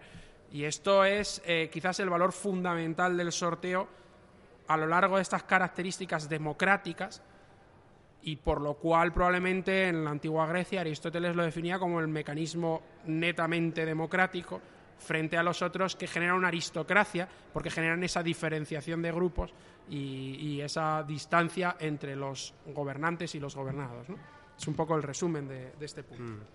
Y 0.52 0.64
esto 0.64 1.02
es 1.04 1.40
eh, 1.46 1.70
quizás 1.72 1.98
el 2.00 2.10
valor 2.10 2.32
fundamental 2.32 3.16
del 3.16 3.32
sorteo 3.32 3.88
a 4.68 4.76
lo 4.76 4.86
largo 4.86 5.16
de 5.16 5.22
estas 5.22 5.42
características 5.44 6.28
democráticas 6.28 7.22
y 8.24 8.36
por 8.36 8.60
lo 8.60 8.74
cual 8.74 9.12
probablemente 9.12 9.88
en 9.88 10.04
la 10.04 10.10
antigua 10.10 10.46
Grecia 10.46 10.80
Aristóteles 10.80 11.36
lo 11.36 11.44
definía 11.44 11.78
como 11.78 12.00
el 12.00 12.08
mecanismo 12.08 12.82
netamente 13.06 13.84
democrático 13.84 14.60
frente 14.98 15.36
a 15.36 15.42
los 15.42 15.60
otros 15.60 15.94
que 15.96 16.06
generan 16.06 16.36
una 16.36 16.48
aristocracia 16.48 17.28
porque 17.52 17.70
generan 17.70 18.02
esa 18.02 18.22
diferenciación 18.22 19.02
de 19.02 19.12
grupos 19.12 19.52
y, 19.90 20.36
y 20.40 20.60
esa 20.62 21.02
distancia 21.02 21.76
entre 21.78 22.16
los 22.16 22.54
gobernantes 22.66 23.34
y 23.34 23.40
los 23.40 23.54
gobernados. 23.54 24.08
¿no? 24.08 24.16
Es 24.58 24.66
un 24.66 24.74
poco 24.74 24.96
el 24.96 25.02
resumen 25.02 25.46
de, 25.46 25.72
de 25.78 25.84
este 25.84 26.02
punto. 26.02 26.46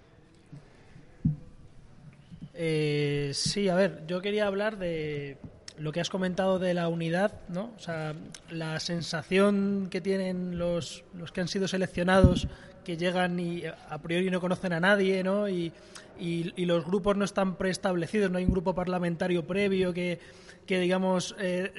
Eh, 2.53 3.31
sí, 3.33 3.69
a 3.69 3.75
ver, 3.75 4.05
yo 4.07 4.21
quería 4.21 4.47
hablar 4.47 4.77
de 4.77 5.37
lo 5.79 5.91
que 5.91 6.01
has 6.01 6.09
comentado 6.09 6.59
de 6.59 6.73
la 6.73 6.87
unidad, 6.87 7.33
¿no? 7.49 7.71
O 7.75 7.79
sea, 7.79 8.13
la 8.49 8.79
sensación 8.79 9.87
que 9.89 10.01
tienen 10.01 10.57
los, 10.57 11.03
los 11.13 11.31
que 11.31 11.41
han 11.41 11.47
sido 11.47 11.67
seleccionados, 11.67 12.47
que 12.83 12.97
llegan 12.97 13.39
y 13.39 13.63
a 13.65 13.97
priori 14.01 14.29
no 14.29 14.41
conocen 14.41 14.73
a 14.73 14.79
nadie, 14.79 15.23
¿no? 15.23 15.47
Y, 15.47 15.71
y- 16.19 16.53
y 16.55 16.65
los 16.65 16.85
grupos 16.85 17.15
no 17.17 17.23
están 17.25 17.55
preestablecidos, 17.55 18.29
no 18.31 18.37
hay 18.37 18.45
un 18.45 18.51
grupo 18.51 18.75
parlamentario 18.75 19.45
previo 19.47 19.93
que, 19.93 20.19
que 20.65 20.79
digamos, 20.79 21.35
eh, 21.39 21.71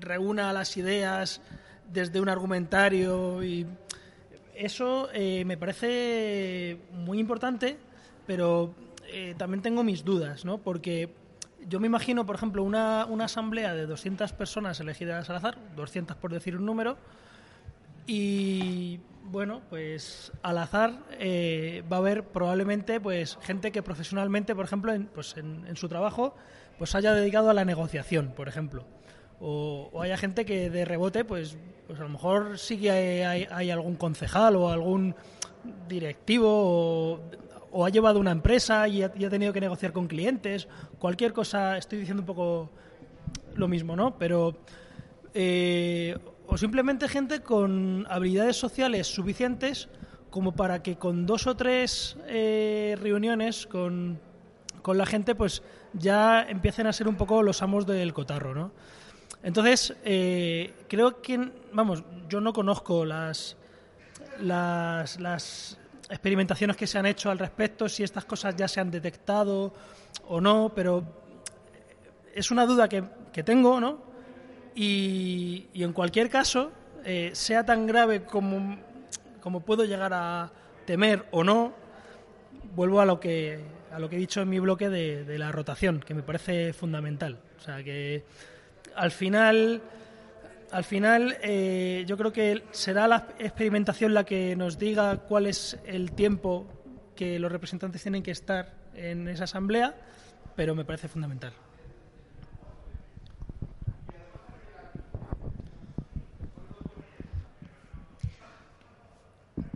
reúna 0.00 0.52
las 0.52 0.76
ideas 0.76 1.40
desde 1.92 2.20
un 2.20 2.28
argumentario 2.28 3.42
y 3.44 3.66
eso 4.54 5.08
eh, 5.12 5.44
me 5.44 5.56
parece 5.56 6.78
muy 6.92 7.18
importante, 7.18 7.76
pero 8.26 8.74
eh, 9.12 9.34
también 9.36 9.62
tengo 9.62 9.82
mis 9.84 10.04
dudas, 10.04 10.44
¿no? 10.44 10.58
Porque 10.58 11.10
yo 11.68 11.80
me 11.80 11.86
imagino, 11.86 12.26
por 12.26 12.36
ejemplo, 12.36 12.62
una, 12.62 13.06
una 13.06 13.24
asamblea 13.26 13.74
de 13.74 13.86
200 13.86 14.32
personas 14.32 14.78
elegidas 14.80 15.28
al 15.30 15.36
azar, 15.36 15.58
200 15.76 16.16
por 16.16 16.32
decir 16.32 16.56
un 16.56 16.66
número, 16.66 16.96
y 18.06 19.00
bueno, 19.24 19.60
pues 19.70 20.32
al 20.42 20.58
azar 20.58 20.94
eh, 21.18 21.84
va 21.90 21.96
a 21.96 22.00
haber 22.00 22.24
probablemente 22.24 23.00
pues 23.00 23.38
gente 23.42 23.70
que 23.70 23.82
profesionalmente, 23.82 24.54
por 24.54 24.64
ejemplo, 24.64 24.92
en, 24.92 25.06
pues 25.06 25.36
en, 25.36 25.64
en 25.66 25.76
su 25.76 25.88
trabajo, 25.88 26.34
pues 26.78 26.94
haya 26.94 27.12
dedicado 27.14 27.50
a 27.50 27.54
la 27.54 27.64
negociación, 27.64 28.32
por 28.36 28.48
ejemplo. 28.48 28.84
O, 29.40 29.88
o 29.92 30.02
haya 30.02 30.16
gente 30.16 30.44
que 30.44 30.70
de 30.70 30.84
rebote, 30.84 31.24
pues, 31.24 31.56
pues 31.86 31.98
a 32.00 32.02
lo 32.04 32.08
mejor 32.08 32.58
sí 32.58 32.78
que 32.78 32.90
hay, 32.90 33.20
hay- 33.22 33.48
hay 33.50 33.70
algún 33.70 33.96
concejal 33.96 34.56
o 34.56 34.68
algún 34.70 35.14
directivo 35.88 36.48
o, 36.50 37.20
o 37.72 37.86
ha 37.86 37.88
llevado 37.88 38.20
una 38.20 38.30
empresa 38.30 38.86
y 38.86 39.02
ha, 39.02 39.10
tenido 39.10 39.52
que 39.52 39.60
negociar 39.60 39.92
con 39.92 40.06
clientes. 40.06 40.68
Cualquier 40.98 41.32
cosa, 41.32 41.78
estoy 41.78 41.98
diciendo 41.98 42.22
un 42.22 42.26
poco 42.26 42.70
lo 43.54 43.66
mismo, 43.66 43.96
¿no? 43.96 44.18
Pero 44.18 44.56
eh, 45.34 46.16
o 46.46 46.56
simplemente 46.58 47.08
gente 47.08 47.40
con 47.40 48.06
habilidades 48.08 48.56
sociales 48.56 49.06
suficientes 49.06 49.88
como 50.28 50.52
para 50.52 50.82
que 50.82 50.96
con 50.96 51.26
dos 51.26 51.46
o 51.46 51.56
tres 51.56 52.16
eh, 52.26 52.96
reuniones 53.00 53.66
con, 53.66 54.20
con 54.82 54.98
la 54.98 55.06
gente 55.06 55.34
pues 55.34 55.62
ya 55.94 56.42
empiecen 56.42 56.86
a 56.86 56.92
ser 56.92 57.08
un 57.08 57.16
poco 57.16 57.42
los 57.42 57.62
amos 57.62 57.86
del 57.86 58.12
cotarro, 58.12 58.54
¿no? 58.54 58.72
Entonces, 59.42 59.96
eh, 60.04 60.72
creo 60.88 61.20
que, 61.20 61.50
vamos, 61.72 62.04
yo 62.28 62.40
no 62.40 62.52
conozco 62.52 63.04
las, 63.04 63.56
las 64.38 65.78
experimentaciones 66.12 66.76
que 66.76 66.86
se 66.86 66.98
han 66.98 67.06
hecho 67.06 67.30
al 67.30 67.38
respecto, 67.38 67.88
si 67.88 68.02
estas 68.02 68.26
cosas 68.26 68.54
ya 68.54 68.68
se 68.68 68.80
han 68.80 68.90
detectado 68.90 69.72
o 70.28 70.40
no, 70.42 70.70
pero 70.74 71.02
es 72.34 72.50
una 72.50 72.66
duda 72.66 72.86
que, 72.86 73.02
que 73.32 73.42
tengo, 73.42 73.80
¿no? 73.80 73.98
Y, 74.74 75.68
en 75.74 75.92
cualquier 75.94 76.28
caso, 76.28 76.70
eh, 77.04 77.30
sea 77.32 77.64
tan 77.64 77.86
grave 77.86 78.24
como, 78.24 78.78
como 79.40 79.60
puedo 79.60 79.86
llegar 79.86 80.12
a 80.12 80.50
temer 80.84 81.24
o 81.30 81.44
no, 81.44 81.72
vuelvo 82.74 83.00
a 83.00 83.06
lo 83.06 83.18
que 83.18 83.82
a 83.90 83.98
lo 83.98 84.08
que 84.08 84.16
he 84.16 84.18
dicho 84.18 84.40
en 84.40 84.48
mi 84.48 84.58
bloque 84.58 84.88
de, 84.88 85.24
de 85.24 85.38
la 85.38 85.52
rotación, 85.52 86.00
que 86.00 86.14
me 86.14 86.22
parece 86.22 86.72
fundamental. 86.72 87.38
O 87.58 87.60
sea 87.60 87.82
que 87.84 88.24
al 88.96 89.10
final, 89.10 89.82
al 90.72 90.84
final 90.84 91.36
eh, 91.42 92.04
yo 92.06 92.16
creo 92.16 92.32
que 92.32 92.64
será 92.70 93.06
la 93.06 93.28
experimentación 93.38 94.14
la 94.14 94.24
que 94.24 94.56
nos 94.56 94.78
diga 94.78 95.18
cuál 95.18 95.46
es 95.46 95.78
el 95.84 96.12
tiempo 96.12 96.66
que 97.14 97.38
los 97.38 97.52
representantes 97.52 98.02
tienen 98.02 98.22
que 98.22 98.30
estar 98.30 98.74
en 98.94 99.28
esa 99.28 99.44
asamblea, 99.44 99.94
pero 100.56 100.74
me 100.74 100.84
parece 100.86 101.08
fundamental. 101.08 101.52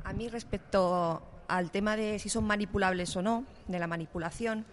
A 0.03 0.13
mí 0.15 0.29
respecto 0.29 1.23
al 1.47 1.71
tema 1.71 1.97
de 1.97 2.19
si 2.19 2.31
son 2.31 2.45
manipulables 2.45 3.15
o 3.17 3.23
no, 3.23 3.45
de 3.69 3.79
la 3.79 3.87
manipulación, 3.87 4.65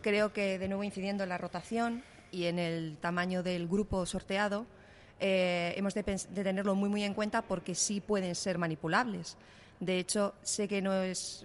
creo 0.00 0.32
que 0.32 0.58
de 0.58 0.68
nuevo 0.68 0.84
incidiendo 0.84 1.24
en 1.24 1.28
la 1.28 1.38
rotación 1.38 2.02
y 2.30 2.44
en 2.44 2.58
el 2.58 2.96
tamaño 2.98 3.42
del 3.42 3.68
grupo 3.68 4.06
sorteado, 4.06 4.66
eh, 5.20 5.74
hemos 5.76 5.94
de, 5.94 6.02
de 6.02 6.44
tenerlo 6.44 6.74
muy 6.74 6.88
muy 6.88 7.02
en 7.04 7.14
cuenta 7.14 7.42
porque 7.42 7.74
sí 7.74 8.00
pueden 8.00 8.34
ser 8.34 8.58
manipulables. 8.58 9.36
De 9.80 9.98
hecho, 9.98 10.34
sé 10.42 10.66
que 10.68 10.80
no 10.80 10.92
es, 11.02 11.44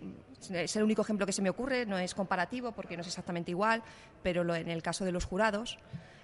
es 0.50 0.76
el 0.76 0.84
único 0.84 1.02
ejemplo 1.02 1.26
que 1.26 1.34
se 1.34 1.42
me 1.42 1.50
ocurre, 1.50 1.86
no 1.86 1.98
es 1.98 2.14
comparativo 2.16 2.72
porque 2.72 2.96
no 2.96 3.02
es 3.02 3.08
exactamente 3.08 3.52
igual, 3.52 3.84
pero 4.24 4.44
lo- 4.44 4.56
en 4.56 4.70
el 4.70 4.82
caso 4.82 5.04
de 5.06 5.12
los 5.12 5.26
jurados 5.26 5.78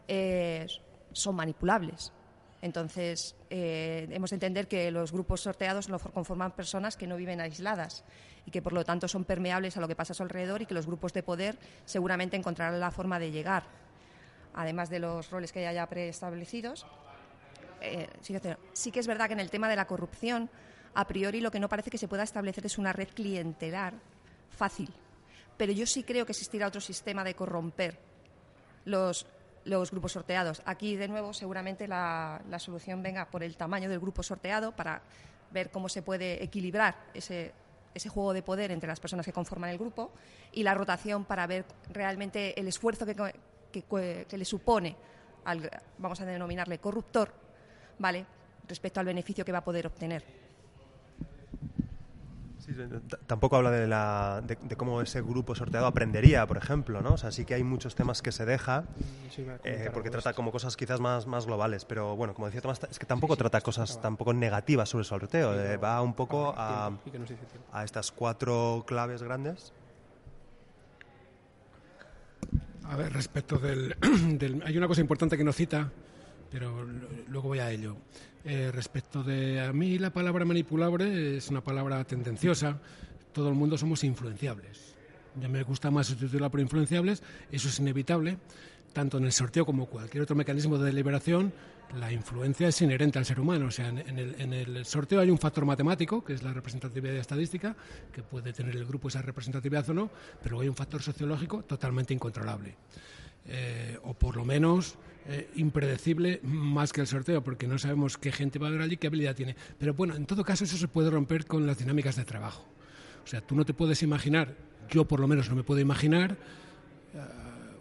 eh, 0.07 0.67
son 1.11 1.35
manipulables. 1.35 2.13
Entonces, 2.61 3.35
eh, 3.51 4.07
hemos 4.09 4.31
de 4.31 4.35
entender 4.37 4.67
que 4.67 4.89
los 4.89 5.11
grupos 5.11 5.41
sorteados 5.41 5.89
lo 5.89 5.99
for- 5.99 6.11
conforman 6.11 6.51
personas 6.53 6.97
que 6.97 7.05
no 7.07 7.15
viven 7.17 7.39
aisladas 7.39 8.03
y 8.45 8.51
que, 8.51 8.61
por 8.61 8.73
lo 8.73 8.83
tanto, 8.83 9.07
son 9.07 9.25
permeables 9.25 9.77
a 9.77 9.81
lo 9.81 9.87
que 9.87 9.95
pasa 9.95 10.13
a 10.13 10.15
su 10.15 10.23
alrededor 10.23 10.61
y 10.61 10.65
que 10.65 10.73
los 10.73 10.87
grupos 10.87 11.13
de 11.13 11.21
poder 11.23 11.57
seguramente 11.85 12.35
encontrarán 12.37 12.79
la 12.79 12.89
forma 12.89 13.19
de 13.19 13.31
llegar, 13.31 13.63
además 14.55 14.89
de 14.89 14.99
los 14.99 15.29
roles 15.29 15.51
que 15.51 15.59
haya 15.59 15.73
ya 15.73 15.87
preestablecidos. 15.87 16.87
Eh, 17.87 18.09
sí, 18.21 18.89
que- 18.91 18.99
es 18.99 19.07
verdad 19.07 19.27
que 19.27 19.33
en 19.33 19.39
el 19.39 19.49
tema 19.49 19.69
de 19.69 19.75
la 19.75 19.87
corrupción, 19.87 20.49
a 20.93 21.07
priori 21.07 21.41
lo 21.41 21.51
que 21.51 21.59
no 21.59 21.69
parece 21.69 21.89
que 21.89 21.97
se 21.97 22.07
pueda 22.07 22.23
establecer 22.23 22.65
es 22.65 22.77
una 22.77 22.93
red 22.93 23.09
clientelar 23.13 23.93
fácil. 24.49 24.89
Pero 25.57 25.71
yo 25.71 25.85
sí 25.85 26.03
creo 26.03 26.25
que 26.25 26.31
existirá 26.31 26.67
otro 26.67 26.81
sistema 26.81 27.23
de 27.23 27.33
corromper 27.33 27.99
los, 28.85 29.25
grupos 29.65 30.13
sorteados. 30.13 30.61
Aquí, 30.65 30.95
de 30.95 31.07
nuevo, 31.07 31.33
seguramente 31.33 31.87
la, 31.87 32.41
solución 32.59 33.01
venga 33.01 33.25
por 33.25 33.43
el 33.43 33.57
tamaño 33.57 33.89
del 33.89 33.99
grupo 33.99 34.23
sorteado 34.23 34.75
para 34.75 35.01
ver 35.51 35.71
cómo 35.71 35.89
se 35.89 36.01
puede 36.01 36.43
equilibrar 36.43 36.95
ese, 37.13 37.53
juego 38.09 38.33
de 38.33 38.43
poder 38.43 38.71
entre 38.71 38.87
las 38.87 38.99
personas 38.99 39.25
que 39.25 39.33
conforman 39.33 39.71
el 39.71 39.77
grupo 39.77 40.11
y 40.51 40.61
la 40.61 40.75
rotación 40.75 41.25
para 41.25 41.47
ver 41.47 41.65
realmente 41.91 42.59
el 42.59 42.67
esfuerzo 42.67 43.05
que, 43.05 43.15
que 44.29 44.37
le 44.37 44.45
supone 44.45 44.95
al, 45.47 45.69
vamos 45.97 46.19
a 46.19 46.25
denominarle 46.25 46.77
corruptor, 46.77 47.33
¿vale? 47.99 48.25
Respecto 48.67 48.99
al 48.99 49.05
beneficio 49.05 49.45
que 49.45 49.51
va 49.51 49.59
a 49.59 49.63
poder 49.63 49.87
obtener. 49.87 50.23
Sí, 52.59 52.73
Tampoco 53.27 53.55
habla 53.55 53.71
de, 53.71 53.87
la, 53.87 54.41
de, 54.45 54.57
de 54.61 54.75
cómo 54.75 55.01
ese 55.01 55.21
grupo 55.21 55.55
sorteado 55.55 55.85
aprendería, 55.85 56.45
por 56.45 56.57
ejemplo, 56.57 57.01
¿no? 57.01 57.13
O 57.13 57.17
sea, 57.17 57.31
sí 57.31 57.45
que 57.45 57.53
hay 57.53 57.63
muchos 57.63 57.95
temas 57.95 58.21
que 58.21 58.33
se 58.33 58.45
deja, 58.45 58.83
Sí, 59.33 59.45
eh, 59.63 59.89
porque 59.93 60.09
trata 60.09 60.33
como 60.33 60.51
cosas 60.51 60.75
quizás 60.75 60.99
más, 60.99 61.27
más 61.27 61.45
globales, 61.45 61.85
pero 61.85 62.17
bueno, 62.17 62.33
como 62.33 62.47
decía 62.47 62.59
Tomás, 62.61 62.81
es 62.89 62.99
que 62.99 63.05
tampoco 63.05 63.37
trata 63.37 63.61
cosas 63.61 64.01
tampoco 64.01 64.33
negativas 64.33 64.89
sobre 64.89 65.03
el 65.03 65.05
sorteo, 65.05 65.57
eh, 65.57 65.77
va 65.77 66.01
un 66.01 66.13
poco 66.13 66.53
a, 66.57 66.91
a 67.71 67.83
estas 67.85 68.11
cuatro 68.11 68.83
claves 68.85 69.23
grandes. 69.23 69.71
A 72.83 72.97
ver, 72.97 73.13
respecto 73.13 73.59
del, 73.59 73.95
del- 74.37 74.61
Hay 74.65 74.77
una 74.77 74.87
cosa 74.89 74.99
importante 75.01 75.37
que 75.37 75.43
nos 75.45 75.55
cita 75.55 75.89
pero 76.51 76.85
luego 77.29 77.49
voy 77.49 77.59
a 77.59 77.71
ello. 77.71 77.97
Eh, 78.45 78.71
respecto 78.71 79.23
de 79.23 79.59
a 79.61 79.73
mí 79.73 79.97
la 79.97 80.11
palabra 80.11 80.45
manipulable 80.45 81.37
es 81.37 81.49
una 81.49 81.61
palabra 81.61 82.03
tendenciosa. 82.03 82.79
Todo 83.33 83.49
el 83.49 83.55
mundo 83.55 83.77
somos 83.77 84.03
influenciables. 84.03 84.95
Ya 85.39 85.47
me 85.47 85.63
gusta 85.63 85.91
más 85.91 86.07
sustituirla 86.07 86.49
por 86.49 86.59
influenciables, 86.59 87.21
eso 87.51 87.67
es 87.67 87.79
inevitable. 87.79 88.37
Tanto 88.93 89.17
en 89.17 89.25
el 89.25 89.31
sorteo 89.31 89.65
como 89.65 89.85
cualquier 89.85 90.23
otro 90.23 90.35
mecanismo 90.35 90.77
de 90.79 90.85
deliberación, 90.85 91.53
la 91.99 92.11
influencia 92.11 92.69
es 92.69 92.81
inherente 92.81 93.19
al 93.19 93.25
ser 93.25 93.39
humano. 93.39 93.67
O 93.67 93.71
sea, 93.71 93.89
en, 93.89 94.17
el, 94.17 94.35
en 94.39 94.53
el 94.53 94.85
sorteo 94.85 95.19
hay 95.19 95.29
un 95.29 95.37
factor 95.37 95.65
matemático, 95.65 96.23
que 96.23 96.33
es 96.33 96.41
la 96.41 96.53
representatividad 96.53 97.15
estadística, 97.17 97.75
que 98.11 98.23
puede 98.23 98.53
tener 98.53 98.75
el 98.75 98.85
grupo 98.85 99.09
esa 99.09 99.21
representatividad 99.21 99.87
o 99.89 99.93
no, 99.93 100.09
pero 100.41 100.61
hay 100.61 100.69
un 100.69 100.75
factor 100.75 101.03
sociológico 101.03 101.63
totalmente 101.63 102.13
incontrolable 102.13 102.75
eh, 103.47 103.97
o 104.03 104.13
por 104.13 104.35
lo 104.35 104.45
menos 104.45 104.95
eh, 105.29 105.49
impredecible 105.55 106.39
más 106.43 106.93
que 106.93 107.01
el 107.01 107.07
sorteo, 107.07 107.43
porque 107.43 107.67
no 107.67 107.77
sabemos 107.77 108.17
qué 108.17 108.31
gente 108.31 108.59
va 108.59 108.67
a 108.67 108.69
haber 108.69 108.81
allí, 108.81 108.95
qué 108.95 109.07
habilidad 109.07 109.35
tiene. 109.35 109.57
Pero 109.77 109.93
bueno, 109.93 110.15
en 110.15 110.25
todo 110.25 110.43
caso 110.45 110.63
eso 110.63 110.77
se 110.77 110.87
puede 110.87 111.09
romper 111.09 111.45
con 111.45 111.67
las 111.67 111.77
dinámicas 111.77 112.15
de 112.15 112.23
trabajo. 112.23 112.65
O 113.25 113.27
sea, 113.27 113.41
tú 113.41 113.53
no 113.53 113.65
te 113.65 113.73
puedes 113.73 114.01
imaginar, 114.03 114.55
yo 114.89 115.05
por 115.05 115.19
lo 115.19 115.27
menos 115.27 115.49
no 115.49 115.55
me 115.55 115.63
puedo 115.63 115.81
imaginar, 115.81 116.37
eh, 117.13 117.19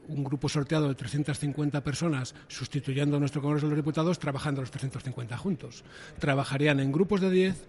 un 0.08 0.24
grupo 0.24 0.48
sorteado 0.48 0.88
de 0.88 0.96
350 0.96 1.84
personas 1.84 2.34
sustituyendo 2.48 3.16
a 3.16 3.20
nuestro 3.20 3.42
Congreso 3.42 3.66
de 3.66 3.70
los 3.70 3.78
Diputados 3.78 4.18
trabajando 4.18 4.60
los 4.60 4.72
350 4.72 5.36
juntos. 5.36 5.84
Trabajarían 6.18 6.80
en 6.80 6.90
grupos 6.90 7.20
de 7.20 7.30
10 7.30 7.68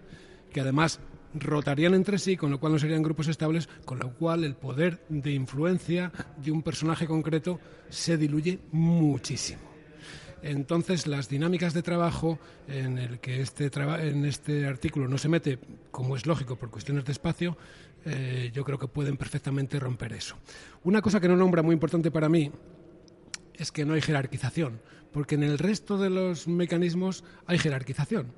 que 0.52 0.60
además 0.60 0.98
rotarían 1.34 1.94
entre 1.94 2.18
sí, 2.18 2.36
con 2.36 2.50
lo 2.50 2.58
cual 2.58 2.72
no 2.72 2.78
serían 2.78 3.02
grupos 3.02 3.28
estables, 3.28 3.68
con 3.84 3.98
lo 3.98 4.12
cual 4.14 4.44
el 4.44 4.54
poder 4.54 5.04
de 5.08 5.32
influencia 5.32 6.10
de 6.42 6.50
un 6.50 6.62
personaje 6.62 7.06
concreto 7.06 7.60
se 7.90 8.16
diluye 8.16 8.58
muchísimo. 8.72 9.67
Entonces, 10.42 11.06
las 11.06 11.28
dinámicas 11.28 11.74
de 11.74 11.82
trabajo 11.82 12.38
en 12.68 12.98
el 12.98 13.18
que 13.18 13.40
este, 13.40 13.70
en 13.74 14.24
este 14.24 14.66
artículo 14.66 15.08
no 15.08 15.18
se 15.18 15.28
mete, 15.28 15.58
como 15.90 16.16
es 16.16 16.26
lógico, 16.26 16.56
por 16.56 16.70
cuestiones 16.70 17.04
de 17.04 17.12
espacio, 17.12 17.56
eh, 18.04 18.50
yo 18.54 18.64
creo 18.64 18.78
que 18.78 18.88
pueden 18.88 19.16
perfectamente 19.16 19.80
romper 19.80 20.12
eso. 20.12 20.36
Una 20.84 21.02
cosa 21.02 21.20
que 21.20 21.28
no 21.28 21.36
nombra 21.36 21.62
muy 21.62 21.74
importante 21.74 22.10
para 22.10 22.28
mí 22.28 22.50
es 23.54 23.72
que 23.72 23.84
no 23.84 23.94
hay 23.94 24.00
jerarquización, 24.00 24.80
porque 25.12 25.34
en 25.34 25.42
el 25.42 25.58
resto 25.58 25.98
de 25.98 26.10
los 26.10 26.46
mecanismos 26.46 27.24
hay 27.46 27.58
jerarquización. 27.58 28.32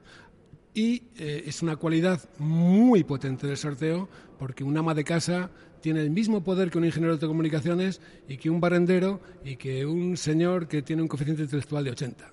Y 0.72 1.02
eh, 1.16 1.44
es 1.46 1.62
una 1.62 1.76
cualidad 1.76 2.20
muy 2.38 3.04
potente 3.04 3.46
del 3.46 3.56
sorteo, 3.56 4.08
porque 4.38 4.64
un 4.64 4.76
ama 4.78 4.94
de 4.94 5.04
casa 5.04 5.50
tiene 5.80 6.00
el 6.00 6.10
mismo 6.10 6.42
poder 6.42 6.70
que 6.70 6.78
un 6.78 6.84
ingeniero 6.84 7.14
de 7.14 7.20
telecomunicaciones 7.20 8.00
y 8.28 8.36
que 8.36 8.50
un 8.50 8.60
barrendero 8.60 9.20
y 9.44 9.56
que 9.56 9.86
un 9.86 10.16
señor 10.16 10.68
que 10.68 10.82
tiene 10.82 11.02
un 11.02 11.08
coeficiente 11.08 11.42
intelectual 11.42 11.84
de 11.84 11.90
80. 11.90 12.32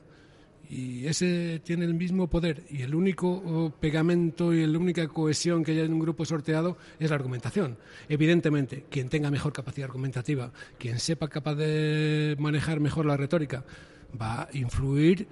Y 0.69 1.07
ese 1.07 1.61
tiene 1.64 1.86
el 1.86 1.94
mismo 1.94 2.28
poder 2.28 2.64
y 2.69 2.82
el 2.82 2.94
único 2.94 3.30
oh, 3.30 3.69
pegamento 3.69 4.53
y 4.53 4.65
la 4.65 4.78
única 4.78 5.07
cohesión 5.07 5.64
que 5.64 5.72
hay 5.72 5.80
en 5.80 5.94
un 5.94 5.99
grupo 5.99 6.26
sorteado 6.26 6.78
es 6.99 7.10
la 7.10 7.15
argumentación. 7.15 7.78
Evidentemente, 8.10 8.86
quien 8.90 9.07
tenga 9.07 9.32
mejor 9.32 9.53
capacidad 9.53 9.86
argumentativa, 9.86 10.52
quien 10.78 10.99
sepa 10.99 11.30
capaz 11.30 11.56
de 11.56 12.36
manejar 12.40 12.82
mejor 12.82 13.06
la 13.06 13.15
retórica, 13.15 13.64
va 14.19 14.44
a 14.44 14.49
influir, 14.52 15.28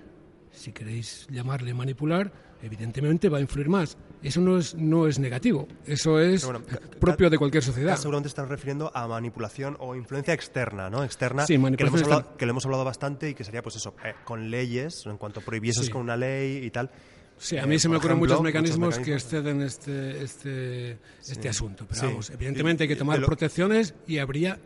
si 0.51 0.71
queréis 0.71 1.27
llamarle 1.29 1.73
manipular, 1.73 2.31
evidentemente 2.65 3.29
va 3.29 3.37
a 3.37 3.41
influir 3.41 3.69
más. 3.69 3.97
Eso 4.23 4.41
no 4.41 4.57
es, 4.57 4.73
no 4.75 5.07
es 5.07 5.19
negativo, 5.19 5.67
eso 5.85 6.19
es 6.19 6.43
bueno, 6.43 6.61
propio 6.99 7.29
de 7.29 7.37
cualquier 7.37 7.63
sociedad. 7.63 7.95
Seguramente 7.97 8.27
estás 8.29 8.49
refiriendo 8.49 8.91
a 8.93 9.07
manipulación 9.07 9.77
o 9.79 9.95
influencia 9.95 10.33
externa, 10.33 10.89
¿no? 10.89 11.03
Externa, 11.03 11.45
Sí, 11.45 11.53
que, 11.53 11.59
manipulación 11.59 11.99
hemos 12.01 12.11
hablado, 12.13 12.37
que 12.37 12.45
lo 12.45 12.49
hemos 12.51 12.65
hablado 12.65 12.83
bastante 12.83 13.29
y 13.29 13.33
que 13.35 13.43
sería, 13.43 13.61
pues 13.61 13.75
eso, 13.75 13.95
eh, 14.03 14.13
con 14.23 14.49
leyes, 14.49 15.03
en 15.05 15.17
cuanto 15.17 15.41
prohibieses 15.41 15.85
Sí. 15.85 15.91
con 15.91 16.01
una 16.01 16.17
ley 16.17 16.65
y 16.65 16.71
tal. 16.71 16.89
Sí, 17.37 17.57
a 17.57 17.63
Eh, 17.63 17.67
mí 17.67 17.77
se 17.77 17.89
me 17.89 17.97
ocurren 17.97 18.17
ejemplo, 18.17 18.35
muchos 18.35 18.43
mecanismos 18.43 18.95
que 18.95 18.99
mecanismos. 19.11 19.23
exceden 19.33 19.61
este, 19.61 20.23
este, 20.23 20.97
este 21.29 21.49
asunto. 21.49 21.85
Pero 21.87 22.01
vamos, 22.07 22.29
evidentemente 22.31 22.83
hay 22.83 22.87
que 22.89 22.95
tomar 22.95 23.19
lo- 23.19 23.27
protecciones 23.27 23.93
y 24.07 24.17
habría 24.19 24.57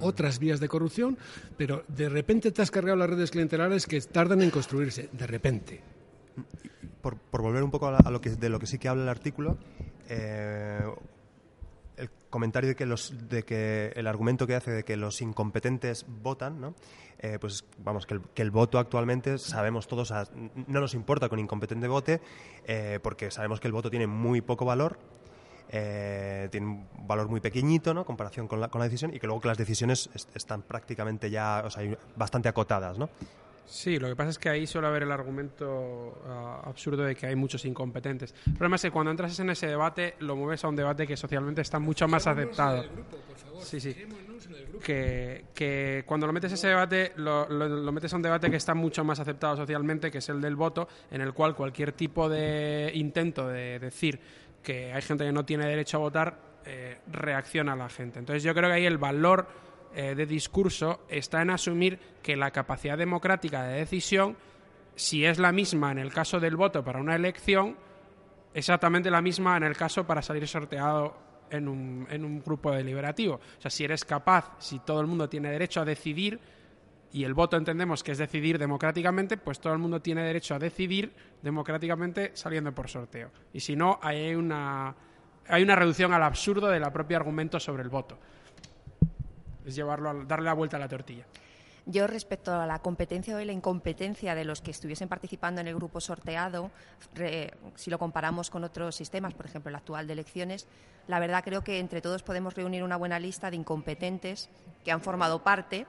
otras 0.00 0.38
vías 0.40 0.60
de 0.60 0.68
corrupción, 0.68 1.16
pero 1.56 1.84
de 1.88 2.08
repente 2.08 2.50
te 2.50 2.60
has 2.62 2.70
cargado 2.70 2.96
las 2.96 3.08
redes 3.10 3.30
clientelares 3.30 3.86
que 3.86 4.00
tardan 4.00 4.42
en 4.42 4.50
construirse, 4.50 5.08
de 5.12 5.26
repente. 5.26 5.80
Por, 7.00 7.16
por 7.18 7.42
volver 7.42 7.62
un 7.62 7.70
poco 7.70 7.88
a, 7.88 7.92
la- 7.92 7.98
a 7.98 8.10
lo 8.10 8.20
que, 8.20 8.30
de 8.30 8.48
lo 8.48 8.58
que 8.58 8.66
sí 8.66 8.78
que 8.78 8.88
habla 8.88 9.02
el 9.04 9.08
artículo, 9.08 9.56
eh, 10.08 10.86
el 11.96 12.10
comentario 12.30 12.68
de 12.70 12.76
que, 12.76 12.86
los, 12.86 13.28
de 13.28 13.42
que 13.42 13.92
el 13.94 14.06
argumento 14.06 14.46
que 14.46 14.54
hace 14.54 14.70
de 14.70 14.84
que 14.84 14.96
los 14.96 15.20
incompetentes 15.20 16.06
votan, 16.08 16.60
¿no? 16.60 16.74
Eh, 17.18 17.38
pues 17.38 17.64
vamos, 17.78 18.06
que 18.06 18.14
el, 18.14 18.22
que 18.34 18.40
el 18.40 18.50
voto 18.50 18.78
actualmente 18.78 19.36
sabemos 19.36 19.86
todos, 19.86 20.10
no 20.66 20.80
nos 20.80 20.94
importa 20.94 21.28
un 21.30 21.38
incompetente 21.40 21.86
vote, 21.88 22.20
eh, 22.66 22.98
porque 23.02 23.30
sabemos 23.30 23.60
que 23.60 23.66
el 23.68 23.72
voto 23.72 23.90
tiene 23.90 24.06
muy 24.06 24.40
poco 24.40 24.64
valor. 24.64 24.98
eh, 25.72 26.48
tiene 26.50 26.66
un 26.66 26.88
valor 27.06 27.28
muy 27.28 27.40
pequeñito, 27.40 27.92
¿no? 27.94 28.04
Comparación 28.04 28.48
con 28.48 28.58
la, 28.60 28.68
con 28.68 28.80
la 28.80 28.86
decisión, 28.86 29.14
y 29.14 29.20
que 29.20 29.26
luego 29.26 29.40
que 29.42 29.48
las 29.48 29.58
decisiones 29.58 30.08
est- 30.14 30.34
están 30.34 30.62
prácticamente 30.62 31.30
ya, 31.30 31.62
o 31.64 31.70
sea, 31.70 31.84
bastante 32.16 32.48
acotadas, 32.48 32.98
¿no? 32.98 33.08
Sí, 33.64 33.98
lo 34.00 34.08
que 34.08 34.16
pasa 34.16 34.30
es 34.30 34.38
que 34.38 34.48
ahí 34.48 34.66
suele 34.66 34.88
haber 34.88 35.04
el 35.04 35.12
argumento 35.12 36.20
ah, 36.26 36.60
absurdo 36.64 37.04
de 37.04 37.14
que 37.14 37.26
hay 37.26 37.36
muchos 37.36 37.64
incompetentes. 37.64 38.34
El 38.46 38.54
problema 38.54 38.76
es 38.76 38.82
que 38.82 38.90
cuando 38.90 39.12
entras 39.12 39.38
en 39.38 39.50
ese 39.50 39.68
debate, 39.68 40.16
lo 40.20 40.34
mueves 40.34 40.64
a 40.64 40.68
un 40.68 40.74
debate 40.76 41.06
que 41.06 41.16
socialmente 41.16 41.60
está 41.60 41.78
mucho 41.78 42.08
más 42.08 42.26
aceptado. 42.26 42.82
Sí, 43.62 43.80
sí. 43.80 43.94
Que, 44.82 45.44
que 45.54 46.02
cuando 46.06 46.26
lo 46.26 46.32
metes 46.32 46.50
a 46.50 46.54
ese 46.54 46.68
debate, 46.68 47.12
lo, 47.16 47.48
lo- 47.48 47.68
lo 47.68 47.92
metes 47.92 48.12
a 48.12 48.16
un 48.16 48.22
debate 48.22 48.50
que 48.50 48.56
está 48.56 48.74
mucho 48.74 49.04
más 49.04 49.20
aceptado 49.20 49.56
socialmente, 49.56 50.10
que 50.10 50.18
es 50.18 50.28
el 50.30 50.40
del 50.40 50.56
voto, 50.56 50.88
en 51.10 51.20
el 51.20 51.32
cual 51.32 51.54
cualquier 51.54 51.92
tipo 51.92 52.28
de 52.28 52.90
intento 52.94 53.46
de 53.48 53.78
decir 53.78 54.18
que 54.62 54.92
hay 54.92 55.02
gente 55.02 55.24
que 55.24 55.32
no 55.32 55.44
tiene 55.44 55.66
derecho 55.66 55.98
a 55.98 56.00
votar, 56.00 56.38
eh, 56.64 56.98
reacciona 57.10 57.74
a 57.74 57.76
la 57.76 57.88
gente. 57.88 58.18
Entonces 58.18 58.42
yo 58.42 58.52
creo 58.54 58.68
que 58.68 58.74
ahí 58.76 58.86
el 58.86 58.98
valor 58.98 59.46
eh, 59.94 60.14
de 60.14 60.26
discurso 60.26 61.00
está 61.08 61.42
en 61.42 61.50
asumir 61.50 61.98
que 62.22 62.36
la 62.36 62.50
capacidad 62.50 62.96
democrática 62.96 63.64
de 63.64 63.78
decisión, 63.78 64.36
si 64.94 65.24
es 65.24 65.38
la 65.38 65.52
misma 65.52 65.92
en 65.92 65.98
el 65.98 66.12
caso 66.12 66.40
del 66.40 66.56
voto 66.56 66.84
para 66.84 67.00
una 67.00 67.16
elección, 67.16 67.76
exactamente 68.54 69.10
la 69.10 69.22
misma 69.22 69.56
en 69.56 69.64
el 69.64 69.76
caso 69.76 70.06
para 70.06 70.22
salir 70.22 70.46
sorteado 70.46 71.16
en 71.50 71.68
un, 71.68 72.06
en 72.10 72.24
un 72.24 72.40
grupo 72.40 72.72
deliberativo. 72.72 73.34
O 73.34 73.60
sea, 73.60 73.70
si 73.70 73.84
eres 73.84 74.04
capaz, 74.04 74.56
si 74.58 74.78
todo 74.80 75.00
el 75.00 75.06
mundo 75.06 75.28
tiene 75.28 75.50
derecho 75.50 75.80
a 75.80 75.84
decidir, 75.84 76.40
y 77.12 77.24
el 77.24 77.34
voto 77.34 77.56
entendemos 77.56 78.02
que 78.02 78.12
es 78.12 78.18
decidir 78.18 78.58
democráticamente, 78.58 79.36
pues 79.36 79.58
todo 79.58 79.72
el 79.72 79.78
mundo 79.78 80.00
tiene 80.00 80.22
derecho 80.22 80.54
a 80.54 80.58
decidir 80.58 81.12
democráticamente 81.42 82.30
saliendo 82.34 82.72
por 82.72 82.88
sorteo. 82.88 83.30
Y 83.52 83.60
si 83.60 83.74
no, 83.74 83.98
hay 84.00 84.34
una, 84.34 84.94
hay 85.48 85.62
una 85.62 85.74
reducción 85.74 86.12
al 86.12 86.22
absurdo 86.22 86.68
del 86.68 86.82
propio 86.92 87.16
argumento 87.16 87.58
sobre 87.58 87.82
el 87.82 87.88
voto. 87.88 88.18
Es 89.64 89.74
llevarlo 89.74 90.10
a, 90.10 90.14
darle 90.24 90.46
la 90.46 90.54
vuelta 90.54 90.76
a 90.76 90.80
la 90.80 90.88
tortilla. 90.88 91.24
Yo 91.86 92.06
respecto 92.06 92.52
a 92.54 92.66
la 92.66 92.78
competencia 92.80 93.34
o 93.34 93.40
la 93.40 93.52
incompetencia 93.52 94.34
de 94.34 94.44
los 94.44 94.60
que 94.60 94.70
estuviesen 94.70 95.08
participando 95.08 95.60
en 95.60 95.66
el 95.66 95.74
grupo 95.74 96.00
sorteado, 96.00 96.70
re- 97.14 97.52
si 97.74 97.90
lo 97.90 97.98
comparamos 97.98 98.50
con 98.50 98.64
otros 98.64 98.94
sistemas, 98.94 99.32
por 99.34 99.46
ejemplo 99.46 99.70
el 99.70 99.74
actual 99.76 100.06
de 100.06 100.12
elecciones, 100.12 100.68
la 101.08 101.18
verdad 101.18 101.42
creo 101.42 101.64
que 101.64 101.78
entre 101.78 102.02
todos 102.02 102.22
podemos 102.22 102.54
reunir 102.54 102.84
una 102.84 102.96
buena 102.96 103.18
lista 103.18 103.50
de 103.50 103.56
incompetentes 103.56 104.50
que 104.84 104.92
han 104.92 105.00
formado 105.00 105.42
parte 105.42 105.86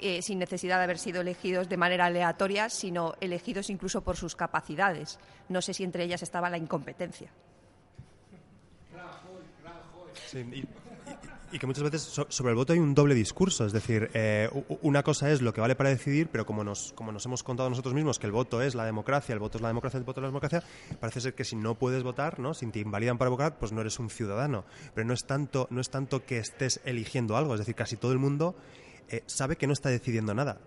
eh, 0.00 0.22
sin 0.22 0.38
necesidad 0.40 0.78
de 0.78 0.84
haber 0.84 0.98
sido 0.98 1.20
elegidos 1.22 1.68
de 1.68 1.76
manera 1.76 2.06
aleatoria, 2.06 2.68
sino 2.68 3.14
elegidos 3.20 3.70
incluso 3.70 4.02
por 4.02 4.16
sus 4.16 4.34
capacidades. 4.36 5.18
No 5.48 5.62
sé 5.62 5.72
si 5.72 5.84
entre 5.84 6.04
ellas 6.04 6.22
estaba 6.22 6.50
la 6.50 6.58
incompetencia. 6.58 7.30
Sí, 10.26 10.38
y, 10.52 10.68
y- 11.52 11.58
que 11.58 11.66
muchas 11.66 11.82
veces 11.84 12.02
so- 12.02 12.26
sobre 12.28 12.50
el 12.50 12.56
voto 12.56 12.72
hay 12.72 12.78
un 12.78 12.94
doble 12.94 13.14
discurso, 13.14 13.64
es 13.66 13.72
decir, 13.72 14.10
eh, 14.14 14.48
una 14.82 15.02
cosa 15.02 15.30
es 15.30 15.42
lo 15.42 15.52
que 15.52 15.60
vale 15.60 15.74
para 15.76 15.90
decidir, 15.90 16.28
pero 16.30 16.44
como 16.46 16.64
nos, 16.64 16.92
como 16.94 17.12
nos 17.12 17.24
hemos 17.26 17.42
contado 17.42 17.68
nosotros 17.70 17.94
mismos 17.94 18.18
que 18.18 18.26
el 18.26 18.32
voto 18.32 18.62
es 18.62 18.74
la 18.74 18.84
democracia, 18.84 19.32
el 19.32 19.38
voto 19.38 19.58
es 19.58 19.62
la 19.62 19.68
democracia, 19.68 19.98
el 19.98 20.04
voto 20.04 20.20
es 20.20 20.22
la 20.22 20.28
democracia, 20.28 20.62
parece 21.00 21.20
ser 21.20 21.34
que 21.34 21.44
si 21.44 21.56
no 21.56 21.74
puedes 21.76 22.02
votar, 22.02 22.38
¿no? 22.38 22.54
si 22.54 22.66
te 22.66 22.80
invalidan 22.80 23.18
para 23.18 23.30
votar, 23.30 23.58
pues 23.58 23.72
no 23.72 23.80
eres 23.80 23.98
un 23.98 24.10
ciudadano. 24.10 24.64
Pero 24.94 25.06
no 25.06 25.14
es 25.14 25.24
tanto, 25.24 25.66
no 25.70 25.80
es 25.80 25.90
tanto 25.90 26.24
que 26.24 26.38
estés 26.38 26.80
eligiendo 26.84 27.36
algo, 27.36 27.54
es 27.54 27.60
decir, 27.60 27.74
casi 27.74 27.96
todo 27.96 28.12
el 28.12 28.18
mundo 28.18 28.54
eh, 29.08 29.22
sabe 29.26 29.56
que 29.56 29.66
no 29.66 29.72
está 29.72 29.88
decidiendo 29.88 30.34
nada. 30.34 30.58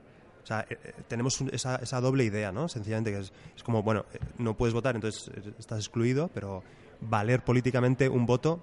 O 0.43 0.45
sea, 0.47 0.65
eh, 0.69 0.77
tenemos 1.07 1.39
esa, 1.51 1.75
esa 1.75 2.01
doble 2.01 2.23
idea, 2.23 2.51
¿no? 2.51 2.67
Sencillamente 2.67 3.11
que 3.11 3.19
es, 3.19 3.31
como, 3.63 3.83
bueno, 3.83 4.05
no 4.39 4.57
puedes 4.57 4.73
votar, 4.73 4.95
entonces 4.95 5.29
estás 5.59 5.77
excluido, 5.79 6.31
pero 6.33 6.63
valer 7.01 7.43
políticamente 7.43 8.09
un 8.09 8.25
voto 8.25 8.59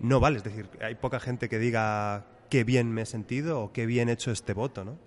no 0.00 0.20
vale. 0.20 0.38
Es 0.38 0.44
decir, 0.44 0.68
hay 0.80 0.94
poca 0.94 1.20
gente 1.20 1.48
que 1.48 1.58
diga 1.58 2.26
qué 2.48 2.64
bien 2.64 2.92
me 2.92 3.02
he 3.02 3.06
sentido 3.06 3.60
o 3.60 3.72
qué 3.72 3.86
bien 3.86 4.08
he 4.08 4.12
hecho 4.12 4.30
este 4.30 4.52
voto, 4.52 4.84
¿no? 4.84 4.98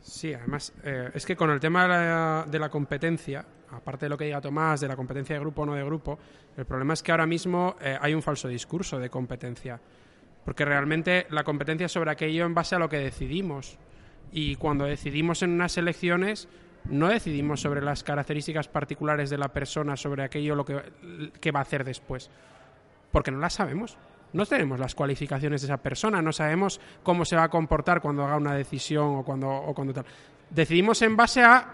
Sí, 0.00 0.32
además, 0.32 0.72
eh, 0.84 1.10
es 1.14 1.26
que 1.26 1.34
con 1.34 1.50
el 1.50 1.58
tema 1.58 2.44
de 2.46 2.58
la, 2.58 2.68
competencia, 2.68 3.44
aparte 3.72 4.06
de 4.06 4.10
lo 4.10 4.16
que 4.16 4.26
diga 4.26 4.40
Tomás, 4.40 4.80
de 4.80 4.86
la 4.86 4.94
competencia 4.94 5.34
de 5.34 5.40
grupo 5.40 5.62
o 5.62 5.66
no 5.66 5.74
de 5.74 5.82
grupo, 5.82 6.18
el 6.56 6.64
problema 6.64 6.94
es 6.94 7.02
que 7.02 7.10
ahora 7.10 7.26
mismo 7.26 7.76
eh, 7.80 7.98
hay 8.00 8.14
un 8.14 8.22
falso 8.22 8.46
discurso 8.46 9.00
de 9.00 9.10
competencia. 9.10 9.80
Porque 10.44 10.64
realmente 10.64 11.26
la 11.30 11.42
competencia 11.42 11.86
es 11.86 11.92
sobre 11.92 12.12
aquello 12.12 12.46
en 12.46 12.54
base 12.54 12.76
a 12.76 12.78
lo 12.78 12.88
que 12.88 12.98
decidimos. 12.98 13.78
Y 14.30 14.54
cuando 14.54 14.84
decidimos 14.84 15.42
en 15.42 15.50
unas 15.50 15.76
elecciones, 15.76 16.48
no 16.84 17.08
decidimos 17.08 17.60
sobre 17.60 17.82
las 17.82 18.04
características 18.04 18.68
particulares 18.68 19.28
de 19.28 19.38
la 19.38 19.48
persona, 19.48 19.96
sobre 19.96 20.22
aquello 20.22 20.54
lo 20.54 20.64
que, 20.64 20.80
que 21.40 21.50
va 21.50 21.58
a 21.58 21.62
hacer 21.62 21.82
después, 21.82 22.30
porque 23.16 23.30
no 23.30 23.38
las 23.38 23.54
sabemos. 23.54 23.96
No 24.34 24.44
tenemos 24.44 24.78
las 24.78 24.94
cualificaciones 24.94 25.62
de 25.62 25.68
esa 25.68 25.78
persona, 25.78 26.20
no 26.20 26.34
sabemos 26.34 26.78
cómo 27.02 27.24
se 27.24 27.34
va 27.34 27.44
a 27.44 27.48
comportar 27.48 28.02
cuando 28.02 28.22
haga 28.26 28.36
una 28.36 28.52
decisión 28.52 29.16
o 29.16 29.24
cuando, 29.24 29.48
o 29.48 29.72
cuando 29.74 29.94
tal. 29.94 30.04
Decidimos 30.50 31.00
en 31.00 31.16
base 31.16 31.42
a 31.42 31.66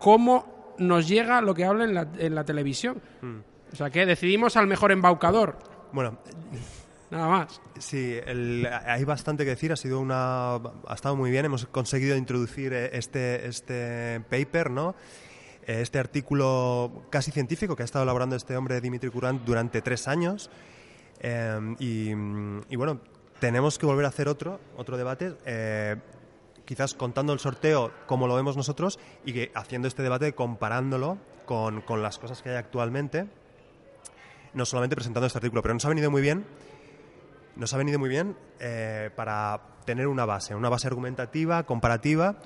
cómo 0.00 0.74
nos 0.78 1.06
llega 1.06 1.40
lo 1.40 1.54
que 1.54 1.64
habla 1.64 1.84
en 1.84 1.94
la, 1.94 2.08
en 2.18 2.34
la 2.34 2.42
televisión. 2.42 3.00
O 3.72 3.76
sea 3.76 3.90
que 3.90 4.04
decidimos 4.06 4.56
al 4.56 4.66
mejor 4.66 4.90
embaucador, 4.90 5.56
Bueno, 5.92 6.18
nada 7.12 7.28
más. 7.28 7.60
Sí, 7.78 8.18
el- 8.26 8.68
hay 8.84 9.04
bastante 9.04 9.44
que 9.44 9.50
decir. 9.50 9.70
Ha 9.70 9.76
sido 9.76 10.00
una, 10.00 10.54
ha 10.56 10.94
estado 10.96 11.14
muy 11.14 11.30
bien. 11.30 11.44
Hemos 11.44 11.64
conseguido 11.66 12.16
introducir 12.16 12.72
eh, 12.72 12.90
este 12.92 13.46
este 13.46 14.20
paper, 14.28 14.70
¿no? 14.72 14.96
Este 15.66 15.98
artículo 15.98 17.02
casi 17.10 17.32
científico 17.32 17.74
que 17.74 17.82
ha 17.82 17.84
estado 17.84 18.04
elaborando 18.04 18.36
este 18.36 18.56
hombre 18.56 18.80
Dimitri 18.80 19.10
Curant 19.10 19.44
durante 19.44 19.82
tres 19.82 20.08
años. 20.08 20.50
Y, 21.78 22.14
mm, 22.14 22.60
y 22.68 22.76
bueno, 22.76 23.00
tenemos 23.40 23.78
que 23.78 23.86
volver 23.86 24.04
a 24.04 24.08
hacer 24.08 24.28
otro 24.28 24.60
otro 24.76 24.96
debate. 24.96 25.34
eh, 25.44 25.96
quizás 26.64 26.94
contando 26.94 27.32
el 27.32 27.38
sorteo 27.38 27.92
como 28.06 28.26
lo 28.26 28.34
vemos 28.34 28.56
nosotros 28.56 28.98
y 29.24 29.32
que 29.32 29.52
haciendo 29.54 29.86
este 29.86 30.02
debate 30.02 30.34
comparándolo 30.34 31.16
con, 31.46 31.80
con 31.80 32.02
las 32.02 32.18
cosas 32.18 32.42
que 32.42 32.50
hay 32.50 32.56
actualmente, 32.56 33.28
no 34.52 34.64
solamente 34.64 34.96
presentando 34.96 35.28
este 35.28 35.38
artículo, 35.38 35.62
pero 35.62 35.74
nos 35.74 35.84
ha 35.84 35.88
venido 35.88 36.10
muy 36.10 36.22
bien 36.22 36.44
nos 37.56 37.72
ha 37.72 37.78
venido 37.78 37.98
muy 37.98 38.08
bien 38.08 38.36
eh, 38.60 39.10
para 39.16 39.60
tener 39.84 40.06
una 40.06 40.26
base, 40.26 40.54
una 40.54 40.68
base 40.68 40.86
argumentativa, 40.86 41.64
comparativa. 41.64 42.36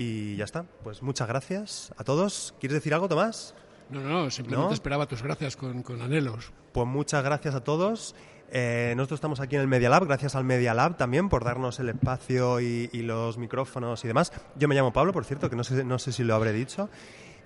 Y 0.00 0.34
ya 0.36 0.44
está. 0.44 0.64
Pues 0.82 1.02
muchas 1.02 1.28
gracias 1.28 1.92
a 1.98 2.04
todos. 2.04 2.54
¿Quieres 2.58 2.76
decir 2.76 2.94
algo, 2.94 3.06
Tomás? 3.06 3.54
No, 3.90 4.00
no, 4.00 4.30
simplemente 4.30 4.68
¿No? 4.68 4.72
esperaba 4.72 5.04
tus 5.04 5.22
gracias 5.22 5.56
con, 5.56 5.82
con 5.82 6.00
anhelos. 6.00 6.52
Pues 6.72 6.86
muchas 6.86 7.22
gracias 7.22 7.54
a 7.54 7.62
todos. 7.62 8.14
Eh, 8.50 8.94
nosotros 8.96 9.18
estamos 9.18 9.40
aquí 9.40 9.56
en 9.56 9.60
el 9.60 9.68
Media 9.68 9.90
Lab, 9.90 10.06
gracias 10.06 10.34
al 10.36 10.44
Media 10.44 10.72
Lab 10.72 10.96
también 10.96 11.28
por 11.28 11.44
darnos 11.44 11.78
el 11.80 11.90
espacio 11.90 12.60
y, 12.62 12.88
y 12.94 13.02
los 13.02 13.36
micrófonos 13.36 14.02
y 14.02 14.08
demás. 14.08 14.32
Yo 14.56 14.68
me 14.68 14.74
llamo 14.74 14.90
Pablo, 14.90 15.12
por 15.12 15.26
cierto, 15.26 15.50
que 15.50 15.56
no 15.56 15.64
sé, 15.64 15.84
no 15.84 15.98
sé 15.98 16.12
si 16.12 16.24
lo 16.24 16.34
habré 16.34 16.54
dicho. 16.54 16.88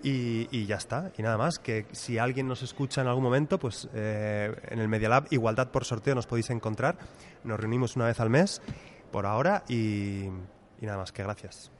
Y, 0.04 0.46
y 0.52 0.66
ya 0.66 0.76
está. 0.76 1.10
Y 1.18 1.22
nada 1.22 1.36
más, 1.36 1.58
que 1.58 1.86
si 1.90 2.18
alguien 2.18 2.46
nos 2.46 2.62
escucha 2.62 3.00
en 3.00 3.08
algún 3.08 3.24
momento, 3.24 3.58
pues 3.58 3.88
eh, 3.94 4.54
en 4.68 4.78
el 4.78 4.86
Media 4.86 5.08
Lab, 5.08 5.26
igualdad 5.30 5.72
por 5.72 5.84
sorteo, 5.84 6.14
nos 6.14 6.28
podéis 6.28 6.50
encontrar. 6.50 6.98
Nos 7.42 7.58
reunimos 7.58 7.96
una 7.96 8.06
vez 8.06 8.20
al 8.20 8.30
mes 8.30 8.62
por 9.10 9.26
ahora 9.26 9.64
y, 9.68 10.26
y 10.80 10.82
nada 10.86 10.98
más, 10.98 11.10
que 11.10 11.24
gracias. 11.24 11.72